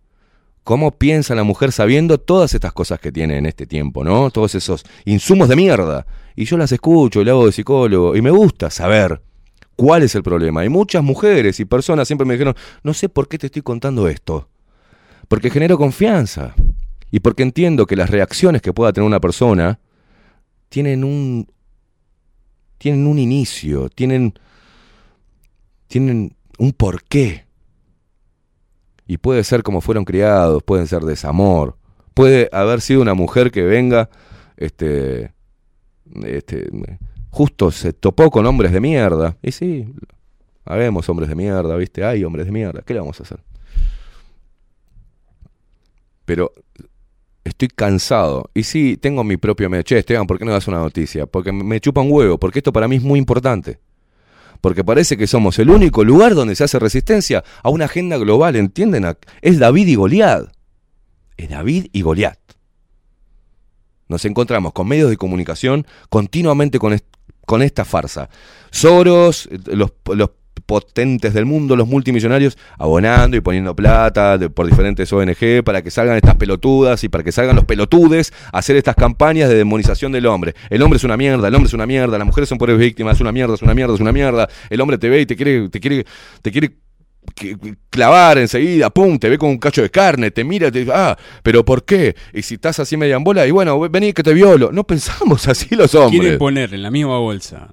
cómo 0.65 0.93
piensa 0.93 1.35
la 1.35 1.45
mujer 1.45 1.73
sabiendo 1.73 2.19
todas 2.19 2.55
estas 2.55 2.73
cosas 2.73 2.99
que 2.99 3.13
tiene 3.13 3.37
en 3.37 3.47
este 3.47 3.67
tiempo, 3.67 4.05
¿no? 4.05 4.31
Todos 4.31 4.55
esos 4.55 4.85
insumos 5.05 5.49
de 5.49 5.57
mierda. 5.57 6.07
Y 6.37 6.45
yo 6.45 6.57
las 6.57 6.73
escucho 6.73 7.21
y 7.21 7.25
le 7.25 7.31
hago 7.31 7.47
de 7.47 7.53
psicólogo. 7.53 8.17
Y 8.17 8.23
me 8.23 8.31
gusta 8.31 8.71
saber 8.71 9.21
cuál 9.77 10.03
es 10.03 10.15
el 10.15 10.23
problema. 10.23 10.65
Y 10.65 10.69
muchas 10.69 11.03
mujeres 11.03 11.61
y 11.61 11.65
personas 11.65 12.09
siempre 12.09 12.27
me 12.27 12.35
dijeron, 12.35 12.55
no 12.83 12.95
sé 12.95 13.09
por 13.09 13.29
qué 13.29 13.39
te 13.39 13.47
estoy 13.47 13.63
contando 13.63 14.09
esto. 14.09 14.49
Porque 15.29 15.51
genero 15.51 15.79
confianza. 15.79 16.55
Y 17.11 17.21
porque 17.21 17.43
entiendo 17.43 17.87
que 17.87 17.97
las 17.97 18.11
reacciones 18.11 18.63
que 18.63 18.73
pueda 18.73 18.93
tener 18.93 19.07
una 19.07 19.21
persona 19.21 19.79
tienen 20.69 21.05
un. 21.05 21.47
tienen 22.79 23.07
un 23.07 23.19
inicio, 23.19 23.91
tienen. 23.91 24.35
tienen 25.89 26.35
un 26.59 26.73
porqué. 26.73 27.45
Y 29.07 29.19
puede 29.19 29.45
ser 29.45 29.63
como 29.63 29.83
fueron 29.83 30.07
criados, 30.07 30.63
pueden 30.63 30.87
ser 30.87 31.03
desamor. 31.03 31.77
Puede 32.15 32.49
haber 32.53 32.81
sido 32.81 33.03
una 33.03 33.15
mujer 33.15 33.51
que 33.51 33.63
venga, 33.63 34.09
este. 34.57 35.33
Este 36.25 36.69
justo 37.31 37.71
se 37.71 37.93
topó 37.93 38.31
con 38.31 38.47
hombres 38.47 38.73
de 38.73 38.81
mierda. 38.81 39.37
Y 39.43 39.53
sí, 39.53 39.93
habemos 40.65 41.09
hombres 41.09 41.29
de 41.29 41.35
mierda, 41.35 41.77
¿viste? 41.77 42.05
Hay 42.05 42.25
hombres 42.25 42.47
de 42.47 42.53
mierda. 42.53 42.83
¿Qué 42.83 42.95
le 42.95 43.01
vamos 43.01 43.19
a 43.21 43.23
hacer? 43.25 43.41
Pero 46.25 46.53
estoy 47.43 47.69
cansado. 47.69 48.51
Y 48.55 48.63
sí, 48.63 48.97
tengo 48.97 49.25
mi 49.25 49.37
propio 49.37 49.69
medio. 49.69 49.83
Che, 49.83 49.99
Esteban, 49.99 50.27
¿por 50.27 50.39
qué 50.39 50.45
no 50.45 50.53
das 50.53 50.69
una 50.69 50.79
noticia? 50.79 51.27
Porque 51.27 51.53
me 51.53 51.81
chupa 51.81 52.01
un 52.01 52.13
huevo, 52.13 52.39
porque 52.39 52.61
esto 52.61 52.73
para 52.73 52.87
mí 52.87 52.97
es 52.97 53.03
muy 53.03 53.19
importante. 53.19 53.79
Porque 54.61 54.85
parece 54.85 55.17
que 55.17 55.27
somos 55.27 55.59
el 55.59 55.71
único 55.71 56.05
lugar 56.05 56.35
donde 56.35 56.55
se 56.55 56.65
hace 56.65 56.79
resistencia 56.79 57.43
a 57.63 57.71
una 57.71 57.87
agenda 57.87 58.17
global, 58.17 58.55
¿entienden? 58.55 59.05
Es 59.41 59.59
David 59.59 59.89
y 59.89 59.95
Goliat. 59.97 60.53
Es 61.37 61.49
David 61.49 61.87
y 61.93 62.03
Goliat. 62.03 62.39
Nos 64.09 64.25
encontramos 64.25 64.73
con 64.73 64.89
medios 64.89 65.11
de 65.11 65.17
comunicación 65.17 65.87
continuamente 66.09 66.79
con, 66.79 66.99
con 67.47 67.63
esta 67.63 67.85
farsa. 67.85 68.29
Soros, 68.71 69.49
eh, 69.51 69.59
los, 69.75 69.93
los 70.15 70.31
potentes 70.67 71.35
del 71.35 71.45
mundo, 71.45 71.77
los 71.77 71.89
multimillonarios, 71.89 72.57
abonando 72.79 73.37
y 73.37 73.41
poniendo 73.41 73.75
plata 73.75 74.39
por 74.55 74.67
diferentes 74.67 75.13
ONG 75.13 75.63
para 75.65 75.83
que 75.83 75.91
salgan 75.91 76.17
estas 76.17 76.37
pelotudas 76.37 77.05
y 77.05 77.09
para 77.09 77.25
que 77.25 77.33
salgan 77.33 77.57
los 77.57 77.65
pelotudes 77.65 78.33
a 78.53 78.59
hacer 78.59 78.77
estas 78.77 78.95
campañas 78.95 79.49
de 79.49 79.57
demonización 79.57 80.13
del 80.13 80.27
hombre. 80.27 80.55
El 80.71 80.83
hombre 80.83 80.97
es 80.97 81.05
una 81.05 81.17
mierda, 81.17 81.49
el 81.49 81.55
hombre 81.55 81.69
es 81.69 81.75
una 81.75 81.87
mierda, 81.87 82.17
las 82.17 82.27
mujeres 82.27 82.49
son 82.49 82.59
pobres 82.59 82.79
víctimas, 82.79 83.17
es 83.17 83.21
una 83.21 83.33
mierda, 83.33 83.55
es 83.55 83.63
una 83.63 83.75
mierda, 83.75 83.95
es 83.95 84.01
una 84.01 84.13
mierda. 84.13 84.49
El 84.71 84.81
hombre 84.81 84.99
te 84.99 85.09
ve 85.09 85.21
y 85.21 85.27
te 85.27 85.37
quiere, 85.37 85.69
te 85.69 85.81
quiere, 85.81 86.07
te 86.41 86.51
quiere 86.51 86.73
clavar 87.91 88.39
enseguida, 88.39 88.91
pum, 88.91 89.19
te 89.19 89.29
ve 89.29 89.39
con 89.39 89.51
un 89.51 89.59
cacho 89.59 89.83
de 89.83 89.91
carne, 89.91 90.31
te 90.31 90.45
mira, 90.45 90.71
te 90.71 90.81
dice, 90.81 90.93
ah, 90.95 91.17
pero 91.43 91.65
¿por 91.65 91.85
qué? 91.85 92.15
Y 92.33 92.43
si 92.43 92.55
estás 92.55 92.79
así 92.81 92.97
media 92.97 93.17
en 93.17 93.25
bola, 93.25 93.47
y 93.47 93.51
bueno, 93.51 93.79
vení 93.89 94.13
que 94.13 94.23
te 94.23 94.33
violo. 94.35 94.71
No 94.73 94.85
pensamos 94.85 95.47
así 95.49 95.75
los 95.75 95.95
hombres. 95.95 96.21
Quieren 96.21 96.39
poner 96.39 96.75
en 96.75 96.83
la 96.83 96.91
misma 96.91 97.19
bolsa 97.19 97.71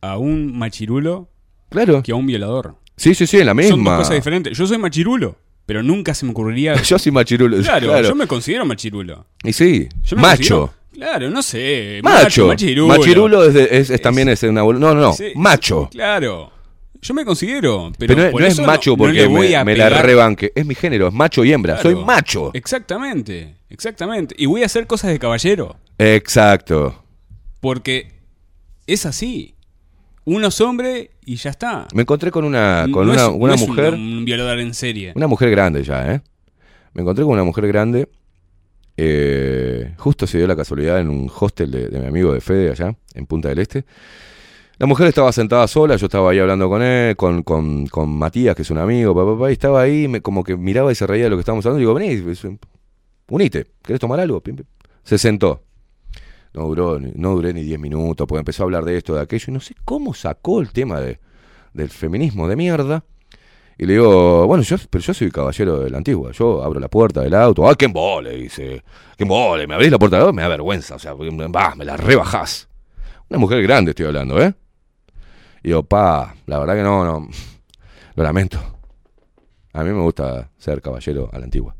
a 0.00 0.18
un 0.18 0.56
machirulo 0.56 1.28
Claro. 1.70 2.02
que 2.02 2.12
a 2.12 2.14
un 2.14 2.26
violador. 2.26 2.76
Sí, 2.96 3.14
sí, 3.14 3.26
sí, 3.26 3.38
en 3.38 3.46
la 3.46 3.54
misma. 3.54 3.70
Son 3.76 3.84
dos 3.84 3.96
cosas 3.98 4.14
diferentes. 4.16 4.56
Yo 4.56 4.66
soy 4.66 4.78
machirulo, 4.78 5.36
pero 5.66 5.82
nunca 5.82 6.14
se 6.14 6.24
me 6.24 6.32
ocurriría. 6.32 6.74
Yo 6.82 6.98
soy 6.98 7.12
machirulo. 7.12 7.58
Claro, 7.62 7.86
claro. 7.88 8.08
yo 8.08 8.14
me 8.14 8.26
considero 8.26 8.64
machirulo. 8.64 9.26
Y 9.44 9.52
sí, 9.52 9.88
Yo 10.02 10.16
me 10.16 10.22
macho. 10.22 10.72
claro, 10.92 11.30
no 11.30 11.42
sé. 11.42 12.00
Macho. 12.02 12.46
machirulo. 12.48 12.88
Machirulo 12.88 13.44
es, 13.44 13.54
de- 13.54 13.68
es- 13.70 13.90
es 13.90 14.00
también 14.00 14.28
es 14.28 14.42
una 14.42 14.62
No, 14.62 14.72
no, 14.72 14.94
no. 14.94 15.12
Sí, 15.12 15.26
macho. 15.36 15.88
Claro. 15.92 16.50
Yo 17.00 17.14
me 17.14 17.24
considero. 17.24 17.92
Pero, 17.98 18.14
Pero, 18.14 18.26
no, 18.26 18.32
por 18.32 18.40
no 18.40 18.46
es 18.46 18.58
macho 18.60 18.90
no 18.92 18.96
porque 18.98 19.26
voy 19.26 19.48
me, 19.50 19.56
a 19.56 19.64
me 19.64 19.76
la 19.76 19.88
rebanque. 20.02 20.52
Es 20.54 20.66
mi 20.66 20.74
género, 20.74 21.08
es 21.08 21.14
macho 21.14 21.44
y 21.44 21.52
hembra. 21.52 21.74
Claro. 21.80 21.90
Soy 21.96 22.04
macho. 22.04 22.50
Exactamente, 22.54 23.54
exactamente. 23.70 24.34
Y 24.38 24.46
voy 24.46 24.62
a 24.62 24.66
hacer 24.66 24.86
cosas 24.86 25.10
de 25.10 25.18
caballero. 25.18 25.76
Exacto. 25.98 27.04
Porque 27.60 28.10
es 28.86 29.06
así. 29.06 29.54
Uno 30.24 30.48
es 30.48 30.60
hombre 30.60 31.10
y 31.24 31.36
ya 31.36 31.50
está. 31.50 31.86
Me 31.94 32.02
encontré 32.02 32.30
con 32.30 32.44
una, 32.44 32.86
con 32.92 33.06
No 33.06 33.12
una, 33.12 33.22
es- 33.22 33.28
una 33.34 33.56
no 33.56 33.62
un- 33.62 33.68
mujer. 33.68 33.94
Un, 33.94 34.24
violador 34.24 34.58
en 34.60 34.74
serie. 34.74 35.12
Una 35.14 35.26
mujer 35.26 35.50
grande 35.50 35.82
ya, 35.84 36.12
¿eh? 36.14 36.20
Me 36.92 37.02
encontré 37.02 37.24
con 37.24 37.32
una 37.34 37.44
mujer 37.44 37.66
grande. 37.68 38.08
eh, 38.96 39.94
justo 39.96 40.26
se 40.26 40.38
dio 40.38 40.46
la 40.48 40.56
casualidad 40.56 40.98
en 41.00 41.08
un 41.08 41.30
hostel 41.38 41.70
de, 41.70 41.88
de 41.88 42.00
mi 42.00 42.06
amigo 42.06 42.32
de 42.32 42.40
Fede 42.40 42.70
allá, 42.70 42.94
en 43.14 43.26
Punta 43.26 43.48
del 43.48 43.60
Este. 43.60 43.84
La 44.78 44.86
mujer 44.86 45.08
estaba 45.08 45.32
sentada 45.32 45.66
sola, 45.66 45.96
yo 45.96 46.06
estaba 46.06 46.30
ahí 46.30 46.38
hablando 46.38 46.68
con 46.68 46.82
él, 46.82 47.16
con, 47.16 47.42
con, 47.42 47.86
con 47.86 48.08
Matías, 48.16 48.54
que 48.54 48.62
es 48.62 48.70
un 48.70 48.78
amigo, 48.78 49.12
papá, 49.14 49.50
y 49.50 49.54
estaba 49.54 49.80
ahí, 49.82 50.06
me- 50.06 50.20
como 50.20 50.44
que 50.44 50.56
miraba 50.56 50.92
y 50.92 50.94
se 50.94 51.06
reía 51.06 51.24
de 51.24 51.30
lo 51.30 51.36
que 51.36 51.40
estábamos 51.40 51.66
hablando. 51.66 51.80
Y 51.80 51.82
digo, 51.82 51.94
vení, 51.94 52.58
unite, 53.28 53.66
¿querés 53.82 53.98
tomar 54.00 54.20
algo? 54.20 54.40
Se 55.02 55.18
sentó. 55.18 55.62
No 56.54 56.62
duró, 56.66 56.98
no 57.00 57.34
duré 57.34 57.52
ni 57.52 57.62
10 57.62 57.80
minutos, 57.80 58.26
porque 58.26 58.38
empezó 58.38 58.62
a 58.62 58.64
hablar 58.66 58.84
de 58.84 58.96
esto, 58.96 59.14
de 59.14 59.20
aquello, 59.22 59.46
y 59.48 59.52
no 59.52 59.60
sé 59.60 59.74
cómo 59.84 60.14
sacó 60.14 60.60
el 60.60 60.70
tema 60.70 61.00
de, 61.00 61.18
del 61.72 61.88
feminismo 61.90 62.46
de 62.46 62.54
mierda. 62.56 63.04
Y 63.78 63.86
le 63.86 63.94
digo, 63.94 64.46
bueno, 64.46 64.62
yo, 64.62 64.76
pero 64.90 65.02
yo 65.02 65.12
soy 65.12 65.30
caballero 65.30 65.80
de 65.80 65.90
la 65.90 65.98
antigua, 65.98 66.30
yo 66.32 66.62
abro 66.62 66.78
la 66.78 66.88
puerta 66.88 67.20
del 67.22 67.34
auto, 67.34 67.68
¡ah, 67.68 67.74
qué 67.74 67.84
embole! 67.86 68.36
Dice, 68.36 68.82
qué 69.16 69.24
embole, 69.24 69.66
me 69.66 69.74
abrís 69.74 69.90
la 69.90 69.98
puerta 69.98 70.16
del 70.16 70.22
auto, 70.26 70.32
me 70.32 70.42
da 70.42 70.48
vergüenza, 70.48 70.94
o 70.94 70.98
sea, 71.00 71.14
va, 71.14 71.74
me 71.74 71.84
la 71.84 71.96
rebajás. 71.96 72.68
Una 73.28 73.38
mujer 73.38 73.60
grande 73.62 73.90
estoy 73.90 74.06
hablando, 74.06 74.40
¿eh? 74.40 74.54
Y 75.62 75.68
digo, 75.68 75.82
pa, 75.82 76.34
la 76.46 76.58
verdad 76.58 76.74
que 76.74 76.82
no, 76.82 77.04
no, 77.04 77.28
lo 78.14 78.22
lamento. 78.22 78.58
A 79.72 79.84
mí 79.84 79.90
me 79.90 80.00
gusta 80.00 80.50
ser 80.58 80.80
caballero 80.80 81.30
a 81.32 81.38
la 81.38 81.44
antigua. 81.44 81.74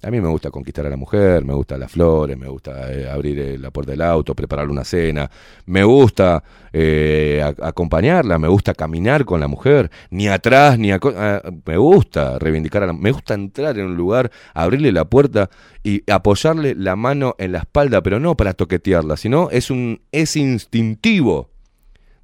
A 0.00 0.12
mí 0.12 0.20
me 0.20 0.28
gusta 0.28 0.52
conquistar 0.52 0.86
a 0.86 0.90
la 0.90 0.96
mujer, 0.96 1.44
me 1.44 1.52
gusta 1.54 1.76
las 1.76 1.90
flores, 1.90 2.38
me 2.38 2.46
gusta 2.46 2.92
eh, 2.92 3.10
abrir 3.10 3.36
eh, 3.40 3.58
la 3.58 3.72
puerta 3.72 3.90
del 3.90 4.02
auto, 4.02 4.32
prepararle 4.32 4.70
una 4.70 4.84
cena, 4.84 5.28
me 5.66 5.82
gusta 5.82 6.44
eh, 6.72 7.42
acompañarla, 7.60 8.38
me 8.38 8.46
gusta 8.46 8.74
caminar 8.74 9.24
con 9.24 9.40
la 9.40 9.48
mujer, 9.48 9.90
ni 10.10 10.28
atrás, 10.28 10.78
ni 10.78 10.92
a, 10.92 11.00
ah, 11.02 11.42
me 11.66 11.76
gusta 11.76 12.38
reivindicar 12.38 12.84
a 12.84 12.86
la 12.86 12.92
me 12.92 13.10
gusta 13.10 13.34
entrar 13.34 13.76
en 13.76 13.86
un 13.86 13.96
lugar, 13.96 14.30
abrirle 14.54 14.92
la 14.92 15.04
puerta 15.04 15.50
y 15.82 16.08
apoyarle 16.08 16.76
la 16.76 16.94
mano 16.94 17.34
en 17.36 17.50
la 17.50 17.58
espalda, 17.58 18.00
pero 18.00 18.20
no 18.20 18.36
para 18.36 18.54
toquetearla, 18.54 19.16
sino 19.16 19.50
es 19.50 19.68
un 19.68 20.00
es 20.12 20.36
instintivo 20.36 21.50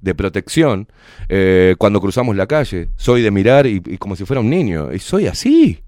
de 0.05 0.13
protección 0.13 0.87
eh, 1.27 1.75
cuando 1.77 1.99
cruzamos 1.99 2.35
la 2.35 2.45
calle. 2.47 2.89
Soy 2.95 3.23
de 3.23 3.31
mirar 3.31 3.65
y, 3.65 3.81
como 3.97 4.15
si 4.15 4.23
fuera 4.23 4.39
un 4.39 4.49
niño. 4.49 4.93
Y 4.93 4.99
soy 4.99 5.25
así. 5.27 5.83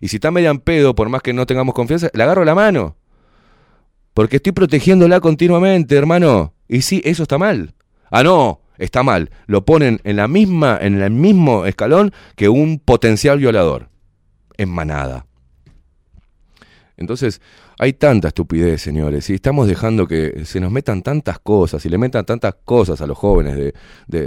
Y 0.00 0.08
si 0.08 0.16
está 0.16 0.30
media 0.30 0.50
en 0.50 0.60
pedo, 0.60 0.94
por 0.94 1.08
más 1.08 1.22
que 1.22 1.32
no 1.32 1.46
tengamos 1.46 1.74
confianza, 1.74 2.10
le 2.12 2.22
agarro 2.22 2.44
la 2.44 2.54
mano. 2.54 2.96
Porque 4.12 4.36
estoy 4.36 4.52
protegiéndola 4.52 5.20
continuamente, 5.20 5.96
hermano. 5.96 6.52
Y 6.68 6.82
sí, 6.82 7.00
eso 7.04 7.22
está 7.22 7.38
mal. 7.38 7.74
Ah, 8.10 8.22
no, 8.22 8.60
está 8.76 9.02
mal. 9.02 9.30
Lo 9.46 9.64
ponen 9.64 10.00
en 10.04 10.16
la 10.16 10.28
misma, 10.28 10.78
en 10.80 11.00
el 11.00 11.10
mismo 11.10 11.64
escalón 11.64 12.12
que 12.36 12.50
un 12.50 12.78
potencial 12.78 13.38
violador. 13.38 13.88
En 14.58 14.68
manada. 14.68 15.26
Entonces, 16.98 17.40
hay 17.78 17.92
tanta 17.92 18.28
estupidez, 18.28 18.80
señores, 18.82 19.28
y 19.30 19.34
estamos 19.34 19.68
dejando 19.68 20.06
que 20.06 20.44
se 20.46 20.60
nos 20.60 20.70
metan 20.70 21.02
tantas 21.02 21.38
cosas 21.38 21.84
y 21.84 21.88
le 21.88 21.98
metan 21.98 22.24
tantas 22.24 22.54
cosas 22.64 23.00
a 23.00 23.06
los 23.06 23.18
jóvenes 23.18 23.56
de, 23.56 23.74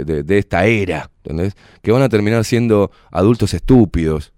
de- 0.04 0.22
de- 0.22 0.38
esta 0.38 0.66
era, 0.66 1.10
¿entendés? 1.24 1.54
Que 1.82 1.90
van 1.92 2.02
a 2.02 2.08
terminar 2.08 2.44
siendo 2.44 2.90
adultos 3.10 3.52
estúpidos. 3.54 4.32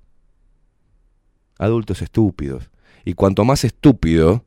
Adultos 1.58 2.02
estúpidos. 2.02 2.70
Y 3.04 3.14
cuanto 3.14 3.44
más 3.44 3.64
estúpido, 3.64 4.44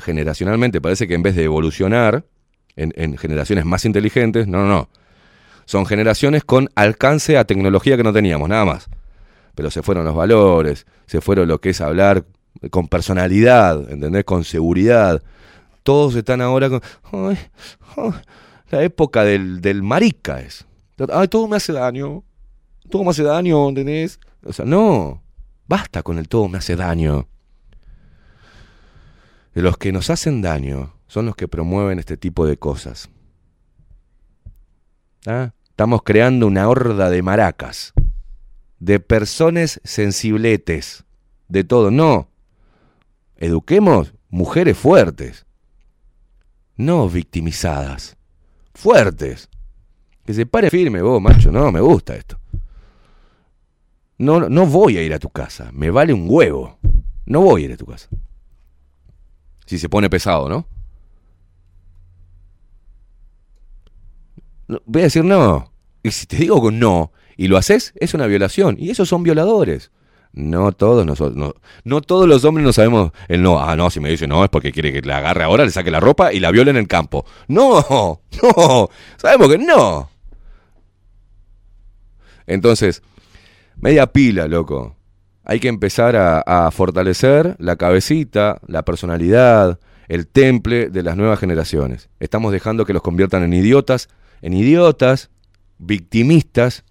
generacionalmente 0.00 0.80
parece 0.80 1.06
que 1.06 1.14
en 1.14 1.22
vez 1.22 1.36
de 1.36 1.44
evolucionar 1.44 2.24
en 2.76 3.16
generaciones 3.16 3.64
más 3.64 3.84
inteligentes, 3.84 4.46
no, 4.46 4.58
no, 4.58 4.68
no. 4.68 4.88
Son 5.64 5.84
generaciones 5.86 6.44
con 6.44 6.68
alcance 6.76 7.36
a 7.38 7.44
tecnología 7.44 7.96
que 7.96 8.02
no 8.04 8.12
teníamos, 8.12 8.48
nada 8.48 8.64
más. 8.64 8.88
Pero 9.54 9.70
se 9.70 9.82
fueron 9.82 10.04
los 10.04 10.14
valores, 10.14 10.86
se 11.06 11.20
fueron 11.20 11.48
lo 11.48 11.60
que 11.60 11.70
es 11.70 11.80
hablar 11.80 12.24
con 12.70 12.88
personalidad, 12.88 13.90
¿entendés? 13.90 14.24
Con 14.24 14.44
seguridad. 14.44 15.22
Todos 15.82 16.14
están 16.14 16.40
ahora 16.40 16.68
con... 16.68 17.36
La 18.70 18.82
época 18.82 19.22
del, 19.22 19.60
del 19.60 19.82
marica 19.82 20.40
es. 20.40 20.66
Ay, 21.12 21.28
todo 21.28 21.46
me 21.46 21.56
hace 21.56 21.72
daño. 21.72 22.24
Todo 22.90 23.04
me 23.04 23.10
hace 23.10 23.22
daño, 23.22 23.68
¿entendés? 23.68 24.18
O 24.44 24.52
sea, 24.52 24.64
no. 24.64 25.22
Basta 25.68 26.02
con 26.02 26.18
el 26.18 26.28
todo 26.28 26.48
me 26.48 26.58
hace 26.58 26.76
daño. 26.76 27.28
Los 29.54 29.78
que 29.78 29.92
nos 29.92 30.10
hacen 30.10 30.42
daño 30.42 30.94
son 31.06 31.26
los 31.26 31.36
que 31.36 31.48
promueven 31.48 31.98
este 31.98 32.16
tipo 32.16 32.46
de 32.46 32.56
cosas. 32.56 33.08
¿Ah? 35.26 35.52
Estamos 35.68 36.02
creando 36.02 36.46
una 36.46 36.68
horda 36.68 37.10
de 37.10 37.22
maracas, 37.22 37.92
de 38.78 39.00
personas 39.00 39.80
sensibletes, 39.84 41.04
de 41.48 41.64
todo. 41.64 41.90
No. 41.90 42.28
Eduquemos 43.36 44.14
mujeres 44.28 44.76
fuertes, 44.76 45.46
no 46.76 47.08
victimizadas, 47.08 48.16
fuertes. 48.74 49.48
Que 50.24 50.34
se 50.34 50.44
pare 50.44 50.70
firme 50.70 51.02
vos, 51.02 51.22
macho. 51.22 51.52
No, 51.52 51.70
me 51.70 51.80
gusta 51.80 52.16
esto. 52.16 52.38
No, 54.18 54.48
no 54.48 54.66
voy 54.66 54.98
a 54.98 55.02
ir 55.02 55.14
a 55.14 55.18
tu 55.18 55.30
casa. 55.30 55.70
Me 55.72 55.90
vale 55.90 56.12
un 56.12 56.26
huevo. 56.28 56.78
No 57.26 57.40
voy 57.42 57.62
a 57.62 57.64
ir 57.66 57.72
a 57.72 57.76
tu 57.76 57.86
casa. 57.86 58.08
Si 59.66 59.78
se 59.78 59.88
pone 59.88 60.10
pesado, 60.10 60.48
¿no? 60.48 60.66
Voy 64.84 65.02
a 65.02 65.04
decir 65.04 65.24
no. 65.24 65.72
Y 66.02 66.10
si 66.10 66.26
te 66.26 66.36
digo 66.36 66.70
no 66.70 67.12
y 67.36 67.48
lo 67.48 67.56
haces, 67.56 67.92
es 67.96 68.14
una 68.14 68.26
violación. 68.26 68.76
Y 68.78 68.90
esos 68.90 69.08
son 69.08 69.22
violadores. 69.22 69.90
No 70.36 70.70
todos 70.72 71.06
nosotros, 71.06 71.54
no, 71.84 72.00
todos 72.02 72.28
los 72.28 72.44
hombres 72.44 72.64
no 72.64 72.72
sabemos 72.74 73.10
el 73.26 73.42
no. 73.42 73.58
Ah, 73.58 73.74
no, 73.74 73.88
si 73.88 74.00
me 74.00 74.10
dice 74.10 74.26
no 74.26 74.44
es 74.44 74.50
porque 74.50 74.70
quiere 74.70 74.92
que 74.92 75.00
la 75.00 75.16
agarre 75.18 75.44
ahora, 75.44 75.64
le 75.64 75.70
saque 75.70 75.90
la 75.90 75.98
ropa 75.98 76.30
y 76.30 76.40
la 76.40 76.50
viole 76.50 76.70
en 76.70 76.76
el 76.76 76.86
campo. 76.86 77.24
No, 77.48 77.82
no, 78.42 78.90
sabemos 79.16 79.48
que 79.48 79.56
no. 79.56 80.10
Entonces, 82.46 83.02
media 83.76 84.06
pila, 84.08 84.46
loco. 84.46 84.94
Hay 85.42 85.58
que 85.58 85.68
empezar 85.68 86.16
a, 86.16 86.40
a 86.40 86.70
fortalecer 86.70 87.56
la 87.58 87.76
cabecita, 87.76 88.60
la 88.66 88.84
personalidad, 88.84 89.80
el 90.08 90.26
temple 90.26 90.90
de 90.90 91.02
las 91.02 91.16
nuevas 91.16 91.38
generaciones. 91.38 92.10
Estamos 92.20 92.52
dejando 92.52 92.84
que 92.84 92.92
los 92.92 93.02
conviertan 93.02 93.42
en 93.42 93.54
idiotas, 93.54 94.08
en 94.42 94.52
idiotas, 94.52 95.30
victimistas, 95.78 96.84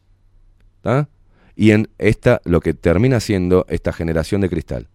¿tá? 0.82 1.10
Y 1.56 1.72
en 1.72 1.90
esta, 1.98 2.42
lo 2.44 2.60
que 2.60 2.74
termina 2.74 3.20
siendo 3.20 3.66
esta 3.70 3.94
generación 3.94 4.42
de 4.42 4.50
cristal. 4.50 4.90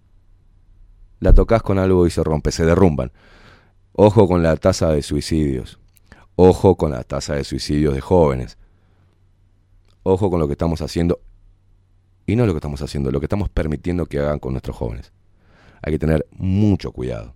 La 1.19 1.33
tocas 1.33 1.63
con 1.63 1.79
algo 1.79 2.07
y 2.07 2.11
se 2.11 2.23
rompe, 2.23 2.53
se 2.53 2.65
derrumban. 2.65 3.13
Ojo 3.93 4.29
con 4.29 4.43
la 4.43 4.57
tasa 4.57 4.91
de 4.91 5.03
suicidios. 5.03 5.79
Ojo 6.37 6.77
con 6.77 6.93
la 6.93 7.05
tasa 7.05 7.35
de 7.35 7.45
suicidios 7.45 7.95
de 7.95 8.01
jóvenes. 8.01 8.59
Ojo 10.03 10.31
con 10.31 10.41
lo 10.41 10.47
que 10.47 10.53
estamos 10.53 10.81
haciendo. 10.81 11.21
Y 12.27 12.37
no 12.37 12.47
lo 12.47 12.53
que 12.53 12.59
estamos 12.59 12.81
haciendo, 12.83 13.11
lo 13.11 13.21
que 13.21 13.27
estamos 13.27 13.49
permitiendo 13.49 14.07
que 14.07 14.19
hagan 14.19 14.39
con 14.39 14.53
nuestros 14.53 14.77
jóvenes. 14.77 15.13
Hay 15.83 15.93
que 15.93 15.99
tener 15.99 16.27
mucho 16.33 16.93
cuidado. 16.93 17.35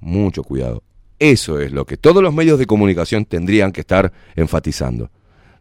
Mucho 0.00 0.42
cuidado. 0.42 0.82
Eso 1.18 1.60
es 1.60 1.72
lo 1.72 1.86
que 1.86 1.96
todos 1.96 2.22
los 2.22 2.34
medios 2.34 2.58
de 2.58 2.66
comunicación 2.66 3.24
tendrían 3.24 3.72
que 3.72 3.80
estar 3.80 4.12
enfatizando. 4.36 5.10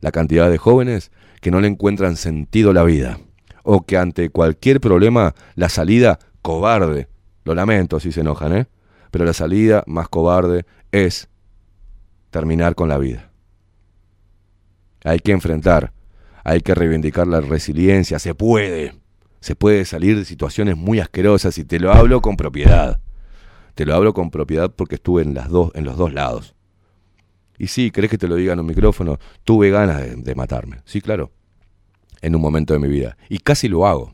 La 0.02 0.12
cantidad 0.12 0.50
de 0.50 0.58
jóvenes 0.58 1.12
que 1.44 1.52
no 1.52 1.60
le 1.60 1.68
encuentran 1.68 2.16
sentido 2.16 2.72
la 2.72 2.84
vida. 2.84 3.20
O 3.64 3.86
que 3.86 3.98
ante 3.98 4.30
cualquier 4.30 4.80
problema, 4.80 5.36
la 5.56 5.68
salida 5.68 6.18
cobarde. 6.42 7.10
Lo 7.44 7.54
lamento 7.54 8.00
si 8.00 8.14
se 8.14 8.22
enojan, 8.22 8.56
¿eh? 8.56 8.68
Pero 9.12 9.26
la 9.26 9.34
salida 9.34 9.84
más 9.86 10.08
cobarde 10.08 10.66
es 10.94 11.28
terminar 12.30 12.76
con 12.76 12.88
la 12.88 12.98
vida. 12.98 13.30
Hay 15.04 15.20
que 15.20 15.34
enfrentar, 15.34 15.92
hay 16.46 16.62
que 16.62 16.74
reivindicar 16.76 17.28
la 17.28 17.42
resiliencia, 17.42 18.20
se 18.20 18.34
puede. 18.34 18.96
Se 19.42 19.54
puede 19.54 19.84
salir 19.84 20.18
de 20.18 20.24
situaciones 20.24 20.78
muy 20.78 21.02
asquerosas 21.02 21.58
y 21.58 21.66
te 21.66 21.78
lo 21.78 21.92
hablo 21.92 22.22
con 22.22 22.38
propiedad. 22.38 23.02
Te 23.76 23.86
lo 23.86 23.94
hablo 23.94 24.14
con 24.14 24.32
propiedad 24.32 24.72
porque 24.74 24.96
estuve 24.96 25.24
en 25.24 25.34
las 25.34 25.50
dos 25.50 25.72
en 25.76 25.84
los 25.84 25.98
dos 25.98 26.14
lados. 26.14 26.56
Y 27.58 27.68
sí, 27.68 27.92
¿crees 27.92 28.10
que 28.10 28.18
te 28.18 28.28
lo 28.28 28.36
diga 28.36 28.54
en 28.54 28.60
un 28.60 28.66
micrófono? 28.66 29.20
Tuve 29.44 29.70
ganas 29.70 30.24
de, 30.24 30.36
matarme. 30.36 30.82
Sí, 30.86 31.02
claro. 31.02 31.32
En 32.22 32.36
un 32.36 32.42
momento 32.42 32.74
de 32.74 32.80
mi 32.80 32.88
vida. 32.88 33.18
Y 33.30 33.40
casi 33.40 33.68
lo 33.68 33.86
hago. 33.86 34.14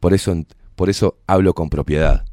Por 0.00 0.14
eso, 0.14 0.34
por 0.74 0.90
eso 0.90 1.18
hablo 1.26 1.54
con 1.54 1.68
propiedad. 1.68 2.24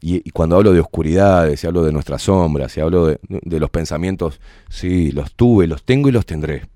Y, 0.00 0.30
cuando 0.30 0.56
hablo 0.56 0.72
de 0.72 0.80
oscuridades, 0.80 1.62
y 1.62 1.66
hablo 1.66 1.84
de 1.84 1.92
nuestras 1.92 2.22
sombras, 2.22 2.76
y 2.76 2.80
hablo 2.80 3.06
de, 3.06 3.20
de 3.22 3.60
los 3.60 3.70
pensamientos, 3.70 4.40
sí, 4.68 5.12
los 5.12 5.34
tuve, 5.34 5.66
los 5.68 5.84
tengo 5.84 6.08
y 6.08 6.12
los 6.12 6.26
tendré. 6.26 6.68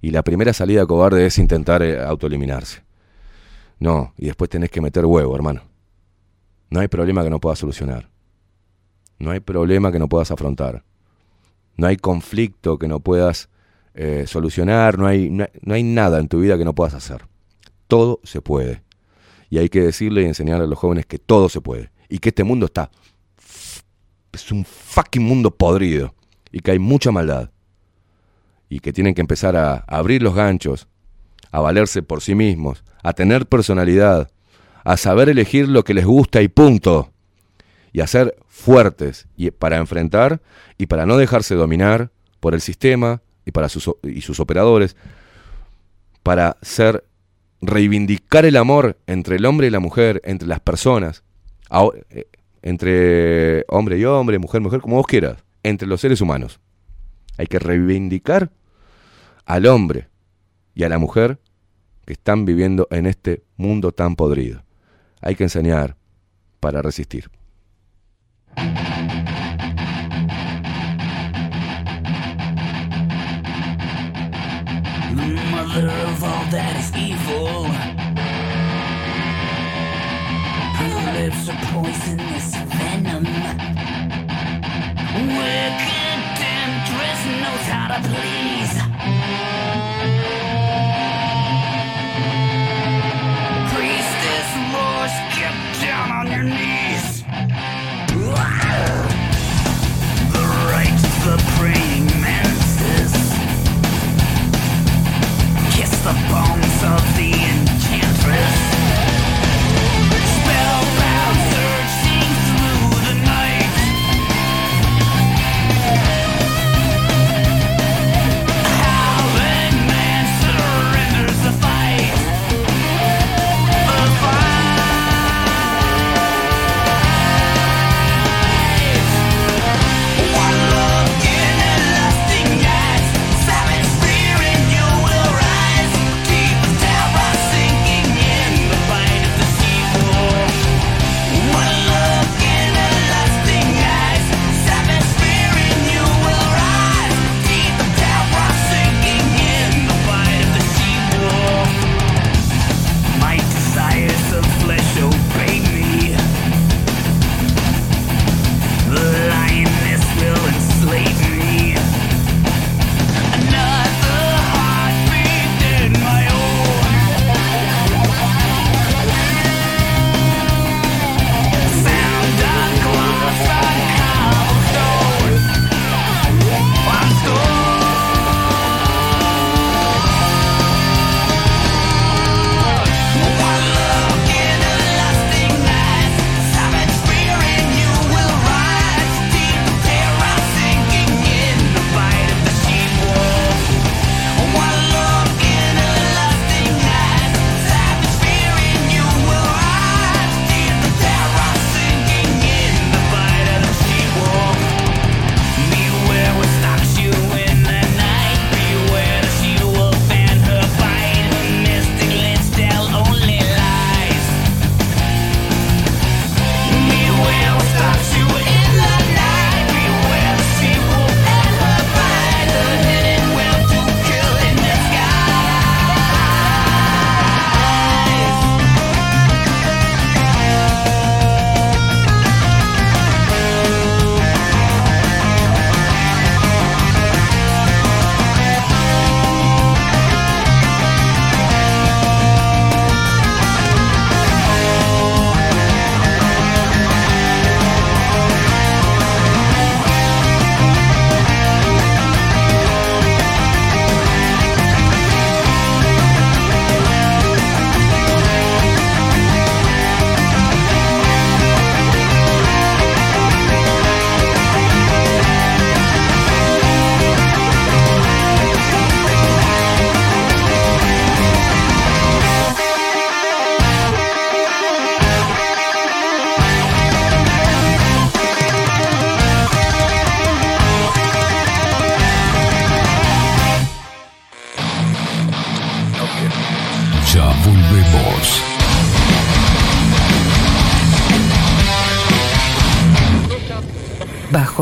Y 0.00 0.10
la 0.10 0.22
primera 0.22 0.52
salida 0.52 0.86
cobarde 0.86 1.26
es 1.26 1.38
intentar 1.38 1.82
eh, 1.82 2.00
autoeliminarse. 2.00 2.82
No, 3.78 4.14
y 4.16 4.26
después 4.26 4.48
tenés 4.48 4.70
que 4.70 4.80
meter 4.80 5.04
huevo, 5.04 5.34
hermano. 5.34 5.62
No 6.70 6.80
hay 6.80 6.88
problema 6.88 7.24
que 7.24 7.30
no 7.30 7.40
puedas 7.40 7.58
solucionar. 7.58 8.08
No 9.20 9.30
hay 9.30 9.40
problema 9.40 9.92
que 9.92 9.98
no 9.98 10.08
puedas 10.08 10.30
afrontar. 10.30 10.82
No 11.76 11.86
hay 11.86 11.96
conflicto 11.98 12.78
que 12.78 12.88
no 12.88 13.00
puedas 13.00 13.50
eh, 13.94 14.24
solucionar. 14.26 14.98
No 14.98 15.06
hay, 15.06 15.28
no, 15.28 15.46
no 15.60 15.74
hay 15.74 15.82
nada 15.82 16.18
en 16.18 16.26
tu 16.26 16.40
vida 16.40 16.56
que 16.56 16.64
no 16.64 16.74
puedas 16.74 16.94
hacer. 16.94 17.26
Todo 17.86 18.20
se 18.24 18.40
puede. 18.40 18.82
Y 19.50 19.58
hay 19.58 19.68
que 19.68 19.82
decirle 19.82 20.22
y 20.22 20.24
enseñarle 20.24 20.64
a 20.64 20.66
los 20.66 20.78
jóvenes 20.78 21.04
que 21.04 21.18
todo 21.18 21.50
se 21.50 21.60
puede. 21.60 21.92
Y 22.08 22.18
que 22.18 22.30
este 22.30 22.44
mundo 22.44 22.66
está... 22.66 22.90
Es 24.32 24.50
un 24.50 24.64
fucking 24.64 25.22
mundo 25.22 25.50
podrido. 25.50 26.14
Y 26.50 26.60
que 26.60 26.70
hay 26.70 26.78
mucha 26.78 27.10
maldad. 27.10 27.50
Y 28.70 28.80
que 28.80 28.92
tienen 28.92 29.14
que 29.14 29.20
empezar 29.20 29.54
a, 29.54 29.84
abrir 29.86 30.22
los 30.22 30.34
ganchos. 30.34 30.88
A 31.52 31.60
valerse 31.60 32.02
por 32.02 32.22
sí 32.22 32.34
mismos. 32.34 32.84
A 33.02 33.12
tener 33.12 33.46
personalidad. 33.46 34.30
A 34.82 34.96
saber 34.96 35.28
elegir 35.28 35.68
lo 35.68 35.84
que 35.84 35.92
les 35.92 36.06
gusta 36.06 36.40
y 36.40 36.48
punto 36.48 37.12
y 37.92 38.00
a 38.00 38.06
fuertes 38.60 39.26
y 39.36 39.50
para 39.50 39.78
enfrentar 39.78 40.40
y 40.76 40.86
para 40.86 41.06
no 41.06 41.16
dejarse 41.16 41.54
dominar 41.54 42.10
por 42.40 42.54
el 42.54 42.60
sistema 42.60 43.22
y 43.46 43.52
para 43.52 43.68
sus 43.68 43.90
y 44.02 44.20
sus 44.20 44.38
operadores 44.38 44.96
para 46.22 46.56
ser 46.62 47.04
reivindicar 47.60 48.44
el 48.44 48.56
amor 48.56 48.98
entre 49.06 49.36
el 49.36 49.46
hombre 49.46 49.66
y 49.66 49.70
la 49.70 49.80
mujer, 49.80 50.20
entre 50.24 50.48
las 50.48 50.60
personas, 50.60 51.24
eh, 52.10 52.26
entre 52.62 53.64
hombre 53.68 53.98
y 53.98 54.04
hombre, 54.04 54.38
mujer, 54.38 54.60
mujer, 54.60 54.80
como 54.80 54.96
vos 54.96 55.06
quieras, 55.06 55.38
entre 55.62 55.88
los 55.88 56.00
seres 56.00 56.20
humanos. 56.20 56.60
Hay 57.38 57.46
que 57.46 57.58
reivindicar 57.58 58.50
al 59.44 59.66
hombre 59.66 60.08
y 60.74 60.84
a 60.84 60.88
la 60.88 60.98
mujer 60.98 61.38
que 62.06 62.12
están 62.12 62.44
viviendo 62.44 62.86
en 62.90 63.06
este 63.06 63.42
mundo 63.56 63.92
tan 63.92 64.16
podrido. 64.16 64.62
Hay 65.20 65.34
que 65.34 65.44
enseñar 65.44 65.96
para 66.60 66.82
resistir. 66.82 67.30
Mother 75.50 75.88
of 75.88 76.24
all 76.24 76.44
that 76.50 76.74
is 76.80 76.90
evil. 76.96 77.64
Her 80.76 80.96
lips 81.16 81.48
are 81.48 81.60
poisonous 81.72 82.48
venom. 82.76 83.24
Wicked 85.14 86.20
temptress 86.36 87.20
knows 87.40 87.66
how 87.72 87.86
to 87.88 87.98
please. 88.08 88.59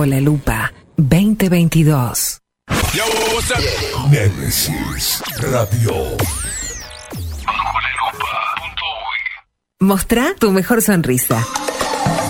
La 0.08 0.20
lupa 0.20 0.72
2022. 0.96 2.40
Nemesis 4.10 5.22
Radio. 5.40 6.16
Mostrá 9.80 10.34
tu 10.38 10.50
mejor 10.50 10.82
sonrisa. 10.82 11.46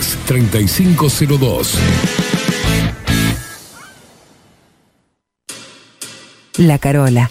3502. 0.00 1.78
La 6.56 6.78
Carola. 6.78 7.30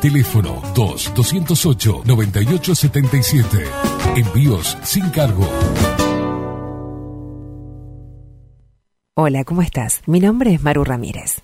Teléfono 0.00 0.62
2 0.74 1.12
208 1.14 2.02
9877. 2.04 3.64
Envíos 4.16 4.76
sin 4.82 5.08
cargo. 5.10 5.48
Hola, 9.16 9.44
¿cómo 9.44 9.62
estás? 9.62 10.02
Mi 10.06 10.18
nombre 10.18 10.54
es 10.54 10.62
Maru 10.62 10.82
Ramírez. 10.82 11.43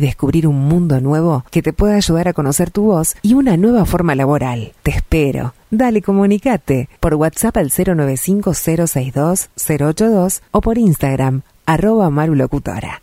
descubrir 0.00 0.46
un 0.46 0.68
mundo 0.68 1.00
nuevo 1.00 1.44
que 1.50 1.62
te 1.62 1.72
pueda 1.72 1.96
ayudar 1.96 2.28
a 2.28 2.32
conocer 2.32 2.70
tu 2.70 2.84
voz 2.84 3.16
y 3.22 3.34
una 3.34 3.56
nueva 3.56 3.84
forma 3.84 4.14
laboral. 4.14 4.74
Te 4.82 4.90
espero. 4.90 5.54
Dale, 5.70 6.02
comunicate 6.02 6.88
por 7.00 7.14
WhatsApp 7.14 7.56
al 7.58 7.70
095-062-082 7.70 10.40
o 10.50 10.60
por 10.60 10.78
Instagram, 10.78 11.42
arroba 11.66 12.10
marulocutora. 12.10 13.02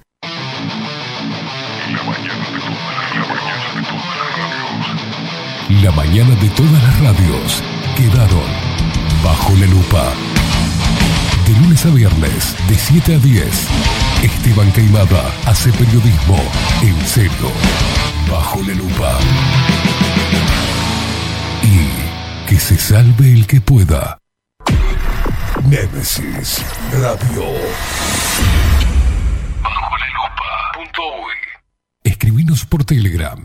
La 5.82 5.92
mañana 5.92 6.36
de 6.36 6.50
todas 6.50 6.84
las 6.84 7.00
radios 7.02 7.64
quedaron 7.98 8.44
bajo 9.24 9.56
la 9.56 9.66
lupa. 9.66 10.14
Viernes, 11.92 12.56
de 12.68 12.76
7 12.76 13.16
a 13.16 13.20
10, 13.20 13.46
Esteban 14.24 14.72
Caimada 14.72 15.32
hace 15.46 15.72
periodismo 15.72 16.38
en 16.82 17.06
serio, 17.06 17.52
bajo 18.30 18.62
la 18.64 18.74
lupa. 18.74 19.20
Y 21.64 22.50
que 22.50 22.60
se 22.60 22.78
salve 22.78 23.32
el 23.32 23.48
que 23.48 23.62
pueda. 23.62 24.18
Némesis 25.70 26.64
Radio. 26.92 27.44
Bajo 29.64 29.98
la 29.98 30.08
lupa. 30.08 30.46
Escribinos 32.04 32.66
por 32.66 32.84
Telegram. 32.84 33.40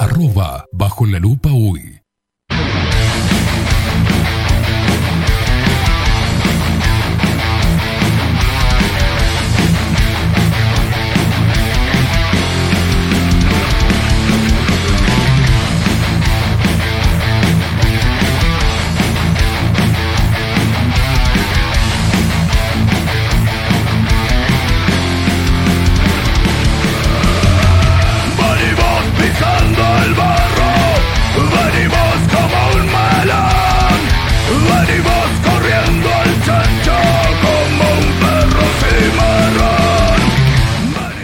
Arroba 0.00 0.64
bajo 0.72 1.06
la 1.06 1.18
lupa 1.18 1.50
uy. 1.52 2.01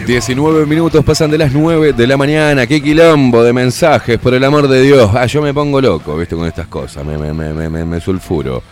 19 0.09 0.65
minutos 0.65 1.05
pasan 1.05 1.29
de 1.29 1.37
las 1.37 1.53
9 1.53 1.93
de 1.93 2.07
la 2.07 2.17
mañana. 2.17 2.65
Qué 2.65 2.81
quilombo 2.81 3.43
de 3.43 3.53
mensajes, 3.53 4.17
por 4.17 4.33
el 4.33 4.43
amor 4.43 4.67
de 4.67 4.81
Dios. 4.81 5.11
Ah, 5.13 5.27
yo 5.27 5.39
me 5.39 5.53
pongo 5.53 5.79
loco, 5.79 6.17
viste, 6.17 6.35
con 6.35 6.47
estas 6.47 6.65
cosas. 6.65 7.05
Me, 7.05 7.15
me, 7.15 7.31
me, 7.31 7.69
me, 7.69 7.85
me- 7.85 8.01
sulfuro. 8.01 8.63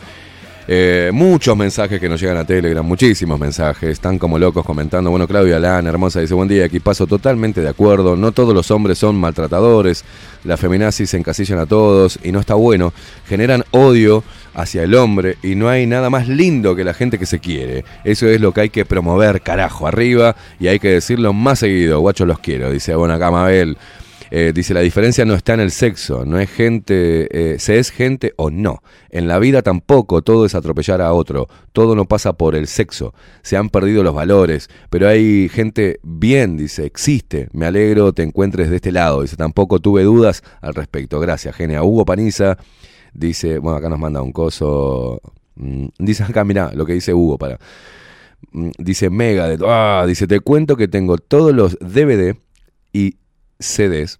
Eh, 0.68 1.12
muchos 1.14 1.56
mensajes 1.56 2.00
que 2.00 2.10
nos 2.10 2.20
llegan 2.20 2.38
a 2.38 2.44
Telegram, 2.44 2.84
muchísimos 2.84 3.40
mensajes, 3.40 3.88
están 3.92 4.18
como 4.18 4.40
locos 4.40 4.66
comentando. 4.66 5.12
Bueno, 5.12 5.28
Claudia 5.28 5.58
Alana, 5.58 5.90
hermosa, 5.92 6.22
dice: 6.22 6.34
Buen 6.34 6.50
día, 6.50 6.66
equipazo, 6.66 7.06
totalmente 7.06 7.62
de 7.62 7.70
acuerdo. 7.70 8.16
No 8.16 8.32
todos 8.32 8.56
los 8.56 8.72
hombres 8.72 8.98
son 8.98 9.16
maltratadores, 9.16 10.04
la 10.44 10.58
feminazis 10.58 11.14
encasillan 11.14 11.60
a 11.60 11.68
todos 11.68 12.18
y 12.24 12.32
no 12.32 12.40
está 12.40 12.56
bueno. 12.56 12.94
Generan 13.30 13.64
odio 13.70 14.24
hacia 14.58 14.84
el 14.84 14.96
hombre 14.96 15.38
y 15.44 15.56
no 15.56 15.70
hay 15.70 15.86
nada 15.86 16.10
más 16.10 16.28
lindo 16.28 16.76
que 16.76 16.84
la 16.84 16.94
gente 16.94 17.18
que 17.18 17.28
se 17.28 17.40
quiere. 17.40 17.86
Eso 18.04 18.28
es 18.28 18.42
lo 18.42 18.52
que 18.52 18.62
hay 18.62 18.70
que 18.70 18.86
promover, 18.86 19.42
carajo, 19.42 19.88
arriba 19.88 20.36
y 20.60 20.68
hay 20.68 20.80
que 20.80 20.90
decirlo 20.90 21.32
más 21.32 21.60
seguido. 21.60 22.00
Guacho, 22.02 22.26
los 22.26 22.40
quiero, 22.40 22.72
dice 22.72 22.96
bueno 22.96 23.14
acá 23.14 23.32
Mabel. 23.32 23.78
Eh, 24.30 24.52
dice, 24.54 24.74
la 24.74 24.82
diferencia 24.82 25.24
no 25.24 25.36
está 25.36 25.54
en 25.54 25.62
el 25.62 25.72
sexo, 25.72 26.26
no 26.26 26.38
es 26.38 26.50
gente, 26.50 27.30
eh, 27.32 27.60
se 27.60 27.80
es 27.80 27.92
gente 27.92 28.34
o 28.36 28.50
no. 28.50 28.82
En 29.10 29.28
la 29.28 29.40
vida 29.40 29.62
tampoco 29.62 30.22
todo 30.22 30.46
es 30.46 30.54
atropellar 30.54 31.02
a 31.02 31.14
otro, 31.14 31.48
todo 31.72 31.96
no 31.96 32.06
pasa 32.06 32.34
por 32.34 32.54
el 32.56 32.68
sexo. 32.68 33.14
Se 33.42 33.56
han 33.56 33.70
perdido 33.70 34.04
los 34.04 34.14
valores, 34.14 34.70
pero 34.90 35.08
hay 35.08 35.48
gente 35.48 36.00
bien, 36.04 36.58
dice, 36.58 36.86
existe. 36.86 37.48
Me 37.54 37.68
alegro 37.68 38.12
te 38.12 38.24
encuentres 38.24 38.70
de 38.70 38.78
este 38.78 38.92
lado. 38.92 39.22
Dice, 39.22 39.38
tampoco 39.38 39.80
tuve 39.80 40.04
dudas 40.04 40.44
al 40.60 40.74
respecto. 40.76 41.22
Gracias, 41.22 41.56
genia. 41.56 41.84
Hugo 41.84 42.04
Paniza 42.04 42.58
dice, 43.18 43.58
bueno, 43.60 43.78
acá 43.78 43.90
nos 43.90 44.00
manda 44.00 44.22
un 44.22 44.32
coso. 44.32 45.22
mm, 45.56 45.88
Dice 46.00 46.24
acá, 46.24 46.44
mira 46.46 46.72
lo 46.74 46.86
que 46.86 46.94
dice 46.94 47.14
Hugo 47.14 47.38
para. 47.38 47.60
Mm, 48.52 48.70
Dice 48.80 49.10
Mega, 49.10 49.50
ah, 49.66 50.06
dice, 50.08 50.28
te 50.28 50.40
cuento 50.40 50.78
que 50.78 50.88
tengo 50.88 51.18
todos 51.18 51.54
los 51.54 51.78
DVD 51.80 52.38
y 52.94 53.18
CDs 53.60 54.20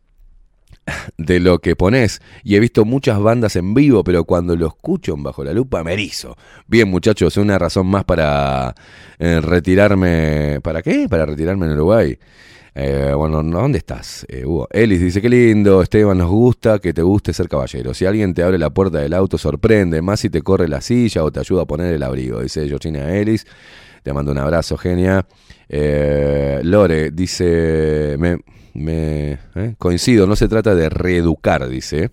de 1.18 1.40
lo 1.40 1.60
que 1.60 1.76
pones 1.76 2.22
y 2.44 2.56
he 2.56 2.60
visto 2.60 2.86
muchas 2.86 3.20
bandas 3.20 3.56
en 3.56 3.74
vivo, 3.74 4.04
pero 4.04 4.24
cuando 4.24 4.56
lo 4.56 4.68
escucho 4.68 5.14
en 5.14 5.24
bajo 5.24 5.44
la 5.44 5.54
lupa 5.54 5.84
me 5.84 5.94
erizo. 5.94 6.36
Bien, 6.68 6.90
muchachos, 6.90 7.38
una 7.38 7.60
razón 7.60 7.88
más 7.88 8.04
para 8.06 8.74
eh, 9.20 9.42
retirarme. 9.42 10.60
¿Para 10.64 10.82
qué? 10.82 11.08
Para 11.10 11.26
retirarme 11.26 11.66
en 11.66 11.74
Uruguay. 11.74 12.18
Eh, 12.80 13.12
bueno, 13.16 13.42
¿no? 13.42 13.62
¿dónde 13.62 13.80
estás, 13.80 14.24
eh, 14.30 14.46
Hugo? 14.46 14.68
Elis 14.70 15.02
dice, 15.02 15.20
qué 15.20 15.30
lindo, 15.30 15.82
Esteban, 15.82 16.16
nos 16.20 16.30
gusta 16.30 16.78
que 16.78 16.94
te 16.94 17.02
guste 17.02 17.34
ser 17.34 17.50
caballero. 17.50 17.96
Si 17.96 18.06
alguien 18.06 18.36
te 18.36 18.44
abre 18.44 18.60
la 18.60 18.70
puerta 18.70 19.00
del 19.00 19.16
auto, 19.16 19.40
sorprende, 19.40 20.04
más 20.04 20.20
si 20.20 20.30
te 20.30 20.44
corre 20.44 20.68
la 20.68 20.80
silla 20.80 21.24
o 21.24 21.32
te 21.32 21.40
ayuda 21.40 21.64
a 21.64 21.66
poner 21.66 21.92
el 21.92 22.04
abrigo, 22.04 22.40
dice 22.40 22.68
Georgina 22.68 23.16
Ellis. 23.16 23.48
Te 24.04 24.14
mando 24.14 24.32
un 24.32 24.38
abrazo, 24.38 24.78
genia. 24.78 25.26
Eh, 25.68 26.62
Lore 26.62 27.10
dice, 27.10 28.16
me, 28.20 28.38
me 28.76 29.40
eh, 29.56 29.74
coincido, 29.80 30.28
no 30.28 30.36
se 30.36 30.48
trata 30.48 30.76
de 30.76 30.90
reeducar, 30.90 31.68
dice. 31.68 32.12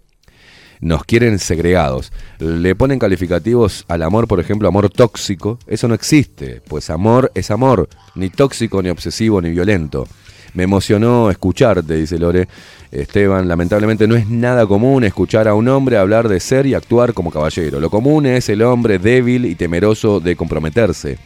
Nos 0.81 1.05
quieren 1.05 1.39
segregados. 1.41 2.11
Le 2.39 2.75
ponen 2.75 2.99
calificativos 2.99 3.85
al 3.89 4.03
amor, 4.03 4.27
por 4.27 4.41
ejemplo, 4.41 4.67
amor 4.67 4.89
tóxico. 4.89 5.59
Eso 5.67 5.89
no 5.89 5.95
existe, 5.95 6.63
pues 6.67 6.89
amor 6.89 7.31
es 7.35 7.51
amor, 7.51 7.91
ni 8.15 8.31
tóxico, 8.31 8.83
ni 8.83 8.89
obsesivo, 8.89 9.43
ni 9.43 9.51
violento. 9.51 10.09
Me 10.55 10.63
emocionó 10.63 11.31
escucharte, 11.31 11.95
dice 11.97 12.19
Lore. 12.19 12.49
Esteban, 12.91 13.49
lamentablemente 13.49 14.07
no 14.07 14.15
es 14.15 14.29
nada 14.29 14.67
común 14.67 15.03
escuchar 15.03 15.49
a 15.49 15.55
un 15.55 15.69
hombre 15.69 15.97
hablar 15.97 16.29
de 16.29 16.39
ser 16.39 16.65
y 16.67 16.75
actuar 16.75 17.13
como 17.13 17.31
caballero. 17.31 17.81
Lo 17.81 17.91
común 17.91 18.27
es 18.27 18.49
el 18.49 18.63
hombre 18.63 18.99
débil 18.99 19.47
y 19.47 19.57
temeroso 19.57 20.21
de 20.21 20.37
comprometerse 20.37 21.19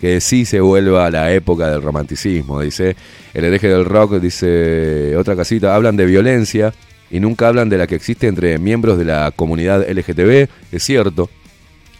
que 0.00 0.20
sí 0.20 0.46
se 0.46 0.60
vuelva 0.60 1.06
a 1.06 1.10
la 1.10 1.32
época 1.32 1.70
del 1.70 1.82
romanticismo, 1.82 2.60
dice. 2.60 2.96
El 3.34 3.44
hereje 3.44 3.68
del 3.68 3.84
rock, 3.84 4.14
dice 4.14 5.14
otra 5.16 5.36
casita, 5.36 5.74
hablan 5.74 5.96
de 5.96 6.06
violencia 6.06 6.72
y 7.10 7.20
nunca 7.20 7.48
hablan 7.48 7.68
de 7.68 7.76
la 7.76 7.86
que 7.86 7.96
existe 7.96 8.26
entre 8.26 8.58
miembros 8.58 8.98
de 8.98 9.04
la 9.04 9.30
comunidad 9.34 9.86
LGTB, 9.88 10.48
es 10.72 10.82
cierto. 10.82 11.28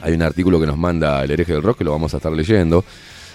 Hay 0.01 0.15
un 0.15 0.23
artículo 0.23 0.59
que 0.59 0.67
nos 0.67 0.79
manda 0.79 1.23
el 1.23 1.31
hereje 1.31 1.53
del 1.53 1.63
rock 1.63 1.79
que 1.79 1.85
lo 1.85 1.91
vamos 1.91 2.15
a 2.15 2.17
estar 2.17 2.33
leyendo. 2.33 2.85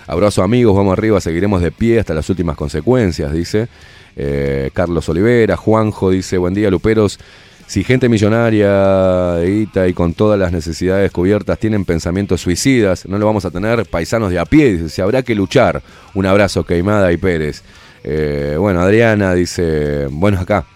Abrazo 0.08 0.44
amigos, 0.44 0.76
vamos 0.76 0.94
arriba, 0.94 1.20
seguiremos 1.20 1.62
de 1.62 1.72
pie 1.72 2.00
hasta 2.00 2.14
las 2.14 2.30
últimas 2.30 2.56
consecuencias, 2.56 3.34
dice. 3.34 3.68
Eh, 4.16 4.70
Carlos 4.74 5.10
Olivera, 5.10 5.58
Juanjo 5.58 6.12
dice, 6.12 6.38
buen 6.38 6.54
día 6.54 6.70
Luperos. 6.70 7.20
Si 7.66 7.84
gente 7.84 8.08
millonaria, 8.08 9.40
y 9.44 9.94
con 9.94 10.14
todas 10.14 10.40
las 10.40 10.52
necesidades 10.52 11.12
cubiertas 11.12 11.58
tienen 11.58 11.84
pensamientos 11.84 12.42
suicidas, 12.42 13.08
no 13.08 13.18
lo 13.18 13.26
vamos 13.26 13.44
a 13.46 13.50
tener 13.50 13.88
paisanos 13.88 14.30
de 14.30 14.38
a 14.38 14.46
pie, 14.46 14.74
dice, 14.74 14.90
se 14.90 15.02
habrá 15.02 15.24
que 15.24 15.34
luchar. 15.34 15.82
Un 16.14 16.28
abrazo, 16.28 16.64
Queimada 16.64 17.12
y 17.12 17.18
Pérez. 17.18 17.64
Eh, 18.04 18.56
bueno, 18.60 18.82
Adriana 18.82 19.34
dice, 19.34 20.06
bueno, 20.12 20.40
acá, 20.40 20.68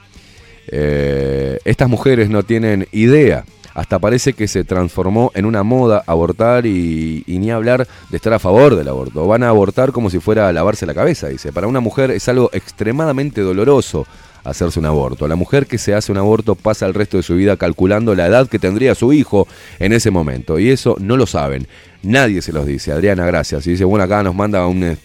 eh, 0.68 1.60
estas 1.66 1.88
mujeres 1.88 2.32
no 2.32 2.42
tienen 2.42 2.88
idea. 2.92 3.46
Hasta 3.80 3.98
parece 3.98 4.34
que 4.34 4.50
se 4.50 4.66
transformó 4.66 5.32
en 5.36 5.46
una 5.46 5.64
moda 5.64 6.04
abortar 6.06 6.66
y, 6.66 7.24
ni 7.26 7.50
hablar 7.50 7.88
de 8.10 8.18
estar 8.18 8.34
a 8.34 8.38
favor 8.38 8.76
del 8.76 8.90
aborto. 8.90 9.26
Van 9.26 9.42
a 9.42 9.48
abortar 9.48 9.94
como 9.94 10.10
si 10.10 10.20
fuera 10.20 10.50
a 10.50 10.52
lavarse 10.52 10.86
la 10.86 10.94
cabeza, 10.94 11.30
dice. 11.30 11.54
Para 11.54 11.66
una 11.66 11.80
mujer 11.80 12.12
es 12.12 12.28
algo 12.28 12.50
extremadamente 12.52 13.40
doloroso 13.40 14.06
hacerse 14.44 14.80
un 14.80 14.86
aborto. 14.86 15.30
La 15.30 15.38
mujer 15.38 15.66
que 15.66 15.78
se 15.78 15.96
hace 15.96 16.12
un 16.12 16.18
aborto 16.18 16.56
pasa 16.56 16.88
el 16.88 16.94
resto 16.94 17.16
de 17.16 17.24
su 17.24 17.36
vida 17.36 17.56
calculando 17.56 18.14
la 18.16 18.28
edad 18.28 18.50
que 18.50 18.60
tendría 18.60 18.96
su 18.96 19.14
hijo 19.14 19.48
en 19.80 19.94
ese 19.94 20.12
momento. 20.12 20.60
Y 20.60 20.72
eso 20.72 20.98
no 21.00 21.16
lo 21.16 21.26
saben. 21.26 21.66
Nadie 22.04 22.42
se 22.42 22.52
los 22.52 22.66
dice. 22.66 22.92
Adriana, 22.92 23.26
gracias. 23.26 23.66
Y 23.66 23.72
dice, 23.72 23.86
bueno, 23.86 24.04
acá 24.04 24.22
nos 24.24 24.36
manda 24.36 24.68
un... 24.68 24.84
eh, 24.84 24.98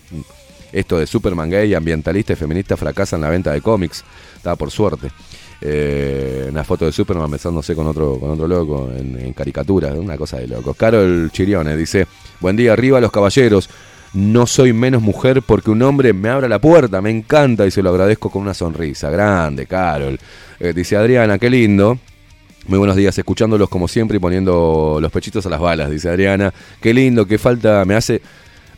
Esto 0.72 0.98
de 0.98 1.06
Superman 1.06 1.48
gay, 1.48 1.74
ambientalista 1.74 2.32
y 2.32 2.36
feminista 2.36 2.76
fracasa 2.76 3.14
en 3.14 3.22
la 3.22 3.30
venta 3.30 3.52
de 3.52 3.60
cómics. 3.60 4.02
Está 4.36 4.56
por 4.56 4.72
suerte. 4.72 5.12
Eh, 5.60 6.46
una 6.50 6.64
foto 6.64 6.84
de 6.84 6.92
Superman 6.92 7.30
besándose 7.30 7.74
con 7.74 7.86
otro, 7.86 8.18
con 8.18 8.30
otro 8.30 8.46
loco 8.46 8.90
en, 8.94 9.18
en 9.18 9.32
caricaturas, 9.32 9.96
una 9.96 10.16
cosa 10.16 10.38
de 10.38 10.48
locos. 10.48 10.76
Carol 10.76 11.30
Chirione 11.32 11.76
dice, 11.76 12.06
buen 12.40 12.56
día 12.56 12.72
arriba 12.72 13.00
los 13.00 13.12
caballeros. 13.12 13.70
No 14.14 14.46
soy 14.46 14.72
menos 14.72 15.02
mujer 15.02 15.42
porque 15.42 15.72
un 15.72 15.82
hombre 15.82 16.12
me 16.12 16.28
abra 16.28 16.48
la 16.48 16.60
puerta, 16.60 17.02
me 17.02 17.10
encanta 17.10 17.66
y 17.66 17.72
se 17.72 17.82
lo 17.82 17.90
agradezco 17.90 18.30
con 18.30 18.42
una 18.42 18.54
sonrisa. 18.54 19.10
Grande, 19.10 19.66
Carol. 19.66 20.18
Eh, 20.60 20.72
dice 20.72 20.96
Adriana, 20.96 21.36
qué 21.38 21.50
lindo. 21.50 21.98
Muy 22.68 22.78
buenos 22.78 22.96
días, 22.96 23.18
escuchándolos 23.18 23.68
como 23.68 23.88
siempre 23.88 24.16
y 24.16 24.20
poniendo 24.20 24.98
los 25.00 25.10
pechitos 25.10 25.44
a 25.46 25.50
las 25.50 25.60
balas, 25.60 25.90
dice 25.90 26.08
Adriana. 26.08 26.54
Qué 26.80 26.94
lindo, 26.94 27.26
qué 27.26 27.38
falta 27.38 27.84
me 27.84 27.94
hace, 27.96 28.22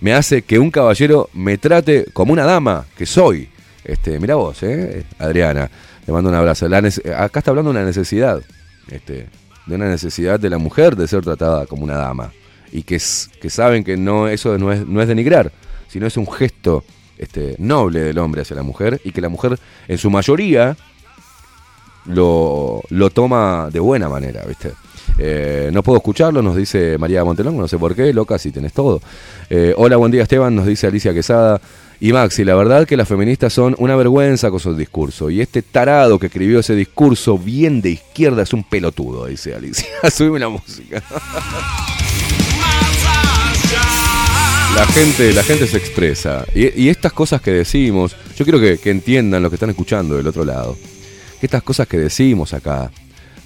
me 0.00 0.14
hace 0.14 0.42
que 0.42 0.58
un 0.58 0.70
caballero 0.70 1.28
me 1.34 1.58
trate 1.58 2.06
como 2.12 2.32
una 2.32 2.44
dama 2.44 2.86
que 2.96 3.04
soy. 3.04 3.48
Este, 3.84 4.18
mira 4.18 4.34
vos, 4.36 4.62
eh, 4.62 5.04
Adriana. 5.18 5.70
Le 6.06 6.12
mando 6.12 6.30
un 6.30 6.36
abrazo. 6.36 6.66
Acá 6.66 7.38
está 7.40 7.50
hablando 7.50 7.72
de 7.72 7.78
una 7.78 7.84
necesidad. 7.84 8.40
Este, 8.90 9.28
de 9.66 9.74
una 9.74 9.88
necesidad 9.88 10.38
de 10.38 10.48
la 10.48 10.58
mujer 10.58 10.96
de 10.96 11.08
ser 11.08 11.22
tratada 11.22 11.66
como 11.66 11.84
una 11.84 11.96
dama. 11.96 12.32
Y 12.72 12.82
que, 12.82 12.98
saben 12.98 13.84
que 13.84 13.96
no, 13.96 14.28
eso 14.28 14.58
no 14.58 14.72
es, 14.72 15.08
denigrar, 15.08 15.52
sino 15.88 16.06
es 16.06 16.16
un 16.16 16.30
gesto 16.30 16.84
este, 17.18 17.56
noble 17.58 18.00
del 18.00 18.18
hombre 18.18 18.42
hacia 18.42 18.56
la 18.56 18.62
mujer. 18.62 19.00
Y 19.04 19.12
que 19.12 19.20
la 19.20 19.28
mujer, 19.28 19.58
en 19.88 19.98
su 19.98 20.10
mayoría, 20.10 20.76
lo, 22.06 22.82
lo 22.90 23.10
toma 23.10 23.68
de 23.72 23.80
buena 23.80 24.08
manera, 24.08 24.44
¿viste? 24.46 24.72
Eh, 25.18 25.70
no 25.72 25.82
puedo 25.82 25.98
escucharlo, 25.98 26.42
nos 26.42 26.56
dice 26.56 26.98
María 26.98 27.24
Montelongo, 27.24 27.62
no 27.62 27.68
sé 27.68 27.78
por 27.78 27.94
qué, 27.94 28.12
loca, 28.12 28.38
si 28.38 28.50
tenés 28.50 28.72
todo. 28.72 29.00
Eh, 29.48 29.74
hola, 29.76 29.96
buen 29.96 30.12
día 30.12 30.22
Esteban, 30.22 30.54
nos 30.54 30.66
dice 30.66 30.86
Alicia 30.86 31.14
Quesada. 31.14 31.60
Y 31.98 32.12
Maxi, 32.12 32.44
la 32.44 32.54
verdad 32.54 32.86
que 32.86 32.96
las 32.96 33.08
feministas 33.08 33.52
son 33.52 33.74
una 33.78 33.96
vergüenza 33.96 34.50
con 34.50 34.60
su 34.60 34.74
discurso. 34.76 35.30
Y 35.30 35.40
este 35.40 35.62
tarado 35.62 36.18
que 36.18 36.26
escribió 36.26 36.60
ese 36.60 36.74
discurso 36.74 37.38
bien 37.38 37.80
de 37.80 37.90
izquierda 37.90 38.42
es 38.42 38.52
un 38.52 38.64
pelotudo, 38.64 39.26
dice 39.26 39.54
Alicia. 39.54 39.86
Subime 40.10 40.38
la 40.38 40.50
música. 40.50 41.02
La 44.76 44.86
gente, 44.88 45.32
la 45.32 45.42
gente 45.42 45.66
se 45.66 45.78
expresa. 45.78 46.44
Y, 46.54 46.88
estas 46.90 47.14
cosas 47.14 47.40
que 47.40 47.50
decimos, 47.50 48.14
yo 48.36 48.44
quiero 48.44 48.60
que, 48.60 48.78
entiendan 48.90 49.42
lo 49.42 49.48
que 49.48 49.56
están 49.56 49.70
escuchando 49.70 50.16
del 50.16 50.26
otro 50.26 50.44
lado. 50.44 50.76
Que 51.40 51.46
estas 51.46 51.62
cosas 51.62 51.88
que 51.88 51.96
decimos 51.96 52.52
acá 52.52 52.90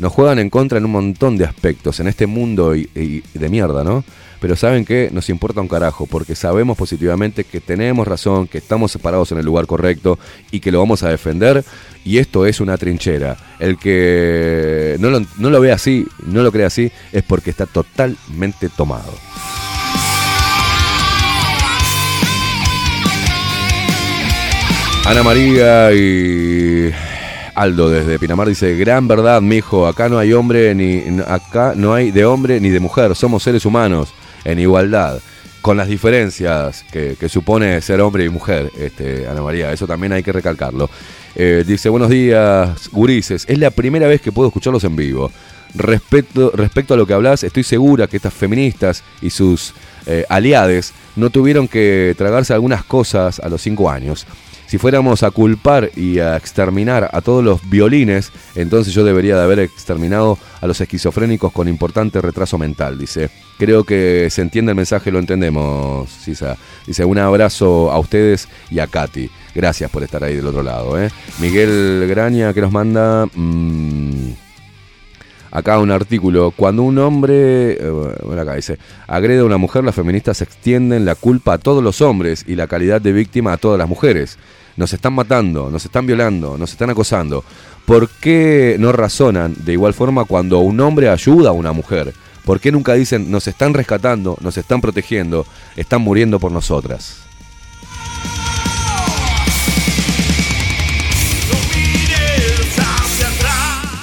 nos 0.01 0.12
juegan 0.12 0.40
en 0.40 0.51
contra 0.51 0.78
en 0.78 0.86
un 0.86 0.93
montón 0.93 1.36
de 1.36 1.44
aspectos 1.44 2.01
en 2.01 2.09
este 2.09 2.27
mundo 2.27 2.74
y 2.74 3.22
de 3.32 3.48
mierda, 3.48 3.85
¿no? 3.85 4.02
Pero 4.41 4.57
saben 4.57 4.87
que 4.87 5.11
nos 5.12 5.29
importa 5.29 5.61
un 5.61 5.69
carajo, 5.69 6.07
porque 6.07 6.35
sabemos 6.35 6.77
positivamente 6.77 7.45
que 7.45 7.61
tenemos 7.61 8.09
razón, 8.09 8.49
que 8.49 8.59
estamos 8.59 8.91
separados 8.91 9.31
en 9.33 9.39
el 9.39 9.45
lugar 9.45 9.67
correcto 9.67 10.19
y 10.51 10.61
que 10.61 10.73
lo 10.73 10.79
vamos 10.79 11.03
a 11.03 11.11
defender. 11.11 11.62
Y 12.05 12.17
esto 12.17 12.47
es 12.47 12.61
una 12.61 12.79
trinchera. 12.79 13.37
El 13.59 13.77
que 13.77 14.97
no 14.99 15.11
lo, 15.11 15.21
no 15.37 15.51
lo 15.51 15.61
ve 15.61 15.73
así, 15.73 16.07
no 16.27 16.43
lo 16.43 16.51
cree 16.51 16.65
así, 16.65 16.91
es 17.12 17.23
porque 17.23 17.51
está 17.51 17.67
totalmente 17.67 18.71
tomado. 18.71 19.12
Ana 25.05 25.23
María 25.23 25.93
y 25.93 26.93
Aldo 27.55 27.91
desde 27.91 28.19
Pinamar 28.19 28.49
dice, 28.49 28.77
gran 28.77 29.07
verdad, 29.07 29.43
mijo, 29.43 29.87
acá 29.87 30.09
no 30.09 30.19
hay 30.19 30.33
hombre 30.33 30.75
ni 30.75 31.21
acá 31.27 31.75
no 31.77 31.93
hay 31.93 32.11
de 32.11 32.25
hombre 32.25 32.61
ni 32.61 32.71
de 32.71 32.81
mujer, 32.81 33.15
somos 33.17 33.43
seres 33.43 33.67
humanos 33.67 34.15
en 34.45 34.59
igualdad, 34.59 35.21
con 35.61 35.77
las 35.77 35.89
diferencias 35.89 36.85
que, 36.91 37.17
supone 37.29 37.81
ser 37.81 38.01
hombre 38.01 38.25
y 38.25 38.29
mujer, 38.29 38.71
este, 38.79 39.27
Ana 39.29 39.43
María, 39.43 39.73
eso 39.73 39.87
también 39.87 40.12
hay 40.12 40.23
que 40.23 40.33
recalcarlo. 40.33 40.89
Eh, 41.35 41.65
dice, 41.67 41.89
buenos 41.89 42.09
días, 42.09 42.89
gurises, 42.91 43.45
es 43.49 43.59
la 43.59 43.71
primera 43.71 44.07
vez 44.07 44.21
que 44.21 44.33
puedo 44.33 44.49
escucharlos 44.49 44.85
en 44.85 44.97
vivo. 44.97 45.31
Respecto, 45.75 46.51
respecto 46.55 46.95
a 46.95 46.97
lo 46.97 47.07
que 47.07 47.15
hablas, 47.15 47.45
estoy 47.45 47.62
segura 47.62 48.09
que 48.09 48.17
estas 48.17 48.35
feministas 48.35 49.05
y 49.23 49.31
sus 49.31 49.73
eh, 50.07 50.25
aliades 50.29 50.93
no 51.15 51.31
tuvieron 51.31 51.69
que 51.69 52.15
tragarse 52.19 52.53
algunas 52.53 52.83
cosas 52.83 53.39
a 53.39 53.49
los 53.49 53.62
cinco 53.62 53.89
años. 53.89 54.27
Si 54.70 54.78
fuéramos 54.78 55.24
a 55.24 55.32
culpar 55.32 55.90
y 55.97 56.20
a 56.20 56.36
exterminar 56.36 57.10
a 57.12 57.22
todos 57.22 57.42
los 57.42 57.68
violines, 57.68 58.30
entonces 58.55 58.94
yo 58.94 59.02
debería 59.02 59.34
de 59.34 59.42
haber 59.42 59.59
exterminado 59.59 60.38
a 60.60 60.66
los 60.68 60.80
esquizofrénicos 60.80 61.52
con 61.52 61.66
importante 61.66 62.20
retraso 62.20 62.56
mental, 62.56 62.97
dice. 62.97 63.30
Creo 63.59 63.82
que 63.82 64.28
se 64.30 64.42
entiende 64.42 64.70
el 64.70 64.76
mensaje, 64.76 65.10
lo 65.10 65.18
entendemos, 65.18 66.09
Sisa. 66.09 66.56
Dice, 66.86 67.05
un 67.05 67.18
abrazo 67.18 67.90
a 67.90 67.98
ustedes 67.98 68.48
y 68.70 68.78
a 68.78 68.86
Katy. 68.86 69.28
Gracias 69.56 69.90
por 69.90 70.05
estar 70.05 70.22
ahí 70.22 70.36
del 70.36 70.47
otro 70.47 70.62
lado. 70.62 71.02
¿eh? 71.02 71.10
Miguel 71.40 72.06
Graña 72.09 72.55
que 72.55 72.60
nos 72.60 72.70
manda... 72.70 73.26
mm, 73.26 74.49
Acá 75.51 75.78
un 75.81 75.90
artículo, 75.90 76.52
cuando 76.52 76.85
un 76.85 76.98
hombre, 76.98 77.72
eh, 77.72 77.90
bueno, 78.24 78.40
acá 78.40 78.55
dice, 78.55 78.78
agrede 79.09 79.40
a 79.40 79.44
una 79.44 79.56
mujer, 79.56 79.82
las 79.82 79.97
feministas 79.97 80.43
extienden 80.43 81.05
la 81.05 81.16
culpa 81.16 81.55
a 81.55 81.59
todos 81.59 81.82
los 81.82 82.01
hombres 82.01 82.44
y 82.47 82.55
la 82.55 82.68
calidad 82.68 83.01
de 83.01 83.12
víctima 83.12 83.52
a 83.52 83.56
todas 83.56 83.78
las 83.78 83.89
mujeres. 83.89 84.39
Nos 84.77 84.93
están 84.93 85.12
matando, 85.12 85.68
nos 85.68 85.85
están 85.85 86.06
violando, 86.06 86.56
nos 86.56 86.70
están 86.70 86.90
acosando. 86.90 87.44
¿Por 87.85 88.09
qué 88.09 88.77
no 88.78 88.93
razonan 88.93 89.55
de 89.59 89.72
igual 89.72 89.93
forma 89.93 90.24
cuando 90.24 90.60
un 90.60 90.78
hombre 90.81 91.09
ayuda 91.09 91.51
a 91.51 91.52
una 91.52 91.72
mujer? 91.72 92.14
¿Por 92.44 92.60
qué 92.60 92.70
nunca 92.70 92.94
dicen, 92.94 93.31
nos 93.31 93.48
están 93.48 93.74
rescatando, 93.74 94.36
nos 94.40 94.56
están 94.56 94.81
protegiendo, 94.81 95.44
están 95.77 96.01
muriendo 96.01 96.39
por 96.39 96.52
nosotras? 96.52 97.30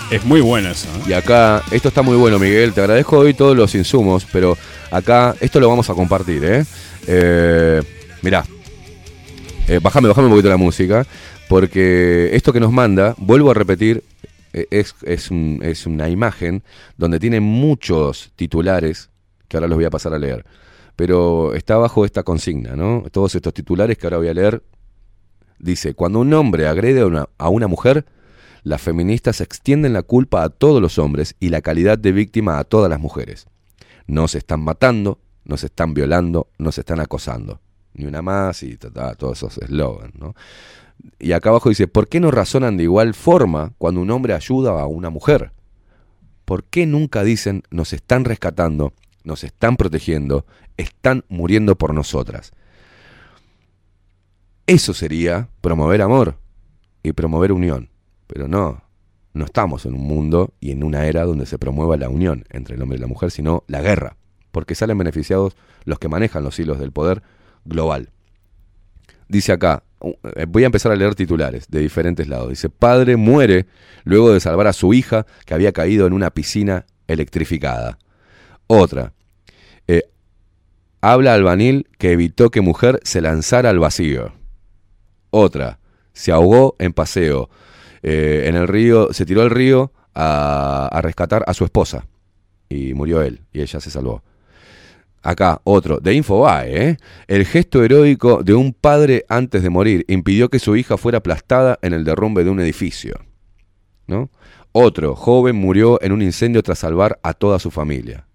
Es 0.09 0.23
muy 0.23 0.39
bueno 0.39 0.69
eso. 0.69 0.87
¿eh? 0.99 1.09
Y 1.09 1.13
acá, 1.13 1.63
esto 1.71 1.89
está 1.89 2.01
muy 2.01 2.15
bueno, 2.15 2.39
Miguel. 2.39 2.73
Te 2.73 2.81
agradezco 2.81 3.19
hoy 3.19 3.33
todos 3.33 3.57
los 3.57 3.75
insumos, 3.75 4.25
pero 4.31 4.57
acá, 4.89 5.35
esto 5.41 5.59
lo 5.59 5.67
vamos 5.67 5.89
a 5.89 5.93
compartir, 5.93 6.43
¿eh? 6.45 6.65
eh 7.07 7.81
mirá, 8.21 8.45
eh, 9.67 9.79
bájame, 9.81 10.07
bájame 10.07 10.27
un 10.27 10.33
poquito 10.33 10.49
la 10.49 10.57
música, 10.57 11.05
porque 11.49 12.29
esto 12.33 12.53
que 12.53 12.59
nos 12.61 12.71
manda, 12.71 13.15
vuelvo 13.17 13.51
a 13.51 13.53
repetir, 13.53 14.03
eh, 14.53 14.67
es, 14.71 14.95
es, 15.03 15.29
un- 15.29 15.59
es 15.61 15.85
una 15.85 16.07
imagen 16.07 16.63
donde 16.95 17.19
tiene 17.19 17.41
muchos 17.41 18.31
titulares, 18.37 19.09
que 19.49 19.57
ahora 19.57 19.67
los 19.67 19.75
voy 19.75 19.85
a 19.85 19.89
pasar 19.89 20.13
a 20.13 20.19
leer, 20.19 20.45
pero 20.95 21.53
está 21.53 21.75
bajo 21.77 22.05
esta 22.05 22.23
consigna, 22.23 22.75
¿no? 22.77 23.03
Todos 23.11 23.35
estos 23.35 23.53
titulares 23.53 23.97
que 23.97 24.07
ahora 24.07 24.17
voy 24.17 24.29
a 24.29 24.33
leer, 24.33 24.63
dice, 25.59 25.93
cuando 25.95 26.19
un 26.19 26.33
hombre 26.33 26.65
agrede 26.67 27.01
a 27.01 27.05
una, 27.07 27.27
a 27.37 27.49
una 27.49 27.67
mujer, 27.67 28.05
las 28.67 28.81
feministas 28.81 29.39
extienden 29.39 29.93
la 29.93 30.03
culpa 30.03 30.43
a 30.43 30.49
todos 30.49 30.81
los 30.81 30.99
hombres 30.99 31.35
y 31.39 31.49
la 31.49 31.61
calidad 31.61 31.97
de 31.97 32.11
víctima 32.11 32.59
a 32.59 32.65
todas 32.65 32.89
las 32.89 32.99
mujeres. 32.99 33.47
No 34.07 34.27
se 34.27 34.39
están 34.39 34.59
matando, 34.59 35.19
no 35.45 35.55
se 35.55 35.67
están 35.67 35.93
violando, 35.93 36.49
no 36.57 36.73
se 36.73 36.81
están 36.81 36.99
acosando. 36.99 37.61
Ni 37.93 38.03
una 38.03 38.21
más 38.21 38.63
y 38.63 38.75
todos 38.75 39.37
esos 39.37 39.57
eslogans, 39.59 40.13
¿no? 40.15 40.35
Y 41.17 41.31
acá 41.31 41.49
abajo 41.49 41.69
dice, 41.69 41.87
¿por 41.87 42.09
qué 42.09 42.19
no 42.19 42.29
razonan 42.29 42.75
de 42.75 42.83
igual 42.83 43.13
forma 43.13 43.71
cuando 43.77 44.01
un 44.01 44.11
hombre 44.11 44.33
ayuda 44.33 44.71
a 44.71 44.85
una 44.85 45.09
mujer? 45.09 45.53
¿Por 46.43 46.65
qué 46.65 46.85
nunca 46.85 47.23
dicen, 47.23 47.63
nos 47.71 47.93
están 47.93 48.25
rescatando, 48.25 48.93
nos 49.23 49.45
están 49.45 49.77
protegiendo, 49.77 50.45
están 50.75 51.23
muriendo 51.29 51.77
por 51.77 51.93
nosotras? 51.93 52.51
Eso 54.65 54.93
sería 54.93 55.47
promover 55.61 56.01
amor 56.01 56.37
y 57.01 57.13
promover 57.13 57.53
unión. 57.53 57.89
Pero 58.27 58.47
no, 58.47 58.83
no 59.33 59.45
estamos 59.45 59.85
en 59.85 59.93
un 59.93 60.01
mundo 60.01 60.53
y 60.59 60.71
en 60.71 60.83
una 60.83 61.05
era 61.05 61.23
donde 61.23 61.45
se 61.45 61.57
promueva 61.57 61.97
la 61.97 62.09
unión 62.09 62.45
entre 62.49 62.75
el 62.75 62.81
hombre 62.81 62.97
y 62.97 63.01
la 63.01 63.07
mujer, 63.07 63.31
sino 63.31 63.63
la 63.67 63.81
guerra, 63.81 64.17
porque 64.51 64.75
salen 64.75 64.97
beneficiados 64.97 65.55
los 65.85 65.99
que 65.99 66.09
manejan 66.09 66.43
los 66.43 66.59
hilos 66.59 66.79
del 66.79 66.91
poder 66.91 67.23
global. 67.65 68.09
Dice 69.29 69.51
acá, 69.51 69.83
eh, 70.35 70.45
voy 70.47 70.63
a 70.63 70.67
empezar 70.67 70.91
a 70.91 70.95
leer 70.95 71.15
titulares 71.15 71.67
de 71.69 71.79
diferentes 71.79 72.27
lados. 72.27 72.49
Dice, 72.49 72.69
padre 72.69 73.17
muere 73.17 73.65
luego 74.03 74.31
de 74.31 74.39
salvar 74.39 74.67
a 74.67 74.73
su 74.73 74.93
hija 74.93 75.25
que 75.45 75.53
había 75.53 75.71
caído 75.71 76.07
en 76.07 76.13
una 76.13 76.29
piscina 76.29 76.85
electrificada. 77.07 77.97
Otra, 78.67 79.13
eh, 79.87 80.03
habla 81.01 81.33
albanil 81.33 81.87
que 81.97 82.11
evitó 82.11 82.51
que 82.51 82.61
mujer 82.61 82.99
se 83.03 83.21
lanzara 83.21 83.69
al 83.69 83.79
vacío. 83.79 84.33
Otra, 85.29 85.79
se 86.13 86.31
ahogó 86.31 86.75
en 86.79 86.93
paseo. 86.93 87.49
Eh, 88.03 88.45
en 88.47 88.55
el 88.55 88.67
río, 88.67 89.13
se 89.13 89.25
tiró 89.25 89.41
al 89.41 89.49
río 89.49 89.91
a, 90.13 90.99
rescatar 91.01 91.43
a 91.47 91.53
su 91.53 91.63
esposa. 91.63 92.07
Y 92.69 92.93
murió 92.93 93.21
él, 93.21 93.41
y 93.53 93.61
ella 93.61 93.79
se 93.79 93.89
salvó. 93.89 94.23
Acá, 95.23 95.61
otro, 95.63 95.99
de 95.99 96.13
Infobae, 96.13 96.89
¿eh? 96.89 96.97
El 97.27 97.45
gesto 97.45 97.83
heroico 97.83 98.43
de 98.43 98.53
un 98.53 98.73
padre 98.73 99.25
antes 99.29 99.63
de 99.63 99.69
morir 99.69 100.05
impidió 100.07 100.49
que 100.49 100.59
su 100.59 100.75
hija 100.75 100.97
fuera 100.97 101.17
aplastada 101.17 101.79
en 101.81 101.93
el 101.93 102.03
derrumbe 102.03 102.43
de 102.43 102.49
un 102.49 102.59
edificio. 102.59 103.19
¿No? 104.05 104.29
Otro, 104.71 105.15
joven 105.15 105.55
murió 105.55 106.01
en 106.01 106.11
un 106.11 106.21
incendio 106.21 106.63
tras 106.63 106.79
salvar 106.79 107.19
a 107.23 107.33
toda 107.33 107.59
su 107.59 107.71
familia. 107.71 108.27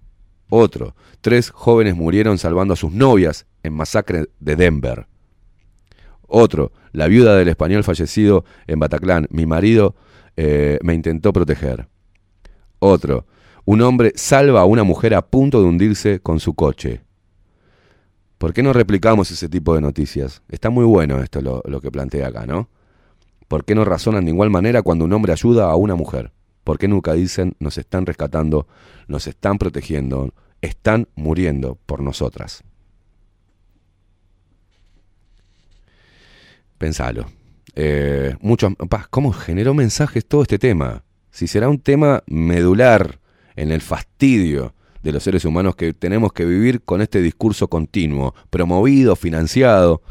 Otro, 0.50 0.94
tres 1.22 1.50
jóvenes 1.50 1.96
murieron 1.96 2.36
salvando 2.36 2.74
a 2.74 2.76
sus 2.76 2.92
novias 2.92 3.46
en 3.62 3.72
masacre 3.72 4.26
de 4.38 4.56
Denver. 4.56 5.06
Otro, 6.34 6.72
la 6.92 7.08
viuda 7.08 7.36
del 7.36 7.48
español 7.48 7.84
fallecido 7.84 8.46
en 8.66 8.78
Bataclan. 8.78 9.26
Mi 9.28 9.44
marido 9.44 9.94
eh, 10.38 10.78
me 10.82 10.94
intentó 10.94 11.30
proteger. 11.30 11.88
Otro, 12.78 13.26
un 13.66 13.82
hombre 13.82 14.12
salva 14.16 14.62
a 14.62 14.64
una 14.64 14.82
mujer 14.82 15.14
a 15.14 15.20
punto 15.20 15.60
de 15.60 15.66
hundirse 15.66 16.20
con 16.20 16.40
su 16.40 16.54
coche. 16.54 17.02
¿Por 18.38 18.54
qué 18.54 18.62
no 18.62 18.72
replicamos 18.72 19.30
ese 19.30 19.46
tipo 19.50 19.74
de 19.74 19.82
noticias? 19.82 20.42
Está 20.48 20.70
muy 20.70 20.86
bueno 20.86 21.22
esto 21.22 21.42
lo, 21.42 21.62
lo 21.66 21.82
que 21.82 21.90
plantea 21.90 22.28
acá, 22.28 22.46
¿no? 22.46 22.70
¿Por 23.46 23.66
qué 23.66 23.74
no 23.74 23.84
razonan 23.84 24.24
de 24.24 24.30
igual 24.30 24.48
manera 24.48 24.80
cuando 24.80 25.04
un 25.04 25.12
hombre 25.12 25.32
ayuda 25.32 25.70
a 25.70 25.76
una 25.76 25.96
mujer? 25.96 26.32
¿Por 26.64 26.78
qué 26.78 26.88
nunca 26.88 27.12
dicen 27.12 27.56
nos 27.60 27.76
están 27.76 28.06
rescatando, 28.06 28.66
nos 29.06 29.26
están 29.26 29.58
protegiendo, 29.58 30.32
están 30.62 31.08
muriendo 31.14 31.76
por 31.84 32.00
nosotras? 32.00 32.64
Pensalo. 36.82 37.26
Eh, 37.76 38.34
¿Cómo 39.10 39.32
generó 39.32 39.72
mensajes 39.72 40.26
todo 40.26 40.42
este 40.42 40.58
tema? 40.58 41.04
Si 41.30 41.46
será 41.46 41.68
un 41.68 41.78
tema 41.78 42.24
medular 42.26 43.20
en 43.54 43.70
el 43.70 43.80
fastidio 43.80 44.74
de 45.00 45.12
los 45.12 45.22
seres 45.22 45.44
humanos 45.44 45.76
que 45.76 45.94
tenemos 45.94 46.32
que 46.32 46.44
vivir 46.44 46.82
con 46.82 47.00
este 47.00 47.22
discurso 47.22 47.68
continuo, 47.68 48.34
promovido, 48.50 49.14
financiado, 49.14 50.02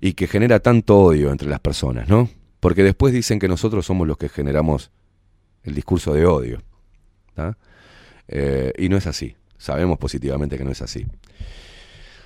y 0.00 0.14
que 0.14 0.28
genera 0.28 0.60
tanto 0.60 0.98
odio 0.98 1.30
entre 1.30 1.50
las 1.50 1.60
personas, 1.60 2.08
¿no? 2.08 2.30
Porque 2.58 2.82
después 2.84 3.12
dicen 3.12 3.38
que 3.38 3.46
nosotros 3.46 3.84
somos 3.84 4.08
los 4.08 4.16
que 4.16 4.30
generamos 4.30 4.90
el 5.62 5.74
discurso 5.74 6.14
de 6.14 6.24
odio. 6.24 6.62
Eh, 8.28 8.72
y 8.78 8.88
no 8.88 8.96
es 8.96 9.06
así. 9.06 9.36
Sabemos 9.58 9.98
positivamente 9.98 10.56
que 10.56 10.64
no 10.64 10.70
es 10.70 10.80
así. 10.80 11.06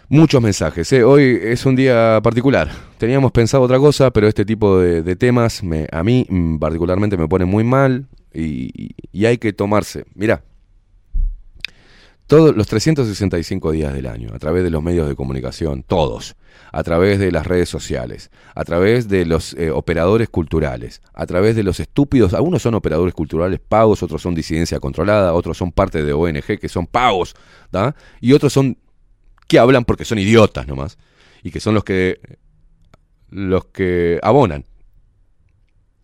Muchos 0.09 0.41
mensajes. 0.41 0.93
¿eh? 0.93 1.03
Hoy 1.03 1.37
es 1.43 1.67
un 1.67 1.75
día 1.75 2.21
particular. 2.23 2.71
Teníamos 2.97 3.33
pensado 3.33 3.65
otra 3.65 3.79
cosa, 3.79 4.13
pero 4.13 4.29
este 4.29 4.45
tipo 4.45 4.79
de, 4.79 5.17
temas 5.17 5.63
a 5.91 6.03
mí 6.05 6.25
mm, 6.29 6.59
particularmente 6.59 7.17
me 7.17 7.27
pone 7.27 7.45
muy 7.45 7.65
mal 7.65 8.07
y, 8.33 8.95
hay 9.27 9.39
que 9.39 9.53
tomarse. 9.53 10.05
Mira, 10.15 10.45
todos 12.29 12.57
los 12.57 12.69
365 12.69 13.73
días 13.73 13.93
del 13.95 14.07
año, 14.07 14.31
a 14.33 14.39
través 14.39 14.63
de 14.63 14.71
los 14.71 14.81
medios 14.81 15.09
de 15.09 15.17
comunicación, 15.17 15.83
todos, 15.83 16.37
a 16.71 16.85
través 16.85 17.19
de 17.19 17.33
las 17.33 17.45
redes 17.45 17.69
sociales, 17.69 18.31
a 18.55 18.65
través 18.65 19.09
de 19.09 19.27
los 19.27 19.55
eh, 19.55 19.73
operadores 19.73 20.29
culturales, 20.29 21.03
a 21.15 21.27
través 21.27 21.57
de 21.57 21.65
los 21.65 21.81
estúpidos, 21.81 22.33
algunos 22.33 22.63
son 22.63 22.75
operadores 22.75 23.13
culturales 23.15 23.59
pagos, 23.59 24.05
otros 24.05 24.23
son 24.23 24.37
disidencia 24.37 24.79
controlada, 24.79 25.35
otros 25.35 25.57
son 25.57 25.73
parte 25.73 26.05
de 26.05 26.13
ONG 26.13 26.61
que 26.61 26.69
son 26.69 26.87
pagos, 26.87 27.35
¿da? 27.73 27.97
y 28.21 28.33
otros 28.33 28.53
son 28.53 28.77
que 29.47 29.59
hablan 29.59 29.85
porque 29.85 30.05
son 30.05 30.19
idiotas 30.19 30.67
nomás, 30.67 30.99
y 31.43 31.51
que 31.51 31.61
son 31.61 31.75
los 31.75 31.85
que 31.85 32.21
los 33.31 33.67
que 33.67 34.21
abonan 34.23 34.65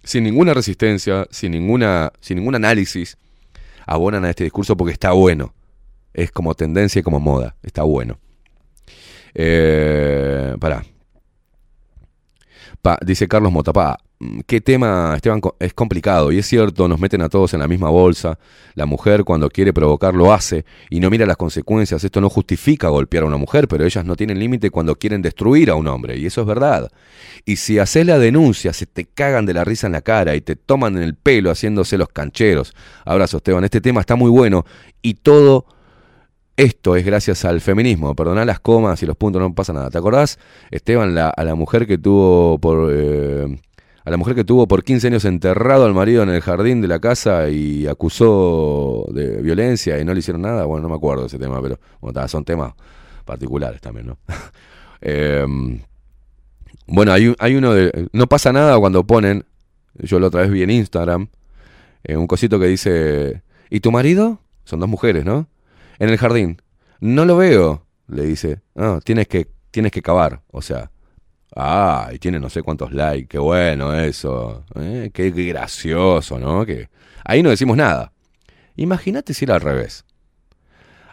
sin 0.05 0.25
ninguna 0.25 0.55
resistencia, 0.55 1.27
sin 1.31 1.53
ninguna 1.53 2.13
sin 2.21 2.39
ningún 2.39 2.55
análisis, 2.55 3.17
abonan 3.87 4.25
a 4.25 4.31
este 4.31 4.45
discurso 4.45 4.77
porque 4.77 4.93
está 4.93 5.13
bueno. 5.13 5.55
Es 6.13 6.31
como 6.31 6.55
tendencia 6.55 7.01
y 7.01 7.03
como 7.03 7.21
moda. 7.21 7.57
Está 7.63 7.85
bueno. 7.85 8.19
Eh, 9.35 10.55
pará. 10.61 10.85
Dice 13.03 13.29
Carlos 13.29 13.53
Motapá. 13.53 13.97
mm, 14.19 14.41
¿Qué 14.45 14.61
tema, 14.61 15.13
Esteban? 15.15 15.41
Es 15.61 15.73
complicado 15.73 16.33
y 16.33 16.39
es 16.39 16.47
cierto, 16.47 16.89
nos 16.89 16.99
meten 16.99 17.23
a 17.23 17.29
todos 17.29 17.55
en 17.55 17.61
la 17.61 17.69
misma 17.69 17.91
bolsa. 17.91 18.41
La 18.75 18.87
mujer 18.87 19.23
cuando 19.23 19.49
quiere 19.51 19.73
provocar 19.73 20.15
lo 20.15 20.33
hace 20.33 20.65
y 20.91 20.99
no 20.99 21.09
mira 21.09 21.25
las 21.25 21.37
consecuencias. 21.37 22.03
Esto 22.03 22.21
no 22.21 22.29
justifica 22.29 22.89
golpear 22.89 23.23
a 23.23 23.29
una 23.29 23.37
mujer, 23.37 23.69
pero 23.69 23.85
ellas 23.85 24.05
no 24.05 24.17
tienen 24.17 24.41
límite 24.41 24.71
cuando 24.71 24.97
quieren 24.97 25.23
destruir 25.23 25.71
a 25.71 25.77
un 25.77 25.87
hombre 25.87 26.19
y 26.19 26.27
eso 26.27 26.41
es 26.41 26.47
verdad. 26.49 26.91
Y 27.45 27.55
si 27.55 27.79
haces 27.79 28.05
la 28.05 28.19
denuncia, 28.19 28.73
se 28.73 28.87
te 28.87 29.05
cagan 29.05 29.47
de 29.47 29.55
la 29.55 29.63
risa 29.63 29.87
en 29.87 29.93
la 29.93 30.01
cara 30.01 30.35
y 30.35 30.41
te 30.41 30.57
toman 30.57 30.97
en 30.97 31.05
el 31.05 31.15
pelo 31.15 31.53
haciéndose 31.53 31.97
los 31.97 32.09
cancheros. 32.09 32.75
Abrazo, 33.05 33.37
Esteban. 33.37 33.63
Este 33.63 33.81
tema 33.81 34.01
está 34.01 34.17
muy 34.17 34.31
bueno 34.31 34.65
y 35.03 35.15
todo 35.15 35.67
esto 36.57 36.97
es 36.97 37.05
gracias 37.05 37.45
al 37.45 37.61
feminismo. 37.61 38.15
Perdoná 38.15 38.45
las 38.45 38.61
comas 38.61 39.03
y 39.03 39.07
los 39.07 39.17
puntos, 39.17 39.41
no 39.41 39.55
pasa 39.55 39.73
nada. 39.73 39.91
¿Te 39.91 39.99
acordás, 39.99 40.39
Esteban, 40.71 41.15
la- 41.15 41.31
a 41.31 41.45
la 41.45 41.55
mujer 41.55 41.87
que 41.87 41.99
tuvo 41.99 42.59
por 42.59 42.91
eh, 42.93 43.59
a 44.05 44.11
la 44.11 44.17
mujer 44.17 44.35
que 44.35 44.45
tuvo 44.45 44.67
por 44.67 44.83
15 44.83 45.07
años 45.07 45.25
enterrado 45.25 45.85
al 45.87 45.95
marido 45.95 46.23
en 46.25 46.29
el 46.31 46.41
jardín 46.41 46.81
de 46.81 46.89
la 46.89 46.99
casa 46.99 47.49
y 47.51 47.87
acusó 47.87 49.07
de 49.13 49.41
violencia 49.43 49.99
y 50.01 50.05
no 50.05 50.13
le 50.13 50.19
hicieron 50.19 50.43
nada? 50.43 50.65
Bueno, 50.65 50.83
no 50.83 50.89
me 50.89 50.97
acuerdo 50.97 51.23
de 51.23 51.29
ese 51.29 51.39
tema, 51.39 51.63
pero 51.63 51.79
bueno, 52.01 52.29
son 52.29 52.45
temas 52.45 52.75
particulares 53.25 53.81
también, 53.81 54.07
¿no? 54.09 54.19
Em, 55.05 55.81
bueno, 56.87 57.13
hay, 57.13 57.35
hay 57.41 57.57
uno 57.57 57.73
de... 57.75 58.09
No 58.13 58.29
pasa 58.29 58.53
nada 58.53 58.79
cuando 58.79 59.05
ponen, 59.05 59.45
yo 59.99 60.21
la 60.21 60.29
otra 60.29 60.43
vez 60.43 60.51
vi 60.51 60.63
en 60.63 60.71
Instagram, 60.71 61.29
eh, 62.05 62.17
un 62.17 62.27
cosito 62.29 62.61
que 62.61 62.67
dice, 62.67 63.43
¿y 63.71 63.81
tu 63.81 63.91
marido? 63.91 64.39
Son 64.65 64.79
dos 64.79 64.89
mujeres, 64.89 65.25
¿no? 65.25 65.49
En 66.03 66.09
el 66.09 66.19
jardín. 66.19 66.61
No 66.99 67.25
lo 67.25 67.37
veo, 67.37 67.87
le 68.09 68.25
dice. 68.25 68.61
No, 68.75 69.01
tienes 69.01 69.29
que, 69.29 69.47
tienes 69.71 69.93
que 69.93 70.03
cavar. 70.03 70.43
O 70.51 70.61
sea, 70.61 70.91
ah, 71.55 72.11
y 72.13 72.19
tiene 72.19 72.41
no 72.41 72.51
sé 72.51 72.61
cuántos 72.65 72.91
likes, 72.91 73.29
qué 73.29 73.39
bueno 73.39 73.97
eso. 73.97 74.65
¿eh? 74.75 75.13
Qué, 75.15 75.31
gracioso, 75.31 76.41
¿no? 76.41 76.67
Que 76.67 76.89
ahí 77.25 77.41
no 77.45 77.51
decimos 77.51 77.77
nada. 77.77 78.13
Imagínate 78.75 79.33
si 79.33 79.45
era 79.45 79.55
al 79.55 79.61
revés. 79.61 80.05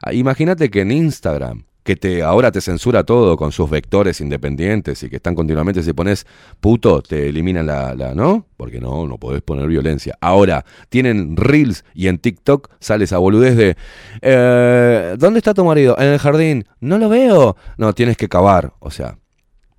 Ah, 0.02 0.11
Imagínate 0.11 0.72
que 0.72 0.82
en 0.82 0.91
Instagram, 0.91 1.66
que 1.84 1.95
te 1.95 2.22
ahora 2.23 2.51
te 2.51 2.61
censura 2.61 3.03
todo 3.03 3.35
con 3.38 3.51
sus 3.51 3.69
vectores 3.69 4.22
independientes 4.22 5.01
y 5.03 5.10
que 5.10 5.15
están 5.15 5.34
continuamente, 5.34 5.81
si 5.81 5.93
pones 5.93 6.27
puto, 6.60 7.01
te 7.01 7.30
eliminan 7.30 7.65
la, 7.65 7.95
la- 7.95 8.14
¿no? 8.14 8.45
Porque 8.57 8.80
no, 8.80 9.07
no 9.07 9.18
podés 9.18 9.41
poner 9.41 9.68
violencia. 9.68 10.15
Ahora, 10.22 10.65
tienen 10.89 11.35
Reels 11.38 11.85
y 11.93 12.07
en 12.07 12.18
TikTok 12.19 12.69
sale 12.80 13.06
esa 13.06 13.18
boludez 13.18 13.56
de, 13.56 13.77
eh, 14.22 15.15
¿dónde 15.18 15.39
está 15.39 15.53
tu 15.53 15.64
marido? 15.65 15.95
En 15.97 16.07
el 16.07 16.19
jardín. 16.19 16.65
No 16.80 16.97
lo 16.97 17.10
veo. 17.10 17.56
No, 17.77 17.93
tienes 17.93 18.18
que 18.18 18.27
cavar. 18.30 18.73
O 18.80 18.91
sea, 18.91 19.18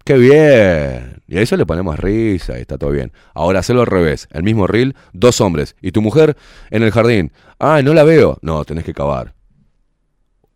qué 0.05 0.15
bien. 0.15 1.23
Y 1.29 1.37
a 1.39 1.43
eso 1.43 1.57
le 1.57 1.67
ponemos 1.67 1.99
risa 1.99 2.59
y 2.59 2.63
está 2.63 2.79
todo 2.79 2.91
bien. 2.91 3.13
Ahora, 3.35 3.61
hacerlo 3.61 3.83
al 3.83 3.87
revés. 3.87 4.27
El 4.33 4.43
mismo 4.43 4.67
Reel, 4.67 4.97
dos 5.13 5.41
hombres. 5.41 5.77
Y 5.81 5.93
tu 5.93 6.03
mujer 6.03 6.37
en 6.71 6.83
el 6.83 6.91
jardín. 6.91 7.33
Ah, 7.59 7.83
no 7.83 7.95
la 7.95 8.05
veo. 8.05 8.39
No, 8.43 8.65
tenés 8.65 8.85
que 8.85 8.95
cavar. 8.95 9.35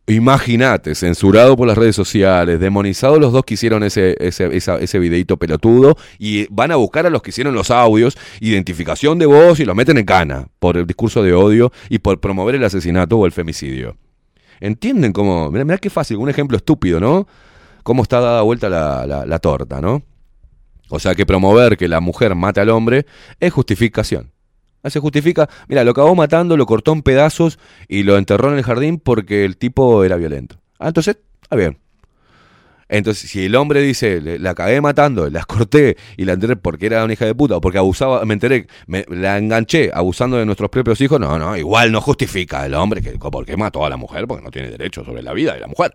Imagínate, 0.06 0.94
censurado 0.94 1.56
por 1.56 1.66
las 1.66 1.78
redes 1.78 1.96
sociales, 1.96 2.60
demonizado 2.60 3.18
los 3.18 3.32
dos 3.32 3.42
que 3.44 3.54
hicieron 3.54 3.82
ese, 3.82 4.14
ese, 4.20 4.54
esa- 4.54 4.76
ese 4.78 4.98
videito 4.98 5.38
pelotudo 5.38 5.96
y 6.18 6.46
van 6.50 6.72
a 6.72 6.76
buscar 6.76 7.06
a 7.06 7.10
los 7.10 7.22
que 7.22 7.30
hicieron 7.30 7.54
los 7.54 7.70
audios, 7.70 8.18
identificación 8.40 9.18
de 9.18 9.24
voz 9.24 9.60
y 9.60 9.64
los 9.64 9.74
meten 9.74 9.96
en 9.96 10.04
cana 10.04 10.48
por 10.58 10.76
el 10.76 10.86
discurso 10.86 11.22
de 11.22 11.32
odio 11.32 11.72
y 11.88 12.00
por 12.00 12.20
promover 12.20 12.54
el 12.54 12.64
asesinato 12.64 13.16
o 13.16 13.24
el 13.24 13.32
femicidio. 13.32 13.96
¿Entienden 14.60 15.12
cómo? 15.12 15.50
Mirá, 15.50 15.64
mirá 15.64 15.78
qué 15.78 15.88
fácil, 15.88 16.18
un 16.18 16.28
ejemplo 16.28 16.58
estúpido, 16.58 17.00
¿no? 17.00 17.26
Cómo 17.82 18.02
está 18.02 18.20
dada 18.20 18.42
vuelta 18.42 18.68
la, 18.68 19.06
la- 19.06 19.24
la 19.24 19.38
torta, 19.38 19.80
¿no? 19.80 20.02
O 20.90 20.98
sea 20.98 21.14
que 21.14 21.24
promover 21.24 21.78
que 21.78 21.88
la 21.88 22.00
mujer 22.00 22.34
mate 22.34 22.60
al 22.60 22.68
hombre 22.68 23.06
es 23.40 23.50
justificación. 23.54 24.30
Ah, 24.84 24.90
Se 24.90 25.00
justifica, 25.00 25.48
mira, 25.66 25.82
lo 25.82 25.90
acabó 25.92 26.14
matando, 26.14 26.56
lo 26.56 26.66
cortó 26.66 26.92
en 26.92 27.02
pedazos 27.02 27.58
y 27.88 28.02
lo 28.04 28.16
enterró 28.18 28.50
en 28.52 28.58
el 28.58 28.62
jardín 28.62 28.98
porque 29.00 29.44
el 29.44 29.56
tipo 29.56 30.04
era 30.04 30.16
violento. 30.16 30.56
Ah, 30.78 30.88
entonces, 30.88 31.16
está 31.42 31.56
bien. 31.56 31.78
Entonces, 32.88 33.30
si 33.30 33.46
el 33.46 33.56
hombre 33.56 33.80
dice, 33.80 34.20
"Le- 34.20 34.38
la 34.38 34.50
acabé 34.50 34.80
matando, 34.82 35.28
la 35.30 35.42
corté 35.44 35.96
y 36.18 36.26
la 36.26 36.34
enterré 36.34 36.56
porque 36.56 36.84
era 36.86 37.02
una 37.02 37.14
hija 37.14 37.24
de 37.24 37.34
puta 37.34 37.56
o 37.56 37.60
porque 37.60 37.78
abusaba, 37.78 38.22
me 38.26 38.34
enteré, 38.34 38.66
me, 38.86 39.06
la 39.08 39.38
enganché 39.38 39.90
abusando 39.92 40.36
de 40.36 40.44
nuestros 40.44 40.68
propios 40.68 41.00
hijos, 41.00 41.18
no, 41.18 41.38
no, 41.38 41.56
igual 41.56 41.90
no 41.90 42.02
justifica 42.02 42.64
el 42.66 42.74
hombre 42.74 43.00
que 43.00 43.12
porque 43.18 43.56
mató 43.56 43.86
a 43.86 43.88
la 43.90 43.96
mujer 43.96 44.26
porque 44.26 44.44
no 44.44 44.50
tiene 44.50 44.68
derecho 44.70 45.02
sobre 45.02 45.22
la 45.22 45.32
vida 45.32 45.54
de 45.54 45.60
la 45.60 45.66
mujer. 45.66 45.94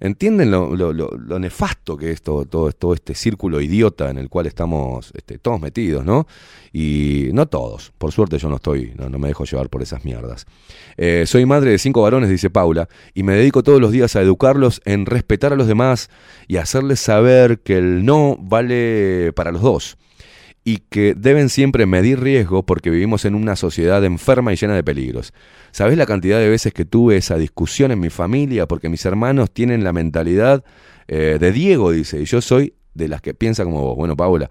¿Entienden 0.00 0.50
lo, 0.50 0.74
lo- 0.74 0.92
lo- 0.94 1.10
lo 1.10 1.38
nefasto 1.38 1.96
que 1.96 2.10
es 2.10 2.22
todo, 2.22 2.46
todo, 2.46 2.94
este 2.94 3.14
círculo 3.14 3.60
idiota 3.60 4.08
en 4.08 4.16
el 4.16 4.30
cual 4.30 4.46
estamos 4.46 5.12
este, 5.14 5.38
todos 5.38 5.60
metidos, 5.60 6.04
¿no? 6.06 6.26
Y 6.72 7.28
no 7.34 7.46
todos, 7.46 7.92
por 7.98 8.10
suerte 8.10 8.38
yo 8.38 8.48
no 8.48 8.56
estoy, 8.56 8.92
no, 8.96 9.10
no 9.10 9.18
me 9.18 9.28
dejo 9.28 9.44
llevar 9.44 9.68
por 9.68 9.82
esas 9.82 10.04
mierdas. 10.04 10.46
Eh, 10.96 11.24
soy 11.26 11.44
madre 11.44 11.72
de 11.72 11.78
cinco 11.78 12.02
varones, 12.02 12.30
dice 12.30 12.48
Paula, 12.48 12.88
y 13.12 13.22
me 13.24 13.34
dedico 13.34 13.62
todos 13.62 13.80
los 13.80 13.92
días 13.92 14.16
a 14.16 14.22
educarlos 14.22 14.80
en 14.86 15.04
respetar 15.04 15.52
a 15.52 15.56
los 15.56 15.66
demás 15.66 16.08
y 16.48 16.56
hacerles 16.56 17.00
saber 17.00 17.60
que 17.60 17.76
el 17.76 18.04
no 18.06 18.36
vale 18.40 19.32
para 19.34 19.52
los 19.52 19.60
dos 19.62 19.98
y 20.64 20.78
que 20.78 21.14
deben 21.14 21.48
siempre 21.48 21.86
medir 21.86 22.20
riesgo 22.20 22.64
porque 22.64 22.90
vivimos 22.90 23.24
en 23.24 23.34
una 23.34 23.56
sociedad 23.56 24.04
enferma 24.04 24.52
y 24.52 24.56
llena 24.56 24.74
de 24.74 24.84
peligros. 24.84 25.32
¿Sabés 25.70 25.96
la 25.96 26.06
cantidad 26.06 26.38
de 26.38 26.48
veces 26.48 26.74
que 26.74 26.84
tuve 26.84 27.16
esa 27.16 27.36
discusión 27.36 27.92
en 27.92 28.00
mi 28.00 28.10
familia 28.10 28.66
porque 28.66 28.88
mis 28.88 29.04
hermanos 29.04 29.50
tienen 29.50 29.84
la 29.84 29.92
mentalidad 29.92 30.64
eh, 31.08 31.38
de 31.40 31.52
Diego, 31.52 31.92
dice, 31.92 32.20
y 32.20 32.24
yo 32.24 32.40
soy 32.40 32.74
de 32.94 33.08
las 33.08 33.22
que 33.22 33.34
piensa 33.34 33.64
como 33.64 33.82
vos? 33.82 33.96
Bueno, 33.96 34.16
Paula, 34.16 34.50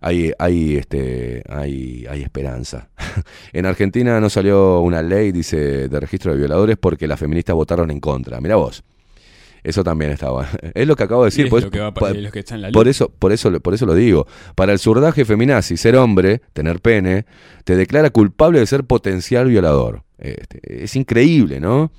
hay, 0.00 0.32
hay, 0.38 0.76
este, 0.76 1.42
hay, 1.48 2.06
hay 2.08 2.22
esperanza. 2.22 2.88
en 3.52 3.66
Argentina 3.66 4.20
no 4.20 4.30
salió 4.30 4.80
una 4.80 5.02
ley, 5.02 5.32
dice, 5.32 5.88
de 5.88 6.00
registro 6.00 6.32
de 6.32 6.38
violadores 6.38 6.76
porque 6.78 7.06
las 7.06 7.20
feministas 7.20 7.54
votaron 7.54 7.90
en 7.90 8.00
contra. 8.00 8.40
Mira 8.40 8.56
vos. 8.56 8.82
Eso 9.64 9.84
también 9.84 10.10
estaba. 10.10 10.48
Es 10.74 10.86
lo 10.86 10.96
que 10.96 11.04
acabo 11.04 11.22
de 11.24 11.28
decir. 11.28 11.44
Es 11.46 11.50
pues, 11.50 11.64
lo 11.64 11.70
que 11.70 11.80
va 11.80 11.88
a- 11.88 11.94
pa- 11.94 12.10
es 12.10 12.16
lo 12.22 12.30
que 12.32 12.40
está 12.40 12.54
en 12.56 12.62
la 12.62 12.70
por 12.70 12.88
eso, 12.88 13.08
por 13.18 13.32
eso, 13.32 13.50
por 13.60 13.74
eso 13.74 13.86
lo 13.86 13.94
digo. 13.94 14.26
Para 14.54 14.72
el 14.72 14.78
surdaje 14.78 15.24
feminazi, 15.24 15.76
ser 15.76 15.96
hombre, 15.96 16.42
tener 16.52 16.80
pene, 16.80 17.26
te 17.64 17.76
declara 17.76 18.10
culpable 18.10 18.58
de 18.58 18.66
ser 18.66 18.84
potencial 18.84 19.48
violador. 19.48 20.02
Este, 20.18 20.84
es 20.84 20.96
increíble, 20.96 21.60
¿no? 21.60 21.92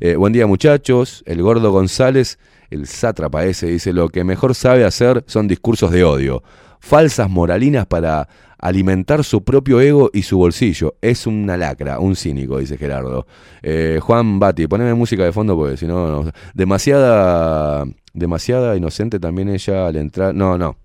Eh, 0.00 0.16
buen 0.16 0.32
día, 0.32 0.46
muchachos. 0.46 1.22
El 1.26 1.42
gordo 1.42 1.70
González, 1.72 2.38
el 2.70 2.86
sátrapa 2.86 3.44
ese, 3.44 3.66
dice: 3.68 3.92
Lo 3.92 4.08
que 4.08 4.24
mejor 4.24 4.54
sabe 4.54 4.84
hacer 4.84 5.24
son 5.26 5.48
discursos 5.48 5.90
de 5.92 6.04
odio. 6.04 6.42
Falsas 6.80 7.30
moralinas 7.30 7.86
para 7.86 8.28
alimentar 8.58 9.24
su 9.24 9.44
propio 9.44 9.80
ego 9.80 10.10
y 10.12 10.22
su 10.22 10.38
bolsillo. 10.38 10.94
Es 11.00 11.26
una 11.26 11.56
lacra, 11.56 11.98
un 12.00 12.16
cínico, 12.16 12.58
dice 12.58 12.76
Gerardo. 12.78 13.26
Eh, 13.62 13.98
Juan 14.02 14.38
Bati, 14.38 14.66
poneme 14.66 14.94
música 14.94 15.24
de 15.24 15.32
fondo 15.32 15.56
porque 15.56 15.76
si 15.76 15.86
no, 15.86 16.30
demasiada, 16.54 17.84
demasiada 18.14 18.76
inocente 18.76 19.18
también 19.20 19.48
ella 19.48 19.86
al 19.88 19.96
entrar. 19.96 20.34
No, 20.34 20.56
no. 20.58 20.76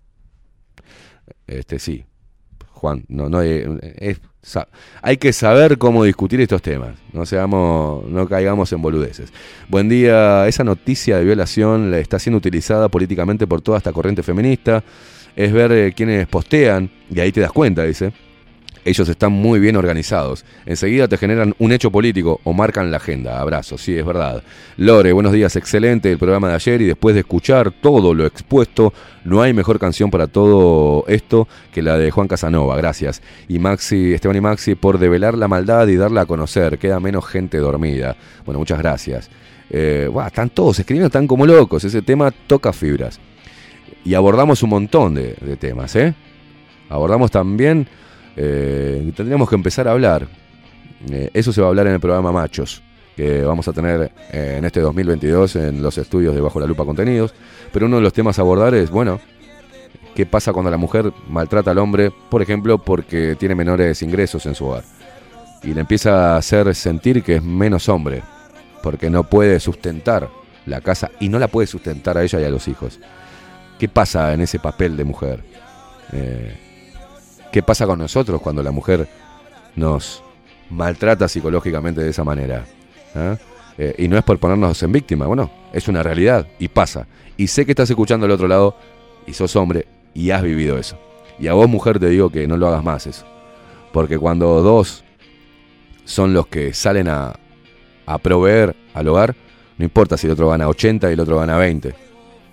Este 1.47 1.79
sí, 1.79 2.05
Juan, 2.73 3.03
no, 3.07 3.29
no 3.29 3.39
hay, 3.39 3.63
es- 3.97 4.21
hay 5.03 5.17
que 5.17 5.33
saber 5.33 5.77
cómo 5.77 6.03
discutir 6.03 6.41
estos 6.41 6.61
temas. 6.63 6.95
No 7.13 7.27
seamos, 7.27 8.05
no 8.07 8.27
caigamos 8.27 8.71
en 8.73 8.81
boludeces. 8.81 9.31
Buen 9.69 9.87
día. 9.87 10.47
Esa 10.47 10.63
noticia 10.63 11.17
de 11.17 11.23
violación 11.25 11.91
la 11.91 11.99
está 11.99 12.17
siendo 12.17 12.37
utilizada 12.39 12.89
políticamente 12.89 13.45
por 13.45 13.61
toda 13.61 13.77
esta 13.77 13.93
corriente 13.93 14.23
feminista. 14.23 14.83
Es 15.35 15.51
ver 15.53 15.71
eh, 15.71 15.93
quienes 15.93 16.27
postean 16.27 16.89
y 17.09 17.19
ahí 17.19 17.31
te 17.31 17.41
das 17.41 17.51
cuenta, 17.51 17.83
dice. 17.83 18.11
Ellos 18.83 19.07
están 19.09 19.31
muy 19.31 19.59
bien 19.59 19.75
organizados. 19.75 20.43
Enseguida 20.65 21.07
te 21.07 21.17
generan 21.17 21.53
un 21.59 21.71
hecho 21.71 21.91
político 21.91 22.41
o 22.43 22.51
marcan 22.51 22.89
la 22.89 22.97
agenda. 22.97 23.39
Abrazo, 23.39 23.77
sí, 23.77 23.95
es 23.95 24.03
verdad. 24.03 24.41
Lore, 24.77 25.13
buenos 25.13 25.33
días, 25.33 25.55
excelente 25.55 26.11
el 26.11 26.17
programa 26.17 26.49
de 26.49 26.55
ayer 26.55 26.81
y 26.81 26.85
después 26.85 27.13
de 27.13 27.21
escuchar 27.21 27.71
todo 27.71 28.15
lo 28.15 28.25
expuesto, 28.25 28.91
no 29.23 29.43
hay 29.43 29.53
mejor 29.53 29.77
canción 29.77 30.09
para 30.09 30.25
todo 30.25 31.05
esto 31.07 31.47
que 31.71 31.83
la 31.83 31.95
de 31.99 32.09
Juan 32.09 32.27
Casanova. 32.27 32.75
Gracias. 32.75 33.21
Y 33.47 33.59
Maxi, 33.59 34.13
Esteban 34.13 34.37
y 34.37 34.41
Maxi, 34.41 34.73
por 34.73 34.97
develar 34.97 35.37
la 35.37 35.47
maldad 35.47 35.87
y 35.87 35.95
darla 35.95 36.21
a 36.21 36.25
conocer. 36.25 36.79
Queda 36.79 36.99
menos 36.99 37.27
gente 37.27 37.59
dormida. 37.59 38.15
Bueno, 38.45 38.57
muchas 38.57 38.79
gracias. 38.79 39.29
Eh, 39.69 40.09
están 40.25 40.49
todos 40.49 40.79
escribiendo, 40.79 41.05
están 41.05 41.27
como 41.27 41.45
locos. 41.45 41.83
Ese 41.83 42.01
tema 42.01 42.31
toca 42.31 42.73
fibras. 42.73 43.19
Y 44.03 44.13
abordamos 44.13 44.63
un 44.63 44.69
montón 44.69 45.15
de, 45.15 45.35
de 45.39 45.57
temas, 45.57 45.95
¿eh? 45.95 46.13
Abordamos 46.91 47.31
también, 47.31 47.87
eh, 48.35 49.11
tendríamos 49.15 49.47
que 49.47 49.55
empezar 49.55 49.87
a 49.87 49.91
hablar. 49.91 50.27
Eh, 51.09 51.29
eso 51.33 51.53
se 51.53 51.61
va 51.61 51.67
a 51.67 51.69
hablar 51.69 51.87
en 51.87 51.93
el 51.93 51.99
programa 51.99 52.33
Machos, 52.33 52.83
que 53.15 53.43
vamos 53.43 53.67
a 53.67 53.73
tener 53.73 54.11
eh, 54.31 54.55
en 54.57 54.65
este 54.65 54.81
2022 54.81 55.55
en 55.55 55.81
los 55.81 55.97
estudios 55.97 56.35
de 56.35 56.41
Bajo 56.41 56.59
la 56.59 56.65
Lupa 56.65 56.83
Contenidos. 56.83 57.33
Pero 57.71 57.85
uno 57.85 57.95
de 57.95 58.01
los 58.01 58.11
temas 58.11 58.39
a 58.39 58.41
abordar 58.41 58.75
es, 58.75 58.89
bueno, 58.89 59.21
¿qué 60.15 60.25
pasa 60.25 60.51
cuando 60.51 60.69
la 60.69 60.77
mujer 60.77 61.13
maltrata 61.29 61.71
al 61.71 61.77
hombre, 61.77 62.11
por 62.29 62.41
ejemplo, 62.41 62.77
porque 62.77 63.37
tiene 63.39 63.55
menores 63.55 64.01
ingresos 64.01 64.45
en 64.45 64.55
su 64.55 64.65
hogar? 64.65 64.83
Y 65.63 65.73
le 65.73 65.79
empieza 65.81 66.33
a 66.33 66.37
hacer 66.37 66.75
sentir 66.75 67.23
que 67.23 67.35
es 67.35 67.43
menos 67.43 67.87
hombre, 67.87 68.21
porque 68.83 69.09
no 69.09 69.23
puede 69.23 69.61
sustentar 69.61 70.29
la 70.65 70.81
casa 70.81 71.09
y 71.19 71.29
no 71.29 71.39
la 71.39 71.47
puede 71.47 71.67
sustentar 71.67 72.17
a 72.17 72.23
ella 72.23 72.41
y 72.41 72.43
a 72.43 72.49
los 72.49 72.67
hijos. 72.67 72.99
¿Qué 73.81 73.89
pasa 73.89 74.31
en 74.31 74.41
ese 74.41 74.59
papel 74.59 74.95
de 74.95 75.03
mujer? 75.03 75.43
Eh, 76.13 76.55
¿Qué 77.51 77.63
pasa 77.63 77.87
con 77.87 77.97
nosotros 77.97 78.39
cuando 78.39 78.61
la 78.61 78.69
mujer 78.69 79.07
nos 79.75 80.21
maltrata 80.69 81.27
psicológicamente 81.27 81.99
de 81.99 82.11
esa 82.11 82.23
manera? 82.23 82.63
¿Ah? 83.15 83.37
Eh, 83.79 83.95
y 83.97 84.07
no 84.07 84.19
es 84.19 84.23
por 84.23 84.37
ponernos 84.37 84.83
en 84.83 84.91
víctima, 84.91 85.25
bueno, 85.25 85.49
es 85.73 85.87
una 85.87 86.03
realidad 86.03 86.47
y 86.59 86.67
pasa. 86.67 87.07
Y 87.37 87.47
sé 87.47 87.65
que 87.65 87.71
estás 87.71 87.89
escuchando 87.89 88.27
al 88.27 88.31
otro 88.33 88.47
lado 88.47 88.77
y 89.25 89.33
sos 89.33 89.55
hombre 89.55 89.87
y 90.13 90.29
has 90.29 90.43
vivido 90.43 90.77
eso. 90.77 90.99
Y 91.39 91.47
a 91.47 91.53
vos, 91.53 91.67
mujer, 91.67 91.97
te 91.97 92.07
digo 92.07 92.29
que 92.29 92.45
no 92.45 92.57
lo 92.57 92.67
hagas 92.67 92.83
más 92.83 93.07
eso. 93.07 93.25
Porque 93.91 94.19
cuando 94.19 94.61
dos 94.61 95.03
son 96.05 96.35
los 96.35 96.45
que 96.45 96.75
salen 96.75 97.07
a, 97.07 97.33
a 98.05 98.17
proveer 98.19 98.75
al 98.93 99.07
hogar, 99.07 99.35
no 99.79 99.85
importa 99.85 100.17
si 100.17 100.27
el 100.27 100.33
otro 100.33 100.49
gana 100.49 100.69
80 100.69 101.09
y 101.09 101.13
el 101.13 101.19
otro 101.19 101.39
gana 101.39 101.57
20. 101.57 101.95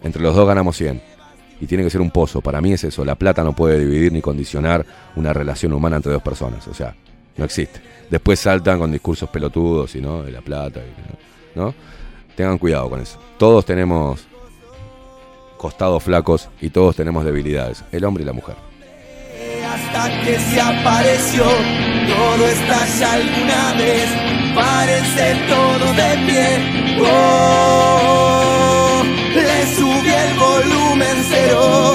Entre 0.02 0.23
los 0.23 0.34
dos 0.34 0.48
ganamos 0.48 0.74
100. 0.74 1.17
Y 1.61 1.67
tiene 1.67 1.85
que 1.85 1.91
ser 1.91 2.01
un 2.01 2.11
pozo. 2.11 2.41
Para 2.41 2.61
mí 2.61 2.73
es 2.73 2.85
eso. 2.85 3.05
La 3.05 3.15
plata 3.15 3.43
no 3.43 3.55
puede 3.55 3.78
dividir 3.78 4.12
ni 4.12 4.20
condicionar 4.20 4.85
una 5.17 5.33
relación 5.33 5.73
humana 5.73 5.97
entre 5.97 6.12
dos 6.12 6.23
personas. 6.23 6.67
O 6.69 6.75
sea, 6.75 6.95
no 7.37 7.45
existe. 7.45 7.81
Después 8.11 8.39
saltan 8.41 8.78
con 8.78 8.91
discursos 8.93 9.28
pelotudos 9.28 9.95
y 9.95 10.01
no, 10.01 10.23
de 10.23 10.33
la 10.33 10.41
plata. 10.41 10.81
¿no? 11.55 11.75
Tengan 12.37 12.59
cuidado 12.59 12.89
con 12.89 13.01
eso. 13.01 13.19
Todos 13.37 13.65
tenemos 13.65 14.27
costados 15.59 16.03
flacos 16.03 16.49
y 16.61 16.70
todos 16.70 16.97
tenemos 16.97 17.25
debilidades. 17.25 17.85
El 17.93 18.05
hombre 18.05 18.23
y 18.23 18.27
la 18.27 18.33
mujer. 18.33 18.57
hasta 19.65 20.25
que 20.25 20.39
se 20.39 20.61
apareció. 20.61 21.45
Todo 21.45 22.47
estalla 22.49 23.12
alguna 23.12 23.73
vez, 23.75 24.09
parece 24.55 25.37
todo 25.49 25.93
de 25.93 26.27
pie. 26.27 26.99
Oh, 27.03 27.98
volumen 30.59 31.17
cero. 31.31 31.95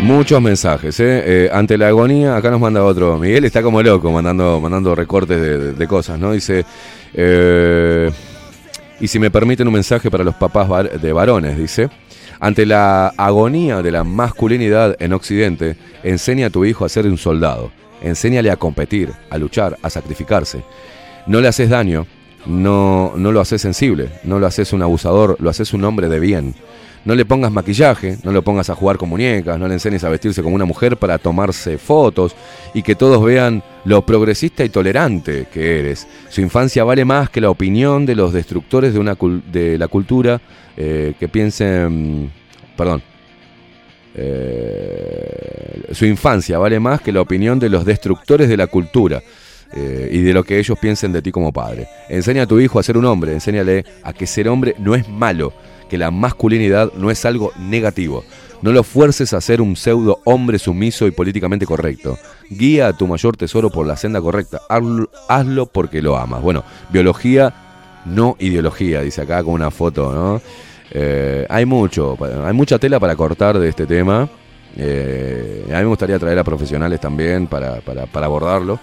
Muchos 0.00 0.40
mensajes, 0.40 0.98
¿eh? 1.00 1.22
Eh, 1.26 1.50
Ante 1.52 1.76
la 1.76 1.88
agonía, 1.88 2.36
acá 2.36 2.50
nos 2.50 2.60
manda 2.60 2.82
otro. 2.82 3.18
Miguel 3.18 3.44
está 3.44 3.62
como 3.62 3.82
loco 3.82 4.10
mandando, 4.10 4.60
mandando 4.60 4.94
recortes 4.94 5.76
de, 5.76 5.86
cosas, 5.86 6.18
¿no? 6.18 6.32
Dice. 6.32 6.64
eh, 7.14 8.10
y 9.00 9.06
si 9.06 9.18
me 9.20 9.30
permiten 9.30 9.68
un 9.68 9.74
mensaje 9.74 10.10
para 10.10 10.24
los 10.24 10.34
papás 10.34 10.68
de 11.00 11.12
varones, 11.12 11.56
dice. 11.56 11.88
Ante 12.40 12.66
la 12.66 13.08
agonía 13.16 13.82
de 13.82 13.90
la 13.90 14.04
masculinidad 14.04 14.96
en 15.00 15.12
Occidente, 15.12 15.76
enseña 16.02 16.46
a 16.46 16.50
tu 16.50 16.64
hijo 16.64 16.84
a 16.84 16.88
ser 16.88 17.06
un 17.06 17.18
soldado. 17.18 17.70
Enséñale 18.00 18.50
a 18.50 18.56
competir, 18.56 19.12
a 19.28 19.38
luchar, 19.38 19.76
a 19.82 19.90
sacrificarse. 19.90 20.62
No 21.28 21.42
le 21.42 21.48
haces 21.48 21.68
daño, 21.68 22.06
no, 22.46 23.12
no 23.16 23.32
lo 23.32 23.40
haces 23.40 23.60
sensible, 23.60 24.08
no 24.24 24.38
lo 24.38 24.46
haces 24.46 24.72
un 24.72 24.80
abusador, 24.80 25.36
lo 25.40 25.50
haces 25.50 25.74
un 25.74 25.84
hombre 25.84 26.08
de 26.08 26.20
bien. 26.20 26.54
No 27.04 27.14
le 27.14 27.26
pongas 27.26 27.52
maquillaje, 27.52 28.16
no 28.24 28.32
lo 28.32 28.42
pongas 28.42 28.70
a 28.70 28.74
jugar 28.74 28.96
con 28.96 29.10
muñecas, 29.10 29.58
no 29.58 29.68
le 29.68 29.74
enseñes 29.74 30.04
a 30.04 30.08
vestirse 30.08 30.42
como 30.42 30.54
una 30.54 30.64
mujer 30.64 30.96
para 30.96 31.18
tomarse 31.18 31.76
fotos 31.76 32.34
y 32.72 32.82
que 32.82 32.94
todos 32.94 33.22
vean 33.22 33.62
lo 33.84 34.06
progresista 34.06 34.64
y 34.64 34.70
tolerante 34.70 35.46
que 35.52 35.78
eres. 35.80 36.08
Su 36.30 36.40
infancia 36.40 36.82
vale 36.82 37.04
más 37.04 37.28
que 37.28 37.42
la 37.42 37.50
opinión 37.50 38.06
de 38.06 38.14
los 38.14 38.32
destructores 38.32 38.94
de, 38.94 38.98
una 38.98 39.14
de 39.52 39.76
la 39.76 39.88
cultura 39.88 40.40
eh, 40.78 41.12
que 41.20 41.28
piensen... 41.28 42.32
Perdón. 42.74 43.02
Eh, 44.14 45.82
su 45.92 46.06
infancia 46.06 46.58
vale 46.58 46.80
más 46.80 47.02
que 47.02 47.12
la 47.12 47.20
opinión 47.20 47.58
de 47.58 47.68
los 47.68 47.84
destructores 47.84 48.48
de 48.48 48.56
la 48.56 48.66
cultura 48.66 49.22
eh, 49.72 50.08
y 50.12 50.22
de 50.22 50.32
lo 50.32 50.44
que 50.44 50.58
ellos 50.58 50.78
piensen 50.78 51.12
de 51.12 51.22
ti 51.22 51.30
como 51.32 51.52
padre. 51.52 51.88
Enseña 52.08 52.42
a 52.42 52.46
tu 52.46 52.58
hijo 52.60 52.78
a 52.78 52.82
ser 52.82 52.96
un 52.96 53.04
hombre, 53.04 53.32
enséñale 53.32 53.84
a 54.02 54.12
que 54.12 54.26
ser 54.26 54.48
hombre 54.48 54.74
no 54.78 54.94
es 54.94 55.08
malo, 55.08 55.52
que 55.88 55.98
la 55.98 56.10
masculinidad 56.10 56.92
no 56.94 57.10
es 57.10 57.24
algo 57.24 57.52
negativo. 57.58 58.24
No 58.60 58.72
lo 58.72 58.82
fuerces 58.82 59.32
a 59.34 59.40
ser 59.40 59.60
un 59.60 59.76
pseudo 59.76 60.20
hombre 60.24 60.58
sumiso 60.58 61.06
y 61.06 61.12
políticamente 61.12 61.64
correcto. 61.64 62.18
Guía 62.50 62.88
a 62.88 62.92
tu 62.92 63.06
mayor 63.06 63.36
tesoro 63.36 63.70
por 63.70 63.86
la 63.86 63.96
senda 63.96 64.20
correcta. 64.20 64.60
Hazlo, 65.28 65.66
porque 65.66 66.02
lo 66.02 66.16
amas. 66.16 66.42
Bueno, 66.42 66.64
biología, 66.90 67.54
no 68.04 68.36
ideología, 68.40 69.02
dice 69.02 69.22
acá 69.22 69.44
con 69.44 69.54
una 69.54 69.70
foto, 69.70 70.12
¿no? 70.12 70.42
Eh, 70.90 71.46
hay 71.48 71.66
mucho, 71.66 72.16
hay 72.44 72.52
mucha 72.52 72.78
tela 72.80 72.98
para 72.98 73.14
cortar 73.14 73.58
de 73.60 73.68
este 73.68 73.86
tema. 73.86 74.28
Eh, 74.76 75.64
a 75.70 75.74
mí 75.76 75.82
me 75.82 75.84
gustaría 75.86 76.18
traer 76.18 76.38
a 76.38 76.44
profesionales 76.44 77.00
también 77.00 77.46
para- 77.46 77.80
para 77.80 78.26
abordarlo. 78.26 78.80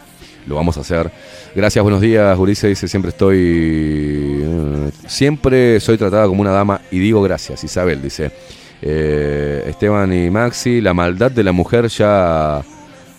Lo 0.48 0.56
vamos 0.56 0.77
a 0.77 0.82
hacer. 0.82 1.11
Gracias, 1.56 1.82
buenos 1.82 2.01
días, 2.01 2.38
Ulises 2.38 2.69
dice, 2.69 2.88
siempre 2.88 3.09
estoy... 3.09 3.38
eh, 4.43 4.91
siempre 5.07 5.80
soy 5.80 5.98
tratada 5.98 6.27
como 6.27 6.41
una 6.41 6.51
dama 6.51 6.82
y 6.91 6.99
digo 6.99 7.22
gracias, 7.22 7.64
Isabel 7.64 8.01
dice. 8.01 8.32
Eh, 8.82 9.64
Esteban 9.67 10.14
y 10.14 10.30
Maxi, 10.30 10.82
la 10.82 10.93
maldad 10.93 11.32
de 11.32 11.43
la 11.43 11.51
mujer 11.51 11.88
ya 11.88 12.61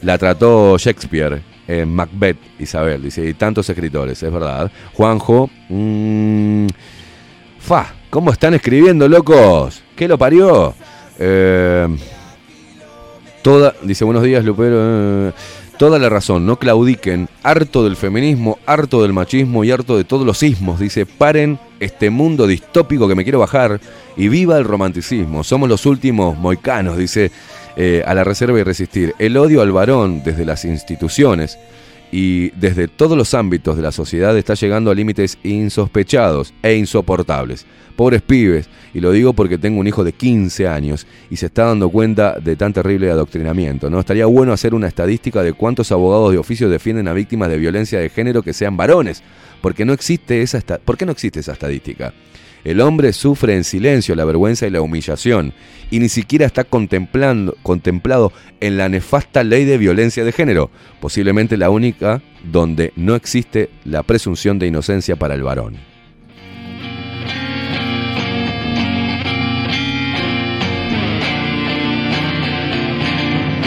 la 0.02 0.18
trató 0.18 0.76
Shakespeare 0.78 1.42
en 1.66 1.92
Macbeth, 1.92 2.36
Isabel, 2.60 3.02
dice, 3.02 3.26
y 3.26 3.34
tantos 3.34 3.68
escritores, 3.68 4.22
es 4.22 4.32
verdad. 4.32 4.70
Juanjo, 4.92 5.50
mm, 5.68 6.66
fa, 7.58 7.92
¿cómo 8.10 8.30
están 8.30 8.54
escribiendo, 8.54 9.08
locos? 9.08 9.82
¿Qué 9.96 10.06
lo 10.06 10.16
parió? 10.16 10.74
Eh, 11.18 11.88
toda, 13.42 13.74
dice, 13.82 14.04
buenos 14.04 14.22
días, 14.22 14.44
Lupero. 14.44 14.76
eh, 14.78 15.32
toda 15.78 15.98
la 15.98 16.08
razón, 16.08 16.46
no 16.46 16.58
claudiquen, 16.58 17.28
harto 17.42 17.84
del 17.84 17.96
feminismo, 17.96 18.58
harto 18.66 19.02
del 19.02 19.12
machismo 19.12 19.64
y 19.64 19.70
harto 19.70 19.96
de 19.96 20.04
todos 20.04 20.26
los 20.26 20.38
sismos. 20.38 20.80
Dice, 20.80 21.06
paren 21.06 21.58
este 21.80 22.10
mundo 22.10 22.46
distópico 22.46 23.08
que 23.08 23.14
me 23.14 23.24
quiero 23.24 23.38
bajar 23.38 23.80
y 24.16 24.28
viva 24.28 24.56
el 24.58 24.64
romanticismo. 24.64 25.44
Somos 25.44 25.68
los 25.68 25.86
últimos 25.86 26.36
moicanos, 26.38 26.96
dice, 26.96 27.30
eh, 27.76 28.02
a 28.06 28.14
la 28.14 28.24
reserva 28.24 28.58
y 28.58 28.62
resistir. 28.62 29.14
El 29.18 29.36
odio 29.36 29.60
al 29.60 29.72
varón 29.72 30.22
desde 30.24 30.44
las 30.44 30.64
instituciones 30.64 31.58
y 32.12 32.50
desde 32.50 32.88
todos 32.88 33.16
los 33.16 33.34
ámbitos 33.34 33.76
de 33.76 33.82
la 33.82 33.92
sociedad 33.92 34.36
está 34.36 34.54
llegando 34.54 34.90
a 34.90 34.94
límites 34.94 35.38
insospechados 35.42 36.54
e 36.62 36.74
insoportables. 36.74 37.66
Pobres 37.96 38.22
pibes, 38.22 38.68
y 38.92 39.00
lo 39.00 39.10
digo 39.10 39.32
porque 39.32 39.58
tengo 39.58 39.80
un 39.80 39.86
hijo 39.86 40.04
de 40.04 40.12
15 40.12 40.68
años 40.68 41.06
y 41.30 41.36
se 41.36 41.46
está 41.46 41.64
dando 41.64 41.88
cuenta 41.88 42.38
de 42.38 42.56
tan 42.56 42.72
terrible 42.72 43.10
adoctrinamiento. 43.10 43.88
¿no? 43.90 44.00
Estaría 44.00 44.26
bueno 44.26 44.52
hacer 44.52 44.74
una 44.74 44.86
estadística 44.86 45.42
de 45.42 45.54
cuántos 45.54 45.90
abogados 45.92 46.32
de 46.32 46.38
oficio 46.38 46.68
defienden 46.68 47.08
a 47.08 47.12
víctimas 47.12 47.48
de 47.48 47.58
violencia 47.58 47.98
de 47.98 48.10
género 48.10 48.42
que 48.42 48.52
sean 48.52 48.76
varones, 48.76 49.22
porque 49.60 49.66
¿por 49.66 49.74
qué 49.74 51.04
no 51.06 51.12
existe 51.12 51.40
esa 51.40 51.52
estadística? 51.52 52.12
El 52.66 52.80
hombre 52.80 53.12
sufre 53.12 53.54
en 53.54 53.62
silencio 53.62 54.16
la 54.16 54.24
vergüenza 54.24 54.66
y 54.66 54.70
la 54.70 54.80
humillación 54.80 55.52
y 55.88 56.00
ni 56.00 56.08
siquiera 56.08 56.46
está 56.46 56.64
contemplando, 56.64 57.56
contemplado 57.62 58.32
en 58.58 58.76
la 58.76 58.88
nefasta 58.88 59.44
ley 59.44 59.64
de 59.64 59.78
violencia 59.78 60.24
de 60.24 60.32
género, 60.32 60.72
posiblemente 60.98 61.56
la 61.56 61.70
única 61.70 62.22
donde 62.42 62.92
no 62.96 63.14
existe 63.14 63.70
la 63.84 64.02
presunción 64.02 64.58
de 64.58 64.66
inocencia 64.66 65.14
para 65.14 65.36
el 65.36 65.44
varón. 65.44 65.76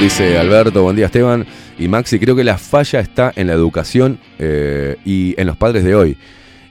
Dice 0.01 0.37
Alberto, 0.37 0.83
buen 0.83 0.97
día 0.97 1.05
Esteban 1.05 1.45
y 1.77 1.87
Maxi, 1.87 2.19
creo 2.19 2.35
que 2.35 2.43
la 2.43 2.57
falla 2.57 2.99
está 2.99 3.31
en 3.37 3.47
la 3.47 3.53
educación 3.53 4.19
eh, 4.39 4.97
y 5.05 5.39
en 5.39 5.47
los 5.47 5.55
padres 5.55 5.85
de 5.85 5.95
hoy. 5.95 6.17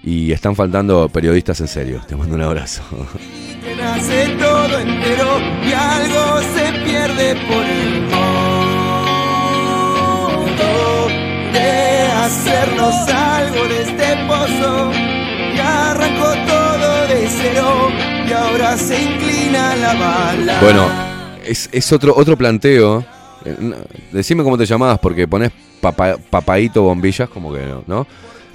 Y 0.02 0.32
están 0.32 0.54
faltando 0.56 1.08
periodistas 1.08 1.60
en 1.60 1.68
serio. 1.68 2.00
Te 2.06 2.16
mando 2.16 2.34
un 2.36 2.42
abrazo. 2.42 2.82
que 3.64 3.74
nace 3.74 4.28
todo 4.38 4.78
entero 4.78 5.38
y 5.68 5.72
algo 5.72 6.40
se 6.54 6.72
pierde 6.84 7.34
por 7.46 7.64
el 7.64 8.02
modo 10.18 11.08
de 11.52 12.02
hacernos 12.12 12.94
algo 13.08 13.64
de 13.68 13.82
este 13.82 14.16
pozo 14.26 14.90
y 15.54 15.58
arrancó 15.58 16.32
todo 16.46 17.06
de 17.08 17.28
cero 17.28 17.88
y 18.28 18.32
ahora 18.32 18.76
se 18.76 19.02
inclina 19.02 19.76
la 19.76 19.94
bala. 19.94 20.60
Bueno, 20.60 20.86
es, 21.44 21.68
es 21.72 21.92
otro, 21.92 22.14
otro 22.16 22.36
planteo. 22.36 23.04
Eh, 23.44 23.56
Decime 24.12 24.42
cómo 24.42 24.56
te 24.56 24.64
llamabas 24.66 24.98
porque 25.00 25.26
pones 25.28 25.50
papa, 25.80 26.16
papaito 26.30 26.82
bombillas, 26.82 27.28
como 27.28 27.52
que 27.52 27.60
no, 27.66 27.82
¿no? 27.86 28.06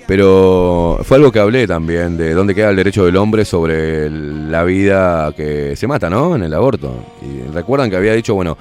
Pero 0.05 0.99
fue 1.03 1.17
algo 1.17 1.31
que 1.31 1.39
hablé 1.39 1.65
también 1.65 2.17
de 2.17 2.33
dónde 2.33 2.53
queda 2.53 2.69
el 2.69 2.75
derecho 2.75 3.05
del 3.05 3.15
hombre 3.15 3.45
sobre 3.45 4.09
la 4.09 4.63
vida 4.63 5.33
que 5.35 5.75
se 5.75 5.87
mata, 5.87 6.09
¿no? 6.09 6.35
En 6.35 6.43
el 6.43 6.53
aborto. 6.53 6.93
Y 7.21 7.49
recuerdan 7.53 7.89
que 7.89 7.95
había 7.95 8.13
dicho, 8.13 8.35
bueno, 8.35 8.57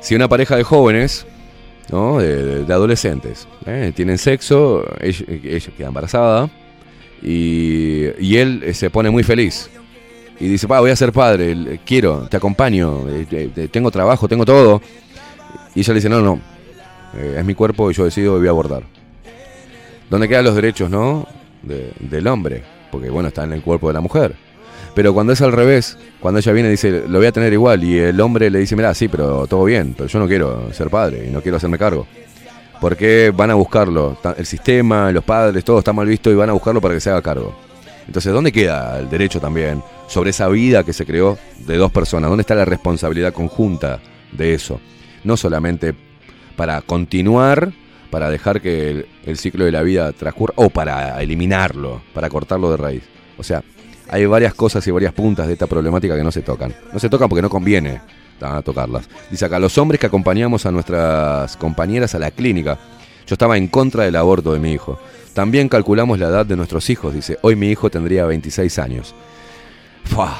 si 0.00 0.14
una 0.14 0.28
pareja 0.28 0.56
de 0.56 0.62
jóvenes, 0.62 1.26
¿no? 1.90 2.18
De, 2.18 2.64
adolescentes, 2.72 3.46
¿eh? 3.66 3.92
tienen 3.94 4.16
sexo, 4.16 4.84
ella, 5.00 5.24
queda 5.76 5.88
embarazada 5.88 6.48
y, 7.22 8.06
y 8.18 8.36
él 8.36 8.62
eh, 8.64 8.74
se 8.74 8.90
pone 8.90 9.10
muy 9.10 9.24
feliz. 9.24 9.68
Y 10.40 10.46
dice, 10.46 10.68
pa, 10.68 10.80
voy 10.80 10.90
a 10.90 10.96
ser 10.96 11.12
padre, 11.12 11.80
quiero, 11.84 12.28
te 12.28 12.36
acompaño, 12.36 13.06
eh, 13.08 13.68
tengo 13.70 13.90
trabajo, 13.90 14.28
tengo 14.28 14.44
todo. 14.44 14.80
Y 15.74 15.80
ella 15.80 15.92
le 15.92 15.98
dice, 15.98 16.08
no, 16.08 16.20
no, 16.22 16.40
es 17.36 17.44
mi 17.44 17.54
cuerpo 17.54 17.90
y 17.90 17.94
yo 17.94 18.04
decido 18.04 18.36
y 18.36 18.38
voy 18.38 18.46
a 18.46 18.50
abortar. 18.50 18.97
¿Dónde 20.10 20.28
quedan 20.28 20.44
los 20.44 20.54
derechos, 20.54 20.90
no? 20.90 21.26
De- 21.62 21.92
del 22.00 22.26
hombre, 22.26 22.62
porque 22.90 23.10
bueno, 23.10 23.28
está 23.28 23.44
en 23.44 23.52
el 23.52 23.62
cuerpo 23.62 23.88
de 23.88 23.94
la 23.94 24.00
mujer. 24.00 24.34
Pero 24.94 25.12
cuando 25.14 25.32
es 25.32 25.42
al 25.42 25.52
revés, 25.52 25.96
cuando 26.20 26.40
ella 26.40 26.52
viene 26.52 26.68
y 26.68 26.72
dice, 26.72 27.04
lo 27.08 27.18
voy 27.18 27.26
a 27.26 27.32
tener 27.32 27.52
igual, 27.52 27.84
y 27.84 27.98
el 27.98 28.20
hombre 28.20 28.50
le 28.50 28.58
dice, 28.60 28.74
mira, 28.74 28.94
sí, 28.94 29.08
pero 29.08 29.46
todo 29.46 29.64
bien, 29.64 29.94
pero 29.96 30.08
yo 30.08 30.18
no 30.18 30.26
quiero 30.26 30.72
ser 30.72 30.88
padre 30.90 31.26
y 31.28 31.30
no 31.30 31.40
quiero 31.40 31.56
hacerme 31.58 31.78
cargo. 31.78 32.06
Porque 32.80 33.32
van 33.36 33.50
a 33.50 33.54
buscarlo, 33.54 34.16
el 34.36 34.46
sistema, 34.46 35.10
los 35.12 35.24
padres, 35.24 35.64
todo 35.64 35.80
está 35.80 35.92
mal 35.92 36.06
visto 36.06 36.30
y 36.30 36.34
van 36.34 36.48
a 36.50 36.52
buscarlo 36.52 36.80
para 36.80 36.94
que 36.94 37.00
se 37.00 37.10
haga 37.10 37.22
cargo. 37.22 37.54
Entonces, 38.06 38.32
¿dónde 38.32 38.52
queda 38.52 38.98
el 38.98 39.10
derecho 39.10 39.40
también 39.40 39.82
sobre 40.06 40.30
esa 40.30 40.48
vida 40.48 40.84
que 40.84 40.92
se 40.92 41.04
creó 41.04 41.36
de 41.66 41.76
dos 41.76 41.92
personas? 41.92 42.30
¿Dónde 42.30 42.42
está 42.42 42.54
la 42.54 42.64
responsabilidad 42.64 43.32
conjunta 43.32 44.00
de 44.32 44.54
eso? 44.54 44.80
No 45.24 45.36
solamente 45.36 45.94
para 46.56 46.80
continuar, 46.80 47.72
para 48.10 48.30
dejar 48.30 48.60
que 48.60 49.06
el, 49.24 49.38
ciclo 49.38 49.64
de 49.64 49.72
la 49.72 49.82
vida 49.82 50.12
transcurra, 50.12 50.54
o 50.56 50.70
para 50.70 51.20
eliminarlo, 51.22 52.02
para 52.14 52.28
cortarlo 52.28 52.70
de 52.70 52.76
raíz. 52.76 53.02
O 53.36 53.42
sea, 53.42 53.62
hay 54.08 54.24
varias 54.26 54.54
cosas 54.54 54.86
y 54.86 54.90
varias 54.90 55.12
puntas 55.12 55.46
de 55.46 55.52
esta 55.52 55.66
problemática 55.66 56.16
que 56.16 56.24
no 56.24 56.32
se 56.32 56.42
tocan. 56.42 56.74
No 56.92 56.98
se 56.98 57.08
tocan 57.08 57.28
porque 57.28 57.42
no 57.42 57.50
conviene 57.50 58.00
ah, 58.40 58.62
tocarlas. 58.64 59.08
Dice 59.30 59.44
acá, 59.44 59.58
los 59.58 59.76
hombres 59.78 60.00
que 60.00 60.06
acompañamos 60.06 60.64
a 60.66 60.70
nuestras 60.70 61.56
compañeras 61.56 62.14
a 62.14 62.18
la 62.18 62.30
clínica. 62.30 62.78
Yo 63.26 63.34
estaba 63.34 63.58
en 63.58 63.68
contra 63.68 64.04
del 64.04 64.16
aborto 64.16 64.54
de 64.54 64.58
mi 64.58 64.72
hijo. 64.72 64.98
También 65.34 65.68
calculamos 65.68 66.18
la 66.18 66.28
edad 66.28 66.46
de 66.46 66.56
nuestros 66.56 66.88
hijos, 66.88 67.12
dice. 67.12 67.38
Hoy 67.42 67.56
mi 67.56 67.70
hijo 67.70 67.90
tendría 67.90 68.24
26 68.24 68.78
años. 68.78 69.14
Fua. 70.04 70.34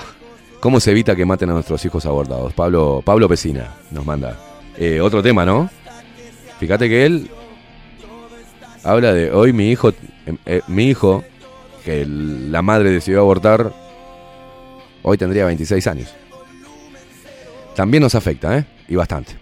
¿Cómo 0.60 0.80
se 0.80 0.90
evita 0.90 1.14
que 1.14 1.24
maten 1.24 1.50
a 1.50 1.52
nuestros 1.52 1.84
hijos 1.84 2.05
abortados? 2.06 2.52
Pablo, 2.52 3.02
Pablo 3.05 3.28
Pesina 3.28 3.76
nos 3.92 4.05
manda. 4.05 4.36
Eh, 4.76 5.00
otro 5.00 5.22
tema, 5.22 5.44
¿no? 5.44 5.70
Fíjate 6.58 6.88
que 6.88 7.06
él 7.06 7.30
habla 8.89 9.12
de 9.12 9.31
hoy 9.31 9.52
mi 9.52 9.70
hijo, 9.70 9.91
eh, 9.91 9.94
eh, 10.47 10.62
mi 10.67 10.84
hijo, 10.89 11.23
que 11.84 12.07
la 12.07 12.62
madre 12.62 12.91
decidió 12.91 13.20
abortar, 13.20 13.73
hoy 15.02 15.18
tendría 15.18 15.44
26 15.44 15.86
años. 15.86 16.15
También 17.76 18.02
nos 18.02 18.15
afecta, 18.15 18.57
¿eh? 18.57 18.65
Y 18.89 18.97
bastante. 18.97 19.36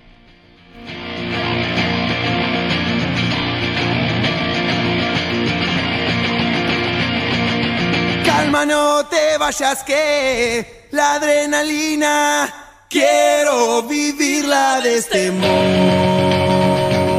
Calma, 8.25 8.67
no 8.67 9.07
te 9.07 9.39
vayas 9.39 9.85
que 9.85 10.89
la 10.91 11.15
adrenalina 11.15 12.53
quiero 12.91 13.85
vivirla 13.85 14.81
de 14.81 14.99
este 14.99 15.31
modo. 15.31 16.66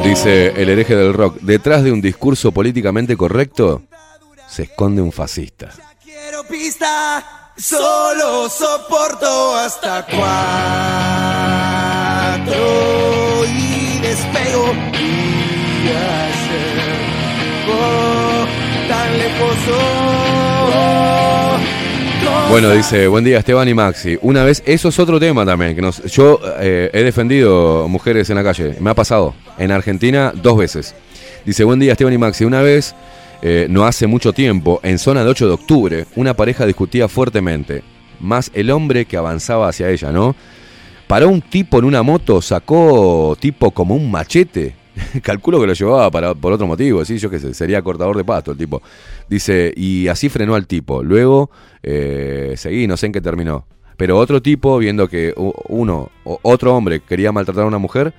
Dice 0.08 0.54
el 0.56 0.70
hereje 0.70 0.96
del 0.96 1.12
rock, 1.12 1.36
detrás 1.42 1.84
de 1.84 1.92
un 1.92 2.00
discurso 2.00 2.50
políticamente 2.50 3.14
correcto 3.14 3.82
se 4.48 4.62
esconde 4.62 5.02
un 5.02 5.12
fascista. 5.12 5.68
Quiero 6.02 6.44
pista, 6.44 7.52
solo 7.58 8.48
soporto 8.48 9.54
hasta 9.54 10.06
cuatro 10.06 10.24
y 13.44 13.98
despego. 13.98 14.72
Y 14.94 15.90
oh, 17.70 18.46
tan 18.88 19.18
lejos. 19.18 19.58
No 22.30 22.48
Bueno, 22.48 22.70
dice, 22.70 23.08
buen 23.08 23.24
día 23.24 23.38
Esteban 23.38 23.68
y 23.68 23.74
Maxi. 23.74 24.18
Una 24.22 24.44
vez, 24.44 24.62
eso 24.66 24.88
es 24.88 24.98
otro 24.98 25.18
tema 25.18 25.44
también, 25.44 25.74
que 25.74 25.82
nos, 25.82 26.02
yo 26.04 26.40
eh, 26.60 26.90
he 26.92 27.02
defendido 27.02 27.88
mujeres 27.88 28.30
en 28.30 28.36
la 28.36 28.44
calle, 28.44 28.76
me 28.80 28.90
ha 28.90 28.94
pasado, 28.94 29.34
en 29.58 29.70
Argentina 29.70 30.32
dos 30.34 30.56
veces. 30.56 30.94
Dice, 31.44 31.64
buen 31.64 31.78
día 31.78 31.92
Esteban 31.92 32.12
y 32.12 32.18
Maxi. 32.18 32.44
Una 32.44 32.62
vez, 32.62 32.94
eh, 33.42 33.66
no 33.70 33.86
hace 33.86 34.06
mucho 34.06 34.32
tiempo, 34.32 34.80
en 34.82 34.98
zona 34.98 35.22
de 35.22 35.30
8 35.30 35.46
de 35.46 35.52
octubre, 35.52 36.06
una 36.16 36.34
pareja 36.34 36.66
discutía 36.66 37.08
fuertemente, 37.08 37.82
más 38.20 38.50
el 38.54 38.70
hombre 38.70 39.04
que 39.04 39.16
avanzaba 39.16 39.68
hacia 39.68 39.90
ella, 39.90 40.10
¿no? 40.10 40.34
Paró 41.06 41.28
un 41.28 41.40
tipo 41.40 41.78
en 41.78 41.84
una 41.84 42.02
moto, 42.02 42.42
sacó 42.42 43.36
tipo 43.40 43.70
como 43.70 43.94
un 43.94 44.10
machete. 44.10 44.74
Calculo 45.22 45.60
que 45.60 45.66
lo 45.66 45.72
llevaba 45.72 46.10
para, 46.10 46.34
por 46.34 46.52
otro 46.52 46.66
motivo, 46.66 47.04
¿sí? 47.04 47.18
yo 47.18 47.30
qué 47.30 47.38
sé, 47.38 47.54
sería 47.54 47.82
cortador 47.82 48.16
de 48.16 48.24
pasto 48.24 48.52
el 48.52 48.58
tipo. 48.58 48.82
Dice, 49.28 49.72
y 49.76 50.08
así 50.08 50.28
frenó 50.28 50.54
al 50.54 50.66
tipo. 50.66 51.02
Luego 51.02 51.50
eh, 51.82 52.54
seguí, 52.56 52.86
no 52.86 52.96
sé 52.96 53.06
en 53.06 53.12
qué 53.12 53.20
terminó. 53.20 53.66
Pero 53.96 54.16
otro 54.16 54.40
tipo, 54.40 54.78
viendo 54.78 55.08
que 55.08 55.34
uno, 55.36 56.10
otro 56.24 56.76
hombre 56.76 57.00
quería 57.00 57.32
maltratar 57.32 57.64
a 57.64 57.66
una 57.66 57.78
mujer, 57.78 58.14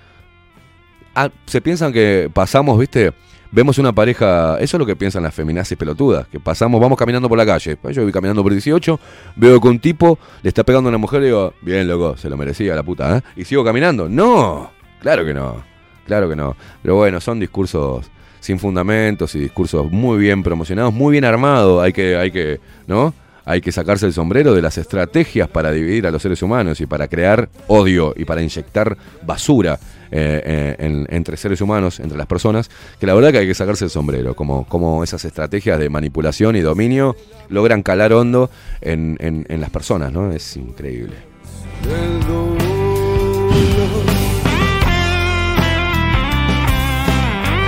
ah, 1.15 1.29
se 1.45 1.61
piensan 1.61 1.93
que 1.93 2.29
pasamos, 2.33 2.77
viste, 2.77 3.13
vemos 3.51 3.77
una 3.77 3.93
pareja, 3.93 4.57
eso 4.59 4.75
es 4.75 4.79
lo 4.79 4.85
que 4.85 4.97
piensan 4.97 5.23
las 5.23 5.33
feminazis 5.33 5.77
pelotudas, 5.77 6.27
que 6.27 6.37
pasamos, 6.37 6.81
vamos 6.81 6.97
caminando 6.97 7.29
por 7.29 7.37
la 7.37 7.45
calle, 7.45 7.77
pues 7.77 7.95
yo 7.95 8.03
voy 8.03 8.11
caminando 8.11 8.43
por 8.43 8.51
18, 8.51 8.99
veo 9.37 9.61
que 9.61 9.67
un 9.69 9.79
tipo 9.79 10.19
le 10.43 10.49
está 10.49 10.65
pegando 10.65 10.89
a 10.89 10.91
una 10.91 10.97
mujer 10.97 11.21
y 11.21 11.25
digo, 11.27 11.53
bien 11.61 11.87
loco, 11.87 12.17
se 12.17 12.29
lo 12.29 12.35
merecía 12.35 12.75
la 12.75 12.83
puta, 12.83 13.17
¿eh? 13.17 13.21
Y 13.37 13.45
sigo 13.45 13.63
caminando. 13.63 14.09
No, 14.09 14.71
claro 14.99 15.23
que 15.23 15.33
no, 15.33 15.63
claro 16.09 16.27
que 16.27 16.35
no. 16.35 16.55
Pero 16.81 16.95
bueno, 16.95 17.21
son 17.21 17.39
discursos 17.39 18.09
sin 18.41 18.57
fundamentos 18.59 19.33
y 19.35 19.39
discursos 19.39 19.89
muy 19.91 20.17
bien 20.17 20.43
promocionados, 20.43 20.93
muy 20.93 21.11
bien 21.13 21.23
armados, 21.25 21.81
hay 21.83 21.93
que, 21.93 22.15
hay 22.17 22.31
que, 22.31 22.59
¿no? 22.87 23.13
Hay 23.45 23.61
que 23.61 23.71
sacarse 23.71 24.05
el 24.05 24.13
sombrero 24.13 24.53
de 24.53 24.61
las 24.61 24.77
estrategias 24.77 25.47
para 25.47 25.71
dividir 25.71 26.05
a 26.05 26.11
los 26.11 26.21
seres 26.21 26.41
humanos 26.43 26.79
y 26.81 26.85
para 26.85 27.07
crear 27.07 27.49
odio 27.67 28.13
y 28.15 28.23
para 28.25 28.41
inyectar 28.43 28.95
basura 29.23 29.79
eh, 30.11 30.41
eh, 30.45 30.75
en- 30.79 31.05
entre 31.09 31.35
seres 31.37 31.59
humanos, 31.61 31.99
entre 31.99 32.17
las 32.17 32.27
personas, 32.27 32.69
que 32.99 33.05
la 33.07 33.13
verdad 33.13 33.31
que 33.31 33.39
hay 33.39 33.47
que 33.47 33.53
sacarse 33.55 33.85
el 33.85 33.89
sombrero, 33.91 34.35
como, 34.35 34.65
como 34.65 35.03
esas 35.03 35.23
estrategias 35.25 35.77
de 35.79 35.89
manipulación 35.89 36.55
y 36.55 36.61
dominio 36.61 37.15
logran 37.49 37.81
calar 37.83 38.13
hondo 38.13 38.49
en, 38.81 39.17
en- 39.19 39.45
en 39.49 39.61
las 39.61 39.69
personas, 39.71 40.11
¿no? 40.11 40.31
Es 40.31 40.55
increíble. 40.55 41.15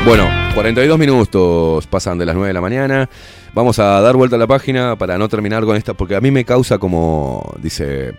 Bueno, 0.03 0.27
42 0.55 0.97
minutos 0.97 1.85
pasan 1.85 2.17
de 2.17 2.25
las 2.25 2.33
9 2.33 2.47
de 2.47 2.53
la 2.53 2.61
mañana. 2.61 3.09
Vamos 3.53 3.77
a 3.77 4.01
dar 4.01 4.15
vuelta 4.15 4.35
a 4.35 4.39
la 4.39 4.47
página 4.47 4.95
para 4.95 5.17
no 5.19 5.29
terminar 5.29 5.63
con 5.63 5.77
esta, 5.77 5.93
porque 5.93 6.15
a 6.15 6.21
mí 6.21 6.31
me 6.31 6.43
causa 6.43 6.79
como, 6.79 7.53
dice, 7.61 8.13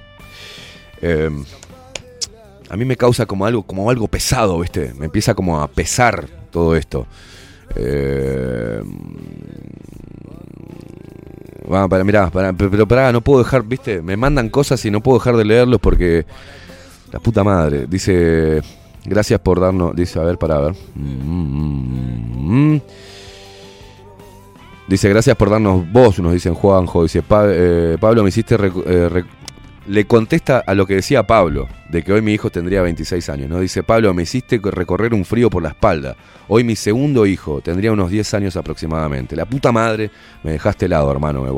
eh, 1.03 1.31
a 2.71 2.77
mí 2.77 2.85
me 2.85 2.97
causa 2.97 3.27
como 3.27 3.47
algo, 3.47 3.65
como 3.65 3.91
algo 3.91 4.07
pesado, 4.07 4.61
¿viste? 4.61 4.95
Me 4.97 5.07
empieza 5.07 5.35
como 5.35 5.61
a 5.61 5.67
pesar 5.67 6.29
todo 6.53 6.77
esto. 6.77 7.07
Eh, 7.75 8.81
bueno, 11.67 11.89
para, 11.89 12.05
mirá, 12.05 12.31
para, 12.31 12.53
pero 12.53 12.87
pará, 12.87 13.11
no 13.11 13.23
puedo 13.23 13.43
dejar, 13.43 13.65
¿viste? 13.65 14.03
Me 14.03 14.17
mandan 14.17 14.51
cosas 14.51 14.85
y 14.85 14.91
no 14.91 15.03
puedo 15.03 15.19
dejar 15.19 15.37
de 15.37 15.45
leerlos 15.45 15.81
porque 15.81 16.27
la 17.11 17.19
puta 17.19 17.43
madre. 17.43 17.87
Dice, 17.89 18.63
gracias 19.05 19.41
por 19.41 19.61
darnos, 19.61 19.95
dice, 19.97 20.19
a 20.19 20.23
ver, 20.25 20.39
para 20.39 20.59
ver. 20.59 20.75
Dice, 24.89 25.09
gracias 25.09 25.37
por 25.37 25.49
darnos 25.51 25.91
voz, 25.91 26.19
nos 26.19 26.33
dicen 26.33 26.55
Juanjo. 26.55 27.03
Dice, 27.05 27.23
"Pa- 27.23 27.45
eh, 27.49 27.97
Pablo, 28.01 28.23
me 28.23 28.29
hiciste... 28.29 28.57
eh, 28.87 29.25
le 29.89 30.05
contesta 30.07 30.63
a 30.65 30.75
lo 30.75 30.87
que 30.87 30.95
decía 30.95 31.25
Pablo, 31.27 31.67
de 31.91 32.05
que 32.05 32.13
hoy 32.13 32.23
mi 32.23 32.33
hijo 32.33 32.51
tendría 32.51 32.83
26 32.83 33.29
años, 33.31 33.49
¿no? 33.51 33.59
Dice, 33.59 33.83
Pablo, 33.83 34.15
me 34.15 34.23
hiciste 34.23 34.61
recorrer 34.63 35.13
un 35.13 35.25
frío 35.25 35.51
por 35.51 35.61
la 35.63 35.71
espalda. 35.71 36.15
Hoy 36.47 36.63
mi 36.63 36.77
segundo 36.77 37.27
hijo 37.27 37.61
tendría 37.63 37.91
unos 37.91 38.09
10 38.11 38.33
años 38.35 38.57
aproximadamente. 38.57 39.35
La 39.35 39.45
puta 39.45 39.73
madre, 39.73 40.11
me 40.45 40.53
dejaste 40.53 40.87
helado, 40.87 41.11
hermano, 41.11 41.43
me 41.43 41.51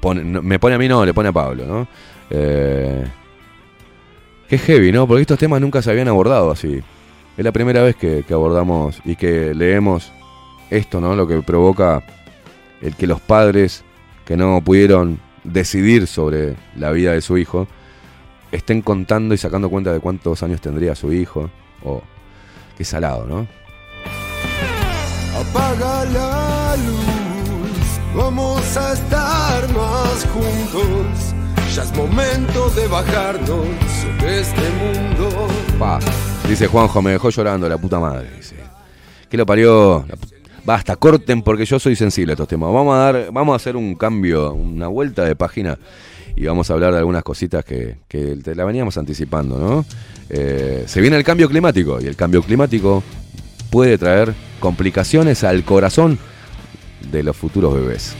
pone. 0.00 0.24
Me 0.24 0.58
pone 0.58 0.76
a 0.76 0.78
mí, 0.78 0.88
no, 0.88 1.04
le 1.04 1.12
pone 1.12 1.28
a 1.28 1.32
Pablo, 1.32 1.66
¿no? 1.66 1.88
Eh, 2.30 3.04
qué 4.48 4.58
heavy, 4.58 4.92
¿no? 4.92 5.06
Porque 5.06 5.22
estos 5.22 5.38
temas 5.38 5.60
nunca 5.60 5.82
se 5.82 5.90
habían 5.90 6.08
abordado 6.08 6.50
así. 6.50 6.82
Es 7.36 7.44
la 7.44 7.52
primera 7.52 7.82
vez 7.82 7.96
que, 7.96 8.24
abordamos 8.30 9.00
y 9.04 9.14
que 9.14 9.54
leemos 9.54 10.12
esto, 10.70 11.00
¿no? 11.00 11.14
Lo 11.14 11.28
que 11.28 11.40
provoca 11.42 12.02
el 12.80 12.94
que 12.94 13.06
los 13.06 13.20
padres 13.20 13.84
que 14.24 14.36
no 14.36 14.60
pudieron 14.62 15.20
decidir 15.44 16.06
sobre 16.06 16.56
la 16.76 16.90
vida 16.90 17.12
de 17.12 17.20
su 17.20 17.38
hijo 17.38 17.66
estén 18.50 18.82
contando 18.82 19.34
y 19.34 19.38
sacando 19.38 19.70
cuenta 19.70 19.92
de 19.92 20.00
cuántos 20.00 20.42
años 20.42 20.60
tendría 20.60 20.94
su 20.94 21.12
hijo. 21.12 21.50
Oh, 21.84 22.02
qué 22.76 22.84
salado, 22.84 23.26
¿no? 23.26 23.46
Apaga 25.38 26.04
la 26.06 26.76
luz, 26.76 28.16
vamos 28.16 28.76
a 28.76 28.92
estar 28.92 29.72
más 29.72 30.26
juntos. 30.26 31.27
Es 31.80 31.96
momento 31.96 32.70
de 32.70 32.88
bajarnos 32.88 33.66
de 34.20 34.40
este 34.40 34.62
mundo. 34.80 35.46
Pa. 35.78 36.00
Dice 36.48 36.66
Juanjo, 36.66 37.00
me 37.00 37.12
dejó 37.12 37.30
llorando 37.30 37.68
la 37.68 37.78
puta 37.78 38.00
madre. 38.00 38.28
Dice. 38.36 38.56
¿Qué 39.30 39.36
lo 39.36 39.46
parió? 39.46 40.04
Basta, 40.64 40.96
corten 40.96 41.42
porque 41.42 41.64
yo 41.64 41.78
soy 41.78 41.94
sensible 41.94 42.32
a 42.32 42.34
estos 42.34 42.48
temas. 42.48 42.72
Vamos 42.72 42.96
a 42.96 42.98
dar, 42.98 43.32
vamos 43.32 43.52
a 43.52 43.56
hacer 43.56 43.76
un 43.76 43.94
cambio, 43.94 44.52
una 44.54 44.88
vuelta 44.88 45.24
de 45.24 45.36
página 45.36 45.78
y 46.34 46.46
vamos 46.46 46.68
a 46.68 46.74
hablar 46.74 46.92
de 46.92 46.98
algunas 46.98 47.22
cositas 47.22 47.64
que, 47.64 47.98
que 48.08 48.36
te 48.42 48.56
la 48.56 48.64
veníamos 48.64 48.98
anticipando, 48.98 49.56
¿no? 49.56 49.84
Eh, 50.30 50.82
se 50.86 51.00
viene 51.00 51.16
el 51.16 51.24
cambio 51.24 51.48
climático 51.48 52.00
y 52.00 52.06
el 52.06 52.16
cambio 52.16 52.42
climático 52.42 53.04
puede 53.70 53.98
traer 53.98 54.34
complicaciones 54.58 55.44
al 55.44 55.62
corazón 55.64 56.18
de 57.12 57.22
los 57.22 57.36
futuros 57.36 57.72
bebés. 57.74 58.16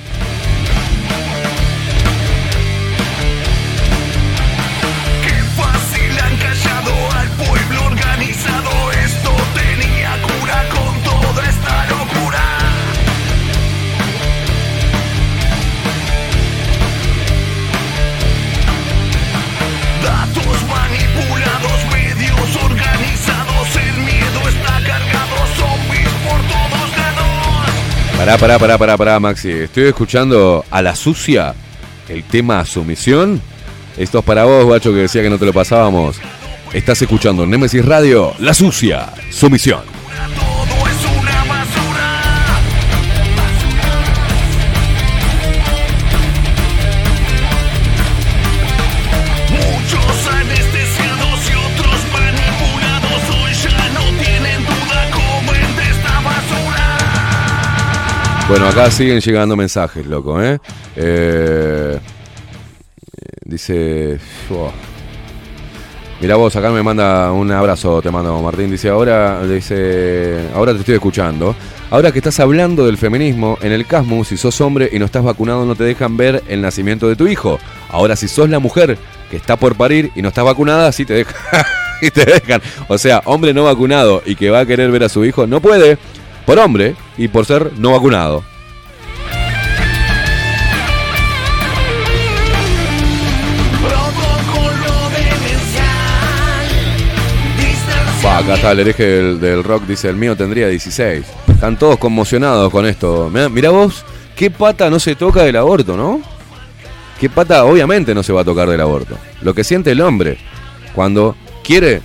Pará, 28.19 28.37
pará, 28.37 28.59
pará, 28.59 28.77
pará, 28.77 28.97
pará, 28.99 29.21
Maxi. 29.21 29.49
Estoy 29.49 29.85
escuchando 29.85 30.65
a 30.73 30.83
la 30.83 30.97
sucia 30.97 31.55
el 32.09 32.25
tema 32.25 32.65
sumisión. 32.65 33.41
Esto 33.97 34.19
es 34.19 34.25
para 34.25 34.45
vos, 34.45 34.65
guacho, 34.65 34.93
que 34.93 35.03
decía 35.03 35.23
que 35.23 35.31
no 35.31 35.39
te 35.39 35.47
lo 35.47 35.53
pasábamos. 35.53 36.17
Estás 36.73 37.01
escuchando 37.01 37.45
en 37.45 37.51
Nemesis 37.51 37.85
Radio, 37.85 38.35
La 38.41 38.55
Sucia, 38.55 39.07
Sumisión. 39.31 39.98
Bueno, 58.49 58.67
acá 58.67 58.91
siguen 58.91 59.21
llegando 59.21 59.57
mensajes, 59.57 60.07
loco, 60.07 60.43
¿eh? 60.43 60.59
Eh, 60.97 61.99
dice... 63.45 64.19
Mirá 66.21 66.35
vos, 66.35 66.57
acá 66.57 66.71
me 66.71 66.83
manda 66.83 67.31
un 67.31 67.53
abrazo, 67.53 68.01
te 68.01 68.11
mando 68.11 68.41
Martín. 68.41 68.71
Dice, 68.71 68.89
ahora, 68.89 69.47
dice, 69.47 70.49
ahora 70.55 70.73
te 70.73 70.81
estoy 70.81 70.95
escuchando. 70.95 71.55
Ahora 71.91 72.11
que 72.11 72.19
estás 72.19 72.41
hablando 72.41 72.87
del 72.87 72.97
feminismo, 72.97 73.59
en 73.61 73.71
el 73.71 73.87
Casmus, 73.87 74.29
si 74.29 74.37
sos 74.37 74.61
hombre 74.63 74.89
y 74.93 74.99
no 74.99 75.05
estás 75.05 75.23
vacunado, 75.23 75.65
no 75.65 75.77
te 75.77 75.85
dejan 75.85 76.17
ver 76.17 76.43
el 76.49 76.63
nacimiento 76.63 77.07
de 77.07 77.17
tu 77.17 77.29
hijo. 77.29 77.61
Ahora, 77.91 78.17
si 78.17 78.27
sos 78.29 78.49
la 78.49 78.59
mujer 78.59 78.99
que 79.31 79.37
está 79.37 79.57
por 79.57 79.77
parir 79.77 80.11
y 80.17 80.23
no 80.23 80.29
estás 80.29 80.45
vacunada, 80.45 80.91
sí 80.91 81.05
te 81.05 81.25
dejan. 82.01 82.63
O 82.89 82.99
sea, 82.99 83.21
hombre 83.27 83.55
no 83.55 83.65
vacunado 83.65 84.23
y 84.25 84.35
que 84.35 84.51
va 84.51 84.61
a 84.61 84.67
querer 84.67 84.91
ver 84.91 85.05
a 85.05 85.09
su 85.09 85.25
hijo, 85.25 85.47
no 85.47 85.61
puede, 85.61 85.99
por 86.49 86.59
hombre 86.61 86.97
y 87.19 87.29
por 87.29 87.45
ser 87.45 87.73
no 87.77 87.93
vacunado. 87.93 88.43
Acá 98.25 98.55
está 98.55 98.73
el 98.73 98.81
hereje 98.81 99.03
del, 99.03 99.41
del 99.41 99.63
rock, 99.63 99.83
dice 99.83 100.09
el 100.09 100.17
mío 100.17 100.37
tendría 100.37 100.69
16. 100.69 101.27
Están 101.49 101.79
todos 101.79 101.99
conmocionados 101.99 102.73
con 102.73 102.87
esto. 102.87 103.29
Mirá, 103.31 103.51
mirá 103.51 103.71
vos, 103.71 104.07
qué 104.35 104.51
pata 104.51 104.89
no 104.89 104.99
se 104.99 105.17
toca 105.17 105.43
del 105.43 105.57
aborto, 105.57 105.99
¿no? 105.99 106.23
Qué 107.21 107.29
pata 107.29 107.65
obviamente 107.65 108.15
no 108.15 108.23
se 108.23 108.33
va 108.33 108.41
a 108.41 108.45
tocar 108.45 108.71
del 108.71 108.81
aborto. 108.81 109.19
Lo 109.43 109.53
que 109.53 109.65
siente 109.65 109.91
el 109.91 110.01
hombre 110.01 110.39
cuando 110.95 111.37
quiere 111.63 112.01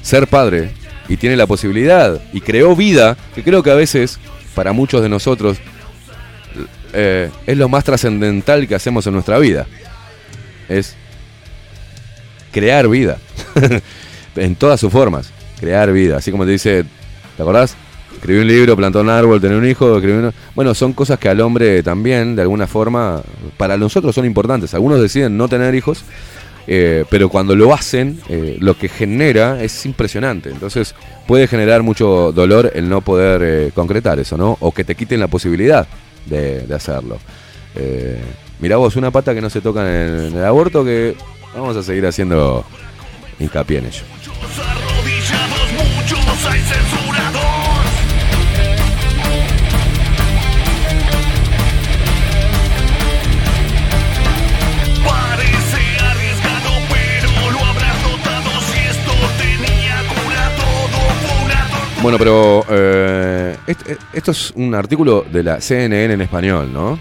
ser 0.00 0.28
padre 0.28 0.72
y 1.08 1.16
tiene 1.16 1.36
la 1.36 1.46
posibilidad 1.46 2.20
y 2.32 2.40
creó 2.40 2.74
vida, 2.76 3.16
que 3.34 3.42
creo 3.42 3.62
que 3.62 3.70
a 3.70 3.74
veces 3.74 4.18
para 4.54 4.72
muchos 4.72 5.02
de 5.02 5.08
nosotros 5.08 5.58
eh, 6.92 7.30
es 7.46 7.56
lo 7.58 7.68
más 7.68 7.84
trascendental 7.84 8.66
que 8.66 8.74
hacemos 8.74 9.06
en 9.06 9.12
nuestra 9.14 9.38
vida. 9.38 9.66
Es 10.68 10.96
crear 12.52 12.88
vida. 12.88 13.18
en 14.36 14.54
todas 14.56 14.80
sus 14.80 14.92
formas. 14.92 15.30
Crear 15.60 15.92
vida. 15.92 16.18
Así 16.18 16.30
como 16.30 16.44
te 16.44 16.52
dice, 16.52 16.84
¿te 17.36 17.42
acordás? 17.42 17.76
Escribí 18.14 18.40
un 18.40 18.48
libro, 18.48 18.76
plantó 18.76 19.00
un 19.02 19.10
árbol, 19.10 19.40
tener 19.40 19.56
un 19.58 19.68
hijo, 19.68 19.96
escribí 19.96 20.16
un- 20.18 20.32
Bueno, 20.54 20.74
son 20.74 20.92
cosas 20.94 21.18
que 21.18 21.28
al 21.28 21.40
hombre 21.40 21.82
también, 21.82 22.34
de 22.34 22.42
alguna 22.42 22.66
forma, 22.66 23.22
para 23.56 23.76
nosotros 23.76 24.14
son 24.14 24.24
importantes. 24.24 24.72
Algunos 24.74 25.00
deciden 25.00 25.36
no 25.36 25.48
tener 25.48 25.74
hijos, 25.74 26.02
Eh, 26.68 27.04
pero 27.08 27.28
cuando 27.28 27.54
lo 27.54 27.72
hacen, 27.72 28.20
eh, 28.28 28.56
lo 28.60 28.76
que 28.76 28.88
genera 28.88 29.62
es 29.62 29.86
impresionante. 29.86 30.50
Entonces 30.50 30.94
puede 31.26 31.46
generar 31.46 31.82
mucho 31.82 32.32
dolor 32.32 32.72
el 32.74 32.88
no 32.88 33.00
poder 33.00 33.42
eh, 33.42 33.70
concretar 33.74 34.18
eso, 34.18 34.36
¿no? 34.36 34.56
O 34.60 34.72
que 34.72 34.84
te 34.84 34.94
quiten 34.94 35.20
la 35.20 35.28
posibilidad 35.28 35.86
de, 36.26 36.66
hacerlo. 36.74 37.18
Mirá 38.58 38.78
vos, 38.78 38.96
una 38.96 39.10
pata 39.10 39.34
que 39.34 39.40
no 39.40 39.50
se 39.50 39.60
toca 39.60 39.82
en 39.82 40.36
el 40.36 40.44
aborto 40.44 40.84
que 40.84 41.14
vamos 41.54 41.76
a 41.76 41.82
seguir 41.82 42.06
haciendo 42.06 42.64
hincapié 43.38 43.78
en 43.78 43.86
ello. 43.86 44.02
Bueno, 62.06 62.18
pero 62.18 62.64
eh, 62.70 63.56
est- 63.66 63.90
esto 64.12 64.30
es 64.30 64.52
un 64.54 64.76
artículo 64.76 65.26
de 65.28 65.42
la 65.42 65.60
CNN 65.60 66.14
en 66.14 66.20
español, 66.20 66.72
¿no? 66.72 67.00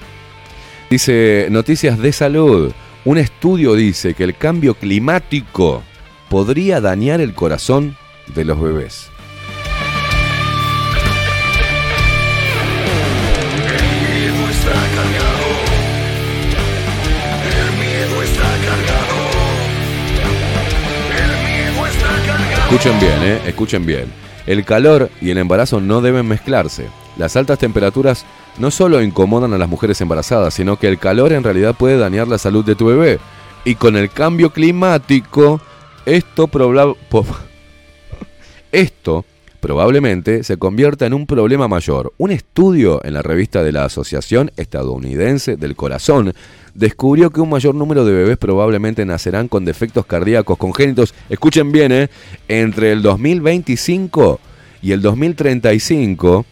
Dice, 0.90 1.46
noticias 1.52 2.00
de 2.00 2.12
salud. 2.12 2.74
Un 3.04 3.20
estudio 3.20 3.76
dice 3.76 4.16
que 4.16 4.24
el 4.24 4.36
cambio 4.36 4.74
climático 4.74 5.84
podría 6.28 6.82
dañar 6.82 7.22
el 7.22 7.36
corazón 7.36 7.96
de 8.34 8.46
los 8.46 8.60
bebés. 8.60 9.12
Escuchen 22.66 23.00
bien, 23.00 23.24
¿eh? 23.24 23.40
Escuchen 23.48 23.86
bien. 23.86 24.25
El 24.48 24.64
calor 24.64 25.10
y 25.22 25.32
el 25.32 25.38
embarazo 25.38 25.82
no 25.82 26.02
deben 26.02 26.28
mezclarse. 26.28 26.90
Las 27.18 27.36
altas 27.36 27.60
temperaturas 27.60 28.26
no 28.58 28.72
solo 28.72 29.02
incomodan 29.02 29.54
a 29.54 29.58
las 29.58 29.70
mujeres 29.70 30.00
embarazadas, 30.02 30.54
sino 30.54 30.78
que 30.78 30.88
el 30.88 31.00
calor 31.00 31.34
en 31.34 31.44
realidad 31.44 31.76
puede 31.76 31.98
dañar 31.98 32.28
la 32.28 32.38
salud 32.38 32.64
de 32.64 32.76
tu 32.76 32.86
bebé. 32.86 33.20
Y 33.64 33.76
con 33.76 33.96
el 33.96 34.10
cambio 34.10 34.52
climático, 34.52 35.60
esto, 36.06 36.50
esto 38.72 39.26
probablemente 39.66 40.44
se 40.44 40.58
convierta 40.58 41.08
en 41.08 41.16
un 41.16 41.26
problema 41.26 41.68
mayor. 41.68 42.14
Un 42.20 42.30
estudio 42.30 43.04
en 43.04 43.16
la 43.16 43.24
revista 43.24 43.64
de 43.64 43.72
la 43.72 43.86
Asociación 43.86 44.52
Estadounidense 44.58 45.58
del 45.58 45.76
Corazón 45.76 46.36
descubrió 46.76 47.32
que 47.32 47.42
un 47.42 47.50
mayor 47.50 47.74
número 47.74 48.06
de 48.06 48.14
bebés 48.14 48.38
probablemente 48.38 49.04
nacerán 49.08 49.48
con 49.48 49.66
defectos 49.66 50.06
cardíacos 50.06 50.60
congénitos, 50.60 51.16
escuchen 51.30 51.72
bien, 51.72 51.92
¿eh? 51.92 52.10
entre 52.48 52.92
el 52.92 53.02
2025 53.02 54.40
y 54.84 54.92
el 54.92 55.02
2035 55.02 56.46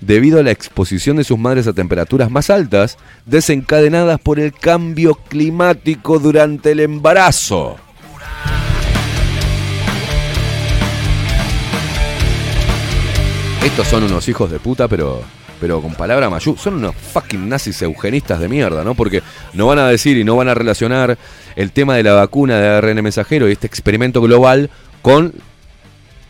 debido 0.00 0.40
a 0.40 0.42
la 0.42 0.50
exposición 0.50 1.18
de 1.18 1.24
sus 1.24 1.38
madres 1.38 1.68
a 1.68 1.72
temperaturas 1.72 2.32
más 2.32 2.50
altas 2.50 2.98
desencadenadas 3.26 4.18
por 4.18 4.40
el 4.40 4.52
cambio 4.52 5.14
climático 5.14 6.18
durante 6.18 6.72
el 6.72 6.80
embarazo. 6.80 7.76
Estos 13.66 13.88
son 13.88 14.04
unos 14.04 14.28
hijos 14.28 14.48
de 14.48 14.60
puta, 14.60 14.86
pero, 14.86 15.22
pero 15.60 15.82
con 15.82 15.92
palabra 15.92 16.30
mayúscula. 16.30 16.62
Son 16.62 16.74
unos 16.74 16.94
fucking 16.94 17.48
nazis 17.48 17.82
eugenistas 17.82 18.38
de 18.38 18.48
mierda, 18.48 18.84
¿no? 18.84 18.94
Porque 18.94 19.24
no 19.54 19.66
van 19.66 19.80
a 19.80 19.88
decir 19.88 20.16
y 20.16 20.22
no 20.22 20.36
van 20.36 20.48
a 20.48 20.54
relacionar 20.54 21.18
el 21.56 21.72
tema 21.72 21.96
de 21.96 22.04
la 22.04 22.12
vacuna 22.12 22.60
de 22.60 22.68
ARN 22.68 23.02
mensajero 23.02 23.48
y 23.48 23.52
este 23.52 23.66
experimento 23.66 24.22
global 24.22 24.70
con 25.02 25.34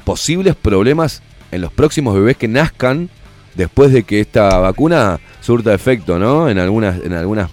posibles 0.04 0.56
problemas 0.56 1.22
en 1.52 1.60
los 1.60 1.70
próximos 1.74 2.14
bebés 2.14 2.38
que 2.38 2.48
nazcan 2.48 3.10
después 3.54 3.92
de 3.92 4.04
que 4.04 4.20
esta 4.20 4.58
vacuna 4.58 5.20
surta 5.42 5.74
efecto, 5.74 6.18
¿no? 6.18 6.48
En 6.48 6.58
algunas, 6.58 7.04
en 7.04 7.12
algunas. 7.12 7.50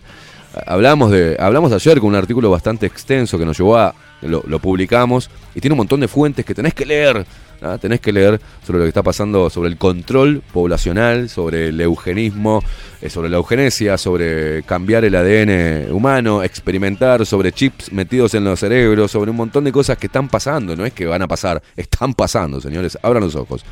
Hablamos 0.67 1.11
de. 1.11 1.35
Hablamos 1.39 1.71
ayer 1.71 1.99
con 1.99 2.09
un 2.09 2.15
artículo 2.15 2.49
bastante 2.49 2.85
extenso 2.85 3.39
que 3.39 3.45
nos 3.45 3.57
llevó 3.57 3.77
a. 3.77 3.93
Lo, 4.21 4.59
publicamos 4.59 5.29
y 5.53 5.59
tiene 5.59 5.73
un 5.73 5.79
montón 5.79 5.99
de 5.99 6.07
fuentes 6.07 6.45
que 6.45 6.55
tenés 6.55 6.73
que 6.73 6.85
leer. 6.85 7.25
¿ah? 7.61 7.77
Tenés 7.77 7.99
que 7.99 8.13
leer 8.13 8.39
sobre 8.65 8.79
lo 8.79 8.85
que 8.85 8.89
está 8.89 9.03
pasando, 9.03 9.49
sobre 9.49 9.67
el 9.67 9.77
control 9.77 10.41
poblacional, 10.53 11.27
sobre 11.27 11.67
el 11.67 11.81
eugenismo, 11.81 12.63
eh, 13.01 13.09
sobre 13.09 13.27
la 13.27 13.35
eugenesia, 13.35 13.97
sobre 13.97 14.63
cambiar 14.63 15.03
el 15.03 15.15
ADN 15.15 15.91
humano, 15.91 16.41
experimentar 16.41 17.25
sobre 17.25 17.51
chips 17.51 17.91
metidos 17.91 18.33
en 18.33 18.45
los 18.45 18.61
cerebros, 18.61 19.11
sobre 19.11 19.31
un 19.31 19.37
montón 19.37 19.65
de 19.65 19.73
cosas 19.73 19.97
que 19.97 20.07
están 20.07 20.29
pasando. 20.29 20.73
No 20.73 20.85
es 20.85 20.93
que 20.93 21.05
van 21.05 21.21
a 21.21 21.27
pasar, 21.27 21.61
están 21.75 22.13
pasando, 22.13 22.61
señores. 22.61 22.97
Abran 23.01 23.23
los 23.23 23.35
ojos. 23.35 23.65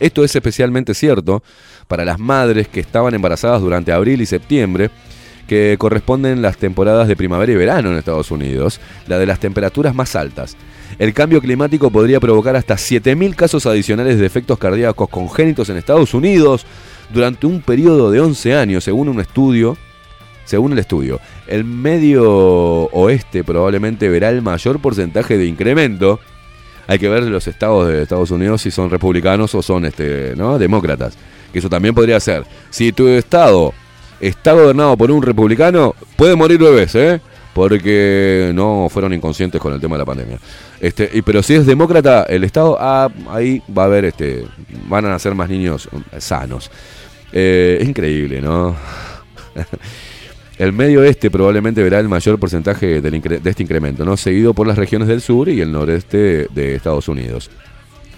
Esto 0.00 0.24
es 0.24 0.34
especialmente 0.34 0.94
cierto 0.94 1.42
para 1.86 2.04
las 2.04 2.18
madres 2.18 2.68
que 2.68 2.80
estaban 2.80 3.14
embarazadas 3.14 3.60
durante 3.60 3.92
abril 3.92 4.20
y 4.20 4.26
septiembre, 4.26 4.90
que 5.48 5.74
corresponden 5.78 6.42
las 6.42 6.58
temporadas 6.58 7.08
de 7.08 7.16
primavera 7.16 7.50
y 7.50 7.56
verano 7.56 7.90
en 7.90 7.98
Estados 7.98 8.30
Unidos, 8.30 8.80
la 9.08 9.18
de 9.18 9.26
las 9.26 9.40
temperaturas 9.40 9.94
más 9.94 10.14
altas. 10.14 10.56
El 11.00 11.12
cambio 11.14 11.40
climático 11.40 11.90
podría 11.90 12.20
provocar 12.20 12.54
hasta 12.54 12.74
7.000 12.74 13.34
casos 13.34 13.66
adicionales 13.66 14.18
de 14.18 14.26
efectos 14.26 14.58
cardíacos 14.58 15.08
congénitos 15.08 15.68
en 15.70 15.78
Estados 15.78 16.14
Unidos 16.14 16.66
durante 17.12 17.46
un 17.46 17.62
periodo 17.62 18.10
de 18.12 18.20
11 18.20 18.54
años, 18.54 18.84
según 18.84 19.08
un 19.08 19.20
estudio 19.20 19.76
según 20.48 20.72
el 20.72 20.78
estudio, 20.78 21.20
el 21.46 21.64
medio 21.64 22.24
oeste 22.24 23.44
probablemente 23.44 24.08
verá 24.08 24.30
el 24.30 24.40
mayor 24.40 24.80
porcentaje 24.80 25.36
de 25.36 25.44
incremento. 25.44 26.20
Hay 26.86 26.98
que 26.98 27.10
ver 27.10 27.24
los 27.24 27.46
estados 27.46 27.86
de 27.86 28.00
Estados 28.00 28.30
Unidos 28.30 28.62
si 28.62 28.70
son 28.70 28.88
republicanos 28.88 29.54
o 29.54 29.60
son 29.60 29.84
este, 29.84 30.32
¿no? 30.36 30.58
demócratas. 30.58 31.18
Que 31.52 31.58
eso 31.58 31.68
también 31.68 31.94
podría 31.94 32.18
ser. 32.18 32.44
Si 32.70 32.92
tu 32.92 33.08
estado 33.08 33.74
está 34.20 34.52
gobernado 34.52 34.96
por 34.96 35.10
un 35.10 35.22
republicano, 35.22 35.94
puede 36.16 36.36
morir 36.36 36.58
bebés, 36.58 36.94
¿eh? 36.94 37.20
Porque 37.54 38.52
no 38.54 38.88
fueron 38.90 39.12
inconscientes 39.12 39.60
con 39.60 39.72
el 39.72 39.80
tema 39.80 39.96
de 39.96 39.98
la 39.98 40.04
pandemia. 40.04 40.38
Este, 40.80 41.10
y, 41.12 41.22
pero 41.22 41.42
si 41.42 41.54
es 41.54 41.66
demócrata 41.66 42.22
el 42.24 42.44
estado, 42.44 42.76
ah, 42.78 43.08
ahí 43.30 43.62
va 43.76 43.82
a 43.82 43.86
haber, 43.86 44.04
este, 44.04 44.44
van 44.88 45.06
a 45.06 45.08
nacer 45.08 45.34
más 45.34 45.48
niños 45.48 45.88
eh, 46.12 46.20
sanos. 46.20 46.70
Eh, 47.32 47.82
increíble, 47.86 48.40
¿no? 48.40 48.76
El 50.58 50.72
medio 50.72 51.00
oeste 51.00 51.30
probablemente 51.30 51.84
verá 51.84 52.00
el 52.00 52.08
mayor 52.08 52.36
porcentaje 52.40 53.00
de 53.00 53.40
este 53.44 53.62
incremento, 53.62 54.04
¿no? 54.04 54.16
seguido 54.16 54.54
por 54.54 54.66
las 54.66 54.76
regiones 54.76 55.06
del 55.06 55.20
sur 55.20 55.48
y 55.48 55.60
el 55.60 55.70
noreste 55.70 56.48
de 56.52 56.74
Estados 56.74 57.06
Unidos. 57.06 57.48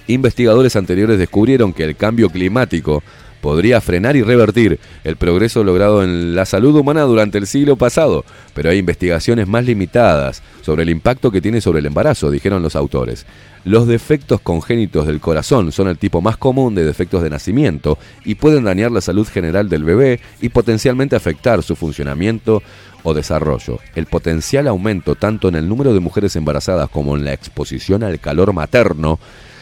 Investigadores 0.07 0.75
anteriores 0.75 1.19
descubrieron 1.19 1.75
que 1.75 1.85
el 1.85 1.97
cambio 1.97 2.31
climático 2.31 3.03
podría 3.41 3.81
frenar 3.81 4.17
y 4.17 4.23
revertir 4.23 4.79
el 5.05 5.17
progreso 5.17 5.65
logrado 5.65 6.03
en 6.03 6.35
la 6.35 6.45
salud 6.45 6.75
humana 6.77 7.03
durante 7.03 7.39
el 7.39 7.47
siglo 7.47 7.77
pasado, 7.77 8.25
pero 8.55 8.71
hay 8.71 8.79
investigaciones 8.79 9.49
más 9.49 9.65
limitadas 9.65 10.43
sobre 10.63 10.83
el 10.83 10.91
impacto 10.91 11.31
que 11.31 11.41
tiene 11.41 11.61
sobre 11.61 11.81
el 11.81 11.87
embarazo, 11.87 12.31
dijeron 12.31 12.63
los 12.63 12.77
autores. 12.77 13.27
Los 13.65 13.87
defectos 13.87 14.41
congénitos 14.41 15.07
del 15.07 15.21
corazón 15.21 15.71
son 15.71 15.89
el 15.89 15.99
tipo 15.99 16.23
más 16.23 16.39
común 16.39 16.75
de 16.75 16.85
defectos 16.85 17.23
de 17.23 17.29
nacimiento 17.29 17.99
y 18.25 18.37
pueden 18.37 18.65
dañar 18.65 18.91
la 18.91 19.03
salud 19.03 19.29
general 19.29 19.69
del 19.69 19.85
bebé 19.85 20.21
y 20.41 20.49
potencialmente 20.49 21.15
afectar 21.15 21.63
su 21.63 21.77
funcionamiento 21.77 22.63
o 23.03 23.13
desarrollo. 23.13 23.79
El 23.95 24.07
potencial 24.07 24.67
aumento 24.67 25.15
tanto 25.15 25.49
en 25.49 25.57
el 25.57 25.69
número 25.69 25.93
de 25.93 26.01
mujeres 26.01 26.37
embarazadas 26.37 26.89
como 26.89 27.17
en 27.17 27.25
la 27.25 27.35
exposición 27.35 28.03
al 28.03 28.19
calor 28.19 28.55
materno 28.55 29.19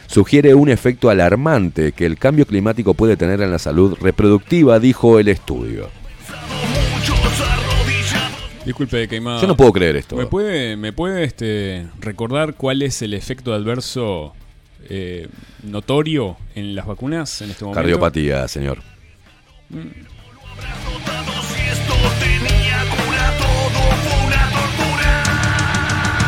sugiere 0.08 0.54
un 0.54 0.68
efecto 0.68 1.10
alarmante 1.10 1.92
que 1.92 2.06
el 2.06 2.18
cambio 2.18 2.46
climático 2.46 2.94
puede 2.94 3.16
tener 3.16 3.40
en 3.42 3.52
la 3.52 3.58
salud 3.58 3.96
reproductiva, 4.00 4.80
dijo 4.80 5.20
el 5.20 5.28
estudio. 5.28 5.90
Disculpe, 8.64 9.08
Queimada. 9.08 9.40
Yo 9.40 9.46
no 9.46 9.56
puedo 9.56 9.72
creer 9.72 9.96
esto. 9.96 10.16
¿Me 10.16 10.26
puede, 10.26 10.76
me 10.76 10.92
puede 10.92 11.24
este, 11.24 11.86
recordar 12.00 12.54
cuál 12.54 12.82
es 12.82 13.00
el 13.00 13.14
efecto 13.14 13.54
adverso 13.54 14.34
eh, 14.90 15.28
notorio 15.62 16.36
en 16.54 16.74
las 16.74 16.86
vacunas 16.86 17.40
en 17.40 17.50
este 17.50 17.64
momento? 17.64 17.80
Cardiopatía, 17.80 18.46
señor. 18.48 18.78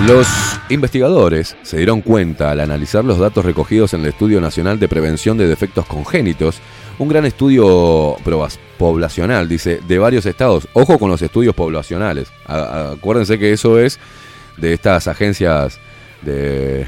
Los 0.07 0.27
investigadores 0.71 1.57
se 1.63 1.77
dieron 1.77 2.01
cuenta 2.01 2.51
al 2.51 2.61
analizar 2.61 3.05
los 3.05 3.19
datos 3.19 3.45
recogidos 3.45 3.93
en 3.93 4.01
el 4.01 4.07
Estudio 4.07 4.41
Nacional 4.41 4.81
de 4.81 4.89
Prevención 4.89 5.37
de 5.37 5.47
Defectos 5.47 5.85
Congénitos, 5.85 6.59
un 6.99 7.09
gran 7.09 7.27
estudio 7.27 8.17
poblacional, 8.79 9.47
dice, 9.47 9.81
de 9.87 9.99
varios 9.99 10.25
estados. 10.25 10.69
Ojo 10.73 10.99
con 10.99 11.11
los 11.11 11.21
estudios 11.21 11.55
poblacionales. 11.55 12.29
Acuérdense 12.47 13.39
que 13.39 13.53
eso 13.53 13.79
es 13.79 13.99
de 14.57 14.73
estas 14.73 15.07
agencias 15.07 15.79
de 16.23 16.87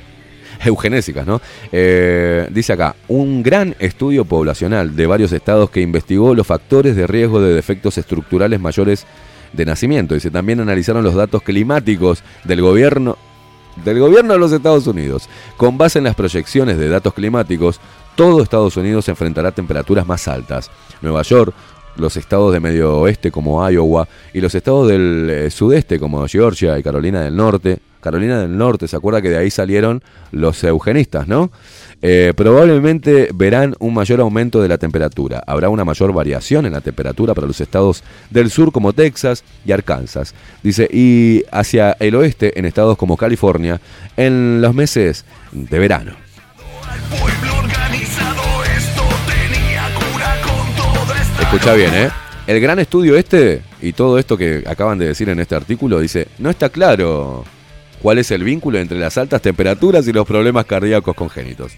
eugenésicas, 0.64 1.26
¿no? 1.26 1.40
Eh, 1.72 2.48
dice 2.50 2.72
acá, 2.72 2.94
un 3.08 3.42
gran 3.42 3.74
estudio 3.80 4.24
poblacional 4.24 4.94
de 4.94 5.06
varios 5.06 5.32
estados 5.32 5.70
que 5.70 5.80
investigó 5.80 6.34
los 6.36 6.46
factores 6.46 6.94
de 6.94 7.08
riesgo 7.08 7.40
de 7.40 7.52
defectos 7.52 7.98
estructurales 7.98 8.60
mayores 8.60 9.06
de 9.54 9.64
nacimiento. 9.64 10.14
Dice, 10.14 10.30
también 10.30 10.60
analizaron 10.60 11.04
los 11.04 11.14
datos 11.14 11.42
climáticos 11.42 12.22
del 12.44 12.60
gobierno 12.60 13.16
del 13.84 13.98
gobierno 13.98 14.34
de 14.34 14.38
los 14.38 14.52
Estados 14.52 14.86
Unidos. 14.86 15.28
Con 15.56 15.76
base 15.76 15.98
en 15.98 16.04
las 16.04 16.14
proyecciones 16.14 16.78
de 16.78 16.88
datos 16.88 17.12
climáticos, 17.12 17.80
todo 18.14 18.42
Estados 18.42 18.76
Unidos 18.76 19.08
enfrentará 19.08 19.50
temperaturas 19.50 20.06
más 20.06 20.28
altas. 20.28 20.70
Nueva 21.00 21.22
York, 21.22 21.52
los 21.96 22.16
estados 22.16 22.52
de 22.52 22.60
medio 22.60 23.00
oeste 23.00 23.30
como 23.30 23.68
Iowa 23.68 24.08
y 24.32 24.40
los 24.40 24.54
estados 24.54 24.88
del 24.88 25.28
eh, 25.30 25.50
sudeste 25.50 25.98
como 25.98 26.26
Georgia 26.26 26.78
y 26.78 26.82
Carolina 26.82 27.22
del 27.22 27.36
Norte. 27.36 27.78
Carolina 28.00 28.38
del 28.38 28.54
Norte, 28.58 28.86
¿se 28.86 28.96
acuerda 28.96 29.22
que 29.22 29.30
de 29.30 29.38
ahí 29.38 29.50
salieron 29.50 30.02
los 30.30 30.62
eugenistas, 30.62 31.26
no? 31.26 31.50
Eh, 32.02 32.34
probablemente 32.36 33.30
verán 33.34 33.74
un 33.78 33.94
mayor 33.94 34.20
aumento 34.20 34.60
de 34.60 34.68
la 34.68 34.76
temperatura. 34.76 35.42
Habrá 35.46 35.70
una 35.70 35.86
mayor 35.86 36.12
variación 36.12 36.66
en 36.66 36.74
la 36.74 36.82
temperatura 36.82 37.32
para 37.32 37.46
los 37.46 37.62
estados 37.62 38.04
del 38.28 38.50
sur 38.50 38.72
como 38.72 38.92
Texas 38.92 39.42
y 39.64 39.72
Arkansas. 39.72 40.34
Dice, 40.62 40.86
y 40.92 41.44
hacia 41.50 41.96
el 41.98 42.14
oeste 42.16 42.58
en 42.58 42.66
estados 42.66 42.98
como 42.98 43.16
California 43.16 43.80
en 44.18 44.60
los 44.60 44.74
meses 44.74 45.24
de 45.52 45.78
verano. 45.78 46.12
Escucha 51.54 51.74
bien, 51.74 51.94
¿eh? 51.94 52.10
El 52.48 52.60
gran 52.60 52.80
estudio 52.80 53.16
este 53.16 53.62
y 53.80 53.92
todo 53.92 54.18
esto 54.18 54.36
que 54.36 54.64
acaban 54.66 54.98
de 54.98 55.06
decir 55.06 55.28
en 55.28 55.38
este 55.38 55.54
artículo 55.54 56.00
dice, 56.00 56.26
no 56.38 56.50
está 56.50 56.68
claro 56.68 57.44
cuál 58.02 58.18
es 58.18 58.32
el 58.32 58.42
vínculo 58.42 58.80
entre 58.80 58.98
las 58.98 59.16
altas 59.18 59.40
temperaturas 59.40 60.08
y 60.08 60.12
los 60.12 60.26
problemas 60.26 60.64
cardíacos 60.64 61.14
congénitos. 61.14 61.70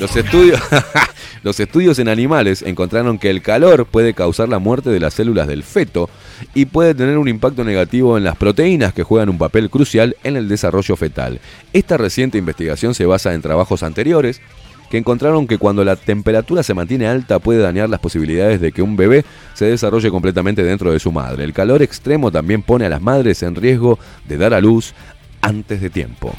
Los 0.00 0.16
estudios, 0.16 0.60
los 1.44 1.60
estudios 1.60 2.00
en 2.00 2.08
animales 2.08 2.62
encontraron 2.62 3.20
que 3.20 3.30
el 3.30 3.40
calor 3.40 3.86
puede 3.86 4.14
causar 4.14 4.48
la 4.48 4.58
muerte 4.58 4.90
de 4.90 4.98
las 4.98 5.14
células 5.14 5.46
del 5.46 5.62
feto 5.62 6.10
y 6.52 6.64
puede 6.64 6.96
tener 6.96 7.16
un 7.16 7.28
impacto 7.28 7.62
negativo 7.62 8.18
en 8.18 8.24
las 8.24 8.36
proteínas 8.36 8.92
que 8.92 9.04
juegan 9.04 9.28
un 9.28 9.38
papel 9.38 9.70
crucial 9.70 10.16
en 10.24 10.36
el 10.36 10.48
desarrollo 10.48 10.96
fetal. 10.96 11.38
Esta 11.72 11.96
reciente 11.96 12.36
investigación 12.36 12.94
se 12.94 13.06
basa 13.06 13.32
en 13.32 13.42
trabajos 13.42 13.84
anteriores 13.84 14.40
que 14.90 14.98
encontraron 14.98 15.46
que 15.46 15.56
cuando 15.56 15.84
la 15.84 15.96
temperatura 15.96 16.62
se 16.62 16.74
mantiene 16.74 17.06
alta 17.06 17.38
puede 17.38 17.60
dañar 17.60 17.88
las 17.88 18.00
posibilidades 18.00 18.60
de 18.60 18.72
que 18.72 18.82
un 18.82 18.96
bebé 18.96 19.24
se 19.54 19.66
desarrolle 19.66 20.10
completamente 20.10 20.64
dentro 20.64 20.92
de 20.92 20.98
su 20.98 21.12
madre. 21.12 21.44
El 21.44 21.52
calor 21.52 21.80
extremo 21.80 22.30
también 22.32 22.62
pone 22.62 22.86
a 22.86 22.88
las 22.88 23.00
madres 23.00 23.42
en 23.42 23.54
riesgo 23.54 23.98
de 24.26 24.36
dar 24.36 24.52
a 24.52 24.60
luz 24.60 24.92
antes 25.40 25.80
de 25.80 25.90
tiempo. 25.90 26.34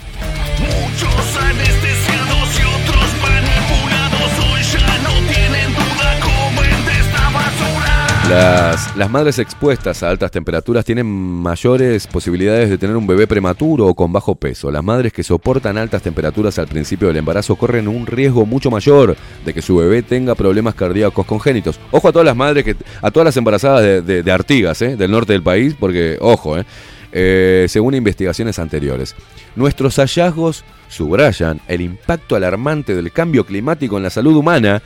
Las, 8.31 9.09
madres 9.09 9.39
expuestas 9.39 10.03
a 10.03 10.09
altas 10.09 10.31
temperaturas 10.31 10.85
tienen 10.85 11.05
mayores 11.05 12.07
posibilidades 12.07 12.69
de 12.69 12.77
tener 12.77 12.95
un 12.95 13.05
bebé 13.05 13.27
prematuro 13.27 13.87
o 13.87 13.93
con 13.93 14.13
bajo 14.13 14.35
peso. 14.35 14.71
Las 14.71 14.81
madres 14.85 15.11
que 15.11 15.21
soportan 15.21 15.77
altas 15.77 16.01
temperaturas 16.01 16.57
al 16.57 16.67
principio 16.67 17.09
del 17.09 17.17
embarazo 17.17 17.57
corren 17.57 17.89
un 17.89 18.07
riesgo 18.07 18.45
mucho 18.45 18.71
mayor 18.71 19.17
de 19.43 19.53
que 19.53 19.61
su 19.61 19.75
bebé 19.75 20.01
tenga 20.01 20.33
problemas 20.33 20.75
cardíacos 20.75 21.25
congénitos. 21.25 21.77
Ojo 21.91 22.07
a 22.07 22.13
todas 22.13 22.25
las 22.25 22.37
madres, 22.37 22.63
que, 22.63 22.77
a 23.01 23.11
todas 23.11 23.25
las 23.25 23.35
embarazadas 23.35 23.81
de, 23.81 24.01
de- 24.01 24.23
de 24.23 24.31
Artigas, 24.31 24.81
¿eh? 24.81 24.95
del 24.95 25.11
norte 25.11 25.33
del 25.33 25.43
país, 25.43 25.75
porque, 25.77 26.17
ojo, 26.21 26.57
¿eh? 26.57 26.63
Eh, 27.11 27.65
según 27.67 27.95
investigaciones 27.95 28.59
anteriores. 28.59 29.13
Nuestros 29.57 29.97
hallazgos 29.97 30.63
subrayan 30.87 31.59
el 31.67 31.81
impacto 31.81 32.37
alarmante 32.37 32.95
del 32.95 33.11
cambio 33.11 33.45
climático 33.45 33.97
en 33.97 34.03
la 34.03 34.09
salud 34.09 34.37
humana 34.37 34.81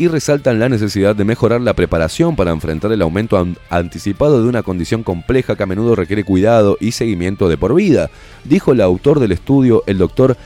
y 0.00 0.08
resaltan 0.08 0.58
la 0.58 0.70
necesidad 0.70 1.14
de 1.14 1.24
mejorar 1.26 1.60
la 1.60 1.74
preparación 1.74 2.34
para 2.34 2.52
enfrentar 2.52 2.90
el 2.90 3.02
aumento 3.02 3.36
an- 3.36 3.58
anticipado 3.68 4.42
de 4.42 4.48
una 4.48 4.62
condición 4.62 5.02
compleja 5.02 5.56
que 5.56 5.62
a 5.62 5.66
menudo 5.66 5.94
requiere 5.94 6.24
cuidado 6.24 6.78
y 6.80 6.92
seguimiento 6.92 7.50
de 7.50 7.58
por 7.58 7.74
vida, 7.74 8.08
dijo 8.44 8.72
el 8.72 8.80
autor 8.80 9.20
del 9.20 9.32
estudio, 9.32 9.82
el 9.86 9.98
doctor, 9.98 10.38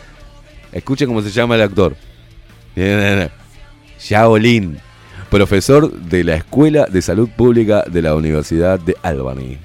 escuchen 0.73 1.07
cómo 1.07 1.23
se 1.23 1.31
llama 1.31 1.55
el 1.55 1.63
actor, 1.63 1.95
Shaolin, 4.01 4.79
profesor 5.31 5.93
de 5.93 6.25
la 6.25 6.35
Escuela 6.35 6.87
de 6.91 7.01
Salud 7.01 7.29
Pública 7.29 7.85
de 7.89 8.03
la 8.03 8.17
Universidad 8.17 8.81
de 8.81 8.97
Albany. 9.03 9.59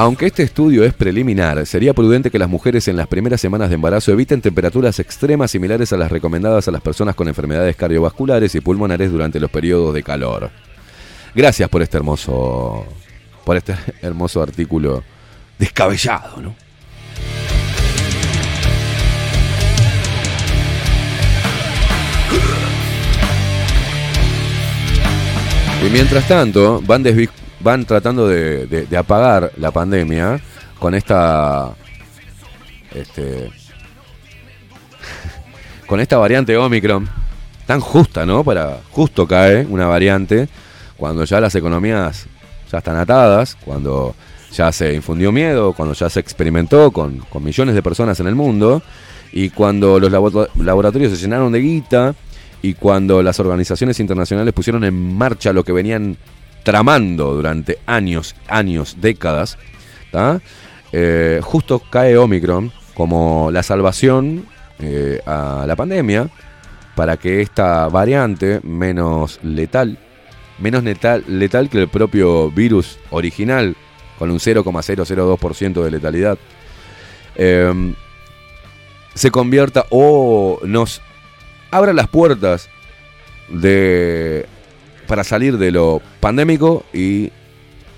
Aunque 0.00 0.24
este 0.24 0.42
estudio 0.42 0.82
es 0.82 0.94
preliminar, 0.94 1.66
sería 1.66 1.92
prudente 1.92 2.30
que 2.30 2.38
las 2.38 2.48
mujeres 2.48 2.88
en 2.88 2.96
las 2.96 3.06
primeras 3.06 3.38
semanas 3.38 3.68
de 3.68 3.74
embarazo 3.74 4.10
eviten 4.10 4.40
temperaturas 4.40 4.98
extremas 4.98 5.50
similares 5.50 5.92
a 5.92 5.98
las 5.98 6.10
recomendadas 6.10 6.66
a 6.66 6.70
las 6.70 6.80
personas 6.80 7.14
con 7.14 7.28
enfermedades 7.28 7.76
cardiovasculares 7.76 8.54
y 8.54 8.62
pulmonares 8.62 9.12
durante 9.12 9.38
los 9.38 9.50
periodos 9.50 9.92
de 9.92 10.02
calor. 10.02 10.50
Gracias 11.34 11.68
por 11.68 11.82
este 11.82 11.98
hermoso 11.98 12.86
por 13.44 13.58
este 13.58 13.74
hermoso 14.00 14.40
artículo 14.42 15.04
descabellado, 15.58 16.40
¿no? 16.40 16.54
Y 25.86 25.90
mientras 25.90 26.26
tanto, 26.26 26.80
van, 26.86 27.04
desvi- 27.04 27.28
van 27.60 27.84
tratando 27.84 28.28
de, 28.28 28.86
apagar 28.96 29.52
la 29.56 29.70
pandemia 29.70 30.40
con 30.78 30.94
esta. 30.94 31.70
Este, 32.94 33.50
con 35.86 36.00
esta 36.00 36.18
variante 36.18 36.56
Omicron, 36.56 37.08
tan 37.66 37.80
justa, 37.80 38.26
¿no? 38.26 38.44
Para. 38.44 38.78
Justo 38.90 39.26
cae 39.26 39.64
una 39.66 39.86
variante 39.86 40.48
cuando 40.96 41.24
ya 41.24 41.40
las 41.40 41.54
economías 41.54 42.26
ya 42.70 42.78
están 42.78 42.96
atadas, 42.96 43.56
cuando 43.64 44.14
ya 44.52 44.70
se 44.72 44.94
infundió 44.94 45.32
miedo, 45.32 45.72
cuando 45.72 45.94
ya 45.94 46.10
se 46.10 46.20
experimentó 46.20 46.90
con, 46.90 47.18
con 47.18 47.42
millones 47.42 47.74
de 47.74 47.82
personas 47.82 48.20
en 48.20 48.26
el 48.26 48.34
mundo, 48.34 48.82
y 49.32 49.50
cuando 49.50 49.98
los 49.98 50.10
labo- 50.10 50.48
laboratorios 50.56 51.12
se 51.12 51.18
llenaron 51.18 51.52
de 51.52 51.60
guita, 51.60 52.14
y 52.62 52.74
cuando 52.74 53.22
las 53.22 53.40
organizaciones 53.40 53.98
internacionales 54.00 54.52
pusieron 54.52 54.84
en 54.84 55.16
marcha 55.16 55.52
lo 55.52 55.64
que 55.64 55.72
venían 55.72 56.16
tramando 56.62 57.34
durante 57.34 57.78
años, 57.86 58.34
años, 58.48 58.96
décadas. 59.00 59.58
Eh, 60.92 61.40
justo 61.42 61.80
cae 61.90 62.16
Omicron 62.16 62.72
como 62.94 63.50
la 63.52 63.62
salvación 63.62 64.46
eh, 64.80 65.20
a 65.24 65.64
la 65.66 65.76
pandemia 65.76 66.28
para 66.94 67.16
que 67.16 67.40
esta 67.40 67.88
variante 67.88 68.60
menos 68.62 69.38
letal, 69.42 69.98
menos 70.58 70.82
letal, 70.82 71.24
letal 71.28 71.70
que 71.70 71.78
el 71.78 71.88
propio 71.88 72.50
virus 72.50 72.98
original, 73.10 73.76
con 74.18 74.30
un 74.30 74.38
0,002% 74.38 75.82
de 75.82 75.90
letalidad, 75.90 76.38
eh, 77.36 77.94
se 79.14 79.30
convierta 79.30 79.86
o 79.90 80.60
nos 80.64 81.00
abra 81.70 81.92
las 81.92 82.08
puertas 82.08 82.68
de 83.48 84.46
para 85.10 85.24
salir 85.24 85.58
de 85.58 85.72
lo 85.72 86.00
pandémico 86.20 86.84
y 86.92 87.32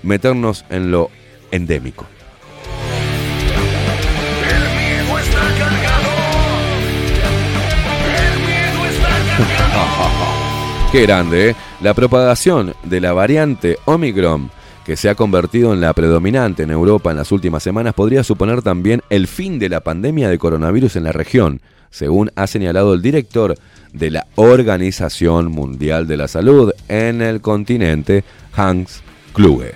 meternos 0.01 0.65
en 0.71 0.89
lo 0.89 1.11
endémico. 1.51 2.07
Qué 10.91 11.03
grande, 11.03 11.51
¿eh? 11.51 11.55
La 11.81 11.93
propagación 11.93 12.73
de 12.83 12.99
la 12.99 13.13
variante 13.13 13.77
Omicron, 13.85 14.49
que 14.83 14.97
se 14.97 15.07
ha 15.07 15.13
convertido 15.13 15.71
en 15.71 15.81
la 15.81 15.93
predominante 15.93 16.63
en 16.63 16.71
Europa 16.71 17.11
en 17.11 17.17
las 17.17 17.31
últimas 17.31 17.61
semanas, 17.61 17.93
podría 17.93 18.23
suponer 18.23 18.63
también 18.63 19.03
el 19.11 19.27
fin 19.27 19.59
de 19.59 19.69
la 19.69 19.81
pandemia 19.81 20.29
de 20.29 20.39
coronavirus 20.39 20.95
en 20.95 21.03
la 21.03 21.11
región, 21.11 21.61
según 21.91 22.31
ha 22.35 22.47
señalado 22.47 22.95
el 22.95 23.03
director 23.03 23.53
de 23.93 24.11
la 24.11 24.27
Organización 24.35 25.51
Mundial 25.51 26.07
de 26.07 26.17
la 26.17 26.27
Salud 26.27 26.73
en 26.89 27.21
el 27.21 27.41
continente, 27.41 28.23
Hans 28.55 29.01
Kluge. 29.33 29.75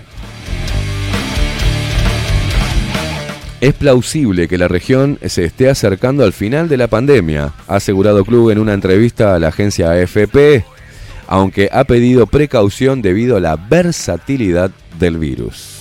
Es 3.62 3.74
plausible 3.74 4.48
que 4.48 4.58
la 4.58 4.68
región 4.68 5.18
se 5.26 5.46
esté 5.46 5.70
acercando 5.70 6.24
al 6.24 6.34
final 6.34 6.70
de 6.70 6.78
la 6.78 6.88
pandemia, 6.88 7.54
ha 7.68 7.76
asegurado 7.76 8.24
Kluge 8.24 8.54
en 8.54 8.60
una 8.60 8.74
entrevista 8.74 9.34
a 9.34 9.40
la 9.40 9.48
agencia 9.48 9.92
AFP, 9.92 10.64
aunque 11.28 11.70
ha 11.72 11.84
pedido 11.86 12.28
precaución 12.28 13.02
debido 13.02 13.38
a 13.38 13.40
la 13.40 13.56
versatilidad 13.56 14.72
del 15.00 15.18
virus. 15.18 15.78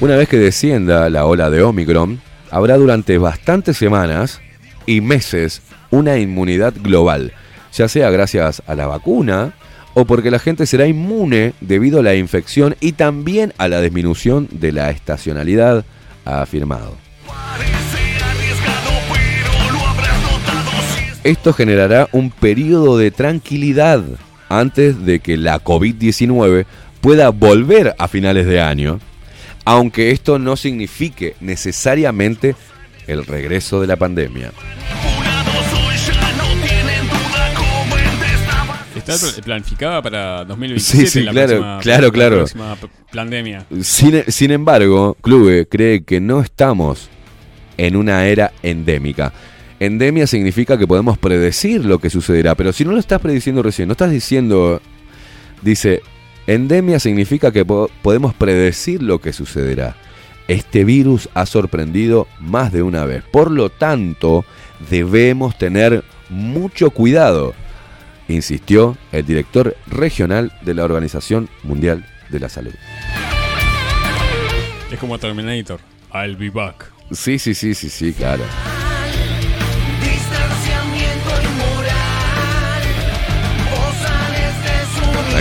Una 0.00 0.16
vez 0.16 0.28
que 0.28 0.38
descienda 0.38 1.08
la 1.10 1.26
ola 1.26 1.50
de 1.50 1.62
Omicron, 1.62 2.20
habrá 2.50 2.76
durante 2.76 3.18
bastantes 3.18 3.76
semanas 3.76 4.40
y 4.86 5.00
meses 5.00 5.62
una 5.90 6.18
inmunidad 6.18 6.74
global, 6.80 7.32
ya 7.72 7.88
sea 7.88 8.10
gracias 8.10 8.62
a 8.66 8.74
la 8.74 8.86
vacuna 8.86 9.52
o 9.94 10.04
porque 10.04 10.30
la 10.30 10.38
gente 10.38 10.66
será 10.66 10.86
inmune 10.86 11.54
debido 11.60 12.00
a 12.00 12.02
la 12.02 12.14
infección 12.14 12.76
y 12.80 12.92
también 12.92 13.52
a 13.58 13.68
la 13.68 13.80
disminución 13.80 14.48
de 14.50 14.72
la 14.72 14.90
estacionalidad, 14.90 15.84
ha 16.24 16.42
afirmado. 16.42 16.96
esto 21.26 21.52
generará 21.52 22.08
un 22.12 22.30
periodo 22.30 22.98
de 22.98 23.10
tranquilidad 23.10 24.04
antes 24.48 25.04
de 25.04 25.18
que 25.18 25.36
la 25.36 25.62
COVID-19 25.62 26.66
pueda 27.00 27.30
volver 27.30 27.96
a 27.98 28.06
finales 28.06 28.46
de 28.46 28.60
año, 28.60 29.00
aunque 29.64 30.12
esto 30.12 30.38
no 30.38 30.56
signifique 30.56 31.34
necesariamente 31.40 32.54
el 33.06 33.24
regreso 33.26 33.80
de 33.80 33.86
la 33.86 33.96
pandemia. 33.96 34.52
Está 38.96 39.16
pl- 39.18 39.42
planificada 39.42 40.02
para 40.02 40.44
2027. 40.44 41.06
Sí, 41.06 41.18
sí, 41.20 41.22
la 41.24 41.30
claro, 41.32 41.48
próxima- 41.48 41.78
claro, 41.82 42.06
la 42.06 42.12
claro. 42.12 42.36
próxima 42.38 42.76
p- 42.76 42.88
pandemia. 43.12 43.66
Sin, 43.82 44.24
sin 44.28 44.50
embargo, 44.50 45.16
Clube 45.20 45.66
cree 45.68 46.02
que 46.02 46.18
no 46.20 46.40
estamos 46.40 47.08
en 47.76 47.94
una 47.94 48.26
era 48.26 48.52
endémica. 48.62 49.32
Endemia 49.78 50.26
significa 50.26 50.78
que 50.78 50.86
podemos 50.86 51.18
predecir 51.18 51.84
lo 51.84 51.98
que 51.98 52.08
sucederá, 52.10 52.54
pero 52.54 52.72
si 52.72 52.84
no 52.84 52.92
lo 52.92 52.98
estás 52.98 53.20
prediciendo 53.20 53.62
recién, 53.62 53.86
no 53.88 53.92
estás 53.92 54.10
diciendo, 54.10 54.80
dice, 55.62 56.00
endemia 56.46 56.98
significa 56.98 57.52
que 57.52 57.64
po- 57.66 57.90
podemos 58.02 58.34
predecir 58.34 59.02
lo 59.02 59.20
que 59.20 59.32
sucederá. 59.34 59.94
Este 60.48 60.84
virus 60.84 61.28
ha 61.34 61.44
sorprendido 61.44 62.28
más 62.38 62.72
de 62.72 62.82
una 62.82 63.04
vez, 63.04 63.24
por 63.24 63.50
lo 63.50 63.68
tanto, 63.68 64.44
debemos 64.90 65.58
tener 65.58 66.04
mucho 66.28 66.90
cuidado, 66.90 67.54
insistió 68.28 68.96
el 69.10 69.26
director 69.26 69.76
regional 69.86 70.52
de 70.62 70.74
la 70.74 70.84
Organización 70.84 71.48
Mundial 71.64 72.06
de 72.30 72.40
la 72.40 72.48
Salud. 72.48 72.74
Es 74.90 74.98
como 75.00 75.18
Terminator. 75.18 75.80
I'll 76.14 76.36
be 76.36 76.50
back. 76.50 76.92
Sí, 77.10 77.38
sí, 77.38 77.54
sí, 77.54 77.74
sí, 77.74 77.88
sí, 77.90 78.12
claro. 78.12 78.44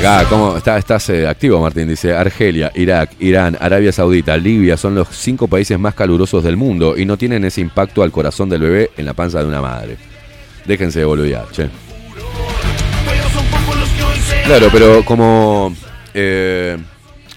Acá, 0.06 0.30
¿cómo 0.30 0.56
está, 0.56 0.78
estás 0.78 1.10
eh, 1.10 1.28
activo, 1.28 1.60
Martín? 1.60 1.88
Dice 1.88 2.14
Argelia, 2.16 2.72
Irak, 2.76 3.14
Irán, 3.20 3.58
Arabia 3.60 3.92
Saudita, 3.92 4.38
Libia 4.38 4.78
son 4.78 4.94
los 4.94 5.08
cinco 5.10 5.48
países 5.48 5.80
más 5.80 5.96
calurosos 5.96 6.44
del 6.44 6.58
mundo 6.58 6.96
y 6.96 7.06
no 7.06 7.18
tienen 7.18 7.44
ese 7.44 7.62
impacto 7.62 8.04
al 8.04 8.12
corazón 8.12 8.48
del 8.48 8.62
bebé 8.62 8.92
en 8.98 9.06
la 9.06 9.16
panza 9.16 9.40
de 9.40 9.46
una 9.48 9.62
madre. 9.62 9.98
Déjense 10.66 11.00
de 11.00 11.06
boludear, 11.06 11.46
Claro, 14.46 14.68
pero 14.72 15.04
como. 15.04 15.74
eh, 16.14 16.78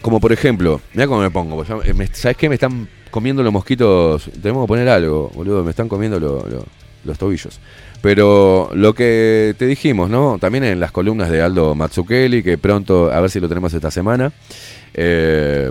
como 0.02 0.20
por 0.20 0.32
ejemplo, 0.32 0.78
mira 0.92 1.06
cómo 1.06 1.22
me 1.22 1.30
pongo. 1.30 1.56
pues, 1.64 2.10
¿Sabes 2.12 2.36
qué? 2.36 2.50
Me 2.50 2.56
están 2.56 2.86
comiendo 3.10 3.42
los 3.42 3.50
mosquitos. 3.52 4.30
Tenemos 4.42 4.64
que 4.64 4.68
poner 4.68 4.90
algo, 4.90 5.30
boludo. 5.34 5.64
Me 5.64 5.70
están 5.70 5.88
comiendo 5.88 6.20
lo- 6.20 6.46
lo- 6.46 6.66
los 7.04 7.16
tobillos. 7.16 7.58
Pero 8.00 8.70
lo 8.74 8.94
que 8.94 9.54
te 9.58 9.66
dijimos, 9.66 10.08
¿no? 10.08 10.38
También 10.38 10.64
en 10.64 10.80
las 10.80 10.92
columnas 10.92 11.30
de 11.30 11.42
Aldo 11.42 11.74
Matsukeli, 11.74 12.42
que 12.42 12.56
pronto, 12.56 13.12
a 13.12 13.20
ver 13.20 13.30
si 13.30 13.40
lo 13.40 13.48
tenemos 13.48 13.74
esta 13.74 13.90
semana. 13.90 14.32
Eh, 14.94 15.70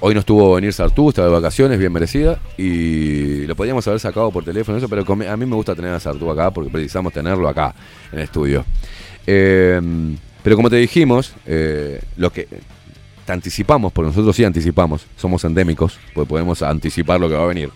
hoy 0.00 0.14
no 0.14 0.20
estuvo 0.20 0.54
venir 0.54 0.72
Sartú, 0.72 1.08
estaba 1.08 1.28
de 1.28 1.34
vacaciones, 1.34 1.78
bien 1.78 1.92
merecida. 1.92 2.38
Y 2.56 3.46
lo 3.46 3.56
podíamos 3.56 3.86
haber 3.88 3.98
sacado 3.98 4.30
por 4.30 4.44
teléfono, 4.44 4.78
eso, 4.78 4.88
pero 4.88 5.04
a 5.10 5.36
mí 5.36 5.46
me 5.46 5.56
gusta 5.56 5.74
tener 5.74 5.92
a 5.92 5.98
Sartú 5.98 6.30
acá 6.30 6.50
porque 6.52 6.70
precisamos 6.70 7.12
tenerlo 7.12 7.48
acá, 7.48 7.74
en 8.12 8.18
el 8.18 8.24
estudio. 8.24 8.64
Eh, 9.26 9.80
pero 10.42 10.56
como 10.56 10.68
te 10.68 10.76
dijimos, 10.76 11.34
eh, 11.46 12.00
lo 12.16 12.32
que 12.32 12.48
te 13.24 13.32
anticipamos, 13.32 13.92
porque 13.92 14.08
nosotros 14.08 14.34
sí 14.34 14.44
anticipamos, 14.44 15.06
somos 15.16 15.44
endémicos, 15.44 15.98
pues 16.14 16.26
podemos 16.26 16.62
anticipar 16.62 17.20
lo 17.20 17.28
que 17.28 17.34
va 17.34 17.44
a 17.44 17.46
venir. 17.46 17.70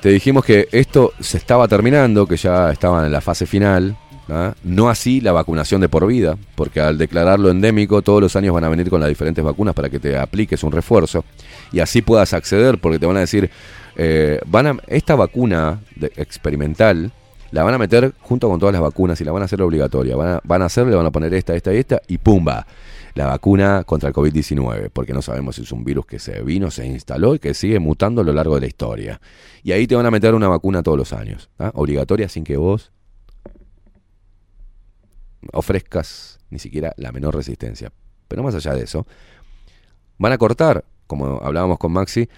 Te 0.00 0.10
dijimos 0.10 0.44
que 0.44 0.68
esto 0.70 1.12
se 1.20 1.38
estaba 1.38 1.66
terminando, 1.66 2.26
que 2.26 2.36
ya 2.36 2.70
estaban 2.70 3.04
en 3.04 3.12
la 3.12 3.20
fase 3.20 3.46
final. 3.46 3.96
¿ah? 4.28 4.54
No 4.62 4.88
así 4.88 5.20
la 5.20 5.32
vacunación 5.32 5.80
de 5.80 5.88
por 5.88 6.06
vida, 6.06 6.36
porque 6.54 6.80
al 6.80 6.98
declararlo 6.98 7.50
endémico, 7.50 8.00
todos 8.02 8.20
los 8.20 8.36
años 8.36 8.54
van 8.54 8.64
a 8.64 8.68
venir 8.68 8.88
con 8.90 9.00
las 9.00 9.08
diferentes 9.08 9.44
vacunas 9.44 9.74
para 9.74 9.88
que 9.88 9.98
te 9.98 10.16
apliques 10.16 10.62
un 10.62 10.70
refuerzo 10.72 11.24
y 11.72 11.80
así 11.80 12.00
puedas 12.02 12.32
acceder, 12.32 12.78
porque 12.78 12.98
te 13.00 13.06
van 13.06 13.16
a 13.16 13.20
decir, 13.20 13.50
eh, 13.96 14.38
van 14.46 14.66
a, 14.68 14.76
esta 14.86 15.16
vacuna 15.16 15.80
de- 15.96 16.12
experimental 16.16 17.10
la 17.50 17.62
van 17.64 17.74
a 17.74 17.78
meter 17.78 18.12
junto 18.20 18.48
con 18.48 18.60
todas 18.60 18.74
las 18.74 18.82
vacunas 18.82 19.20
y 19.20 19.24
la 19.24 19.32
van 19.32 19.42
a 19.42 19.46
hacer 19.46 19.60
obligatoria. 19.62 20.14
Van 20.16 20.28
a, 20.34 20.40
van 20.44 20.62
a 20.62 20.66
hacer, 20.66 20.86
le 20.86 20.94
van 20.94 21.06
a 21.06 21.10
poner 21.10 21.32
esta, 21.34 21.56
esta 21.56 21.72
y 21.74 21.78
esta 21.78 22.00
y 22.06 22.18
¡pumba! 22.18 22.66
La 23.18 23.26
vacuna 23.26 23.82
contra 23.82 24.10
el 24.10 24.14
COVID-19, 24.14 24.90
porque 24.92 25.12
no 25.12 25.22
sabemos 25.22 25.56
si 25.56 25.62
es 25.62 25.72
un 25.72 25.82
virus 25.82 26.06
que 26.06 26.20
se 26.20 26.40
vino, 26.44 26.70
se 26.70 26.86
instaló 26.86 27.34
y 27.34 27.40
que 27.40 27.52
sigue 27.52 27.80
mutando 27.80 28.20
a 28.20 28.24
lo 28.24 28.32
largo 28.32 28.54
de 28.54 28.60
la 28.60 28.68
historia. 28.68 29.20
Y 29.64 29.72
ahí 29.72 29.88
te 29.88 29.96
van 29.96 30.06
a 30.06 30.12
meter 30.12 30.36
una 30.36 30.46
vacuna 30.46 30.84
todos 30.84 30.96
los 30.96 31.12
años, 31.12 31.50
¿ah? 31.58 31.72
obligatoria 31.74 32.28
sin 32.28 32.44
que 32.44 32.56
vos 32.56 32.92
ofrezcas 35.52 36.38
ni 36.50 36.60
siquiera 36.60 36.94
la 36.96 37.10
menor 37.10 37.34
resistencia. 37.34 37.90
Pero 38.28 38.44
más 38.44 38.54
allá 38.54 38.72
de 38.74 38.84
eso, 38.84 39.04
van 40.18 40.30
a 40.30 40.38
cortar, 40.38 40.84
como 41.08 41.40
hablábamos 41.42 41.78
con 41.78 41.90
Maxi, 41.90 42.28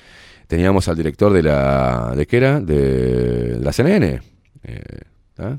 teníamos 0.46 0.88
al 0.88 0.96
director 0.96 1.30
de 1.30 1.42
la, 1.42 2.14
¿de 2.16 2.26
qué 2.26 2.38
era? 2.38 2.58
De 2.58 3.58
la 3.60 3.74
CNN. 3.74 4.22
eh, 4.62 4.82
¿ah? 5.36 5.58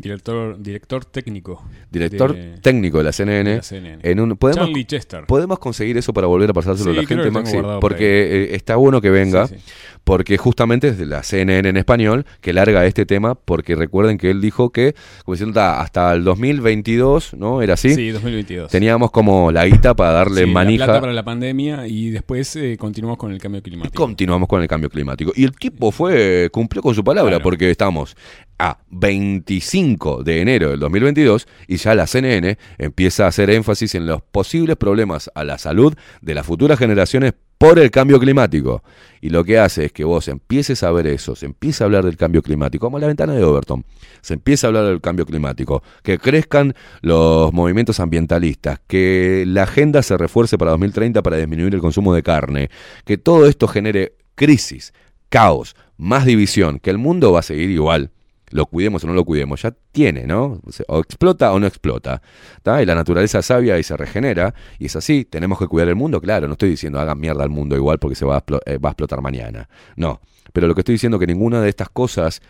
Director, 0.00 0.58
director 0.60 1.04
técnico. 1.04 1.62
Director 1.90 2.34
de- 2.34 2.58
técnico 2.58 2.98
de 2.98 3.04
la 3.04 3.12
CNN. 3.12 3.50
de 3.50 3.56
la 3.56 3.62
CNN. 3.62 3.98
En 4.02 4.20
un, 4.20 4.36
¿podemos, 4.36 4.66
Charlie 4.66 4.84
Chester. 4.84 5.24
podemos 5.26 5.58
conseguir 5.58 5.96
eso 5.98 6.12
para 6.14 6.26
volver 6.26 6.50
a 6.50 6.52
pasárselo 6.52 6.92
Sí, 6.92 6.98
a 6.98 7.02
la 7.02 7.06
gente, 7.08 7.30
Maxi, 7.30 7.56
porque 7.80 8.44
eh, 8.50 8.54
está 8.54 8.76
bueno 8.76 9.00
que 9.00 9.10
venga, 9.10 9.46
Sí, 9.46 9.56
sí. 9.56 9.62
porque 10.04 10.38
justamente 10.38 10.88
es 10.88 10.98
de 10.98 11.06
la 11.06 11.22
CNN 11.22 11.68
en 11.68 11.76
español 11.76 12.24
que 12.40 12.52
larga 12.52 12.86
este 12.86 13.04
tema, 13.06 13.34
porque 13.34 13.74
recuerden 13.76 14.16
que 14.18 14.30
él 14.30 14.40
dijo 14.40 14.70
que, 14.70 14.94
como 15.24 15.34
diciendo, 15.34 15.54
"Ta, 15.54 15.80
hasta 15.80 16.12
el 16.14 16.24
2022, 16.24 17.34
¿no? 17.34 17.60
Era 17.62 17.74
así. 17.74 17.94
Sí, 17.94 18.08
2022. 18.10 18.70
Teníamos 18.70 19.10
como 19.10 19.52
la 19.52 19.66
guita 19.66 19.94
para 19.94 20.12
darle 20.12 20.40
Sí, 20.42 20.46
la 20.46 20.52
manija. 20.52 20.84
plata 20.86 21.00
para 21.00 21.12
la 21.12 21.24
pandemia 21.24 21.86
y 21.86 22.10
después 22.10 22.56
eh, 22.56 22.76
continuamos 22.78 23.18
con 23.18 23.32
el 23.32 23.38
cambio 23.38 23.62
climático. 23.62 24.02
Continuamos 24.02 24.48
con 24.48 24.62
el 24.62 24.68
cambio 24.68 24.88
climático. 24.88 25.32
Y 25.36 25.44
el 25.44 25.52
tipo 25.52 25.90
fue, 25.90 26.48
cumplió 26.52 26.82
con 26.82 26.94
su 26.94 27.04
palabra, 27.04 27.32
Claro. 27.32 27.42
porque 27.44 27.70
estamos 27.70 28.16
a 28.60 28.78
25 28.90 30.22
de 30.22 30.42
enero 30.42 30.70
del 30.70 30.80
2022 30.80 31.48
y 31.66 31.76
ya 31.76 31.94
la 31.94 32.06
CNN 32.06 32.58
empieza 32.76 33.24
a 33.24 33.28
hacer 33.28 33.48
énfasis 33.48 33.94
en 33.94 34.06
los 34.06 34.20
posibles 34.20 34.76
problemas 34.76 35.30
a 35.34 35.44
la 35.44 35.56
salud 35.56 35.94
de 36.20 36.34
las 36.34 36.44
futuras 36.44 36.78
generaciones 36.78 37.32
por 37.56 37.78
el 37.78 37.90
cambio 37.90 38.20
climático. 38.20 38.82
Y 39.22 39.30
lo 39.30 39.44
que 39.44 39.58
hace 39.58 39.86
es 39.86 39.92
que 39.92 40.04
vos 40.04 40.28
empieces 40.28 40.82
a 40.82 40.90
ver 40.92 41.06
eso, 41.06 41.36
se 41.36 41.46
empieza 41.46 41.84
a 41.84 41.86
hablar 41.86 42.04
del 42.04 42.18
cambio 42.18 42.42
climático, 42.42 42.86
como 42.86 42.98
la 42.98 43.06
ventana 43.06 43.32
de 43.32 43.42
Overton, 43.44 43.84
se 44.20 44.34
empieza 44.34 44.66
a 44.66 44.68
hablar 44.68 44.84
del 44.84 45.00
cambio 45.00 45.24
climático, 45.24 45.82
que 46.02 46.18
crezcan 46.18 46.74
los 47.00 47.52
movimientos 47.54 47.98
ambientalistas, 47.98 48.80
que 48.86 49.44
la 49.46 49.62
agenda 49.62 50.02
se 50.02 50.18
refuerce 50.18 50.58
para 50.58 50.72
2030 50.72 51.22
para 51.22 51.38
disminuir 51.38 51.74
el 51.74 51.80
consumo 51.80 52.14
de 52.14 52.22
carne, 52.22 52.70
que 53.06 53.16
todo 53.16 53.46
esto 53.46 53.68
genere 53.68 54.14
crisis, 54.34 54.92
caos, 55.30 55.76
más 55.96 56.26
división, 56.26 56.78
que 56.78 56.90
el 56.90 56.98
mundo 56.98 57.32
va 57.32 57.40
a 57.40 57.42
seguir 57.42 57.70
igual. 57.70 58.10
Lo 58.50 58.66
cuidemos 58.66 59.04
o 59.04 59.06
no 59.06 59.14
lo 59.14 59.24
cuidemos, 59.24 59.62
ya 59.62 59.72
tiene, 59.92 60.26
¿no? 60.26 60.60
O 60.88 61.00
explota 61.00 61.52
o 61.52 61.60
no 61.60 61.66
explota. 61.66 62.20
Y 62.64 62.84
la 62.84 62.94
naturaleza 62.94 63.42
sabia 63.42 63.78
y 63.78 63.82
se 63.82 63.96
regenera. 63.96 64.54
Y 64.78 64.86
es 64.86 64.96
así, 64.96 65.24
tenemos 65.24 65.58
que 65.58 65.66
cuidar 65.66 65.88
el 65.88 65.96
mundo, 65.96 66.20
claro. 66.20 66.46
No 66.46 66.54
estoy 66.54 66.70
diciendo 66.70 66.98
hagan 67.00 67.18
mierda 67.18 67.44
al 67.44 67.50
mundo 67.50 67.76
igual 67.76 67.98
porque 67.98 68.16
se 68.16 68.24
va 68.24 68.38
a, 68.38 68.44
eh, 68.66 68.78
va 68.78 68.90
a 68.90 68.92
explotar 68.92 69.20
mañana. 69.20 69.68
No. 69.96 70.20
Pero 70.52 70.66
lo 70.66 70.74
que 70.74 70.80
estoy 70.80 70.94
diciendo 70.94 71.16
es 71.16 71.20
que 71.20 71.26
ninguna 71.26 71.60
de 71.60 71.68
estas 71.68 71.88
cosas 71.90 72.42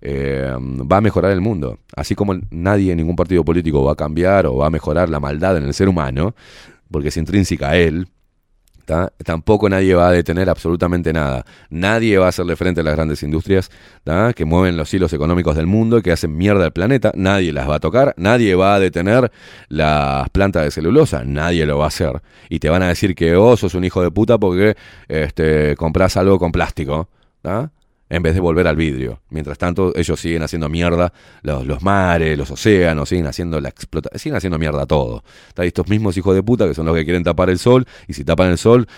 eh, 0.00 0.52
va 0.60 0.98
a 0.98 1.00
mejorar 1.00 1.32
el 1.32 1.40
mundo. 1.40 1.78
Así 1.96 2.14
como 2.14 2.34
nadie, 2.50 2.94
ningún 2.94 3.16
partido 3.16 3.44
político 3.44 3.82
va 3.82 3.92
a 3.92 3.96
cambiar 3.96 4.46
o 4.46 4.56
va 4.56 4.66
a 4.66 4.70
mejorar 4.70 5.08
la 5.08 5.20
maldad 5.20 5.56
en 5.56 5.64
el 5.64 5.74
ser 5.74 5.88
humano, 5.88 6.34
porque 6.90 7.08
es 7.08 7.16
intrínseca 7.16 7.70
a 7.70 7.76
él. 7.76 8.08
Tampoco 9.24 9.68
nadie 9.68 9.94
va 9.94 10.08
a 10.08 10.12
detener 10.12 10.48
absolutamente 10.48 11.12
nada. 11.12 11.44
Nadie 11.70 12.18
va 12.18 12.26
a 12.26 12.28
hacerle 12.30 12.56
frente 12.56 12.80
a 12.80 12.84
las 12.84 12.94
grandes 12.94 13.22
industrias 13.22 13.70
que 14.34 14.44
mueven 14.44 14.76
los 14.76 14.92
hilos 14.94 15.12
económicos 15.12 15.56
del 15.56 15.66
mundo, 15.66 16.00
que 16.00 16.12
hacen 16.12 16.36
mierda 16.36 16.64
al 16.64 16.72
planeta. 16.72 17.12
Nadie 17.14 17.52
las 17.52 17.68
va 17.68 17.76
a 17.76 17.80
tocar. 17.80 18.14
Nadie 18.16 18.54
va 18.54 18.74
a 18.74 18.80
detener 18.80 19.30
las 19.68 20.28
plantas 20.30 20.64
de 20.64 20.70
celulosa. 20.70 21.24
Nadie 21.24 21.66
lo 21.66 21.78
va 21.78 21.84
a 21.84 21.88
hacer. 21.88 22.22
Y 22.48 22.58
te 22.58 22.70
van 22.70 22.82
a 22.82 22.88
decir 22.88 23.14
que 23.14 23.34
vos 23.36 23.60
sos 23.60 23.74
un 23.74 23.84
hijo 23.84 24.02
de 24.02 24.10
puta 24.10 24.38
porque 24.38 24.76
este, 25.08 25.76
compras 25.76 26.16
algo 26.16 26.38
con 26.38 26.50
plástico. 26.50 27.08
¿tá? 27.42 27.70
En 28.10 28.22
vez 28.22 28.34
de 28.34 28.40
volver 28.40 28.66
al 28.66 28.76
vidrio. 28.76 29.20
Mientras 29.30 29.58
tanto, 29.58 29.92
ellos 29.96 30.18
siguen 30.20 30.42
haciendo 30.42 30.68
mierda 30.68 31.12
los, 31.42 31.66
los 31.66 31.82
mares, 31.82 32.36
los 32.36 32.50
océanos, 32.50 33.08
siguen 33.08 33.26
haciendo 33.26 33.60
la 33.60 33.68
explota 33.68 34.10
siguen 34.18 34.36
haciendo 34.36 34.58
mierda 34.58 34.86
todo. 34.86 35.22
Está 35.48 35.64
estos 35.64 35.88
mismos 35.88 36.16
hijos 36.16 36.34
de 36.34 36.42
puta 36.42 36.66
que 36.66 36.74
son 36.74 36.86
los 36.86 36.94
que 36.94 37.04
quieren 37.04 37.24
tapar 37.24 37.50
el 37.50 37.58
sol, 37.58 37.86
y 38.06 38.14
si 38.14 38.24
tapan 38.24 38.50
el 38.50 38.58
sol, 38.58 38.88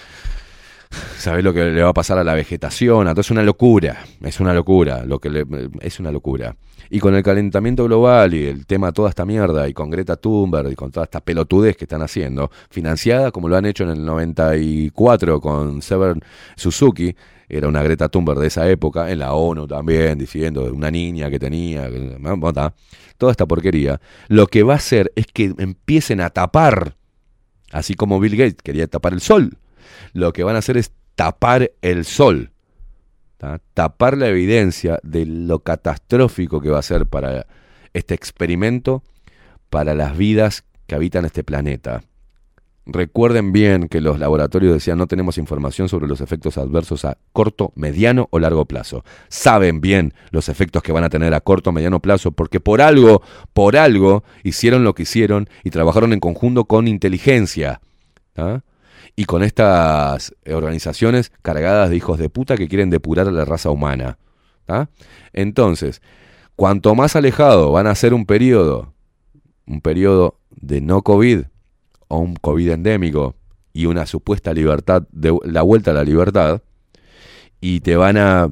¿Sabés 1.18 1.44
lo 1.44 1.52
que 1.52 1.64
le 1.66 1.82
va 1.82 1.90
a 1.90 1.94
pasar 1.94 2.18
a 2.18 2.24
la 2.24 2.34
vegetación? 2.34 3.06
A 3.06 3.12
es 3.12 3.30
una 3.30 3.42
locura. 3.42 4.04
Es 4.22 4.40
una 4.40 4.54
locura. 4.54 5.04
Lo 5.04 5.18
que 5.18 5.30
le- 5.30 5.46
es 5.80 6.00
una 6.00 6.10
locura. 6.10 6.56
Y 6.88 6.98
con 6.98 7.14
el 7.14 7.22
calentamiento 7.22 7.84
global 7.84 8.34
y 8.34 8.46
el 8.46 8.66
tema 8.66 8.90
toda 8.90 9.10
esta 9.10 9.24
mierda, 9.24 9.68
y 9.68 9.72
con 9.74 9.90
Greta 9.90 10.16
Thunberg 10.16 10.72
y 10.72 10.74
con 10.74 10.90
toda 10.90 11.04
esta 11.04 11.20
pelotudez 11.20 11.76
que 11.76 11.84
están 11.84 12.02
haciendo, 12.02 12.50
financiada 12.70 13.30
como 13.30 13.48
lo 13.48 13.56
han 13.56 13.66
hecho 13.66 13.84
en 13.84 13.90
el 13.90 14.04
94 14.04 15.40
con 15.40 15.82
Severn 15.82 16.20
Suzuki, 16.56 17.14
era 17.48 17.68
una 17.68 17.82
Greta 17.82 18.08
Thunberg 18.08 18.40
de 18.40 18.46
esa 18.48 18.68
época, 18.68 19.10
en 19.10 19.20
la 19.20 19.34
ONU 19.34 19.66
también, 19.68 20.18
diciendo 20.18 20.64
una 20.72 20.90
niña 20.90 21.30
que 21.30 21.38
tenía, 21.38 21.88
toda 23.18 23.30
esta 23.30 23.46
porquería, 23.46 24.00
lo 24.28 24.46
que 24.46 24.62
va 24.64 24.72
a 24.74 24.76
hacer 24.76 25.12
es 25.14 25.26
que 25.26 25.52
empiecen 25.58 26.20
a 26.20 26.30
tapar, 26.30 26.96
así 27.70 27.94
como 27.94 28.18
Bill 28.18 28.36
Gates 28.36 28.62
quería 28.64 28.86
tapar 28.88 29.12
el 29.12 29.20
sol, 29.20 29.58
lo 30.12 30.32
que 30.32 30.44
van 30.44 30.56
a 30.56 30.60
hacer 30.60 30.76
es 30.76 30.92
tapar 31.14 31.72
el 31.82 32.04
sol, 32.04 32.50
tapar 33.74 34.16
la 34.16 34.28
evidencia 34.28 34.98
de 35.02 35.26
lo 35.26 35.60
catastrófico 35.60 36.60
que 36.60 36.70
va 36.70 36.78
a 36.78 36.82
ser 36.82 37.06
para 37.06 37.46
este 37.92 38.14
experimento, 38.14 39.02
para 39.68 39.94
las 39.94 40.16
vidas 40.16 40.64
que 40.86 40.94
habitan 40.94 41.24
este 41.24 41.44
planeta. 41.44 42.02
Recuerden 42.86 43.52
bien 43.52 43.88
que 43.88 44.00
los 44.00 44.18
laboratorios 44.18 44.72
decían 44.72 44.98
no 44.98 45.06
tenemos 45.06 45.38
información 45.38 45.88
sobre 45.88 46.08
los 46.08 46.20
efectos 46.20 46.58
adversos 46.58 47.04
a 47.04 47.18
corto, 47.32 47.72
mediano 47.76 48.26
o 48.30 48.38
largo 48.38 48.64
plazo. 48.64 49.04
Saben 49.28 49.80
bien 49.80 50.14
los 50.30 50.48
efectos 50.48 50.82
que 50.82 50.90
van 50.90 51.04
a 51.04 51.10
tener 51.10 51.34
a 51.34 51.40
corto, 51.40 51.70
mediano 51.72 52.00
plazo 52.00 52.32
porque 52.32 52.58
por 52.58 52.80
algo, 52.80 53.22
por 53.52 53.76
algo 53.76 54.24
hicieron 54.42 54.82
lo 54.82 54.94
que 54.94 55.04
hicieron 55.04 55.48
y 55.62 55.70
trabajaron 55.70 56.12
en 56.12 56.20
conjunto 56.20 56.64
con 56.64 56.88
inteligencia. 56.88 57.80
¿tá? 58.32 58.64
Y 59.20 59.26
con 59.26 59.42
estas 59.42 60.34
organizaciones 60.50 61.30
cargadas 61.42 61.90
de 61.90 61.96
hijos 61.96 62.18
de 62.18 62.30
puta 62.30 62.56
que 62.56 62.68
quieren 62.68 62.88
depurar 62.88 63.28
a 63.28 63.30
la 63.30 63.44
raza 63.44 63.68
humana. 63.68 64.16
Entonces, 65.34 66.00
cuanto 66.56 66.94
más 66.94 67.16
alejado 67.16 67.70
van 67.70 67.86
a 67.86 67.94
ser 67.94 68.14
un 68.14 68.24
periodo, 68.24 68.94
un 69.66 69.82
periodo 69.82 70.38
de 70.52 70.80
no 70.80 71.02
COVID, 71.02 71.42
o 72.08 72.18
un 72.18 72.34
COVID 72.34 72.70
endémico 72.70 73.34
y 73.74 73.84
una 73.84 74.06
supuesta 74.06 74.54
libertad, 74.54 75.02
de, 75.12 75.38
la 75.44 75.60
vuelta 75.60 75.90
a 75.90 75.94
la 75.94 76.04
libertad, 76.04 76.62
y 77.60 77.80
te 77.80 77.96
van 77.96 78.16
a 78.16 78.50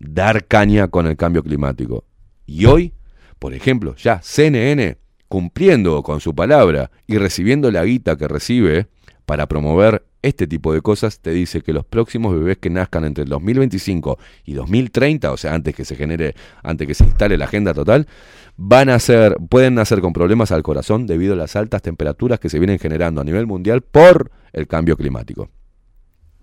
dar 0.00 0.46
caña 0.46 0.88
con 0.88 1.06
el 1.06 1.18
cambio 1.18 1.42
climático. 1.42 2.06
Y 2.46 2.64
hoy, 2.64 2.94
por 3.38 3.52
ejemplo, 3.52 3.94
ya 3.96 4.22
CNN, 4.22 4.96
cumpliendo 5.28 6.02
con 6.02 6.20
su 6.20 6.34
palabra 6.34 6.90
y 7.06 7.18
recibiendo 7.18 7.70
la 7.70 7.84
guita 7.84 8.16
que 8.16 8.26
recibe 8.26 8.88
para 9.28 9.46
promover 9.46 10.06
este 10.22 10.46
tipo 10.46 10.72
de 10.72 10.80
cosas, 10.80 11.20
te 11.20 11.32
dice 11.32 11.60
que 11.60 11.74
los 11.74 11.84
próximos 11.84 12.32
bebés 12.32 12.56
que 12.56 12.70
nazcan 12.70 13.04
entre 13.04 13.24
el 13.24 13.28
2025 13.28 14.18
y 14.46 14.54
2030, 14.54 15.30
o 15.30 15.36
sea, 15.36 15.52
antes 15.52 15.74
que 15.74 15.84
se 15.84 15.96
genere, 15.96 16.34
antes 16.62 16.86
que 16.86 16.94
se 16.94 17.04
instale 17.04 17.36
la 17.36 17.44
agenda 17.44 17.74
total, 17.74 18.08
van 18.56 18.88
a 18.88 18.98
ser, 18.98 19.36
pueden 19.50 19.74
nacer 19.74 20.00
con 20.00 20.14
problemas 20.14 20.50
al 20.50 20.62
corazón 20.62 21.06
debido 21.06 21.34
a 21.34 21.36
las 21.36 21.56
altas 21.56 21.82
temperaturas 21.82 22.40
que 22.40 22.48
se 22.48 22.58
vienen 22.58 22.78
generando 22.78 23.20
a 23.20 23.24
nivel 23.24 23.46
mundial 23.46 23.82
por 23.82 24.30
el 24.54 24.66
cambio 24.66 24.96
climático. 24.96 25.50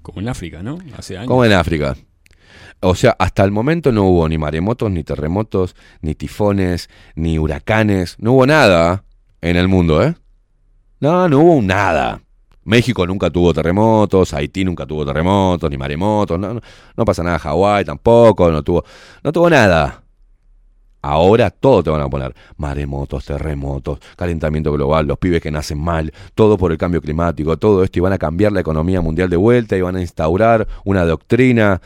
Como 0.03 0.21
en 0.21 0.29
África, 0.29 0.61
¿no? 0.61 0.77
Hace 0.95 1.17
años. 1.17 1.27
Como 1.27 1.43
en 1.43 1.53
África. 1.53 1.97
O 2.81 2.93
sea, 2.93 3.15
hasta 3.17 3.43
el 3.43 3.49
momento 3.49 3.91
no 3.91 4.03
hubo 4.03 4.29
ni 4.29 4.37
maremotos, 4.37 4.91
ni 4.91 5.03
terremotos, 5.03 5.75
ni 6.01 6.13
tifones, 6.13 6.91
ni 7.15 7.39
huracanes. 7.39 8.15
No 8.19 8.33
hubo 8.33 8.45
nada 8.45 9.05
en 9.41 9.55
el 9.55 9.67
mundo, 9.67 10.03
¿eh? 10.03 10.13
No, 10.99 11.27
no 11.27 11.39
hubo 11.39 11.61
nada. 11.63 12.21
México 12.65 13.05
nunca 13.07 13.29
tuvo 13.29 13.53
terremotos, 13.53 14.33
Haití 14.33 14.65
nunca 14.65 14.85
tuvo 14.85 15.05
terremotos, 15.05 15.69
ni 15.69 15.77
maremotos, 15.77 16.39
no, 16.39 16.55
no, 16.55 16.61
no 16.95 17.05
pasa 17.05 17.23
nada, 17.23 17.39
Hawái 17.39 17.85
tampoco, 17.85 18.51
no 18.51 18.63
tuvo, 18.63 18.83
no 19.23 19.31
tuvo 19.31 19.49
nada. 19.49 20.01
Ahora 21.01 21.51
todo 21.51 21.83
te 21.83 21.91
van 21.91 22.01
a 22.01 22.09
poner 22.09 22.33
maremotos, 22.57 23.25
terremotos, 23.25 23.99
calentamiento 24.17 24.71
global, 24.71 25.05
los 25.05 25.19
pibes 25.19 25.39
que 25.39 25.51
nacen 25.51 25.79
mal, 25.79 26.11
todo 26.33 26.57
por 26.57 26.71
el 26.71 26.79
cambio 26.79 26.99
climático, 26.99 27.55
todo 27.57 27.83
esto 27.83 27.99
y 27.99 28.01
van 28.01 28.13
a 28.13 28.17
cambiar 28.17 28.51
la 28.51 28.61
economía 28.61 29.01
mundial 29.01 29.29
de 29.29 29.37
vuelta 29.37 29.77
y 29.77 29.81
van 29.81 29.97
a 29.97 30.01
instaurar 30.01 30.67
una 30.83 31.05
doctrina 31.05 31.79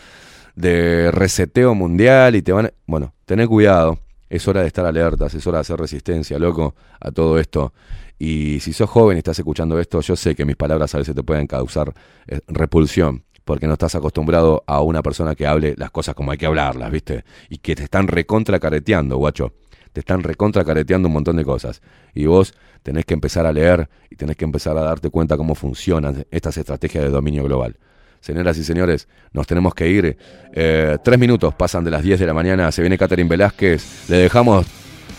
de 0.55 1.11
reseteo 1.11 1.75
mundial 1.75 2.37
y 2.37 2.41
te 2.41 2.53
van 2.53 2.67
a... 2.67 2.73
Bueno, 2.87 3.13
tener 3.25 3.49
cuidado, 3.49 3.99
es 4.29 4.47
hora 4.47 4.61
de 4.61 4.67
estar 4.67 4.85
alertas, 4.85 5.33
es 5.33 5.45
hora 5.45 5.57
de 5.57 5.61
hacer 5.61 5.77
resistencia, 5.77 6.39
loco, 6.39 6.75
a 7.01 7.11
todo 7.11 7.39
esto. 7.39 7.73
Y 8.19 8.59
si 8.59 8.73
sos 8.73 8.89
joven 8.89 9.17
y 9.17 9.19
estás 9.19 9.39
escuchando 9.39 9.79
esto, 9.79 10.01
yo 10.01 10.15
sé 10.17 10.35
que 10.35 10.43
mis 10.43 10.57
palabras 10.57 10.93
a 10.93 10.97
veces 10.97 11.15
te 11.15 11.23
pueden 11.23 11.47
causar 11.47 11.93
eh, 12.27 12.41
repulsión, 12.47 13.23
porque 13.45 13.65
no 13.65 13.73
estás 13.73 13.95
acostumbrado 13.95 14.63
a 14.67 14.81
una 14.81 15.01
persona 15.01 15.35
que 15.35 15.47
hable 15.47 15.73
las 15.77 15.89
cosas 15.89 16.15
como 16.15 16.31
hay 16.31 16.37
que 16.37 16.45
hablarlas, 16.45 16.91
¿viste? 16.91 17.23
Y 17.49 17.59
que 17.59 17.75
te 17.75 17.83
están 17.83 18.07
recontra 18.07 18.59
careteando, 18.59 19.17
guacho. 19.17 19.53
Te 19.93 20.01
están 20.01 20.21
recontra 20.21 20.63
careteando 20.63 21.07
un 21.07 21.13
montón 21.13 21.37
de 21.37 21.45
cosas. 21.45 21.81
Y 22.13 22.25
vos 22.25 22.53
tenés 22.83 23.05
que 23.05 23.13
empezar 23.13 23.45
a 23.45 23.53
leer 23.53 23.89
y 24.09 24.17
tenés 24.17 24.35
que 24.35 24.45
empezar 24.45 24.77
a 24.77 24.81
darte 24.81 25.09
cuenta 25.09 25.35
cómo 25.35 25.55
funcionan 25.55 26.25
estas 26.29 26.57
estrategias 26.57 27.05
de 27.05 27.09
dominio 27.09 27.43
global. 27.45 27.77
Señoras 28.19 28.57
y 28.57 28.63
señores, 28.65 29.07
nos 29.31 29.47
tenemos 29.47 29.73
que 29.73 29.89
ir. 29.89 30.17
Eh, 30.53 30.97
tres 31.03 31.17
minutos 31.17 31.55
pasan 31.55 31.85
de 31.85 31.91
las 31.91 32.03
10 32.03 32.19
de 32.19 32.25
la 32.25 32.33
mañana. 32.33 32.71
Se 32.71 32.81
viene 32.81 32.97
Catherine 32.97 33.29
Velázquez. 33.29 34.09
Le 34.09 34.17
dejamos 34.17 34.67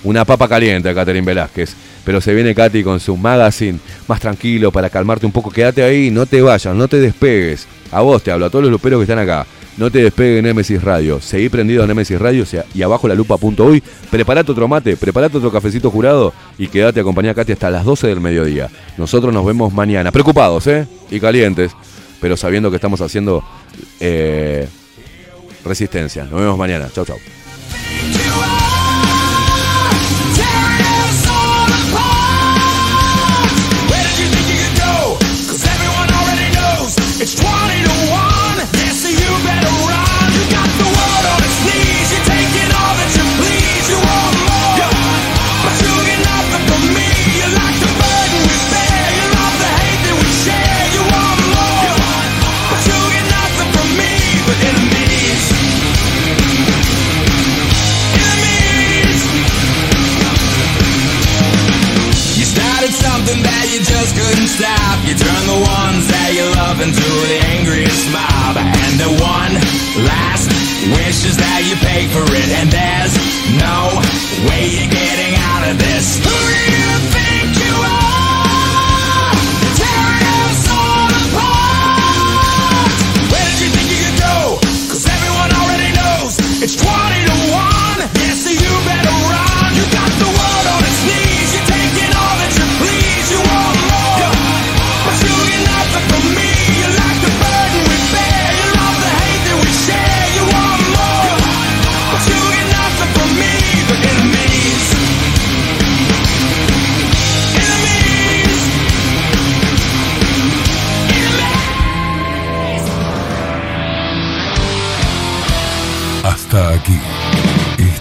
una 0.05 0.25
papa 0.25 0.47
caliente 0.49 0.89
a 0.89 0.95
Catherine 0.95 1.27
Velázquez. 1.27 1.75
Pero 2.05 2.21
se 2.21 2.35
viene 2.35 2.55
Katy 2.55 2.83
con 2.83 2.99
su 3.01 3.17
magazine 3.17 3.79
más 4.09 4.21
tranquilo 4.21 4.73
para 4.73 4.91
calmarte 4.91 5.27
un 5.27 5.33
poco. 5.33 5.51
Quédate 5.51 5.83
ahí, 5.83 6.11
no 6.11 6.27
te 6.27 6.41
vayas, 6.41 6.75
no 6.75 6.89
te 6.89 6.99
despegues. 6.99 7.67
A 7.93 8.01
vos 8.01 8.23
te 8.23 8.31
hablo, 8.31 8.47
a 8.47 8.51
todos 8.51 8.65
los 8.65 8.73
luperos 8.73 8.99
que 8.99 9.05
están 9.05 9.19
acá. 9.19 9.47
No 9.77 9.91
te 9.91 10.03
despegues 10.03 10.41
en 10.41 10.45
Nemesis 10.45 10.83
Radio. 10.83 11.21
Seguí 11.21 11.49
prendido 11.49 11.83
en 11.83 11.89
Nemesis 11.89 12.19
Radio 12.21 12.45
y 12.75 12.83
abajo 12.83 13.09
la 13.09 13.15
lupa.uy. 13.15 13.83
Preparate 14.11 14.53
otro 14.53 14.69
mate, 14.69 14.97
preparate 14.97 15.39
otro 15.39 15.51
cafecito 15.51 15.91
jurado 15.91 16.35
y 16.59 16.69
quédate 16.69 17.01
acompañada 17.01 17.35
Katy 17.35 17.53
hasta 17.53 17.71
las 17.71 17.85
12 17.85 18.09
del 18.09 18.21
mediodía. 18.21 18.69
Nosotros 18.99 19.33
nos 19.33 19.45
vemos 19.45 19.73
mañana. 19.73 20.13
Preocupados, 20.13 20.67
¿eh? 20.67 20.87
Y 21.11 21.21
calientes, 21.21 21.73
pero 22.21 22.37
sabiendo 22.37 22.71
que 22.71 22.77
estamos 22.77 23.01
haciendo 23.01 23.43
eh, 24.01 24.69
resistencia. 25.65 26.25
Nos 26.25 26.41
vemos 26.41 26.59
mañana. 26.59 26.89
Chau, 26.93 27.05
chau. 27.05 27.17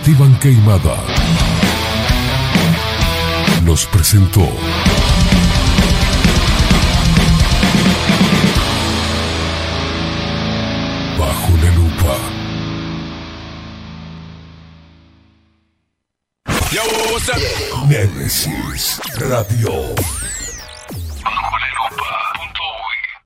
Esteban 0.09 0.39
Queimada 0.39 0.97
nos 3.63 3.85
presentó 3.85 4.41
Bajo 11.19 11.51
la 11.61 11.71
lupa. 11.75 12.17
Yo. 16.71 16.81
Nemesis 17.87 18.99
Radio. 19.19 20.18